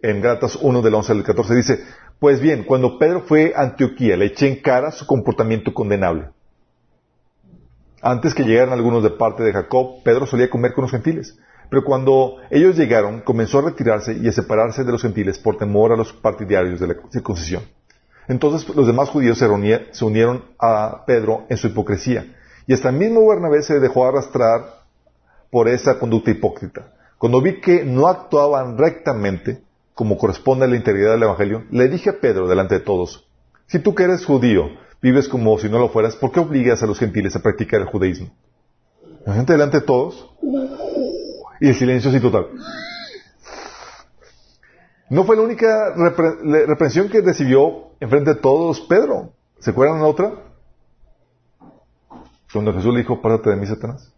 En 0.03 0.21
Gratas 0.23 0.57
1 0.57 0.83
del 0.83 0.95
11 0.95 1.13
al 1.13 1.25
14 1.25 1.55
dice, 1.55 1.85
pues 2.19 2.41
bien, 2.41 2.65
cuando 2.65 2.99
Pedro 2.99 3.23
fue 3.23 3.53
a 3.55 3.63
Antioquía, 3.63 4.17
le 4.17 4.27
eché 4.27 4.49
en 4.49 4.63
cara 4.63 4.93
su 4.93 5.07
comportamiento 5.07 5.75
condenable. 5.75 6.29
Antes 8.03 8.35
que 8.35 8.45
llegaran 8.45 8.73
algunos 8.73 9.03
de 9.03 9.11
parte 9.11 9.43
de 9.43 9.53
Jacob, 9.53 10.03
Pedro 10.03 10.27
solía 10.27 10.49
comer 10.49 10.73
con 10.73 10.83
los 10.83 10.91
gentiles. 10.91 11.39
Pero 11.69 11.85
cuando 11.85 12.37
ellos 12.51 12.77
llegaron, 12.77 13.21
comenzó 13.21 13.59
a 13.61 13.63
retirarse 13.63 14.15
y 14.15 14.27
a 14.27 14.33
separarse 14.33 14.85
de 14.85 14.93
los 14.93 15.03
gentiles 15.03 15.39
por 15.39 15.57
temor 15.57 15.93
a 15.93 15.97
los 15.97 16.13
partidarios 16.13 16.81
de 16.81 16.89
la 16.89 16.95
circuncisión. 17.11 17.63
Entonces 18.29 18.69
los 18.75 18.87
demás 18.87 19.09
judíos 19.09 19.39
se, 19.39 20.05
unieron 20.05 20.45
a 20.59 21.05
Pedro 21.07 21.47
en 21.49 21.57
su 21.57 21.69
hipocresía. 21.69 22.37
Y 22.67 22.73
hasta 22.73 22.91
el 22.91 22.97
mismo 22.97 23.27
Bernabé 23.27 23.63
se 23.63 23.81
dejó 23.81 24.07
arrastrar 24.07 24.81
por 25.51 25.69
esa 25.69 25.99
conducta 25.99 26.31
hipócrita. 26.31 26.93
Cuando 27.19 27.41
vi 27.41 27.61
que 27.61 27.85
no 27.85 28.07
actuaban 28.07 28.79
rectamente, 28.79 29.63
como 29.95 30.17
corresponde 30.17 30.65
a 30.65 30.69
la 30.69 30.77
integridad 30.77 31.13
del 31.13 31.25
Evangelio, 31.25 31.65
le 31.71 31.89
dije 31.89 32.11
a 32.11 32.21
Pedro 32.21 32.49
delante 32.49 32.77
de 32.77 32.81
todos, 32.81 33.27
si 33.67 33.79
tú 33.79 33.95
que 33.95 34.05
eres 34.05 34.25
judío 34.25 34.71
vives 35.03 35.29
como 35.29 35.59
si 35.59 35.69
no 35.69 35.79
lo 35.79 35.89
fueras, 35.89 36.17
¿por 36.17 36.33
qué 36.33 36.41
obligas 36.41 36.83
a 36.83 36.87
los 36.87 36.99
gentiles 36.99 37.35
a 37.37 37.41
practicar 37.41 37.81
el 37.81 37.87
judaísmo? 37.87 38.31
La 39.27 39.35
gente 39.35 39.53
delante 39.53 39.81
de 39.81 39.87
todos 39.87 40.31
y 41.61 41.69
el 41.69 41.75
silencio 41.75 42.11
así 42.11 42.21
total. 42.21 42.47
No 45.11 45.25
fue 45.25 45.35
la 45.35 45.43
única 45.43 45.93
reprensión 46.69 47.09
que 47.09 47.21
recibió 47.21 47.89
en 47.99 48.09
frente 48.09 48.35
de 48.35 48.41
todos 48.41 48.81
Pedro. 48.83 49.33
¿Se 49.59 49.73
acuerdan 49.73 49.99
de 49.99 50.07
otra? 50.07 50.33
Cuando 52.53 52.73
Jesús 52.73 52.95
le 52.95 53.01
dijo, 53.01 53.21
párate 53.21 53.51
de 53.51 53.57
mí, 53.57 53.67
Satanás. 53.67 54.13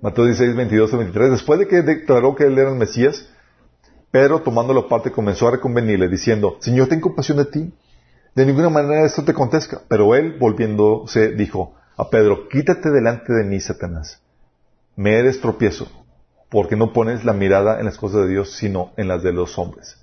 Mateo 0.00 0.24
16, 0.24 0.54
22 0.54 0.96
23. 0.96 1.30
Después 1.32 1.58
de 1.58 1.66
que 1.66 1.82
declaró 1.82 2.36
que 2.36 2.44
él 2.44 2.56
era 2.56 2.70
el 2.70 2.76
Mesías, 2.76 3.28
Pedro, 4.12 4.40
tomándolo 4.42 4.80
aparte, 4.80 5.10
comenzó 5.10 5.48
a 5.48 5.52
reconvenirle, 5.52 6.08
diciendo, 6.08 6.58
Señor, 6.60 6.88
ten 6.88 7.00
compasión 7.00 7.38
de 7.38 7.46
ti. 7.46 7.74
De 8.36 8.46
ninguna 8.46 8.70
manera 8.70 9.04
esto 9.04 9.24
te 9.24 9.34
contesta. 9.34 9.82
Pero 9.88 10.14
él, 10.14 10.36
volviéndose, 10.38 11.32
dijo 11.32 11.74
a 11.96 12.08
Pedro, 12.08 12.48
quítate 12.48 12.90
delante 12.90 13.32
de 13.32 13.44
mí, 13.44 13.58
Satanás. 13.58 14.22
Me 14.94 15.18
eres 15.18 15.40
tropiezo, 15.40 15.88
porque 16.48 16.76
no 16.76 16.92
pones 16.92 17.24
la 17.24 17.32
mirada 17.32 17.80
en 17.80 17.86
las 17.86 17.98
cosas 17.98 18.22
de 18.22 18.28
Dios, 18.28 18.52
sino 18.52 18.92
en 18.96 19.08
las 19.08 19.24
de 19.24 19.32
los 19.32 19.58
hombres. 19.58 19.99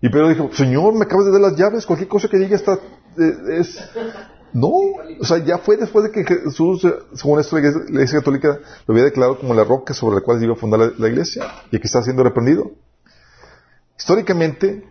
Y 0.00 0.08
Pedro 0.08 0.28
dijo, 0.28 0.50
Señor, 0.52 0.94
me 0.94 1.04
acabas 1.04 1.26
de 1.26 1.32
dar 1.32 1.40
las 1.40 1.56
llaves, 1.56 1.86
cualquier 1.86 2.08
cosa 2.08 2.28
que 2.28 2.38
diga 2.38 2.56
está, 2.56 2.74
eh, 2.74 3.58
es... 3.58 3.78
No, 4.52 4.68
o 5.20 5.24
sea, 5.24 5.38
ya 5.38 5.58
fue 5.58 5.76
después 5.76 6.04
de 6.04 6.12
que 6.12 6.24
Jesús, 6.24 6.86
según 7.14 7.40
esto, 7.40 7.58
la 7.58 7.68
iglesia, 7.68 8.20
católica 8.20 8.58
lo 8.86 8.94
había 8.94 9.04
declarado 9.04 9.38
como 9.38 9.52
la 9.52 9.64
roca 9.64 9.92
sobre 9.92 10.16
la 10.16 10.22
cual 10.22 10.42
iba 10.42 10.54
a 10.54 10.56
fundar 10.56 10.80
la, 10.80 10.92
la 10.96 11.08
iglesia, 11.08 11.44
y 11.70 11.78
que 11.78 11.86
está 11.86 12.02
siendo 12.02 12.22
reprendido. 12.22 12.70
Históricamente, 13.98 14.84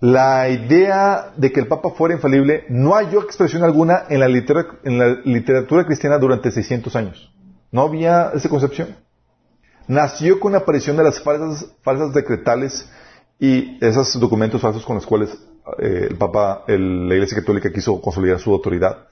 la 0.00 0.48
idea 0.48 1.32
de 1.36 1.50
que 1.50 1.58
el 1.58 1.66
Papa 1.66 1.90
fuera 1.90 2.14
infalible 2.14 2.64
no 2.68 2.94
halló 2.94 3.20
expresión 3.20 3.64
alguna 3.64 4.04
en 4.08 4.20
la, 4.20 4.28
literatura, 4.28 5.84
cristiana 5.84 6.18
durante 6.18 6.52
600 6.52 6.94
años. 6.94 7.32
No 7.72 7.82
había 7.82 8.30
esa 8.32 8.48
concepción. 8.48 8.96
Nació 9.88 10.38
con 10.38 10.52
la 10.52 10.58
aparición 10.58 10.96
de 10.96 11.02
las 11.02 11.20
falsas, 11.20 12.14
decretales 12.14 12.88
y 13.38 13.78
esos 13.84 14.18
documentos 14.18 14.60
falsos 14.60 14.84
con 14.84 14.96
los 14.96 15.06
cuales 15.06 15.30
eh, 15.78 16.08
el 16.10 16.16
Papa, 16.16 16.64
la 16.66 17.14
Iglesia 17.14 17.38
Católica 17.38 17.72
quiso 17.72 18.00
consolidar 18.00 18.40
su 18.40 18.52
autoridad. 18.52 19.06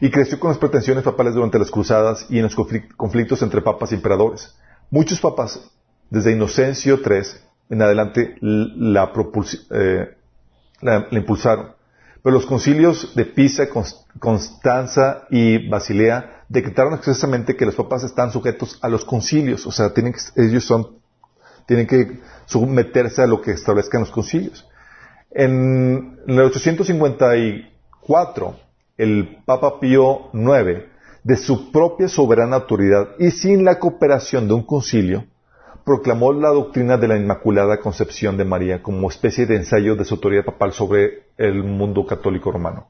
Y 0.00 0.10
creció 0.10 0.38
con 0.38 0.50
las 0.50 0.58
pretensiones 0.58 1.04
papales 1.04 1.34
durante 1.34 1.58
las 1.58 1.70
cruzadas 1.70 2.26
y 2.28 2.36
en 2.38 2.44
los 2.44 2.54
conflictos 2.96 3.40
entre 3.42 3.62
papas 3.62 3.92
y 3.92 3.94
emperadores. 3.94 4.54
Muchos 4.90 5.20
papas, 5.20 5.60
desde 6.10 6.32
Inocencio 6.32 7.00
III, 7.04 7.22
en 7.70 7.82
adelante 7.82 8.36
la, 8.40 9.10
eh, 9.70 10.16
la, 10.82 11.08
impulsaron. 11.10 11.72
Pero 12.22 12.34
los 12.34 12.46
concilios 12.46 13.14
de 13.14 13.24
Pisa, 13.24 13.68
Constanza 14.18 15.26
y 15.30 15.68
Basilea 15.68 16.44
decretaron 16.48 16.94
expresamente 16.94 17.56
que 17.56 17.66
los 17.66 17.74
papas 17.74 18.04
están 18.04 18.32
sujetos 18.32 18.78
a 18.82 18.88
los 18.88 19.04
concilios, 19.04 19.66
o 19.66 19.72
sea, 19.72 19.92
tienen 19.92 20.12
que, 20.12 20.20
ellos 20.36 20.64
son, 20.64 20.98
tienen 21.66 21.86
que 21.86 22.20
someterse 22.46 23.22
a 23.22 23.26
lo 23.26 23.40
que 23.40 23.52
establezcan 23.52 24.02
los 24.02 24.10
concilios. 24.10 24.68
En 25.30 26.18
el 26.26 26.40
854, 26.40 28.56
el 28.96 29.38
Papa 29.44 29.78
Pío 29.80 30.30
IX, 30.32 30.84
de 31.24 31.36
su 31.36 31.72
propia 31.72 32.08
soberana 32.08 32.56
autoridad 32.56 33.08
y 33.18 33.32
sin 33.32 33.64
la 33.64 33.78
cooperación 33.78 34.48
de 34.48 34.54
un 34.54 34.62
concilio, 34.62 35.24
proclamó 35.84 36.32
la 36.32 36.50
doctrina 36.50 36.96
de 36.96 37.08
la 37.08 37.16
Inmaculada 37.16 37.80
Concepción 37.80 38.36
de 38.36 38.44
María 38.44 38.82
como 38.82 39.08
especie 39.08 39.46
de 39.46 39.56
ensayo 39.56 39.96
de 39.96 40.04
su 40.04 40.14
autoridad 40.14 40.44
papal 40.44 40.72
sobre 40.72 41.24
el 41.36 41.62
mundo 41.62 42.06
católico 42.06 42.50
romano. 42.50 42.88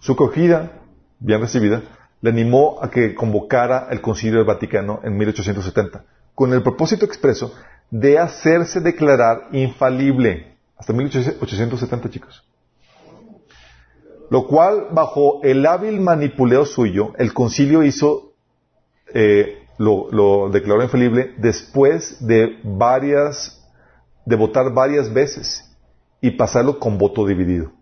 Su 0.00 0.12
acogida, 0.12 0.72
bien 1.18 1.40
recibida, 1.40 1.82
le 2.20 2.30
animó 2.30 2.78
a 2.80 2.90
que 2.90 3.14
convocara 3.14 3.88
el 3.90 4.00
Concilio 4.00 4.38
del 4.38 4.46
Vaticano 4.46 5.00
en 5.02 5.16
1870, 5.16 6.04
con 6.34 6.52
el 6.52 6.62
propósito 6.62 7.04
expreso 7.04 7.52
de 7.92 8.18
hacerse 8.18 8.80
declarar 8.80 9.48
infalible. 9.52 10.56
Hasta 10.76 10.94
1870, 10.94 12.10
chicos. 12.10 12.42
Lo 14.30 14.46
cual, 14.48 14.88
bajo 14.92 15.42
el 15.42 15.64
hábil 15.66 16.00
manipuleo 16.00 16.64
suyo, 16.64 17.12
el 17.18 17.34
concilio 17.34 17.82
hizo 17.82 18.32
eh, 19.12 19.68
lo, 19.76 20.48
declaró 20.50 20.82
infalible 20.82 21.34
después 21.36 22.26
de 22.26 22.58
varias, 22.64 23.62
de 24.24 24.36
votar 24.36 24.72
varias 24.72 25.12
veces 25.12 25.70
y 26.22 26.30
pasarlo 26.30 26.78
con 26.78 26.96
voto 26.96 27.26
dividido. 27.26 27.72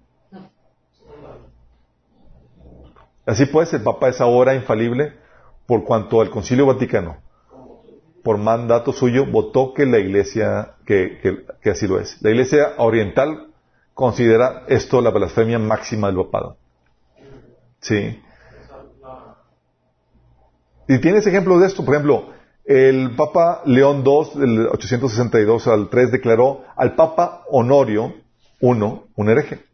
Así 3.24 3.47
pues, 3.47 3.73
el 3.74 3.82
Papa 3.82 4.09
es 4.09 4.20
ahora 4.20 4.57
infalible 4.57 5.12
por 5.66 5.85
cuanto 5.85 6.20
al 6.20 6.31
Concilio 6.31 6.66
Vaticano, 6.66 7.19
por 8.23 8.39
mandato 8.39 8.93
suyo, 8.93 9.27
votó 9.27 9.73
que 9.75 9.87
la 9.87 9.99
Iglesia, 9.99 10.75
que, 10.85 11.45
así 11.65 11.87
lo 11.87 11.99
es. 11.99 12.21
La 12.23 12.31
Iglesia 12.31 12.75
Oriental 12.79 13.49
considera 13.95 14.65
esto 14.69 15.01
la 15.01 15.11
blasfemia 15.11 15.59
máxima 15.59 16.09
del 16.09 16.17
papado. 16.17 16.57
Sí. 17.81 18.21
Y 20.89 20.99
tienes 20.99 21.27
ejemplos 21.27 21.61
de 21.61 21.67
esto. 21.67 21.85
Por 21.85 21.95
ejemplo, 21.95 22.33
el 22.65 23.15
Papa 23.17 23.63
León 23.65 24.03
II, 24.05 24.41
del 24.41 24.67
862 24.69 25.67
al 25.69 25.89
3, 25.89 26.13
declaró 26.13 26.65
al 26.77 26.95
Papa 26.95 27.45
Honorio 27.49 28.15
I 28.61 28.67
un 29.17 29.29
hereje. 29.29 29.65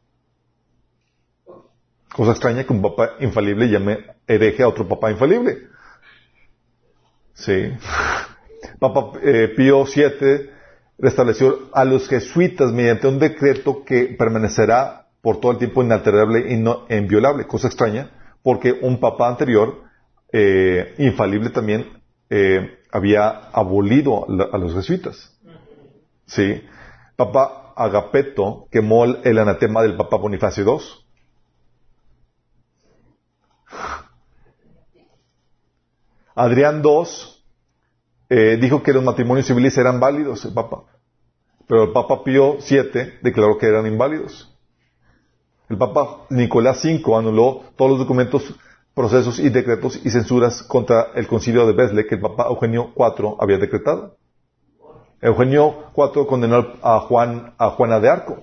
Cosa 2.14 2.30
extraña 2.30 2.64
que 2.64 2.72
un 2.72 2.82
Papa 2.82 3.10
infalible 3.20 3.68
llame 3.68 3.98
hereje 4.26 4.62
a 4.62 4.68
otro 4.68 4.86
Papa 4.88 5.10
infalible. 5.10 5.68
Sí. 7.34 7.72
Papa 8.78 9.18
eh, 9.22 9.52
Pío 9.56 9.84
VII 9.84 10.50
restableció 10.98 11.70
a 11.72 11.84
los 11.84 12.08
jesuitas 12.08 12.72
mediante 12.72 13.06
un 13.06 13.18
decreto 13.18 13.84
que 13.84 14.14
permanecerá 14.18 15.08
por 15.20 15.40
todo 15.40 15.52
el 15.52 15.58
tiempo 15.58 15.82
inalterable 15.82 16.52
y 16.52 16.56
no, 16.56 16.86
inviolable. 16.88 17.46
Cosa 17.46 17.68
extraña, 17.68 18.10
porque 18.42 18.72
un 18.72 18.98
Papa 19.00 19.28
anterior 19.28 19.82
eh, 20.32 20.94
infalible 20.98 21.50
también 21.50 22.00
eh, 22.30 22.78
había 22.92 23.28
abolido 23.28 24.26
a 24.52 24.58
los 24.58 24.74
jesuitas. 24.74 25.32
¿Sí? 26.26 26.62
Papa 27.16 27.72
Agapeto 27.76 28.68
quemó 28.70 29.04
el, 29.04 29.38
anatema 29.38 29.82
del 29.82 29.96
Papa 29.96 30.16
Bonifacio 30.16 30.64
II. 30.64 30.80
Adrián 36.34 36.82
II 36.84 37.35
eh, 38.28 38.58
dijo 38.60 38.82
que 38.82 38.92
los 38.92 39.04
matrimonios 39.04 39.46
civiles 39.46 39.76
eran 39.78 40.00
válidos, 40.00 40.44
el 40.44 40.52
Papa. 40.52 40.84
Pero 41.68 41.84
el 41.84 41.92
Papa 41.92 42.22
Pío 42.22 42.58
VII 42.58 43.18
declaró 43.22 43.58
que 43.58 43.66
eran 43.66 43.86
inválidos. 43.86 44.52
El 45.68 45.78
Papa 45.78 46.26
Nicolás 46.30 46.84
V 46.84 47.02
anuló 47.16 47.62
todos 47.76 47.90
los 47.92 48.00
documentos 48.00 48.54
procesos 48.94 49.38
y 49.38 49.50
decretos 49.50 50.00
y 50.04 50.10
censuras 50.10 50.62
contra 50.62 51.08
el 51.14 51.26
concilio 51.26 51.66
de 51.66 51.72
Besle 51.72 52.06
que 52.06 52.14
el 52.14 52.20
Papa 52.20 52.46
Eugenio 52.48 52.92
IV 52.96 53.36
había 53.40 53.58
decretado. 53.58 54.16
Eugenio 55.20 55.90
IV 55.96 56.26
condenó 56.26 56.74
a, 56.82 57.00
Juan, 57.00 57.54
a 57.58 57.70
Juana 57.70 58.00
de 58.00 58.08
Arco 58.08 58.42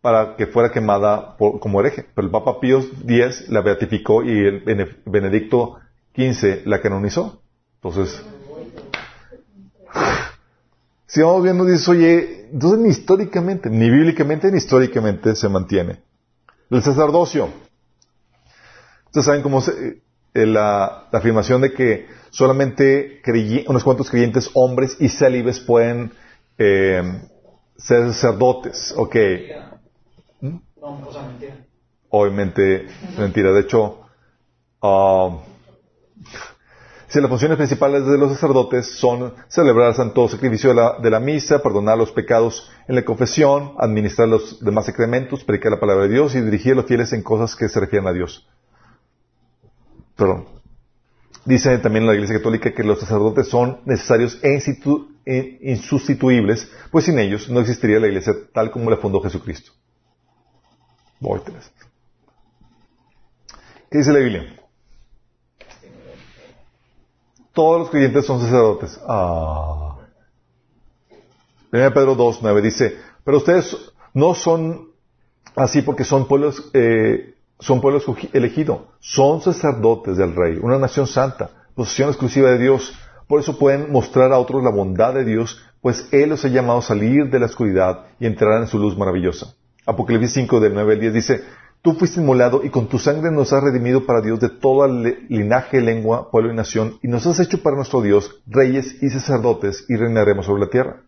para 0.00 0.36
que 0.36 0.46
fuera 0.46 0.70
quemada 0.70 1.36
como 1.38 1.80
hereje, 1.80 2.04
pero 2.14 2.26
el 2.26 2.30
Papa 2.30 2.60
Pío 2.60 2.80
X 2.80 3.48
la 3.48 3.62
beatificó 3.62 4.22
y 4.22 4.30
el 4.30 4.62
Benedicto 5.06 5.76
XV 6.14 6.66
la 6.66 6.80
canonizó. 6.82 7.40
Entonces, 7.76 8.22
si 11.06 11.20
vamos 11.20 11.42
viendo, 11.42 11.64
dice, 11.64 11.90
oye, 11.90 12.48
entonces 12.52 12.78
ni 12.80 12.88
históricamente, 12.88 13.70
ni 13.70 13.90
bíblicamente, 13.90 14.50
ni 14.50 14.58
históricamente 14.58 15.34
se 15.34 15.48
mantiene. 15.48 16.00
El 16.70 16.82
sacerdocio. 16.82 17.48
Ustedes 19.06 19.26
saben 19.26 19.42
cómo 19.42 19.60
se, 19.60 20.02
eh, 20.34 20.46
la, 20.46 21.08
afirmación 21.12 21.60
de 21.60 21.72
que 21.72 22.08
solamente 22.30 23.22
unos 23.68 23.84
cuantos 23.84 24.10
creyentes 24.10 24.50
hombres 24.54 24.96
y 24.98 25.08
célibes 25.08 25.60
pueden 25.60 26.12
eh, 26.58 27.02
ser 27.76 28.12
sacerdotes. 28.12 28.92
Ok. 28.96 29.16
¿Mm? 30.40 30.56
Obviamente, 32.10 32.88
mentira. 33.16 33.52
De 33.52 33.60
hecho, 33.60 34.00
uh, 34.82 35.38
si 37.14 37.20
las 37.20 37.30
funciones 37.30 37.56
principales 37.56 38.04
de 38.04 38.18
los 38.18 38.32
sacerdotes 38.32 38.98
son 38.98 39.34
celebrar 39.46 39.90
el 39.90 39.94
santo 39.94 40.28
sacrificio 40.28 40.74
de 40.74 41.10
la, 41.10 41.20
misa, 41.20 41.62
perdonar 41.62 41.96
los 41.96 42.10
pecados 42.10 42.68
en 42.88 42.96
la 42.96 43.04
confesión, 43.04 43.74
administrar 43.78 44.26
los 44.26 44.58
demás 44.58 44.86
sacramentos, 44.86 45.44
predicar 45.44 45.70
la 45.70 45.78
palabra 45.78 46.08
de 46.08 46.14
Dios 46.14 46.34
y 46.34 46.40
dirigir 46.40 46.72
a 46.72 46.74
los 46.74 46.86
fieles 46.86 47.12
en 47.12 47.22
cosas 47.22 47.54
que 47.54 47.68
se 47.68 47.78
refieren 47.78 48.08
a 48.08 48.12
Dios. 48.12 48.48
Perdón. 50.16 50.46
Dice 51.44 51.78
también 51.78 52.04
la 52.04 52.14
Iglesia 52.14 52.38
Católica 52.38 52.72
que 52.72 52.82
los 52.82 52.98
sacerdotes 52.98 53.46
son 53.46 53.78
necesarios 53.84 54.40
e, 54.42 54.60
e 55.24 55.58
insustituibles, 55.70 56.68
pues 56.90 57.04
sin 57.04 57.16
ellos 57.20 57.48
no 57.48 57.60
existiría 57.60 58.00
la 58.00 58.08
Iglesia 58.08 58.32
tal 58.52 58.72
como 58.72 58.90
la 58.90 58.96
fundó 58.96 59.20
Jesucristo. 59.20 59.70
¿Qué 63.88 63.98
dice 63.98 64.12
la 64.12 64.18
Biblia? 64.18 64.63
Todos 67.54 67.80
los 67.80 67.90
creyentes 67.90 68.26
son 68.26 68.40
sacerdotes. 68.40 69.00
Ah. 69.06 69.96
1 71.72 71.92
Pedro 71.92 72.14
2, 72.14 72.38
9 72.42 72.62
dice, 72.62 72.98
pero 73.24 73.38
ustedes 73.38 73.76
no 74.12 74.34
son 74.34 74.90
así 75.56 75.82
porque 75.82 76.04
son 76.04 76.26
pueblos 76.26 76.70
eh, 76.72 77.34
son 77.58 77.80
pueblo 77.80 78.00
elegido, 78.32 78.88
son 79.00 79.40
sacerdotes 79.40 80.16
del 80.16 80.34
rey, 80.34 80.58
una 80.60 80.78
nación 80.78 81.06
santa, 81.06 81.50
posesión 81.74 82.08
exclusiva 82.08 82.50
de 82.50 82.58
Dios. 82.58 82.94
Por 83.26 83.40
eso 83.40 83.58
pueden 83.58 83.90
mostrar 83.90 84.32
a 84.32 84.38
otros 84.38 84.62
la 84.62 84.70
bondad 84.70 85.14
de 85.14 85.24
Dios, 85.24 85.62
pues 85.80 86.08
Él 86.12 86.30
los 86.30 86.44
ha 86.44 86.48
llamado 86.48 86.80
a 86.80 86.82
salir 86.82 87.30
de 87.30 87.38
la 87.38 87.46
oscuridad 87.46 88.06
y 88.20 88.26
entrar 88.26 88.60
en 88.60 88.68
su 88.68 88.78
luz 88.78 88.96
maravillosa. 88.98 89.54
Apocalipsis 89.86 90.34
5 90.34 90.60
del 90.60 90.74
9 90.74 90.94
al 90.94 91.00
10 91.00 91.14
dice, 91.14 91.44
Tú 91.84 91.92
fuiste 91.92 92.18
inmolado 92.18 92.64
y 92.64 92.70
con 92.70 92.88
tu 92.88 92.98
sangre 92.98 93.30
nos 93.30 93.52
has 93.52 93.62
redimido 93.62 94.06
para 94.06 94.22
Dios 94.22 94.40
de 94.40 94.48
todo 94.48 94.88
linaje, 95.28 95.82
lengua, 95.82 96.30
pueblo 96.30 96.50
y 96.50 96.56
nación, 96.56 96.98
y 97.02 97.08
nos 97.08 97.26
has 97.26 97.40
hecho 97.40 97.62
para 97.62 97.76
nuestro 97.76 98.00
Dios 98.00 98.40
reyes 98.46 99.02
y 99.02 99.10
sacerdotes 99.10 99.84
y 99.90 99.96
reinaremos 99.96 100.46
sobre 100.46 100.62
la 100.62 100.70
tierra. 100.70 101.02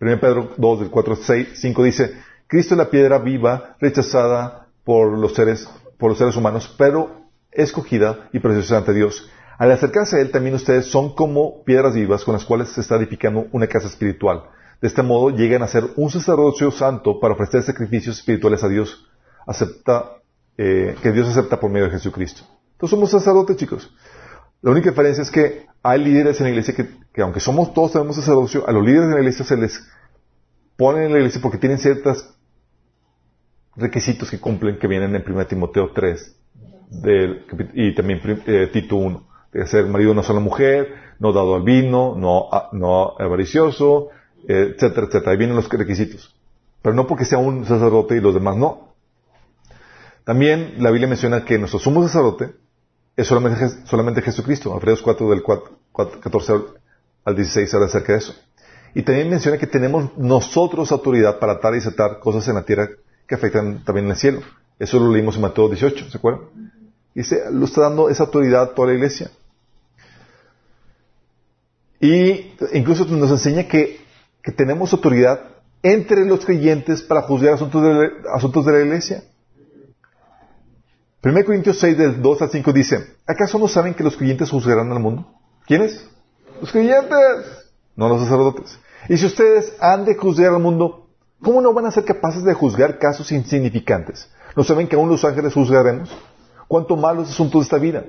1 0.00 0.18
Pedro 0.18 0.54
2 0.56 0.80
del 0.80 0.88
4 0.88 1.12
al 1.14 1.46
5 1.54 1.82
dice, 1.84 2.14
Cristo 2.46 2.72
es 2.72 2.78
la 2.78 2.88
piedra 2.88 3.18
viva 3.18 3.76
rechazada 3.80 4.68
por 4.82 5.18
los 5.18 5.34
seres, 5.34 5.68
por 5.98 6.08
los 6.08 6.16
seres 6.16 6.36
humanos, 6.36 6.74
pero 6.78 7.26
escogida 7.52 8.30
y 8.32 8.38
preciosa 8.38 8.78
ante 8.78 8.94
Dios. 8.94 9.30
Al 9.58 9.70
acercarse 9.72 10.16
a 10.16 10.20
Él, 10.22 10.30
también 10.30 10.54
ustedes 10.54 10.86
son 10.86 11.14
como 11.14 11.62
piedras 11.64 11.94
vivas 11.94 12.24
con 12.24 12.32
las 12.32 12.46
cuales 12.46 12.70
se 12.70 12.80
está 12.80 12.96
edificando 12.96 13.48
una 13.52 13.66
casa 13.66 13.88
espiritual. 13.88 14.44
De 14.80 14.88
este 14.88 15.02
modo 15.02 15.28
llegan 15.28 15.62
a 15.62 15.68
ser 15.68 15.84
un 15.96 16.08
sacerdocio 16.08 16.70
santo 16.70 17.20
para 17.20 17.34
ofrecer 17.34 17.62
sacrificios 17.62 18.16
espirituales 18.20 18.64
a 18.64 18.68
Dios, 18.68 19.06
acepta, 19.48 20.12
eh, 20.58 20.94
que 21.02 21.10
Dios 21.10 21.26
acepta 21.28 21.58
por 21.58 21.70
medio 21.70 21.86
de 21.86 21.92
Jesucristo. 21.92 22.42
Entonces 22.72 22.90
somos 22.90 23.10
sacerdotes, 23.10 23.56
chicos. 23.56 23.92
La 24.60 24.70
única 24.70 24.90
diferencia 24.90 25.22
es 25.22 25.30
que 25.30 25.66
hay 25.82 26.04
líderes 26.04 26.38
en 26.40 26.44
la 26.44 26.50
iglesia 26.50 26.74
que, 26.74 26.88
que 27.12 27.22
aunque 27.22 27.40
somos 27.40 27.72
todos 27.72 27.92
tenemos 27.92 28.16
sacerdocio, 28.16 28.68
a 28.68 28.72
los 28.72 28.84
líderes 28.84 29.08
de 29.08 29.14
la 29.14 29.20
iglesia 29.20 29.44
se 29.44 29.56
les 29.56 29.88
pone 30.76 31.06
en 31.06 31.12
la 31.12 31.18
iglesia 31.18 31.40
porque 31.40 31.58
tienen 31.58 31.78
ciertas 31.78 32.34
requisitos 33.74 34.30
que 34.30 34.38
cumplen 34.38 34.78
que 34.78 34.86
vienen 34.86 35.14
en 35.14 35.24
1 35.26 35.46
Timoteo 35.46 35.92
3 35.92 36.36
y 37.74 37.94
también 37.94 38.20
eh, 38.46 38.68
Tito 38.72 38.96
1. 38.96 39.28
De 39.52 39.66
ser 39.66 39.86
marido 39.86 40.10
de 40.10 40.12
una 40.12 40.22
sola 40.22 40.40
mujer, 40.40 40.88
no 41.18 41.32
dado 41.32 41.54
al 41.54 41.62
vino, 41.62 42.14
no, 42.16 42.48
no 42.72 43.14
avaricioso, 43.18 44.08
etcétera, 44.46 45.06
etcétera. 45.06 45.32
Ahí 45.32 45.38
vienen 45.38 45.56
los 45.56 45.68
requisitos. 45.70 46.34
Pero 46.82 46.94
no 46.94 47.06
porque 47.06 47.24
sea 47.24 47.38
un 47.38 47.64
sacerdote 47.64 48.16
y 48.16 48.20
los 48.20 48.34
demás 48.34 48.56
no. 48.56 48.87
También 50.28 50.74
la 50.76 50.90
Biblia 50.90 51.08
menciona 51.08 51.42
que 51.42 51.56
nuestro 51.56 51.80
sumo 51.80 52.02
sacerdote 52.02 52.50
es 53.16 53.26
solamente, 53.26 54.20
Jesucristo. 54.20 54.76
Hebreos 54.76 55.00
4 55.00 55.30
del 55.30 55.42
4, 55.42 55.78
14 56.20 56.52
al 57.24 57.34
16 57.34 57.72
habla 57.72 57.86
acerca 57.86 58.12
de 58.12 58.18
eso. 58.18 58.34
Y 58.94 59.04
también 59.04 59.30
menciona 59.30 59.56
que 59.56 59.66
tenemos 59.66 60.18
nosotros 60.18 60.92
autoridad 60.92 61.38
para 61.38 61.54
atar 61.54 61.72
y 61.72 61.76
desatar 61.76 62.18
cosas 62.18 62.46
en 62.46 62.56
la 62.56 62.64
tierra 62.66 62.90
que 63.26 63.36
afectan 63.36 63.82
también 63.86 64.04
en 64.04 64.10
el 64.10 64.16
cielo. 64.18 64.40
Eso 64.78 65.00
lo 65.00 65.10
leímos 65.10 65.36
en 65.36 65.40
Mateo 65.40 65.66
18, 65.66 66.10
¿se 66.10 66.18
acuerdan? 66.18 66.42
Dice, 67.14 67.44
lo 67.50 67.64
está 67.64 67.80
dando 67.80 68.10
esa 68.10 68.24
autoridad 68.24 68.64
a 68.64 68.74
toda 68.74 68.88
la 68.88 68.94
iglesia. 68.96 69.30
Y 72.02 72.52
incluso 72.74 73.06
nos 73.06 73.30
enseña 73.30 73.66
que, 73.66 73.98
que 74.42 74.52
tenemos 74.52 74.92
autoridad 74.92 75.40
entre 75.82 76.26
los 76.26 76.44
creyentes 76.44 77.00
para 77.00 77.22
juzgar 77.22 77.54
asuntos 77.54 77.82
de, 77.82 78.10
asuntos 78.34 78.66
de 78.66 78.72
la 78.72 78.80
iglesia. 78.80 79.24
1 81.22 81.44
Corintios 81.44 81.80
6, 81.80 81.98
del 81.98 82.22
2 82.22 82.42
al 82.42 82.50
5 82.50 82.72
dice, 82.72 83.16
¿acaso 83.26 83.58
no 83.58 83.66
saben 83.66 83.94
que 83.94 84.04
los 84.04 84.16
creyentes 84.16 84.50
juzgarán 84.50 84.92
al 84.92 85.00
mundo? 85.00 85.26
¿Quiénes? 85.66 86.08
Los 86.60 86.70
creyentes, 86.70 87.66
no 87.96 88.08
los 88.08 88.22
sacerdotes. 88.22 88.78
Y 89.08 89.16
si 89.16 89.26
ustedes 89.26 89.74
han 89.80 90.04
de 90.04 90.14
juzgar 90.14 90.54
al 90.54 90.62
mundo, 90.62 91.08
¿cómo 91.42 91.60
no 91.60 91.72
van 91.72 91.86
a 91.86 91.90
ser 91.90 92.04
capaces 92.04 92.44
de 92.44 92.54
juzgar 92.54 93.00
casos 93.00 93.32
insignificantes? 93.32 94.30
¿No 94.54 94.62
saben 94.62 94.86
que 94.86 94.94
aún 94.94 95.08
los 95.08 95.24
ángeles 95.24 95.54
juzgaremos? 95.54 96.08
¿Cuánto 96.68 96.96
malos 96.96 97.30
asuntos 97.30 97.62
de 97.62 97.64
esta 97.64 97.78
vida? 97.78 98.04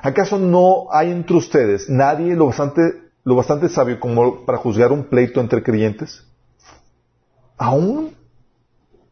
¿Acaso 0.00 0.38
no 0.38 0.86
hay 0.90 1.10
entre 1.10 1.36
ustedes 1.36 1.90
nadie 1.90 2.34
lo 2.34 2.46
bastante, 2.46 2.80
lo 3.24 3.36
bastante 3.36 3.68
sabio 3.68 4.00
como 4.00 4.46
para 4.46 4.56
juzgar 4.56 4.90
un 4.90 5.04
pleito 5.04 5.40
entre 5.40 5.62
creyentes? 5.62 6.24
¿Aún 7.58 8.14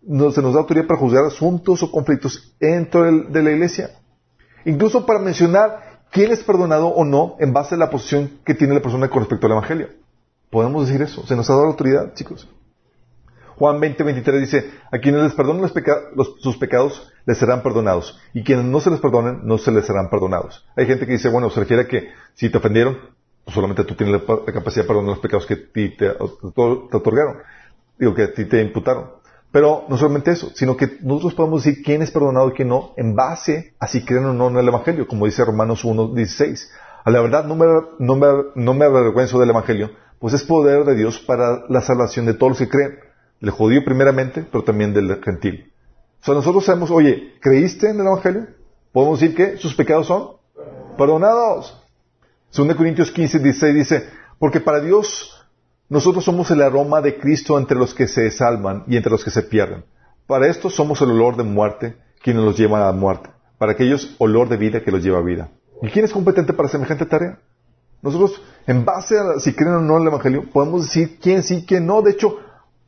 no, 0.03 0.31
se 0.31 0.43
nos 0.43 0.55
da 0.55 0.61
autoridad 0.61 0.87
para 0.87 1.01
juzgar 1.01 1.25
asuntos 1.25 1.83
o 1.83 1.91
conflictos 1.91 2.55
dentro 2.59 3.05
de 3.05 3.43
la 3.43 3.51
iglesia? 3.51 3.91
Incluso 4.65 5.07
para 5.07 5.19
mencionar 5.19 6.03
quién 6.11 6.33
es 6.33 6.43
perdonado 6.43 6.89
o 6.89 7.05
no 7.05 7.37
en 7.41 7.53
base 7.53 7.75
a 7.75 7.79
la 7.79 7.91
posición 7.91 8.39
que 8.45 8.55
tiene 8.55 8.75
la 8.75 8.83
persona 8.83 9.09
con 9.09 9.21
respecto 9.21 9.47
al 9.47 9.53
Evangelio. 9.53 9.89
Podemos 10.51 10.87
decir 10.87 11.03
eso. 11.03 11.27
Se 11.27 11.35
nos 11.35 11.49
ha 11.49 11.55
dado 11.55 11.67
autoridad, 11.67 12.15
chicos. 12.15 12.49
Juan 13.57 13.81
20, 13.81 14.03
23 14.03 14.41
dice, 14.41 14.71
a 14.91 14.99
quienes 14.99 15.23
les 15.23 15.35
perdonen 15.35 15.71
sus 16.41 16.57
pecados, 16.57 17.13
les 17.25 17.39
serán 17.39 17.63
perdonados. 17.63 18.19
Y 18.35 18.43
quienes 18.43 18.65
no 18.65 18.81
se 18.81 18.91
les 18.91 19.01
perdonen, 19.01 19.41
no 19.45 19.57
se 19.57 19.71
les 19.71 19.87
serán 19.87 20.11
perdonados. 20.11 20.67
Hay 20.77 20.87
gente 20.87 21.07
que 21.07 21.13
dice, 21.13 21.29
bueno, 21.29 21.49
se 21.51 21.61
refiere 21.61 21.83
a 21.85 21.89
que 21.89 22.09
si 22.35 22.51
te 22.51 22.59
ofendieron, 22.59 22.99
pues 23.45 23.55
solamente 23.55 23.85
tú 23.85 23.95
tienes 23.95 24.21
la, 24.21 24.53
capacidad 24.53 24.85
de 24.85 24.89
perdonar 24.89 25.11
los 25.11 25.19
pecados 25.21 25.47
que 25.47 25.57
ti 25.57 25.97
te, 25.97 26.11
otorgaron. 26.11 27.39
Digo, 27.99 28.15
que 28.15 28.25
a 28.25 28.35
ti 28.35 28.45
te 28.47 28.61
imputaron. 28.61 29.22
Pero 29.53 29.85
no 29.89 29.99
solamente 29.99 30.31
eso, 30.31 30.51
sino 30.55 30.77
que 30.77 30.99
nosotros 31.03 31.35
podemos 31.35 31.63
decir 31.63 31.83
quién 31.85 32.01
es 32.01 32.11
perdonado 32.11 32.49
y 32.49 32.53
quién 32.53 32.69
no, 32.69 32.95
en 32.97 33.15
base 33.15 33.75
a 33.79 33.87
si 33.87 34.03
creen 34.05 34.25
o 34.25 34.33
no 34.33 34.49
en 34.49 34.57
el 34.57 34.67
Evangelio, 34.67 35.07
como 35.07 35.27
dice 35.27 35.45
Romanos 35.45 35.85
1, 35.85 36.15
16. 36.15 36.73
A 37.05 37.11
la 37.11 37.21
verdad, 37.21 37.45
no 37.45 37.55
me, 37.55 37.67
no 37.99 38.17
me, 38.17 38.27
no 38.55 38.75
me 38.75 38.87
avergüenzo 38.87 39.39
del 39.39 39.51
Evangelio, 39.51 39.91
pues 40.19 40.33
es 40.33 40.43
poder 40.43 40.85
de 40.85 40.95
Dios 40.95 41.19
para 41.19 41.65
la 41.69 41.83
salvación 41.83 42.25
de 42.25 42.35
todos 42.35 42.53
los 42.53 42.59
que 42.61 42.69
creen 42.71 42.99
del 43.41 43.51
judío 43.51 43.85
primeramente, 43.85 44.47
pero 44.51 44.65
también 44.65 44.95
del 44.95 45.21
gentil. 45.23 45.71
O 46.23 46.25
sea, 46.25 46.35
nosotros 46.35 46.65
sabemos, 46.65 46.91
oye, 46.91 47.35
¿creíste 47.41 47.91
en 47.91 48.01
el 48.01 48.07
Evangelio? 48.07 48.47
Podemos 48.93 49.21
decir 49.21 49.37
que 49.37 49.59
sus 49.59 49.75
pecados 49.75 50.07
son 50.07 50.37
perdonados. 50.97 51.79
2 52.57 52.75
Corintios 52.75 53.11
15, 53.11 53.39
16 53.41 53.75
dice, 53.75 54.09
porque 54.39 54.61
para 54.61 54.81
Dios 54.81 55.42
nosotros 55.93 56.25
somos 56.25 56.51
el 56.51 56.63
aroma 56.63 57.03
de 57.03 57.19
Cristo 57.19 57.59
entre 57.59 57.77
los 57.77 57.93
que 57.93 58.09
se 58.09 58.31
salvan 58.31 58.85
y 58.87 58.97
entre 58.97 59.13
los 59.13 59.23
que 59.23 59.31
se 59.31 59.43
pierden. 59.43 59.85
Para 60.27 60.47
esto 60.47 60.71
somos 60.71 61.03
el 61.03 61.11
olor 61.11 61.37
de 61.37 61.43
muerte, 61.43 61.97
quienes 62.23 62.43
los 62.43 62.57
llevan 62.57 62.81
a 62.81 62.87
la 62.87 62.93
muerte. 62.93 63.29
Para 63.59 63.73
aquellos, 63.73 64.17
olor 64.17 64.49
de 64.49 64.57
vida 64.57 64.83
que 64.83 64.91
los 64.91 65.03
lleva 65.03 65.19
a 65.19 65.23
vida. 65.23 65.51
¿Y 65.83 65.89
quién 65.89 66.07
es 66.07 66.13
competente 66.15 66.55
para 66.55 66.71
semejante 66.71 67.05
tarea? 67.05 67.41
Nosotros, 68.01 68.43
en 68.67 68.87
base 68.87 69.19
a 69.19 69.39
si 69.39 69.53
creen 69.53 69.75
o 69.75 69.81
no 69.81 69.97
en 69.97 70.03
el 70.05 70.09
Evangelio, 70.09 70.45
podemos 70.51 70.87
decir 70.87 71.19
quién 71.21 71.43
sí, 71.43 71.67
quién 71.69 71.85
no. 71.85 72.01
De 72.01 72.13
hecho, 72.13 72.39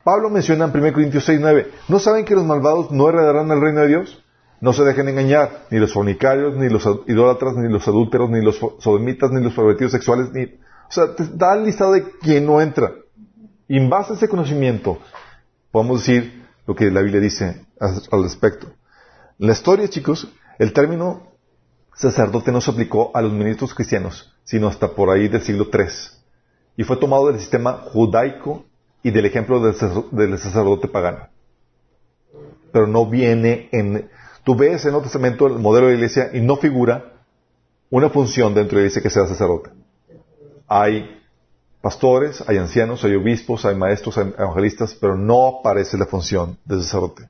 Pablo 0.03 0.31
menciona 0.31 0.65
en 0.65 0.75
1 0.75 0.93
Corintios 0.93 1.25
6, 1.25 1.39
9, 1.39 1.71
¿no 1.87 1.99
saben 1.99 2.25
que 2.25 2.33
los 2.33 2.43
malvados 2.43 2.89
no 2.89 3.07
heredarán 3.07 3.51
el 3.51 3.61
reino 3.61 3.81
de 3.81 3.87
Dios? 3.87 4.23
No 4.61 4.73
se 4.73 4.83
dejen 4.83 5.09
engañar, 5.09 5.67
ni 5.69 5.77
los 5.77 5.93
fornicarios, 5.93 6.55
ni 6.55 6.69
los 6.69 6.89
idólatras, 7.05 7.53
ni 7.55 7.71
los 7.71 7.87
adúlteros, 7.87 8.31
ni 8.31 8.41
los 8.41 8.57
sodomitas, 8.79 9.29
ni 9.29 9.43
los 9.43 9.53
pervertidos 9.53 9.91
sexuales, 9.91 10.31
ni... 10.33 10.65
Sea, 10.95 11.13
te 11.13 11.25
da 11.33 11.55
el 11.55 11.65
listado 11.65 11.91
de 11.91 12.09
quién 12.21 12.45
no 12.45 12.61
entra. 12.61 12.93
Y 13.67 13.77
en 13.77 13.89
base 13.89 14.13
a 14.13 14.15
ese 14.15 14.29
conocimiento, 14.29 14.97
podemos 15.71 15.99
decir 15.99 16.45
lo 16.65 16.73
que 16.73 16.89
la 16.89 17.01
Biblia 17.01 17.19
dice 17.19 17.65
al 17.79 18.23
respecto. 18.23 18.67
En 19.37 19.47
la 19.47 19.53
historia, 19.53 19.89
chicos, 19.89 20.31
el 20.57 20.71
término 20.71 21.33
sacerdote 21.93 22.53
no 22.53 22.61
se 22.61 22.71
aplicó 22.71 23.11
a 23.13 23.21
los 23.21 23.33
ministros 23.33 23.73
cristianos, 23.73 24.33
sino 24.45 24.69
hasta 24.69 24.87
por 24.87 25.09
ahí 25.09 25.27
del 25.27 25.41
siglo 25.41 25.67
III. 25.71 25.85
Y 26.77 26.83
fue 26.83 26.95
tomado 26.95 27.27
del 27.27 27.39
sistema 27.39 27.73
judaico 27.73 28.63
y 29.03 29.11
del 29.11 29.25
ejemplo 29.25 29.59
del, 29.59 29.75
sacerdote 29.75 30.87
pagano. 30.87 31.27
Pero 32.71 32.87
no 32.87 33.05
viene 33.05 33.67
en... 33.73 34.09
Tú 34.45 34.55
ves 34.55 34.85
en 34.85 34.95
el 34.95 35.01
Testamento 35.01 35.47
el 35.47 35.59
modelo 35.59 35.87
de 35.87 35.95
iglesia 35.95 36.29
y 36.33 36.39
no 36.39 36.55
figura 36.55 37.13
una 37.89 38.09
función 38.09 38.53
dentro 38.53 38.77
de 38.77 38.83
la 38.83 38.87
iglesia 38.87 39.01
que 39.01 39.09
sea 39.09 39.27
sacerdote. 39.27 39.71
Hay 40.67 41.21
pastores, 41.81 42.43
hay 42.47 42.57
ancianos, 42.57 43.03
hay 43.03 43.15
obispos, 43.15 43.65
hay 43.65 43.75
maestros, 43.75 44.17
hay 44.17 44.33
evangelistas, 44.37 44.95
pero 44.95 45.15
no 45.15 45.59
aparece 45.59 45.97
la 45.97 46.05
función 46.05 46.57
del 46.65 46.81
sacerdote. 46.81 47.29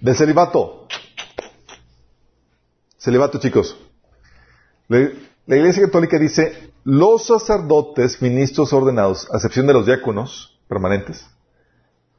Del 0.00 0.16
celibato. 0.16 0.88
Celibato, 2.98 3.38
chicos. 3.38 3.76
La 4.88 5.56
Iglesia 5.56 5.84
Católica 5.84 6.18
dice, 6.18 6.72
los 6.84 7.26
sacerdotes, 7.26 8.20
ministros 8.20 8.72
ordenados, 8.72 9.28
a 9.32 9.36
excepción 9.36 9.66
de 9.66 9.74
los 9.74 9.86
diáconos 9.86 10.58
permanentes, 10.68 11.26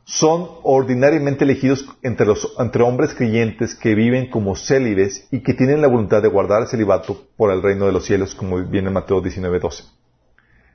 son 0.03 0.49
ordinariamente 0.63 1.43
elegidos 1.43 1.85
entre, 2.01 2.25
los, 2.25 2.53
entre 2.59 2.83
hombres 2.83 3.13
creyentes 3.13 3.75
que 3.75 3.95
viven 3.95 4.29
como 4.29 4.55
célibes 4.55 5.27
y 5.31 5.41
que 5.41 5.53
tienen 5.53 5.81
la 5.81 5.87
voluntad 5.87 6.21
de 6.21 6.27
guardar 6.27 6.63
el 6.63 6.67
celibato 6.67 7.25
por 7.37 7.51
el 7.51 7.61
reino 7.61 7.85
de 7.85 7.91
los 7.91 8.05
cielos, 8.05 8.35
como 8.35 8.57
viene 8.57 8.87
en 8.87 8.93
Mateo 8.93 9.21
19:12. 9.21 9.83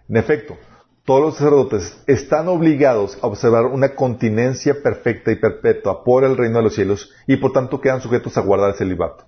En 0.09 0.16
efecto, 0.16 0.57
todos 1.05 1.20
los 1.20 1.35
sacerdotes 1.36 2.03
están 2.07 2.48
obligados 2.48 3.19
a 3.23 3.27
observar 3.27 3.66
una 3.66 3.94
continencia 3.94 4.82
perfecta 4.82 5.32
y 5.32 5.36
perpetua 5.36 6.05
por 6.05 6.24
el 6.24 6.36
reino 6.36 6.59
de 6.59 6.65
los 6.65 6.74
cielos 6.74 7.12
y 7.27 7.36
por 7.36 7.53
tanto 7.53 7.81
quedan 7.81 8.01
sujetos 8.01 8.36
a 8.39 8.40
guardar 8.40 8.70
el 8.70 8.77
celibato 8.77 9.27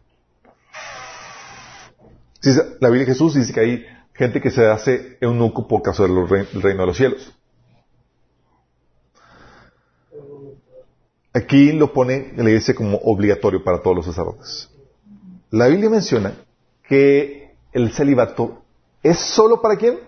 la 2.80 2.88
Biblia 2.88 3.06
de 3.06 3.12
Jesús 3.12 3.34
dice 3.34 3.52
que 3.52 3.60
hay 3.60 3.86
gente 4.14 4.40
que 4.40 4.50
se 4.50 4.66
hace 4.66 5.18
eunuco 5.20 5.66
por 5.66 5.82
causa 5.82 6.04
del 6.04 6.28
reino 6.28 6.80
de 6.80 6.86
los 6.86 6.96
cielos. 6.96 7.34
Aquí 11.38 11.70
lo 11.70 11.92
pone 11.92 12.32
la 12.36 12.42
iglesia 12.42 12.74
como 12.74 12.96
obligatorio 12.96 13.62
para 13.62 13.80
todos 13.80 13.96
los 13.96 14.06
sacerdotes. 14.06 14.68
La 15.50 15.68
Biblia 15.68 15.88
menciona 15.88 16.34
que 16.82 17.54
el 17.72 17.92
celibato 17.92 18.62
es 19.04 19.18
solo 19.18 19.62
para 19.62 19.76
quién? 19.76 20.00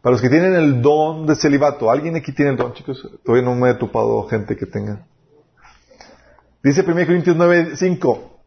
Para 0.00 0.12
los 0.12 0.22
que 0.22 0.30
tienen 0.30 0.54
el 0.54 0.80
don 0.80 1.26
de 1.26 1.36
celibato. 1.36 1.90
¿Alguien 1.90 2.16
aquí 2.16 2.32
tiene 2.32 2.52
el 2.52 2.56
don, 2.56 2.72
chicos? 2.72 3.06
Todavía 3.22 3.44
no 3.44 3.54
me 3.54 3.70
he 3.70 3.74
topado 3.74 4.26
gente 4.28 4.56
que 4.56 4.64
tenga. 4.64 5.04
Dice 6.62 6.82
1 6.82 6.94
Corintios 7.06 7.36
9, 7.36 7.76
5. 7.76 8.40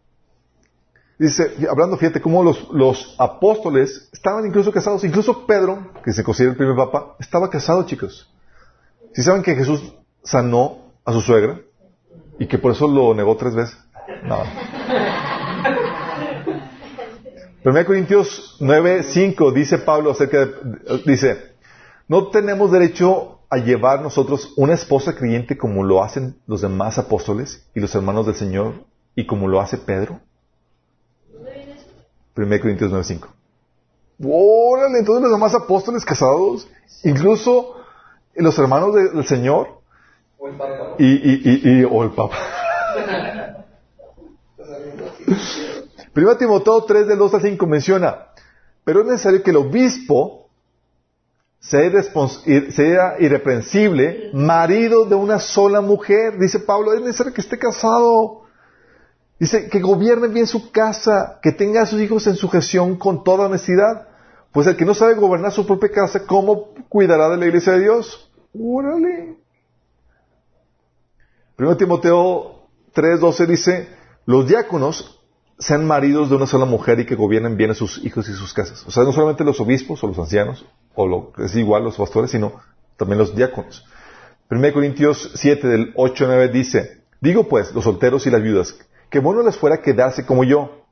Dice, 1.19 1.55
hablando, 1.69 1.95
fíjate, 1.97 2.21
cómo 2.21 2.43
los, 2.43 2.69
los 2.71 3.15
apóstoles 3.19 4.09
estaban 4.11 4.47
incluso 4.47 4.71
casados. 4.71 5.03
Incluso 5.03 5.45
Pedro, 5.45 5.91
que 6.03 6.11
se 6.11 6.23
considera 6.23 6.53
el 6.53 6.57
primer 6.57 6.75
papa, 6.75 7.15
estaba 7.19 7.51
casado, 7.51 7.85
chicos. 7.85 8.33
Si 9.13 9.21
saben 9.21 9.43
que 9.43 9.53
Jesús 9.53 9.93
sanó 10.23 10.82
a 11.05 11.13
su 11.13 11.21
suegra 11.21 11.59
y 12.39 12.47
que 12.47 12.57
por 12.57 12.71
eso 12.71 12.87
lo 12.87 13.13
negó 13.13 13.35
tres 13.37 13.55
veces. 13.55 13.77
No. 14.23 14.43
1 17.65 17.85
Corintios 17.85 18.57
9, 18.59 19.03
5 19.03 19.51
dice 19.53 19.77
Pablo 19.77 20.11
acerca 20.11 20.45
de, 20.45 20.53
dice, 21.05 21.53
no 22.09 22.27
tenemos 22.27 22.71
derecho 22.71 23.39
a 23.49 23.57
llevar 23.57 24.01
nosotros 24.01 24.53
una 24.57 24.73
esposa 24.73 25.15
creyente 25.15 25.57
como 25.57 25.83
lo 25.83 26.03
hacen 26.03 26.35
los 26.47 26.61
demás 26.61 26.97
apóstoles 26.97 27.65
y 27.73 27.79
los 27.79 27.93
hermanos 27.95 28.25
del 28.25 28.35
Señor 28.35 28.73
y 29.15 29.25
como 29.25 29.47
lo 29.47 29.61
hace 29.61 29.77
Pedro. 29.77 30.19
1 32.35 32.59
Corintios 32.61 32.91
9.5. 32.91 33.27
Órale, 34.25 34.99
entonces 34.99 35.23
los 35.23 35.31
demás 35.31 35.53
apóstoles 35.53 36.03
casados, 36.03 36.67
incluso 37.03 37.75
los 38.35 38.57
hermanos 38.57 38.93
del 38.93 39.25
Señor. 39.25 39.82
Y, 40.99 41.05
y, 41.05 41.79
y, 41.79 41.83
o 41.85 42.03
el 42.03 42.11
Papa. 42.11 42.35
Primero 46.13 46.37
Timoteo 46.37 46.83
3 46.83 47.07
del 47.07 47.17
2 47.17 47.33
al 47.33 47.41
5 47.41 47.65
menciona, 47.65 48.27
pero 48.83 49.01
es 49.01 49.07
necesario 49.07 49.41
que 49.41 49.51
el 49.51 49.57
obispo 49.57 50.49
sea, 51.59 51.89
sea 52.69 53.15
irreprensible, 53.19 54.31
marido 54.33 55.05
de 55.05 55.15
una 55.15 55.39
sola 55.39 55.81
mujer. 55.81 56.37
Dice 56.37 56.59
Pablo, 56.59 56.93
es 56.93 57.01
necesario 57.01 57.33
que 57.33 57.41
esté 57.41 57.57
casado. 57.57 58.43
Dice 59.39 59.69
que 59.69 59.79
gobierne 59.79 60.27
bien 60.27 60.45
su 60.45 60.71
casa, 60.71 61.39
que 61.41 61.51
tenga 61.51 61.81
a 61.81 61.85
sus 61.85 62.01
hijos 62.01 62.27
en 62.27 62.35
sujeción 62.35 62.97
con 62.97 63.23
toda 63.23 63.45
honestidad, 63.45 64.07
Pues 64.51 64.67
el 64.67 64.75
que 64.75 64.85
no 64.85 64.93
sabe 64.93 65.15
gobernar 65.15 65.51
su 65.51 65.65
propia 65.65 65.89
casa, 65.89 66.27
¿cómo 66.27 66.73
cuidará 66.89 67.29
de 67.29 67.37
la 67.37 67.45
iglesia 67.47 67.73
de 67.73 67.79
Dios? 67.79 68.29
Órale. 68.53 69.42
1 71.57 71.77
Timoteo 71.77 72.67
3:12 72.93 73.47
dice, 73.47 73.87
los 74.25 74.47
diáconos 74.47 75.19
sean 75.59 75.85
maridos 75.85 76.29
de 76.29 76.35
una 76.35 76.47
sola 76.47 76.65
mujer 76.65 76.99
y 76.99 77.05
que 77.05 77.15
gobiernen 77.15 77.57
bien 77.57 77.71
a 77.71 77.75
sus 77.75 78.03
hijos 78.03 78.27
y 78.27 78.33
sus 78.33 78.53
casas. 78.53 78.85
O 78.87 78.91
sea, 78.91 79.03
no 79.03 79.11
solamente 79.11 79.43
los 79.43 79.59
obispos 79.59 80.03
o 80.03 80.07
los 80.07 80.17
ancianos, 80.17 80.65
o 80.95 81.07
lo 81.07 81.31
que 81.31 81.45
es 81.45 81.55
igual 81.55 81.83
los 81.83 81.97
pastores, 81.97 82.31
sino 82.31 82.53
también 82.97 83.19
los 83.19 83.35
diáconos. 83.35 83.85
1 84.49 84.73
Corintios 84.73 85.31
7 85.35 85.67
del 85.67 85.93
8 85.95 86.25
9 86.27 86.47
dice, 86.49 87.03
digo 87.21 87.47
pues, 87.47 87.73
los 87.73 87.83
solteros 87.83 88.25
y 88.27 88.29
las 88.29 88.41
viudas, 88.41 88.77
que 89.09 89.19
bueno 89.19 89.43
les 89.43 89.57
fuera 89.57 89.81
quedarse 89.81 90.25
como 90.25 90.43
yo. 90.43 90.83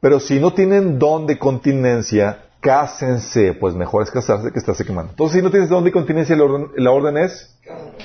Pero 0.00 0.20
si 0.20 0.40
no 0.40 0.52
tienen 0.52 0.98
don 0.98 1.26
de 1.26 1.38
continencia, 1.38 2.46
cásense, 2.60 3.54
pues 3.54 3.74
mejor 3.74 4.02
es 4.02 4.10
casarse 4.10 4.52
que 4.52 4.58
estarse 4.58 4.84
quemando. 4.84 5.10
Entonces, 5.10 5.36
si 5.36 5.42
no 5.42 5.50
tienes 5.50 5.68
don 5.68 5.84
de 5.84 5.92
continencia, 5.92 6.36
la 6.36 6.44
orden, 6.44 6.68
la 6.76 6.90
orden 6.90 7.16
es, 7.16 7.58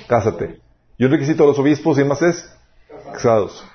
cásate. 0.08 0.60
Y 0.98 1.06
un 1.06 1.12
requisito 1.12 1.44
de 1.44 1.50
los 1.50 1.60
obispos 1.60 1.98
y 1.98 2.04
más 2.04 2.22
es, 2.22 2.50
casados. 3.12 3.66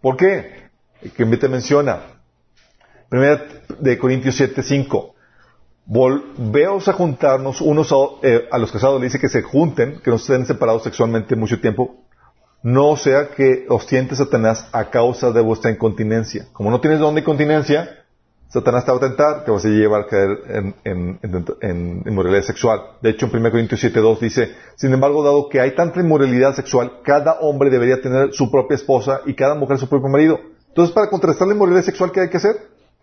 ¿Por 0.00 0.16
qué? 0.16 0.68
Que 1.16 1.24
te 1.24 1.48
menciona. 1.48 2.00
Primera 3.08 3.42
de 3.78 3.98
Corintios 3.98 4.34
7, 4.36 4.62
5. 4.62 5.14
Volveos 5.86 6.88
a 6.88 6.92
juntarnos 6.94 7.60
unos 7.60 7.92
a, 7.92 7.96
eh, 8.22 8.48
a 8.50 8.58
los 8.58 8.72
casados, 8.72 9.00
le 9.00 9.06
dice 9.06 9.20
que 9.20 9.28
se 9.28 9.42
junten, 9.42 10.00
que 10.00 10.10
no 10.10 10.16
estén 10.16 10.46
separados 10.46 10.82
sexualmente 10.82 11.36
mucho 11.36 11.60
tiempo, 11.60 12.04
no 12.62 12.96
sea 12.96 13.28
que 13.28 13.66
os 13.68 13.86
tiente 13.86 14.16
Satanás 14.16 14.66
a 14.72 14.88
causa 14.88 15.30
de 15.30 15.42
vuestra 15.42 15.70
incontinencia. 15.70 16.46
Como 16.52 16.70
no 16.70 16.80
tienes 16.80 16.98
don 16.98 17.14
de 17.14 17.20
incontinencia, 17.20 18.03
Satanás 18.48 18.84
te 18.84 18.92
va 18.92 18.98
a 18.98 19.00
tentar, 19.00 19.44
te 19.44 19.50
vas 19.50 19.64
a 19.64 19.68
llevar 19.68 20.02
a 20.02 20.06
caer 20.06 20.38
en, 20.48 20.74
en, 20.84 21.18
en, 21.60 22.02
inmoralidad 22.06 22.42
sexual. 22.42 22.80
De 23.02 23.10
hecho, 23.10 23.26
en 23.26 23.36
1 23.36 23.50
Corintios 23.50 23.82
7.2 23.82 24.18
dice, 24.20 24.54
sin 24.76 24.92
embargo, 24.92 25.24
dado 25.24 25.48
que 25.48 25.60
hay 25.60 25.74
tanta 25.74 26.00
inmoralidad 26.00 26.54
sexual, 26.54 27.00
cada 27.02 27.40
hombre 27.40 27.70
debería 27.70 28.00
tener 28.00 28.32
su 28.32 28.50
propia 28.50 28.76
esposa 28.76 29.22
y 29.26 29.34
cada 29.34 29.56
mujer 29.56 29.78
su 29.78 29.88
propio 29.88 30.08
marido. 30.08 30.38
Entonces, 30.68 30.94
para 30.94 31.10
contrastar 31.10 31.48
la 31.48 31.54
inmoralidad 31.54 31.84
sexual, 31.84 32.12
¿qué 32.12 32.20
hay 32.20 32.30
que 32.30 32.36
hacer? 32.36 32.56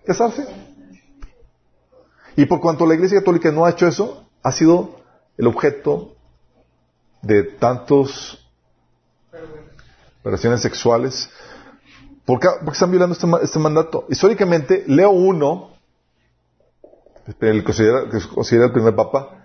Casarse. 0.06 0.46
Y 2.36 2.46
por 2.46 2.62
cuanto 2.62 2.86
la 2.86 2.96
Iglesia 2.96 3.20
Católica 3.20 3.52
no 3.52 3.66
ha 3.66 3.72
hecho 3.72 3.88
eso, 3.88 4.26
ha 4.42 4.52
sido 4.52 5.02
el 5.38 5.48
objeto 5.48 6.16
de 7.22 7.44
tantos 7.44 8.48
relaciones 10.24 10.62
sexuales. 10.62 11.30
¿Por 12.32 12.40
qué, 12.40 12.48
están 12.72 12.92
violando 12.92 13.14
este, 13.14 13.28
este, 13.44 13.60
mandato? 13.60 14.06
Históricamente, 14.08 14.86
Leo 14.88 15.12
I, 15.12 15.38
el 17.42 17.64
que 17.66 18.20
considera 18.34 18.68
el 18.68 18.72
primer 18.72 18.96
papa, 18.96 19.44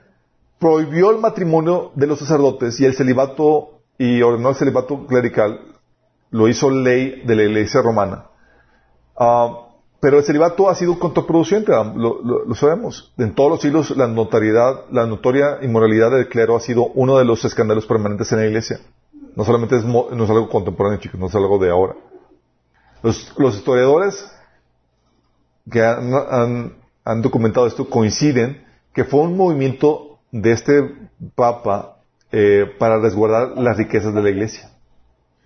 prohibió 0.60 1.10
el 1.10 1.18
matrimonio 1.18 1.90
de 1.96 2.06
los 2.06 2.20
sacerdotes 2.20 2.78
y 2.78 2.84
el 2.84 2.94
celibato, 2.94 3.80
y 3.98 4.22
ordenó 4.22 4.50
el 4.50 4.54
celibato 4.54 5.04
clerical, 5.04 5.62
lo 6.30 6.46
hizo 6.46 6.70
ley 6.70 7.22
de 7.26 7.34
la 7.34 7.42
iglesia 7.42 7.82
romana. 7.82 8.26
Ah, 9.18 9.66
pero 9.98 10.18
el 10.18 10.24
celibato 10.24 10.70
ha 10.70 10.76
sido 10.76 10.96
contraproducente, 10.96 11.72
lo, 11.72 12.54
sabemos. 12.54 13.12
En 13.18 13.34
todos 13.34 13.50
los 13.50 13.60
siglos 13.62 13.96
la 13.96 14.06
notariedad, 14.06 14.84
la 14.92 15.06
notoria 15.06 15.58
inmoralidad 15.60 16.12
del 16.12 16.28
clero 16.28 16.54
ha 16.54 16.60
sido 16.60 16.84
uno 16.94 17.18
de 17.18 17.24
los 17.24 17.44
escándalos 17.44 17.84
permanentes 17.84 18.30
en 18.30 18.38
la 18.38 18.46
iglesia. 18.46 18.78
No 19.34 19.44
solamente 19.44 19.74
es, 19.74 19.84
no 19.84 20.22
es 20.22 20.30
algo 20.30 20.48
contemporáneo, 20.48 21.00
chicos, 21.00 21.18
no 21.18 21.26
es 21.26 21.34
algo 21.34 21.58
de 21.58 21.68
ahora. 21.68 21.96
Los, 23.06 23.54
historiadores 23.54 24.32
que 25.70 25.80
han, 25.80 27.22
documentado 27.22 27.68
esto 27.68 27.88
coinciden 27.88 28.64
que 28.92 29.04
fue 29.04 29.20
un 29.20 29.36
movimiento 29.36 30.18
de 30.32 30.50
este 30.50 30.72
Papa 31.36 31.98
eh, 32.32 32.64
para 32.80 32.98
resguardar 32.98 33.56
las 33.58 33.76
riquezas 33.76 34.12
de 34.12 34.22
la 34.22 34.30
iglesia. 34.30 34.70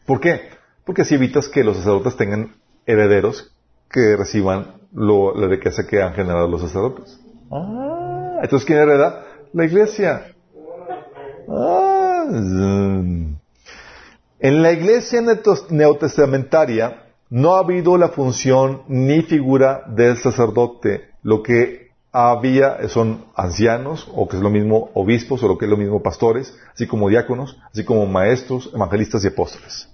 ¿Por 0.06 0.20
qué? 0.20 0.40
Porque 0.86 1.02
así 1.02 1.16
evitas 1.16 1.48
que 1.48 1.62
los 1.62 1.76
sacerdotes 1.76 2.16
tengan 2.16 2.56
herederos 2.86 3.54
que 3.90 4.16
reciban 4.16 4.80
la 4.92 5.46
riqueza 5.46 5.86
que 5.86 6.00
han 6.00 6.14
generado 6.14 6.48
los 6.48 6.62
sacerdotes. 6.62 7.20
Ah, 7.50 8.38
entonces 8.42 8.66
¿quién 8.66 8.78
hereda? 8.78 9.26
La 9.52 9.66
iglesia. 9.66 10.34
Ah, 11.46 12.24
en 14.38 14.62
la 14.62 14.72
iglesia 14.72 15.20
neotestamentaria 15.68 17.09
no 17.30 17.54
ha 17.54 17.60
habido 17.60 17.96
la 17.96 18.08
función 18.08 18.82
ni 18.88 19.22
figura 19.22 19.84
del 19.86 20.18
sacerdote. 20.18 21.10
Lo 21.22 21.42
que 21.42 21.90
había 22.12 22.88
son 22.88 23.24
ancianos, 23.36 24.08
o 24.12 24.28
que 24.28 24.36
es 24.36 24.42
lo 24.42 24.50
mismo 24.50 24.90
obispos, 24.94 25.42
o 25.42 25.48
lo 25.48 25.56
que 25.56 25.66
es 25.66 25.70
lo 25.70 25.76
mismo 25.76 26.02
pastores, 26.02 26.56
así 26.74 26.86
como 26.88 27.08
diáconos, 27.08 27.56
así 27.72 27.84
como 27.84 28.04
maestros, 28.06 28.70
evangelistas 28.74 29.22
y 29.24 29.28
apóstoles. 29.28 29.88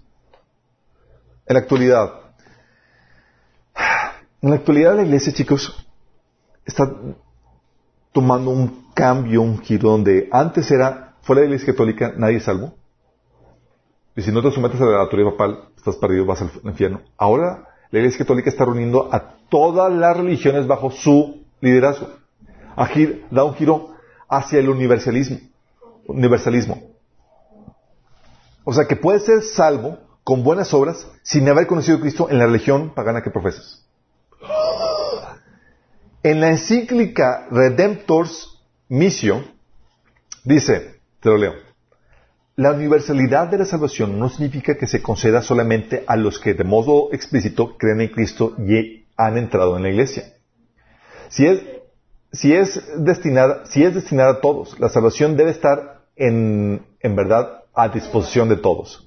En 1.46 1.54
la 1.54 1.60
actualidad, 1.60 2.12
en 4.40 4.50
la 4.50 4.56
actualidad 4.56 4.96
la 4.96 5.02
iglesia, 5.02 5.32
chicos, 5.32 5.86
está 6.64 6.90
tomando 8.12 8.50
un 8.50 8.92
cambio, 8.94 9.42
un 9.42 9.58
giro 9.58 9.90
donde 9.90 10.28
antes 10.32 10.70
era, 10.70 11.14
de 11.26 11.34
la 11.34 11.44
iglesia 11.44 11.66
católica, 11.66 12.14
nadie 12.16 12.40
salvo. 12.40 12.74
Y 14.14 14.22
si 14.22 14.32
no 14.32 14.40
te 14.40 14.50
sometes 14.52 14.80
a 14.80 14.86
la 14.86 15.00
autoridad 15.00 15.32
papal, 15.32 15.68
estás 15.90 16.00
perdido, 16.00 16.26
vas 16.26 16.42
al 16.42 16.50
infierno. 16.64 17.02
Ahora 17.16 17.68
la 17.90 17.98
Iglesia 17.98 18.18
Católica 18.18 18.50
está 18.50 18.64
reuniendo 18.64 19.08
a 19.12 19.36
todas 19.48 19.92
las 19.92 20.16
religiones 20.16 20.66
bajo 20.66 20.90
su 20.90 21.44
liderazgo. 21.60 22.08
da 23.30 23.44
un 23.44 23.54
giro 23.54 23.94
hacia 24.28 24.58
el 24.58 24.68
universalismo. 24.68 25.38
universalismo. 26.06 26.82
O 28.64 28.72
sea 28.72 28.86
que 28.86 28.96
puedes 28.96 29.24
ser 29.24 29.42
salvo 29.42 29.98
con 30.24 30.42
buenas 30.42 30.74
obras 30.74 31.06
sin 31.22 31.48
haber 31.48 31.68
conocido 31.68 31.98
a 31.98 32.00
Cristo 32.00 32.28
en 32.28 32.38
la 32.38 32.46
religión 32.46 32.92
pagana 32.94 33.22
que 33.22 33.30
profesas. 33.30 33.86
En 36.22 36.40
la 36.40 36.50
encíclica 36.50 37.46
Redemptors 37.50 38.60
Missio 38.88 39.44
dice, 40.42 41.00
te 41.20 41.28
lo 41.28 41.36
leo, 41.36 41.52
la 42.56 42.72
universalidad 42.72 43.48
de 43.48 43.58
la 43.58 43.66
salvación 43.66 44.18
no 44.18 44.30
significa 44.30 44.76
que 44.76 44.86
se 44.86 45.02
conceda 45.02 45.42
solamente 45.42 46.04
a 46.06 46.16
los 46.16 46.38
que 46.38 46.54
de 46.54 46.64
modo 46.64 47.10
explícito 47.12 47.76
creen 47.76 48.00
en 48.00 48.08
Cristo 48.08 48.54
y 48.58 49.04
han 49.16 49.36
entrado 49.36 49.76
en 49.76 49.82
la 49.82 49.90
iglesia. 49.90 50.32
Si 51.28 52.52
es, 52.54 52.82
destinada, 52.96 53.64
destinada 53.74 54.30
a 54.30 54.40
todos, 54.40 54.80
la 54.80 54.88
salvación 54.88 55.36
debe 55.36 55.50
estar 55.50 56.06
en, 56.16 56.86
en 57.00 57.16
verdad 57.16 57.64
a 57.74 57.90
disposición 57.90 58.48
de 58.48 58.56
todos. 58.56 59.06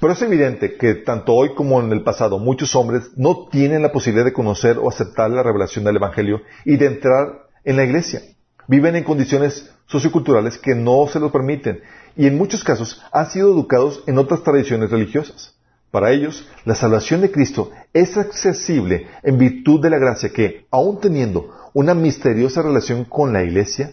Pero 0.00 0.12
es 0.12 0.22
evidente 0.22 0.76
que 0.76 0.94
tanto 0.94 1.34
hoy 1.34 1.54
como 1.54 1.80
en 1.80 1.92
el 1.92 2.02
pasado 2.02 2.38
muchos 2.38 2.74
hombres 2.74 3.10
no 3.16 3.46
tienen 3.48 3.82
la 3.82 3.92
posibilidad 3.92 4.24
de 4.24 4.32
conocer 4.32 4.76
o 4.76 4.88
aceptar 4.88 5.30
la 5.30 5.44
revelación 5.44 5.84
del 5.84 5.96
Evangelio 5.96 6.42
y 6.64 6.76
de 6.76 6.86
entrar 6.86 7.46
en 7.64 7.76
la 7.76 7.84
iglesia. 7.84 8.22
Viven 8.66 8.96
en 8.96 9.04
condiciones 9.04 9.72
socioculturales 9.86 10.58
que 10.58 10.74
no 10.74 11.06
se 11.06 11.20
lo 11.20 11.32
permiten 11.32 11.80
y 12.18 12.26
en 12.26 12.36
muchos 12.36 12.64
casos 12.64 13.00
han 13.12 13.30
sido 13.30 13.52
educados 13.52 14.02
en 14.08 14.18
otras 14.18 14.42
tradiciones 14.42 14.90
religiosas. 14.90 15.54
Para 15.92 16.10
ellos, 16.10 16.46
la 16.64 16.74
salvación 16.74 17.20
de 17.20 17.30
Cristo 17.30 17.70
es 17.94 18.18
accesible 18.18 19.06
en 19.22 19.38
virtud 19.38 19.80
de 19.80 19.88
la 19.88 19.98
gracia 19.98 20.30
que, 20.30 20.66
aun 20.70 21.00
teniendo 21.00 21.48
una 21.72 21.94
misteriosa 21.94 22.60
relación 22.60 23.04
con 23.04 23.32
la 23.32 23.44
Iglesia, 23.44 23.92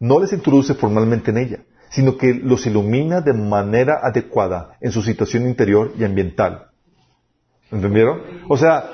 no 0.00 0.18
les 0.18 0.32
introduce 0.32 0.74
formalmente 0.74 1.30
en 1.30 1.38
ella, 1.38 1.58
sino 1.90 2.18
que 2.18 2.34
los 2.34 2.66
ilumina 2.66 3.20
de 3.20 3.34
manera 3.34 4.00
adecuada 4.02 4.76
en 4.80 4.90
su 4.90 5.00
situación 5.00 5.46
interior 5.46 5.92
y 5.96 6.02
ambiental. 6.02 6.66
¿Entendieron? 7.70 8.20
O 8.48 8.56
sea, 8.56 8.90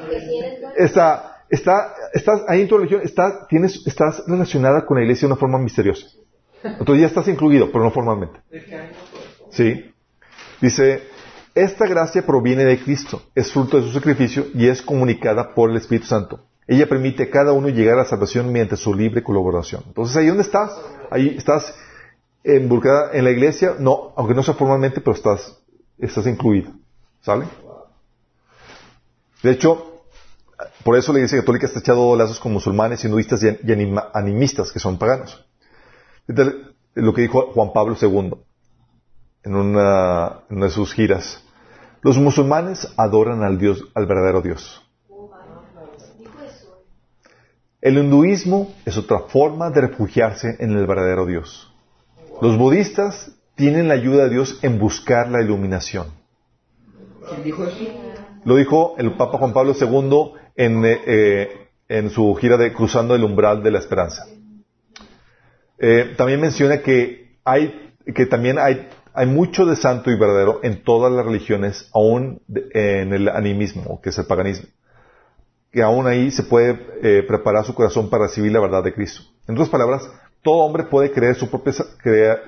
está, 0.76 1.44
está, 1.48 1.94
estás 2.12 2.42
ahí 2.46 2.60
en 2.60 2.68
tu 2.68 2.76
religión, 2.76 3.00
estás, 3.02 3.48
tienes, 3.48 3.86
estás 3.86 4.22
relacionada 4.26 4.84
con 4.84 4.98
la 4.98 5.02
Iglesia 5.02 5.26
de 5.26 5.32
una 5.32 5.40
forma 5.40 5.58
misteriosa. 5.58 6.06
Entonces 6.78 7.00
ya 7.00 7.06
estás 7.06 7.28
incluido, 7.28 7.70
pero 7.70 7.84
no 7.84 7.90
formalmente. 7.90 8.40
Sí. 9.50 9.92
Dice, 10.60 11.02
esta 11.54 11.86
gracia 11.86 12.24
proviene 12.24 12.64
de 12.64 12.78
Cristo, 12.78 13.22
es 13.34 13.52
fruto 13.52 13.78
de 13.78 13.84
su 13.84 13.92
sacrificio 13.92 14.46
y 14.54 14.68
es 14.68 14.82
comunicada 14.82 15.54
por 15.54 15.70
el 15.70 15.76
Espíritu 15.76 16.06
Santo. 16.06 16.40
Ella 16.66 16.88
permite 16.88 17.24
a 17.24 17.30
cada 17.30 17.52
uno 17.52 17.68
llegar 17.68 17.94
a 17.94 18.02
la 18.02 18.04
salvación 18.04 18.50
mediante 18.52 18.76
su 18.76 18.92
libre 18.92 19.22
colaboración. 19.22 19.82
Entonces, 19.86 20.16
¿ahí 20.16 20.26
dónde 20.26 20.42
estás? 20.42 20.72
Ahí 21.10 21.34
estás 21.36 21.74
involucrada 22.44 23.10
en 23.12 23.24
la 23.24 23.30
iglesia, 23.30 23.76
no, 23.78 24.12
aunque 24.16 24.34
no 24.34 24.42
sea 24.42 24.54
formalmente, 24.54 25.00
pero 25.00 25.14
estás, 25.14 25.58
estás 25.98 26.26
incluida. 26.26 26.72
¿Sale? 27.20 27.46
De 29.42 29.50
hecho, 29.50 30.02
por 30.82 30.96
eso 30.96 31.12
la 31.12 31.20
iglesia 31.20 31.38
católica 31.38 31.66
está 31.66 31.80
echado 31.80 32.16
lazos 32.16 32.40
con 32.40 32.52
musulmanes, 32.52 33.04
hinduistas 33.04 33.42
y 33.42 33.48
animistas, 34.12 34.72
que 34.72 34.78
son 34.78 34.98
paganos 34.98 35.46
lo 36.26 37.14
que 37.14 37.22
dijo 37.22 37.52
Juan 37.52 37.72
Pablo 37.72 37.96
II 38.00 38.34
en 39.44 39.54
una, 39.54 40.40
de 40.48 40.70
sus 40.70 40.92
giras. 40.92 41.42
Los 42.02 42.18
musulmanes 42.18 42.92
adoran 42.96 43.42
al 43.42 43.58
Dios, 43.58 43.84
al 43.94 44.06
verdadero 44.06 44.42
Dios. 44.42 44.82
El 47.80 47.98
hinduismo 47.98 48.74
es 48.84 48.96
otra 48.96 49.20
forma 49.20 49.70
de 49.70 49.82
refugiarse 49.82 50.56
en 50.58 50.76
el 50.76 50.86
verdadero 50.86 51.26
Dios. 51.26 51.72
Los 52.42 52.58
budistas 52.58 53.30
tienen 53.54 53.88
la 53.88 53.94
ayuda 53.94 54.24
de 54.24 54.30
Dios 54.30 54.58
en 54.62 54.78
buscar 54.78 55.30
la 55.30 55.40
iluminación. 55.40 56.08
¿Quién 57.28 57.44
dijo 57.44 57.64
eso? 57.64 57.76
Lo 58.44 58.56
dijo 58.56 58.94
el 58.98 59.16
Papa 59.16 59.38
Juan 59.38 59.52
Pablo 59.52 59.74
II 59.80 60.32
en, 60.56 60.84
eh, 60.84 61.00
eh, 61.06 61.68
en 61.88 62.10
su 62.10 62.34
gira 62.34 62.56
de 62.56 62.72
Cruzando 62.72 63.14
el 63.14 63.24
umbral 63.24 63.62
de 63.62 63.70
la 63.70 63.78
esperanza. 63.78 64.26
Eh, 65.78 66.14
también 66.16 66.40
menciona 66.40 66.78
que 66.82 67.36
hay 67.44 67.82
que 68.14 68.24
también 68.26 68.58
hay, 68.58 68.88
hay 69.14 69.26
mucho 69.26 69.66
de 69.66 69.74
santo 69.74 70.10
y 70.12 70.16
verdadero 70.18 70.60
en 70.62 70.84
todas 70.84 71.12
las 71.12 71.26
religiones, 71.26 71.90
aún 71.92 72.40
de- 72.46 72.68
en 72.72 73.12
el 73.12 73.28
animismo, 73.28 74.00
que 74.00 74.10
es 74.10 74.18
el 74.18 74.26
paganismo. 74.26 74.68
Que 75.72 75.82
aún 75.82 76.06
ahí 76.06 76.30
se 76.30 76.44
puede 76.44 76.78
eh, 77.02 77.24
preparar 77.26 77.64
su 77.64 77.74
corazón 77.74 78.08
para 78.08 78.24
recibir 78.26 78.52
la 78.52 78.60
verdad 78.60 78.84
de 78.84 78.94
Cristo. 78.94 79.22
En 79.48 79.54
otras 79.54 79.68
palabras, 79.68 80.08
todo 80.42 80.58
hombre 80.64 80.84
puede 80.84 81.10
creer 81.10 81.34
su 81.34 81.50
propia, 81.50 81.72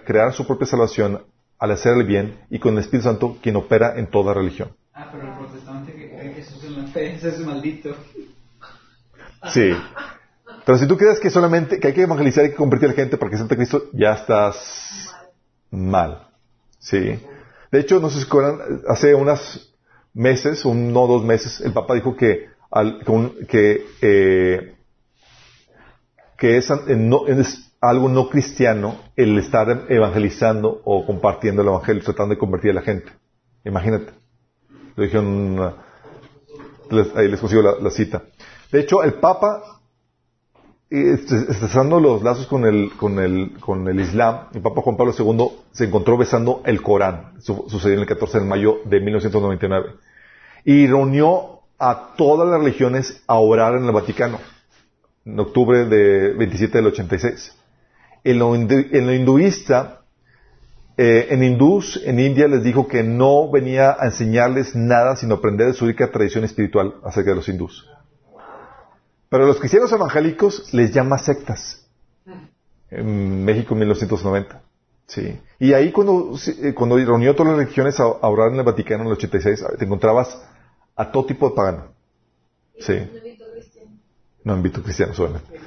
crear 0.04 0.32
su 0.32 0.46
propia 0.46 0.66
salvación 0.66 1.22
al 1.58 1.70
hacer 1.72 1.96
el 1.96 2.04
bien 2.04 2.38
y 2.50 2.60
con 2.60 2.74
el 2.74 2.80
Espíritu 2.80 3.08
Santo 3.08 3.36
quien 3.42 3.56
opera 3.56 3.94
en 3.98 4.06
toda 4.06 4.32
religión. 4.32 4.70
Ah, 4.94 5.08
pero 5.10 5.26
el 5.26 5.34
protestante 5.38 5.92
que 5.92 6.08
cree 6.10 6.34
que 6.34 6.42
Jesús 6.42 6.62
es 6.62 6.70
la 6.70 6.84
fe, 6.86 7.14
ese 7.14 7.28
es 7.30 7.38
maldito. 7.40 7.94
Sí. 9.52 9.72
Pero 10.68 10.76
si 10.76 10.86
tú 10.86 10.98
crees 10.98 11.18
que 11.18 11.30
solamente 11.30 11.80
que 11.80 11.86
hay 11.88 11.94
que 11.94 12.02
evangelizar 12.02 12.44
y 12.44 12.50
que 12.50 12.56
convertir 12.56 12.90
a 12.90 12.92
la 12.92 12.96
gente 12.96 13.16
para 13.16 13.30
que 13.30 13.38
Cristo, 13.56 13.84
ya 13.94 14.12
estás 14.12 15.08
mal. 15.70 16.28
Sí. 16.78 17.18
De 17.72 17.80
hecho, 17.80 18.00
no 18.00 18.10
sé 18.10 18.16
si 18.16 18.20
se 18.24 18.26
acuerdan, 18.26 18.82
hace 18.86 19.14
unos 19.14 19.74
meses, 20.12 20.66
uno 20.66 21.00
o 21.00 21.06
dos 21.06 21.24
meses, 21.24 21.62
el 21.62 21.72
Papa 21.72 21.94
dijo 21.94 22.14
que, 22.14 22.50
que, 23.02 23.10
un- 23.10 23.34
eh, 24.02 24.74
es, 26.58 26.70
no- 26.86 27.26
algo 27.80 28.10
no 28.10 28.28
cristiano 28.28 28.96
el 29.16 29.38
estar 29.38 29.86
evangelizando 29.88 30.82
o 30.84 31.06
compartiendo 31.06 31.62
el 31.62 31.68
evangelio, 31.68 32.02
tratando 32.04 32.34
de 32.34 32.38
convertir 32.38 32.72
a 32.72 32.74
la 32.74 32.82
gente. 32.82 33.10
Imagínate. 33.64 34.12
Lo 34.96 35.02
dijeron, 35.02 35.74
ahí 37.16 37.28
les 37.28 37.40
consigo 37.40 37.62
la, 37.62 37.76
la 37.80 37.90
cita. 37.90 38.22
De 38.70 38.80
hecho, 38.80 39.02
el 39.02 39.14
Papa, 39.14 39.77
estresando 40.90 42.00
los 42.00 42.22
lazos 42.22 42.46
con 42.46 42.64
el, 42.64 42.92
con, 42.96 43.18
el, 43.18 43.58
con 43.60 43.86
el 43.88 44.00
Islam, 44.00 44.48
el 44.54 44.62
Papa 44.62 44.80
Juan 44.80 44.96
Pablo 44.96 45.12
II 45.16 45.48
se 45.72 45.84
encontró 45.84 46.16
besando 46.16 46.62
el 46.64 46.82
Corán. 46.82 47.34
Sucedió 47.40 47.94
en 47.94 48.00
el 48.00 48.06
14 48.06 48.40
de 48.40 48.44
mayo 48.46 48.78
de 48.84 49.00
1999. 49.00 49.90
Y 50.64 50.86
reunió 50.86 51.60
a 51.78 52.14
todas 52.16 52.48
las 52.48 52.60
religiones 52.60 53.22
a 53.26 53.38
orar 53.38 53.74
en 53.74 53.84
el 53.84 53.92
Vaticano, 53.92 54.38
en 55.24 55.38
octubre 55.38 55.84
de 55.84 56.32
27 56.32 56.78
del 56.78 56.86
86. 56.88 57.54
En 58.24 58.38
lo, 58.38 58.54
en 58.54 59.06
lo 59.06 59.14
hinduista, 59.14 60.00
eh, 60.96 61.28
en 61.30 61.44
hindús, 61.44 62.00
en 62.04 62.18
India, 62.18 62.48
les 62.48 62.64
dijo 62.64 62.88
que 62.88 63.04
no 63.04 63.50
venía 63.50 63.96
a 63.98 64.06
enseñarles 64.06 64.74
nada, 64.74 65.16
sino 65.16 65.36
aprender 65.36 65.68
de 65.68 65.74
su 65.74 65.86
rica 65.86 66.10
tradición 66.10 66.44
espiritual 66.44 66.96
acerca 67.04 67.30
de 67.30 67.36
los 67.36 67.48
hindús. 67.48 67.86
Pero 69.28 69.44
a 69.44 69.46
los 69.46 69.58
cristianos 69.58 69.92
evangélicos 69.92 70.72
les 70.72 70.92
llama 70.92 71.18
sectas. 71.18 71.86
En 72.90 73.44
México 73.44 73.74
en 73.74 73.80
1990. 73.80 74.62
Sí. 75.06 75.38
Y 75.58 75.72
ahí 75.72 75.92
cuando, 75.92 76.34
eh, 76.62 76.74
cuando 76.74 76.96
reunió 76.96 77.34
todas 77.34 77.52
las 77.52 77.58
religiones 77.64 77.98
a, 78.00 78.04
a 78.04 78.28
orar 78.28 78.50
en 78.50 78.56
el 78.56 78.64
Vaticano 78.64 79.02
en 79.02 79.08
el 79.08 79.12
86, 79.14 79.64
te 79.78 79.84
encontrabas 79.84 80.40
a 80.96 81.10
todo 81.10 81.26
tipo 81.26 81.48
de 81.48 81.54
pagano. 81.54 81.88
Sí. 82.78 82.94
No 84.44 84.56
invito 84.56 84.82
cristianos, 84.82 85.18
obviamente. 85.18 85.60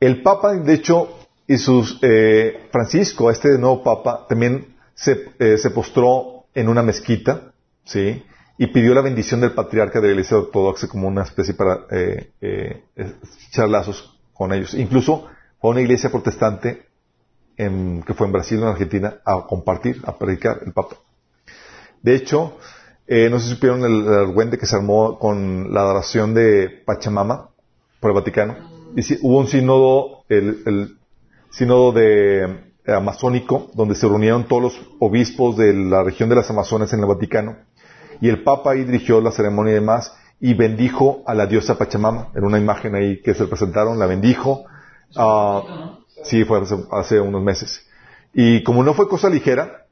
El 0.00 0.22
Papa, 0.22 0.54
de 0.54 0.74
hecho, 0.74 1.08
y 1.46 1.58
sus, 1.58 1.98
eh, 2.02 2.68
Francisco, 2.70 3.30
este 3.30 3.56
nuevo 3.58 3.82
Papa, 3.82 4.26
también 4.28 4.76
se, 4.94 5.30
eh, 5.38 5.58
se 5.58 5.70
postró 5.70 6.46
en 6.54 6.68
una 6.68 6.82
mezquita, 6.82 7.52
¿sí? 7.84 8.22
Y 8.58 8.68
pidió 8.68 8.94
la 8.94 9.02
bendición 9.02 9.40
del 9.40 9.52
patriarca 9.52 10.00
de 10.00 10.08
la 10.08 10.12
Iglesia 10.14 10.38
Ortodoxa 10.38 10.88
como 10.88 11.08
una 11.08 11.22
especie 11.22 11.54
para 11.54 11.86
eh, 11.90 12.30
eh, 12.40 12.82
echar 13.48 13.68
lazos 13.68 14.18
con 14.32 14.52
ellos. 14.52 14.74
Incluso 14.74 15.26
fue 15.60 15.70
a 15.70 15.72
una 15.72 15.80
iglesia 15.80 16.10
protestante 16.10 16.86
que 17.56 18.14
fue 18.14 18.26
en 18.26 18.32
Brasil 18.32 18.58
en 18.58 18.68
Argentina 18.68 19.16
a 19.24 19.46
compartir, 19.46 20.02
a 20.04 20.18
predicar 20.18 20.60
el 20.64 20.72
Papa. 20.72 20.96
De 22.02 22.14
hecho, 22.14 22.58
eh, 23.06 23.28
no 23.30 23.40
si 23.40 23.48
supieron 23.48 23.84
el, 23.84 24.06
el 24.06 24.14
argüente 24.14 24.58
que 24.58 24.66
se 24.66 24.76
armó 24.76 25.18
con 25.18 25.72
la 25.72 25.80
adoración 25.80 26.34
de 26.34 26.68
Pachamama 26.84 27.50
por 28.00 28.10
el 28.10 28.14
Vaticano. 28.14 28.56
Y 28.96 29.00
hubo 29.26 29.38
un 29.38 29.46
sínodo, 29.46 30.24
el, 30.28 30.62
el 30.66 30.98
sínodo 31.50 31.92
de 31.92 32.44
eh, 32.44 32.92
amazónico, 32.92 33.70
donde 33.74 33.94
se 33.94 34.06
reunieron 34.06 34.48
todos 34.48 34.62
los 34.62 34.80
obispos 34.98 35.56
de 35.56 35.72
la 35.72 36.02
región 36.02 36.28
de 36.28 36.36
las 36.36 36.50
Amazonas 36.50 36.92
en 36.92 37.00
el 37.00 37.06
Vaticano. 37.06 37.56
Y 38.20 38.28
el 38.28 38.42
Papa 38.42 38.72
ahí 38.72 38.84
dirigió 38.84 39.20
la 39.20 39.30
ceremonia 39.30 39.72
y 39.72 39.74
demás 39.76 40.14
y 40.40 40.54
bendijo 40.54 41.22
a 41.26 41.34
la 41.34 41.46
diosa 41.46 41.78
Pachamama. 41.78 42.28
Era 42.34 42.46
una 42.46 42.58
imagen 42.58 42.94
ahí 42.94 43.20
que 43.22 43.34
se 43.34 43.46
presentaron, 43.46 43.98
la 43.98 44.06
bendijo. 44.06 44.64
Ah, 45.16 45.98
sí, 46.24 46.44
fue 46.44 46.60
hace, 46.60 46.76
hace 46.90 47.20
unos 47.20 47.42
meses. 47.42 47.86
Y 48.34 48.62
como 48.62 48.82
no 48.82 48.92
fue 48.94 49.08
cosa 49.08 49.30
ligera, 49.30 49.86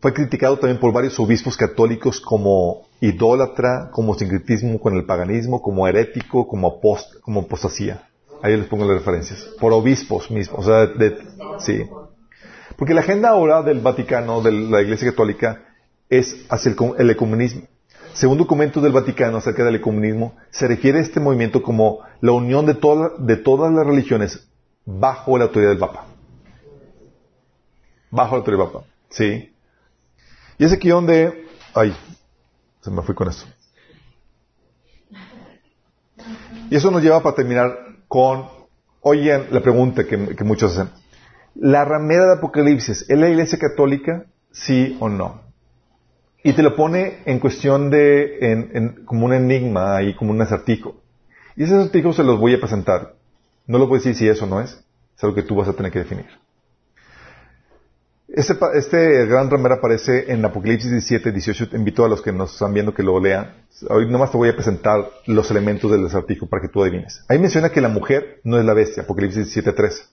fue 0.00 0.12
criticado 0.12 0.58
también 0.58 0.80
por 0.80 0.92
varios 0.92 1.18
obispos 1.20 1.56
católicos 1.56 2.20
como 2.20 2.88
idólatra, 3.00 3.90
como 3.92 4.14
sincretismo 4.14 4.80
con 4.80 4.94
el 4.96 5.04
paganismo, 5.04 5.62
como 5.62 5.86
herético, 5.86 6.48
como, 6.48 6.68
apost 6.68 7.20
como 7.20 7.42
apostasía. 7.42 8.08
Ahí 8.42 8.56
les 8.56 8.66
pongo 8.66 8.84
las 8.84 8.98
referencias. 8.98 9.40
Por 9.60 9.72
obispos 9.72 10.28
mismos. 10.30 10.58
O 10.58 10.62
sea, 10.64 10.86
de- 10.86 11.18
sí. 11.60 11.84
Porque 12.76 12.94
la 12.94 13.02
agenda 13.02 13.28
ahora 13.28 13.62
del 13.62 13.78
Vaticano, 13.80 14.40
de 14.40 14.50
la 14.50 14.82
Iglesia 14.82 15.10
Católica, 15.10 15.62
es 16.12 16.44
hacia 16.50 16.74
el, 16.98 17.10
ecumenismo. 17.10 17.62
Según 18.12 18.36
documentos 18.36 18.82
del 18.82 18.92
Vaticano 18.92 19.38
acerca 19.38 19.64
del 19.64 19.76
ecumenismo, 19.76 20.36
se 20.50 20.68
refiere 20.68 20.98
a 20.98 21.02
este 21.02 21.20
movimiento 21.20 21.62
como 21.62 22.00
la 22.20 22.32
unión 22.32 22.66
de, 22.66 22.74
toda- 22.74 23.12
de 23.18 23.36
todas 23.38 23.72
las 23.72 23.86
religiones 23.86 24.46
bajo 24.84 25.38
la 25.38 25.44
autoridad 25.44 25.70
del 25.70 25.78
Papa. 25.78 26.04
Bajo 28.10 28.32
la 28.34 28.38
autoridad 28.40 28.64
del 28.64 28.72
Papa. 28.72 28.86
Sí. 29.08 29.54
Y 30.58 30.64
es 30.66 30.72
aquí 30.72 30.90
donde... 30.90 31.46
Ay, 31.72 31.96
se 32.82 32.90
me 32.90 33.00
fui 33.00 33.14
con 33.14 33.28
esto. 33.28 33.46
Y 36.70 36.76
eso 36.76 36.90
nos 36.90 37.02
lleva 37.02 37.22
para 37.22 37.36
terminar 37.36 37.74
con, 38.06 38.48
oigan, 39.00 39.46
la 39.50 39.62
pregunta 39.62 40.04
que, 40.06 40.36
que 40.36 40.44
muchos 40.44 40.76
hacen. 40.76 40.92
¿La 41.54 41.86
ramera 41.86 42.26
de 42.26 42.32
Apocalipsis 42.34 43.06
es 43.08 43.18
la 43.18 43.30
iglesia 43.30 43.58
católica? 43.58 44.26
¿Sí 44.50 44.98
o 45.00 45.08
no? 45.08 45.51
Y 46.44 46.54
te 46.54 46.62
lo 46.62 46.74
pone 46.74 47.18
en 47.24 47.38
cuestión 47.38 47.90
de, 47.90 48.38
en, 48.40 49.04
como 49.04 49.26
un 49.26 49.32
enigma 49.32 49.96
ahí, 49.96 50.14
como 50.14 50.32
un 50.32 50.42
acertijo. 50.42 50.96
Y 51.56 51.64
ese 51.64 51.74
acertijo 51.76 52.12
se 52.12 52.24
los 52.24 52.40
voy 52.40 52.54
a 52.54 52.60
presentar. 52.60 53.14
No 53.66 53.78
lo 53.78 53.86
voy 53.86 53.96
a 53.96 53.98
decir 54.00 54.16
si 54.16 54.28
eso 54.28 54.46
no 54.46 54.60
es. 54.60 54.70
Es 55.16 55.22
algo 55.22 55.36
que 55.36 55.42
tú 55.42 55.54
vas 55.54 55.68
a 55.68 55.72
tener 55.72 55.92
que 55.92 56.00
definir. 56.00 56.26
Este, 58.26 58.54
este 58.74 59.26
gran 59.26 59.50
ramera 59.50 59.76
aparece 59.76 60.32
en 60.32 60.44
Apocalipsis 60.44 60.90
17, 60.90 61.30
18. 61.30 61.68
Te 61.68 61.76
invito 61.76 62.04
a 62.04 62.08
los 62.08 62.22
que 62.22 62.32
nos 62.32 62.54
están 62.54 62.72
viendo 62.74 62.92
que 62.92 63.04
lo 63.04 63.20
lean. 63.20 63.54
Hoy 63.88 64.10
nomás 64.10 64.32
te 64.32 64.38
voy 64.38 64.48
a 64.48 64.54
presentar 64.54 65.08
los 65.26 65.48
elementos 65.50 65.90
del 65.92 66.06
acertijo 66.06 66.48
para 66.48 66.62
que 66.62 66.68
tú 66.68 66.82
adivines. 66.82 67.24
Ahí 67.28 67.38
menciona 67.38 67.70
que 67.70 67.80
la 67.80 67.88
mujer 67.88 68.40
no 68.42 68.58
es 68.58 68.64
la 68.64 68.74
bestia, 68.74 69.04
Apocalipsis 69.04 69.44
17, 69.44 69.72
13. 69.72 70.04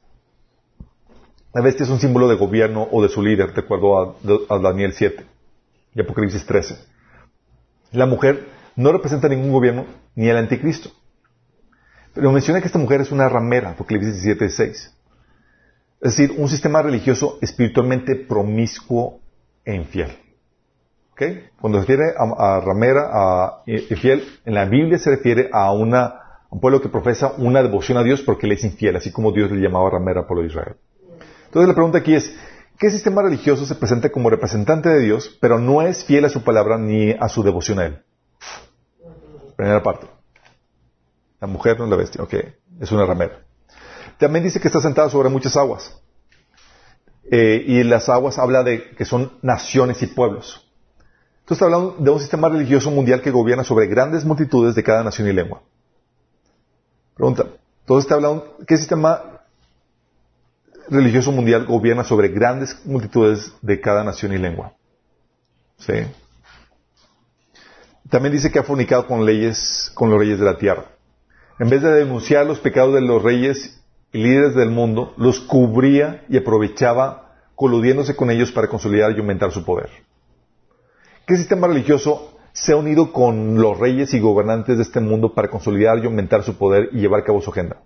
La 1.56 1.62
bestia 1.64 1.86
es 1.86 1.90
un 1.90 2.00
símbolo 2.00 2.28
de 2.28 2.36
gobierno 2.36 2.88
o 2.92 3.02
de 3.02 3.10
su 3.10 3.24
líder, 3.24 3.54
de 3.54 3.62
acuerdo 3.62 3.98
a, 4.00 4.16
a 4.50 4.60
Daniel 4.60 4.94
7 4.94 5.39
y 5.94 6.02
Apocalipsis 6.02 6.46
13. 6.46 6.78
La 7.92 8.06
mujer 8.06 8.48
no 8.76 8.92
representa 8.92 9.28
ningún 9.28 9.52
gobierno 9.52 9.86
ni 10.16 10.30
el 10.30 10.38
anticristo. 10.38 10.92
Pero 12.14 12.32
menciona 12.32 12.62
que 12.62 12.68
esta 12.68 12.80
mujer 12.80 13.02
es 13.02 13.12
una 13.12 13.30
ramera, 13.30 13.72
Apocalipsis 13.72 14.24
17, 14.24 14.50
6. 14.50 14.96
Es 16.02 16.16
decir, 16.16 16.36
un 16.38 16.48
sistema 16.48 16.82
religioso 16.82 17.38
espiritualmente 17.42 18.16
promiscuo 18.16 19.20
e 19.66 19.76
infiel. 19.76 20.12
¿Ok? 21.12 21.24
Cuando 21.60 21.80
se 21.80 21.86
refiere 21.86 22.14
a, 22.18 22.62
ramera, 22.62 23.10
a 23.12 23.64
infiel, 23.66 24.24
en 24.46 24.54
la 24.54 24.66
Biblia 24.66 24.98
se 24.98 25.10
refiere 25.10 25.50
a 25.52 25.72
un 25.74 26.60
pueblo 26.62 26.82
que 26.82 26.88
profesa 26.88 27.34
una 27.38 27.62
devoción 27.62 27.98
a 27.98 28.04
Dios 28.04 28.22
porque 28.22 28.48
le 28.48 28.56
es 28.56 28.64
infiel, 28.64 28.96
así 28.96 29.12
como 29.12 29.32
Dios 29.32 29.52
le 29.52 29.62
llamaba 29.62 29.90
ramera 29.90 30.22
al 30.22 30.28
pueblo 30.28 30.44
de 30.44 30.50
Israel. 30.50 30.76
Entonces 31.46 31.68
la 31.68 31.74
pregunta 31.74 31.98
aquí 31.98 32.16
es, 32.16 32.34
¿qué 32.80 32.90
sistema 32.90 33.22
religioso 33.22 33.66
se 33.66 33.76
presenta 33.76 34.10
como 34.10 34.30
representante 34.30 34.90
de 34.90 35.02
Dios, 35.02 35.38
pero 35.42 35.60
no 35.60 35.82
es 35.82 36.04
fiel 36.06 36.26
a 36.26 36.30
su 36.30 36.44
palabra 36.44 36.78
ni 36.78 37.12
a 37.12 37.30
su 37.30 37.44
devoción 37.44 37.80
a 37.80 37.86
Él? 37.86 38.04
Primera 39.56 39.84
parte. 39.84 40.08
La 41.42 41.48
mujer 41.48 41.78
no 41.78 41.86
es 41.86 41.92
la 41.92 41.98
bestia, 41.98 42.24
ok, 42.24 42.34
es 42.80 42.92
una 42.92 43.06
ramera. 43.06 43.44
También 44.18 44.44
dice 44.44 44.60
que 44.60 44.68
está 44.68 44.82
sentada 44.82 45.10
sobre 45.10 45.30
muchas 45.30 45.56
aguas. 45.56 46.02
Eh, 47.32 47.64
y 47.68 47.84
las 47.84 48.10
aguas 48.10 48.40
habla 48.40 48.64
de 48.64 48.92
que 48.96 49.06
son 49.06 49.38
naciones 49.42 50.02
y 50.02 50.08
pueblos. 50.08 50.66
Entonces 51.42 51.58
está 51.58 51.66
hablando 51.66 51.96
de 52.00 52.10
un 52.10 52.20
sistema 52.20 52.50
religioso 52.50 52.90
mundial 52.92 53.22
que 53.22 53.32
gobierna 53.32 53.64
sobre 53.64 53.88
grandes 53.88 54.26
multitudes 54.26 54.76
de 54.76 54.84
cada 54.84 55.04
nación 55.04 55.28
y 55.28 55.34
lengua. 55.34 55.62
Pregunta. 57.16 57.46
Entonces 57.82 58.06
está 58.06 58.16
hablando, 58.16 58.58
¿qué 58.68 58.78
sistema 58.78 59.39
religioso 60.90 61.32
mundial 61.32 61.66
gobierna 61.66 62.04
sobre 62.04 62.30
grandes 62.30 62.86
multitudes 62.86 63.54
de 63.62 63.80
cada 63.80 64.04
nación 64.04 64.34
y 64.34 64.38
lengua? 64.38 64.74
¿Sí? 65.78 65.94
También 68.10 68.34
dice 68.34 68.52
que 68.52 68.60
ha 68.60 68.64
fornicado 68.64 69.06
con 69.06 69.26
leyes, 69.26 69.92
con 69.94 70.10
los 70.10 70.20
reyes 70.20 70.40
de 70.40 70.46
la 70.46 70.58
tierra. 70.58 70.86
En 71.60 71.70
vez 71.70 71.82
de 71.82 71.92
denunciar 71.92 72.46
los 72.46 72.60
pecados 72.60 72.94
de 72.94 73.02
los 73.02 73.22
reyes 73.22 73.82
y 74.12 74.24
líderes 74.24 74.56
del 74.56 74.72
mundo, 74.72 75.14
los 75.18 75.40
cubría 75.40 76.26
y 76.28 76.38
aprovechaba 76.38 77.36
coludiéndose 77.56 78.16
con 78.16 78.32
ellos 78.32 78.52
para 78.52 78.68
consolidar 78.68 79.12
y 79.12 79.20
aumentar 79.20 79.52
su 79.52 79.64
poder. 79.64 79.90
¿Qué 81.28 81.36
sistema 81.36 81.68
religioso 81.68 82.40
se 82.54 82.72
ha 82.72 82.78
unido 82.78 83.12
con 83.12 83.62
los 83.62 83.78
reyes 83.78 84.14
y 84.14 84.20
gobernantes 84.20 84.78
de 84.78 84.84
este 84.84 85.00
mundo 85.00 85.34
para 85.34 85.50
consolidar 85.50 86.00
y 86.00 86.06
aumentar 86.06 86.44
su 86.44 86.58
poder 86.58 86.90
y 86.92 87.02
llevar 87.02 87.22
a 87.22 87.26
cabo 87.26 87.42
su 87.42 87.52
agenda? 87.52 87.78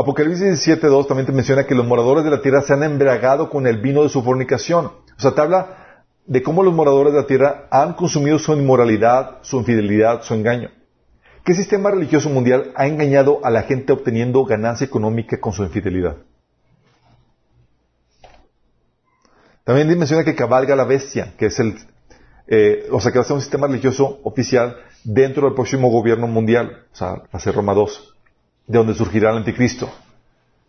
Apocalipsis 0.00 0.68
17.2 0.68 1.08
también 1.08 1.26
te 1.26 1.32
menciona 1.32 1.64
que 1.64 1.74
los 1.74 1.84
moradores 1.84 2.22
de 2.22 2.30
la 2.30 2.40
tierra 2.40 2.62
se 2.62 2.72
han 2.72 2.84
embriagado 2.84 3.50
con 3.50 3.66
el 3.66 3.78
vino 3.78 4.04
de 4.04 4.08
su 4.08 4.22
fornicación. 4.22 4.86
O 4.86 5.20
sea, 5.20 5.34
te 5.34 5.40
habla 5.40 6.04
de 6.24 6.40
cómo 6.40 6.62
los 6.62 6.72
moradores 6.72 7.12
de 7.12 7.18
la 7.18 7.26
tierra 7.26 7.66
han 7.72 7.94
consumido 7.94 8.38
su 8.38 8.52
inmoralidad, 8.52 9.38
su 9.42 9.58
infidelidad, 9.58 10.22
su 10.22 10.34
engaño. 10.34 10.70
¿Qué 11.44 11.52
sistema 11.52 11.90
religioso 11.90 12.30
mundial 12.30 12.70
ha 12.76 12.86
engañado 12.86 13.40
a 13.42 13.50
la 13.50 13.62
gente 13.62 13.92
obteniendo 13.92 14.44
ganancia 14.44 14.84
económica 14.84 15.40
con 15.40 15.52
su 15.52 15.64
infidelidad? 15.64 16.18
También 19.64 19.88
menciona 19.98 20.22
que 20.22 20.36
cabalga 20.36 20.76
la 20.76 20.84
bestia, 20.84 21.34
que 21.36 21.46
es 21.46 21.58
el, 21.58 21.74
eh, 22.46 22.86
o 22.92 23.00
sea, 23.00 23.10
que 23.10 23.18
va 23.18 23.22
a 23.22 23.26
ser 23.26 23.34
un 23.34 23.42
sistema 23.42 23.66
religioso 23.66 24.20
oficial 24.22 24.76
dentro 25.02 25.46
del 25.46 25.54
próximo 25.54 25.90
gobierno 25.90 26.28
mundial, 26.28 26.84
o 26.92 26.96
sea, 26.96 27.14
va 27.14 27.28
a 27.32 27.40
ser 27.40 27.56
Roma 27.56 27.74
II, 27.74 27.84
de 28.68 28.78
donde 28.78 28.94
surgirá 28.94 29.30
el 29.30 29.38
anticristo. 29.38 29.90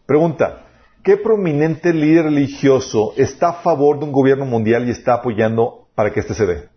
Pregunta, 0.05 0.65
¿qué 1.03 1.17
prominente 1.17 1.93
líder 1.93 2.25
religioso 2.25 3.13
está 3.17 3.49
a 3.49 3.53
favor 3.61 3.99
de 3.99 4.05
un 4.05 4.11
gobierno 4.11 4.45
mundial 4.45 4.87
y 4.87 4.91
está 4.91 5.15
apoyando 5.15 5.87
para 5.93 6.11
que 6.11 6.21
éste 6.21 6.33
se 6.33 6.45
dé? 6.45 6.69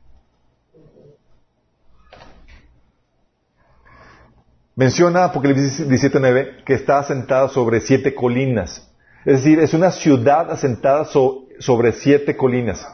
Menciona 4.74 5.24
Apocalipsis 5.24 5.86
17.9 5.86 6.65
que 6.65 6.74
está 6.74 6.99
asentada 6.99 7.49
sobre 7.49 7.81
siete 7.81 8.15
colinas. 8.15 8.90
Es 9.24 9.44
decir, 9.44 9.61
es 9.61 9.74
una 9.74 9.93
ciudad 9.93 10.51
asentada 10.51 11.05
sobre 11.05 11.93
siete 11.93 12.36
colinas. 12.36 12.85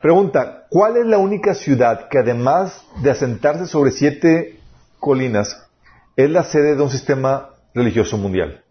Pregunta, 0.00 0.66
¿cuál 0.68 0.98
es 0.98 1.06
la 1.06 1.18
única 1.18 1.54
ciudad 1.54 2.08
que 2.08 2.18
además 2.18 2.84
de 3.02 3.10
asentarse 3.10 3.66
sobre 3.66 3.90
siete 3.90 4.60
colinas 5.00 5.68
es 6.16 6.30
la 6.30 6.44
sede 6.44 6.76
de 6.76 6.82
un 6.82 6.90
sistema 6.90 7.50
religioso 7.74 8.16
mundial? 8.16 8.62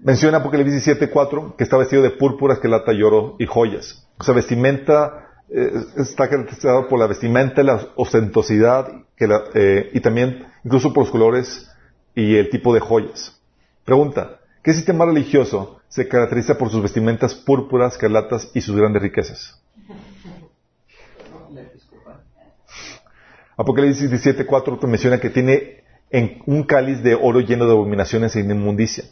Menciona 0.00 0.38
Apocalipsis 0.38 0.86
17.4 0.86 1.56
que 1.56 1.64
está 1.64 1.78
vestido 1.78 2.02
de 2.02 2.10
púrpura, 2.10 2.54
esquelata 2.54 2.92
y 2.92 3.02
oro 3.02 3.36
y 3.38 3.46
joyas. 3.46 4.06
O 4.18 4.24
sea, 4.24 4.34
vestimenta 4.34 5.30
eh, 5.48 5.72
está 5.96 6.28
caracterizado 6.28 6.88
por 6.88 6.98
la 6.98 7.06
vestimenta, 7.06 7.62
la 7.62 7.88
ostentosidad 7.96 8.88
eh, 9.54 9.90
y 9.94 10.00
también 10.00 10.46
incluso 10.62 10.92
por 10.92 11.04
los 11.04 11.10
colores 11.10 11.70
y 12.14 12.36
el 12.36 12.50
tipo 12.50 12.74
de 12.74 12.80
joyas. 12.80 13.40
Pregunta, 13.84 14.40
¿qué 14.62 14.74
sistema 14.74 15.06
religioso 15.06 15.80
se 15.88 16.06
caracteriza 16.06 16.58
por 16.58 16.70
sus 16.70 16.82
vestimentas 16.82 17.34
púrpuras, 17.34 17.94
escarlatas 17.94 18.50
y 18.52 18.60
sus 18.60 18.76
grandes 18.76 19.00
riquezas? 19.00 19.63
Apocalipsis 23.56 24.10
17.4 24.10 24.80
te 24.80 24.86
menciona 24.86 25.20
que 25.20 25.30
tiene 25.30 25.84
en 26.10 26.42
un 26.46 26.64
cáliz 26.64 27.02
de 27.02 27.14
oro 27.14 27.40
lleno 27.40 27.66
de 27.66 27.72
abominaciones 27.72 28.34
e 28.36 28.40
inmundicia. 28.40 29.04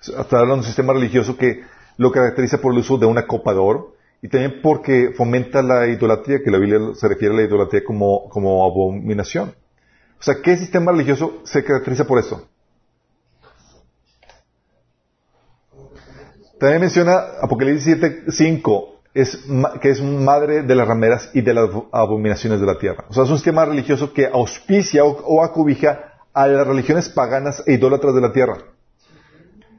Está 0.00 0.38
hablando 0.38 0.54
de 0.54 0.60
un 0.60 0.64
sistema 0.64 0.92
religioso 0.92 1.36
que 1.36 1.62
lo 1.96 2.10
caracteriza 2.10 2.58
por 2.58 2.72
el 2.72 2.78
uso 2.78 2.96
de 2.98 3.06
una 3.06 3.26
copa 3.26 3.52
de 3.52 3.60
oro, 3.60 3.94
y 4.22 4.28
también 4.28 4.60
porque 4.62 5.12
fomenta 5.16 5.62
la 5.62 5.86
idolatría, 5.86 6.42
que 6.42 6.50
la 6.50 6.58
Biblia 6.58 6.78
se 6.94 7.08
refiere 7.08 7.34
a 7.34 7.38
la 7.38 7.44
idolatría 7.44 7.84
como, 7.84 8.28
como 8.28 8.64
abominación. 8.64 9.54
O 10.18 10.22
sea, 10.22 10.36
¿qué 10.42 10.56
sistema 10.56 10.92
religioso 10.92 11.40
se 11.44 11.64
caracteriza 11.64 12.06
por 12.06 12.18
eso? 12.18 12.46
También 16.58 16.82
menciona 16.82 17.18
Apocalipsis 17.40 17.96
7.5, 17.96 18.88
es, 19.14 19.38
que 19.80 19.90
es 19.90 20.02
madre 20.02 20.62
de 20.62 20.74
las 20.74 20.86
rameras 20.86 21.30
y 21.34 21.40
de 21.40 21.54
las 21.54 21.68
abominaciones 21.92 22.60
de 22.60 22.66
la 22.66 22.78
tierra. 22.78 23.04
O 23.08 23.14
sea, 23.14 23.24
es 23.24 23.30
un 23.30 23.36
sistema 23.36 23.64
religioso 23.64 24.12
que 24.12 24.26
auspicia 24.26 25.04
o, 25.04 25.10
o 25.24 25.44
acobija 25.44 26.10
a 26.32 26.46
las 26.46 26.66
religiones 26.66 27.08
paganas 27.08 27.62
e 27.66 27.74
idólatras 27.74 28.14
de 28.14 28.20
la 28.20 28.32
tierra. 28.32 28.58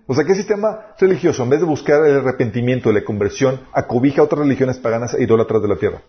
O 0.07 0.13
sea, 0.13 0.25
¿qué 0.25 0.35
sistema 0.35 0.87
religioso, 0.99 1.43
en 1.43 1.49
vez 1.49 1.59
de 1.61 1.65
buscar 1.65 2.05
el 2.05 2.17
arrepentimiento 2.17 2.91
la 2.91 3.03
conversión, 3.03 3.61
acobija 3.71 4.21
a 4.21 4.25
otras 4.25 4.39
religiones 4.41 4.77
paganas 4.77 5.13
e 5.13 5.23
idólatras 5.23 5.61
de 5.61 5.67
la 5.67 5.77
tierra? 5.77 6.01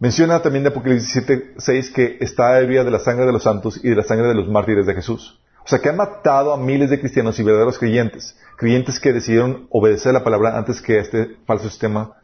Menciona 0.00 0.40
también 0.40 0.62
de 0.62 0.70
Apocalipsis 0.70 1.26
7.6 1.26 1.92
que 1.92 2.18
está 2.20 2.60
ebria 2.60 2.84
de 2.84 2.90
la 2.90 3.00
sangre 3.00 3.26
de 3.26 3.32
los 3.32 3.42
santos 3.42 3.80
y 3.82 3.88
de 3.88 3.96
la 3.96 4.04
sangre 4.04 4.28
de 4.28 4.34
los 4.34 4.48
mártires 4.48 4.86
de 4.86 4.94
Jesús. 4.94 5.40
O 5.68 5.70
sea, 5.70 5.80
que 5.80 5.90
ha 5.90 5.92
matado 5.92 6.52
a 6.52 6.56
miles 6.56 6.88
de 6.88 6.98
cristianos 6.98 7.38
y 7.38 7.42
verdaderos 7.42 7.78
creyentes. 7.78 8.34
Creyentes 8.56 8.98
que 8.98 9.12
decidieron 9.12 9.68
obedecer 9.68 10.14
la 10.14 10.24
palabra 10.24 10.56
antes 10.56 10.80
que 10.80 10.98
este 10.98 11.36
falso 11.46 11.68
sistema, 11.68 12.16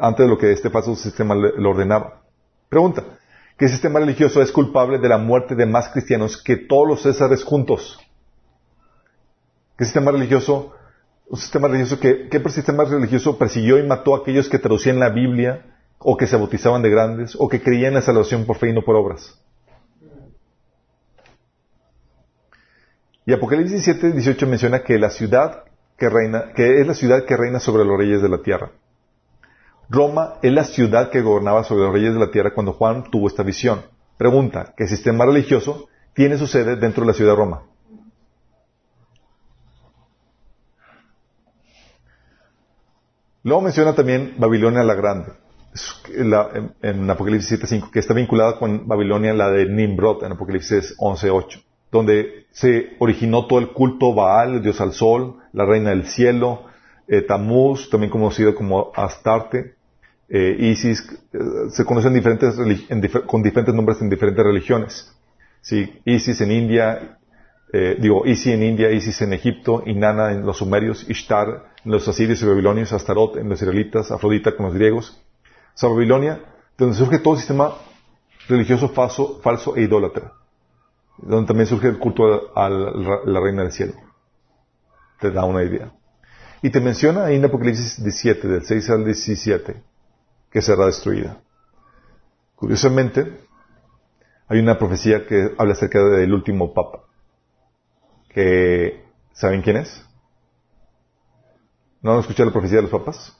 antes 0.00 0.24
de 0.24 0.30
lo 0.30 0.38
que 0.38 0.52
este 0.52 0.70
falso 0.70 0.96
sistema 0.96 1.34
le 1.34 1.68
ordenaba. 1.68 2.22
Pregunta, 2.70 3.04
¿Qué 3.58 3.68
sistema 3.68 3.98
religioso 3.98 4.40
es 4.40 4.52
culpable 4.52 4.98
de 4.98 5.08
la 5.08 5.18
muerte 5.18 5.56
de 5.56 5.66
más 5.66 5.88
cristianos 5.88 6.40
que 6.40 6.56
todos 6.56 6.86
los 6.86 7.02
césares 7.02 7.42
juntos? 7.42 7.98
¿Qué 9.76 9.84
sistema 9.84 10.12
religioso, 10.12 10.74
un 11.28 11.38
sistema 11.38 11.66
religioso 11.66 11.98
que, 11.98 12.28
qué 12.28 12.38
sistema 12.50 12.84
religioso 12.84 13.36
persiguió 13.36 13.76
y 13.78 13.82
mató 13.82 14.14
a 14.14 14.18
aquellos 14.18 14.48
que 14.48 14.60
traducían 14.60 15.00
la 15.00 15.08
Biblia 15.08 15.66
o 15.98 16.16
que 16.16 16.28
se 16.28 16.36
bautizaban 16.36 16.82
de 16.82 16.90
grandes 16.90 17.36
o 17.36 17.48
que 17.48 17.60
creían 17.60 17.88
en 17.88 17.94
la 17.94 18.02
salvación 18.02 18.46
por 18.46 18.58
fe 18.58 18.70
y 18.70 18.72
no 18.72 18.82
por 18.82 18.94
obras? 18.94 19.36
Y 23.28 23.32
Apocalipsis 23.34 23.84
17, 23.84 24.12
18 24.12 24.46
menciona 24.46 24.82
que 24.82 24.98
la 24.98 25.10
ciudad 25.10 25.64
que 25.98 26.08
reina, 26.08 26.54
que 26.54 26.80
es 26.80 26.86
la 26.86 26.94
ciudad 26.94 27.26
que 27.26 27.36
reina 27.36 27.60
sobre 27.60 27.84
los 27.84 27.98
reyes 27.98 28.22
de 28.22 28.30
la 28.30 28.38
tierra. 28.38 28.70
Roma 29.90 30.36
es 30.40 30.50
la 30.50 30.64
ciudad 30.64 31.10
que 31.10 31.20
gobernaba 31.20 31.62
sobre 31.62 31.82
los 31.82 31.92
reyes 31.92 32.14
de 32.14 32.20
la 32.20 32.30
tierra 32.30 32.54
cuando 32.54 32.72
Juan 32.72 33.10
tuvo 33.10 33.28
esta 33.28 33.42
visión. 33.42 33.82
Pregunta, 34.16 34.72
¿qué 34.74 34.86
sistema 34.86 35.26
religioso 35.26 35.90
tiene 36.14 36.38
su 36.38 36.46
sede 36.46 36.76
dentro 36.76 37.02
de 37.02 37.08
la 37.08 37.12
ciudad 37.12 37.32
de 37.32 37.36
Roma? 37.36 37.64
Luego 43.42 43.60
menciona 43.60 43.94
también 43.94 44.36
Babilonia 44.38 44.82
la 44.82 44.94
Grande, 44.94 45.32
en, 46.80 47.10
Apocalipsis 47.10 47.60
7.5, 47.60 47.90
que 47.90 47.98
está 47.98 48.14
vinculada 48.14 48.58
con 48.58 48.88
Babilonia, 48.88 49.34
la 49.34 49.50
de 49.50 49.66
Nimrod, 49.66 50.24
en 50.24 50.32
Apocalipsis 50.32 50.96
11.8, 50.96 51.67
donde 51.90 52.46
se 52.50 52.96
originó 52.98 53.46
todo 53.46 53.58
el 53.58 53.68
culto 53.68 54.14
Baal, 54.14 54.62
dios 54.62 54.80
al 54.80 54.92
sol, 54.92 55.36
la 55.52 55.64
reina 55.64 55.90
del 55.90 56.06
cielo, 56.06 56.64
eh, 57.06 57.22
Tamuz, 57.22 57.88
también 57.90 58.10
conocido 58.10 58.54
como 58.54 58.92
Astarte, 58.94 59.74
eh, 60.28 60.56
ISIS, 60.58 61.08
eh, 61.32 61.38
se 61.70 61.84
conocen 61.84 62.12
diferentes 62.12 62.54
con 63.26 63.42
diferentes 63.42 63.74
nombres 63.74 64.00
en 64.02 64.10
diferentes 64.10 64.44
religiones. 64.44 65.12
¿sí? 65.62 66.00
ISIS 66.04 66.40
en 66.42 66.52
India, 66.52 67.18
eh, 67.72 67.96
digo, 67.98 68.26
Isis 68.26 68.54
en 68.54 68.62
India, 68.62 68.90
Isis 68.90 69.20
en 69.22 69.32
Egipto, 69.32 69.82
Inanna 69.86 70.32
en 70.32 70.44
los 70.44 70.58
sumerios, 70.58 71.08
Ishtar 71.08 71.72
en 71.84 71.92
los 71.92 72.06
asirios 72.08 72.42
y 72.42 72.46
babilonios, 72.46 72.92
Astarot 72.92 73.36
en 73.36 73.48
los 73.48 73.60
israelitas, 73.60 74.10
Afrodita 74.10 74.56
con 74.56 74.66
los 74.66 74.74
griegos. 74.74 75.20
O 75.74 75.78
sea, 75.78 75.88
Babilonia, 75.88 76.40
donde 76.76 76.96
surge 76.96 77.18
todo 77.18 77.34
el 77.34 77.40
sistema 77.40 77.74
religioso 78.48 78.88
falso, 78.88 79.40
falso 79.42 79.76
e 79.76 79.82
idólatra. 79.82 80.32
Donde 81.18 81.48
también 81.48 81.66
surge 81.66 81.88
el 81.88 81.98
culto 81.98 82.56
a 82.56 82.68
la, 82.68 83.40
reina 83.40 83.62
del 83.62 83.72
cielo. 83.72 83.94
Te 85.20 85.30
da 85.30 85.44
una 85.44 85.64
idea. 85.64 85.92
Y 86.62 86.70
te 86.70 86.80
menciona 86.80 87.24
ahí 87.24 87.36
en 87.36 87.44
Apocalipsis 87.44 88.02
17, 88.02 88.48
del 88.48 88.64
6 88.64 88.90
al 88.90 89.04
17, 89.04 89.82
que 90.50 90.62
será 90.62 90.86
destruida. 90.86 91.40
Curiosamente, 92.54 93.40
hay 94.48 94.60
una 94.60 94.78
profecía 94.78 95.26
que 95.26 95.54
habla 95.58 95.72
acerca 95.72 96.02
del 96.04 96.32
último 96.32 96.72
papa. 96.72 97.04
Que, 98.28 99.04
¿saben 99.32 99.62
quién 99.62 99.78
es? 99.78 100.04
¿No 102.00 102.12
han 102.12 102.20
escuchado 102.20 102.46
la 102.48 102.52
profecía 102.52 102.76
de 102.76 102.82
los 102.82 102.90
papas? 102.92 103.36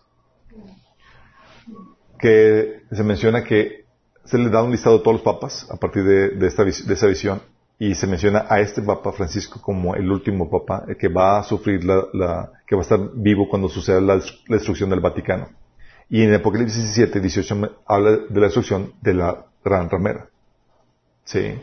Que 2.19 2.83
se 2.91 3.05
menciona 3.05 3.45
que 3.45 3.87
se 4.25 4.37
les 4.37 4.51
da 4.51 4.63
un 4.63 4.73
listado 4.73 4.97
a 4.97 5.03
todos 5.03 5.15
los 5.15 5.23
papas 5.23 5.69
a 5.71 5.77
partir 5.77 6.03
de, 6.03 6.31
de 6.31 6.47
esa 6.49 7.07
visión 7.07 7.41
y 7.79 7.95
se 7.95 8.07
menciona 8.09 8.47
a 8.49 8.61
este 8.61 8.83
Papa 8.83 9.13
Francisco 9.13 9.61
como 9.63 9.95
el 9.95 10.11
último 10.11 10.51
Papa 10.51 10.85
que 10.99 11.09
va 11.09 11.39
a 11.39 11.45
sufrir 11.45 11.85
la, 11.85 12.51
que 12.67 12.75
va 12.75 12.81
a 12.81 12.83
estar 12.83 12.99
vivo 13.15 13.49
cuando 13.49 13.69
suceda 13.69 14.01
la, 14.01 14.21
destrucción 14.49 14.91
del 14.91 15.01
Vaticano. 15.01 15.49
Y 16.11 16.23
en 16.23 16.35
Apocalipsis 16.35 16.83
17, 16.83 17.21
18 17.21 17.83
habla 17.87 18.11
de 18.11 18.41
la 18.41 18.47
destrucción 18.47 18.95
de 19.01 19.15
la 19.15 19.47
gran 19.65 19.89
ramera. 19.89 20.29
Sí. 21.25 21.61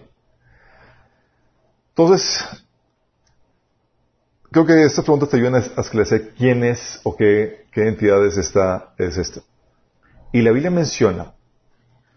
Entonces, 1.89 2.45
creo 4.51 4.65
que 4.65 4.83
estas 4.83 5.03
preguntas 5.03 5.29
te 5.29 5.37
ayudan 5.37 5.55
a 5.55 5.81
esclarecer 5.81 6.33
quién 6.37 6.63
es 6.63 7.01
o 7.03 7.15
qué, 7.15 7.65
qué 7.71 7.87
entidad 7.87 8.25
es 8.25 8.37
esta, 8.37 8.93
es 8.97 9.17
esta. 9.17 9.41
Y 10.31 10.41
la 10.41 10.51
Biblia 10.51 10.71
menciona 10.71 11.33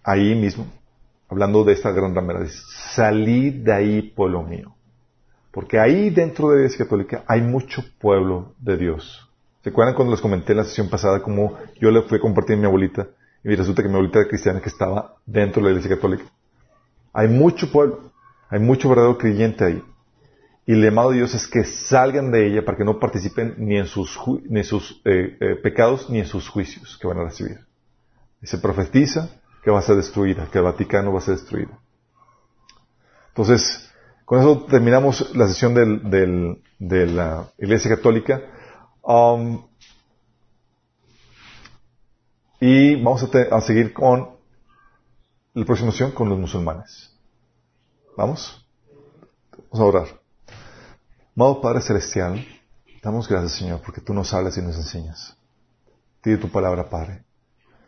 ahí 0.05 0.35
mismo 0.35 0.67
hablando 1.29 1.65
de 1.65 1.75
esta 1.75 1.93
gran 1.93 2.15
ramera, 2.15 2.41
dice, 2.41 2.59
salid 2.95 3.65
de 3.65 3.73
ahí, 3.73 4.03
pueblo 4.03 4.43
mío. 4.43 4.75
Porque 5.51 5.79
ahí 5.79 6.11
dentro 6.11 6.49
de 6.49 6.57
la 6.57 6.63
Iglesia 6.63 6.85
Católica 6.85 7.25
hay 7.27 7.41
mucho 7.41 7.83
pueblo 7.99 8.55
de 8.59 8.77
Dios. 8.77 9.29
¿Se 9.63 9.71
acuerdan 9.71 9.95
cuando 9.95 10.13
les 10.13 10.21
comenté 10.21 10.53
en 10.53 10.59
la 10.59 10.65
sesión 10.65 10.89
pasada 10.89 11.23
cómo 11.23 11.59
yo 11.81 11.91
le 11.91 12.03
fui 12.03 12.19
a 12.19 12.21
compartir 12.21 12.57
a 12.57 12.59
mi 12.61 12.67
abuelita 12.67 13.09
y 13.45 13.55
resulta 13.55 13.83
que 13.83 13.89
mi 13.89 13.95
abuelita 13.95 14.21
era 14.21 14.29
cristiana 14.29 14.61
que 14.61 14.69
estaba 14.69 15.17
dentro 15.27 15.61
de 15.61 15.69
la 15.69 15.71
Iglesia 15.73 15.97
Católica? 15.97 16.25
Hay 17.13 17.29
mucho 17.29 17.71
pueblo, 17.71 18.13
hay 18.49 18.61
mucho 18.61 18.89
verdadero 18.89 19.19
creyente 19.19 19.65
ahí. 19.65 19.83
Y 20.67 20.73
el 20.73 20.83
llamado 20.83 21.11
de 21.11 21.17
Dios 21.17 21.35
es 21.35 21.47
que 21.47 21.65
salgan 21.65 22.31
de 22.31 22.47
ella 22.47 22.65
para 22.65 22.77
que 22.77 22.85
no 22.85 23.01
participen 23.01 23.55
ni 23.57 23.79
en 23.79 23.87
sus, 23.87 24.19
ni 24.49 24.63
sus 24.65 25.01
eh, 25.05 25.37
eh, 25.41 25.57
pecados 25.63 26.11
ni 26.11 26.19
en 26.19 26.27
sus 26.27 26.49
juicios 26.49 26.99
que 27.01 27.09
van 27.09 27.19
a 27.19 27.25
recibir. 27.25 27.61
Y 28.43 28.47
se 28.47 28.59
profetiza 28.59 29.31
que 29.63 29.71
va 29.71 29.79
a 29.79 29.83
ser 29.83 29.97
destruida, 29.97 30.49
que 30.51 30.59
el 30.59 30.65
Vaticano 30.65 31.13
va 31.13 31.19
a 31.19 31.23
ser 31.23 31.37
destruido. 31.37 31.73
Entonces, 33.29 33.89
con 34.25 34.41
eso 34.41 34.67
terminamos 34.69 35.35
la 35.35 35.49
sesión 35.49 35.75
de 35.75 37.07
la 37.07 37.49
Iglesia 37.59 37.97
Católica. 37.97 38.43
Um, 39.03 39.67
y 42.61 42.97
vamos 42.97 43.23
a, 43.23 43.61
seguir 43.61 43.93
con 43.93 44.37
la 45.55 45.65
próxima 45.65 45.93
sesión 45.93 46.11
con 46.11 46.29
los 46.29 46.39
musulmanes. 46.39 47.11
¿Vamos? 48.17 48.67
Vamos 49.71 49.81
a 49.81 49.85
orar. 49.85 50.21
Amado 51.37 51.61
Padre 51.61 51.81
Celestial, 51.81 52.45
damos 53.03 53.29
gracias, 53.29 53.53
Señor, 53.53 53.81
porque 53.81 54.01
tú 54.01 54.13
nos 54.13 54.35
hablas 54.35 54.59
y 54.59 54.63
nos 54.63 54.77
enseñas. 54.77 55.37
Pide 56.21 56.37
tu 56.37 56.51
palabra, 56.51 56.91
Padre. 56.91 57.23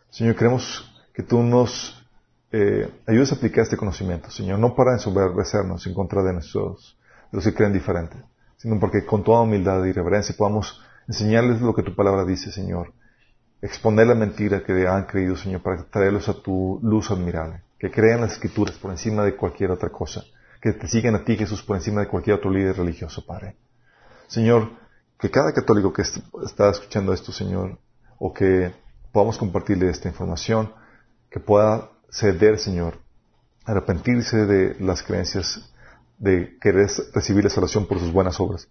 Señor, 0.09 0.35
queremos 0.35 0.90
que 1.21 1.27
tú 1.27 1.43
nos 1.43 2.03
eh, 2.51 2.89
ayudes 3.05 3.31
a 3.31 3.35
aplicar 3.35 3.63
este 3.63 3.77
conocimiento, 3.77 4.31
Señor, 4.31 4.57
no 4.57 4.73
para 4.73 4.93
ensoberbecernos 4.93 5.85
en 5.85 5.93
contra 5.93 6.23
de 6.23 6.33
nosotros, 6.33 6.97
de 7.31 7.35
los 7.37 7.45
que 7.45 7.53
creen 7.53 7.73
diferente, 7.73 8.17
sino 8.57 8.79
porque 8.79 9.05
con 9.05 9.23
toda 9.23 9.41
humildad 9.41 9.85
y 9.85 9.91
reverencia 9.91 10.33
podamos 10.35 10.81
enseñarles 11.07 11.61
lo 11.61 11.75
que 11.75 11.83
tu 11.83 11.95
palabra 11.95 12.25
dice, 12.25 12.51
Señor, 12.51 12.91
exponer 13.61 14.07
la 14.07 14.15
mentira 14.15 14.63
que 14.63 14.87
han 14.87 15.05
creído, 15.05 15.35
Señor, 15.37 15.61
para 15.61 15.83
traerlos 15.83 16.27
a 16.27 16.33
tu 16.41 16.79
luz 16.81 17.11
admirable, 17.11 17.61
que 17.77 17.91
crean 17.91 18.21
las 18.21 18.33
escrituras 18.33 18.75
por 18.79 18.89
encima 18.89 19.23
de 19.23 19.35
cualquier 19.35 19.69
otra 19.69 19.89
cosa, 19.89 20.23
que 20.59 20.73
te 20.73 20.87
sigan 20.87 21.13
a 21.13 21.23
ti, 21.23 21.37
Jesús, 21.37 21.61
por 21.61 21.75
encima 21.75 22.01
de 22.01 22.07
cualquier 22.07 22.37
otro 22.37 22.49
líder 22.49 22.77
religioso, 22.77 23.23
Padre. 23.23 23.57
Señor, 24.25 24.71
que 25.19 25.29
cada 25.29 25.53
católico 25.53 25.93
que 25.93 26.01
está 26.01 26.71
escuchando 26.71 27.13
esto, 27.13 27.31
Señor, 27.31 27.77
o 28.17 28.33
que 28.33 28.73
podamos 29.11 29.37
compartirle 29.37 29.87
esta 29.87 30.07
información, 30.07 30.80
que 31.31 31.39
pueda 31.39 31.89
ceder, 32.11 32.59
Señor, 32.59 32.99
arrepentirse 33.65 34.45
de 34.45 34.75
las 34.79 35.01
creencias 35.01 35.71
de 36.17 36.57
querer 36.59 36.89
recibir 37.13 37.45
la 37.45 37.49
salvación 37.49 37.87
por 37.87 37.99
sus 37.99 38.11
buenas 38.11 38.39
obras, 38.39 38.67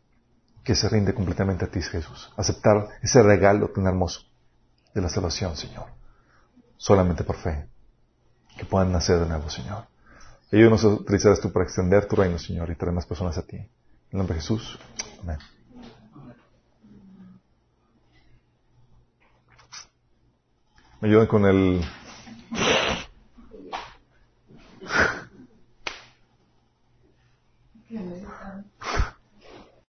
que 0.62 0.74
se 0.74 0.88
rinde 0.88 1.14
completamente 1.14 1.64
a 1.64 1.68
ti, 1.68 1.80
Jesús. 1.80 2.30
Aceptar 2.36 2.86
ese 3.02 3.22
regalo 3.22 3.70
tan 3.70 3.86
hermoso 3.86 4.20
de 4.94 5.00
la 5.00 5.08
salvación, 5.08 5.56
Señor. 5.56 5.86
Solamente 6.76 7.24
por 7.24 7.36
fe. 7.36 7.66
Que 8.58 8.66
puedan 8.66 8.92
nacer 8.92 9.18
de 9.18 9.26
nuevo, 9.26 9.48
Señor. 9.48 9.86
Ayúdanos 10.52 10.84
a 10.84 10.88
utilizar 10.88 11.32
esto 11.32 11.50
para 11.50 11.64
extender 11.64 12.06
tu 12.06 12.16
reino, 12.16 12.38
Señor, 12.38 12.70
y 12.70 12.76
traer 12.76 12.94
más 12.94 13.06
personas 13.06 13.38
a 13.38 13.42
ti. 13.42 13.56
En 13.56 13.68
el 14.12 14.18
nombre 14.18 14.34
de 14.34 14.42
Jesús. 14.42 14.78
Amén. 15.22 15.38
Me 21.00 21.08
ayudan 21.08 21.26
con 21.26 21.46
el 21.46 21.82
Okay. 27.92 28.39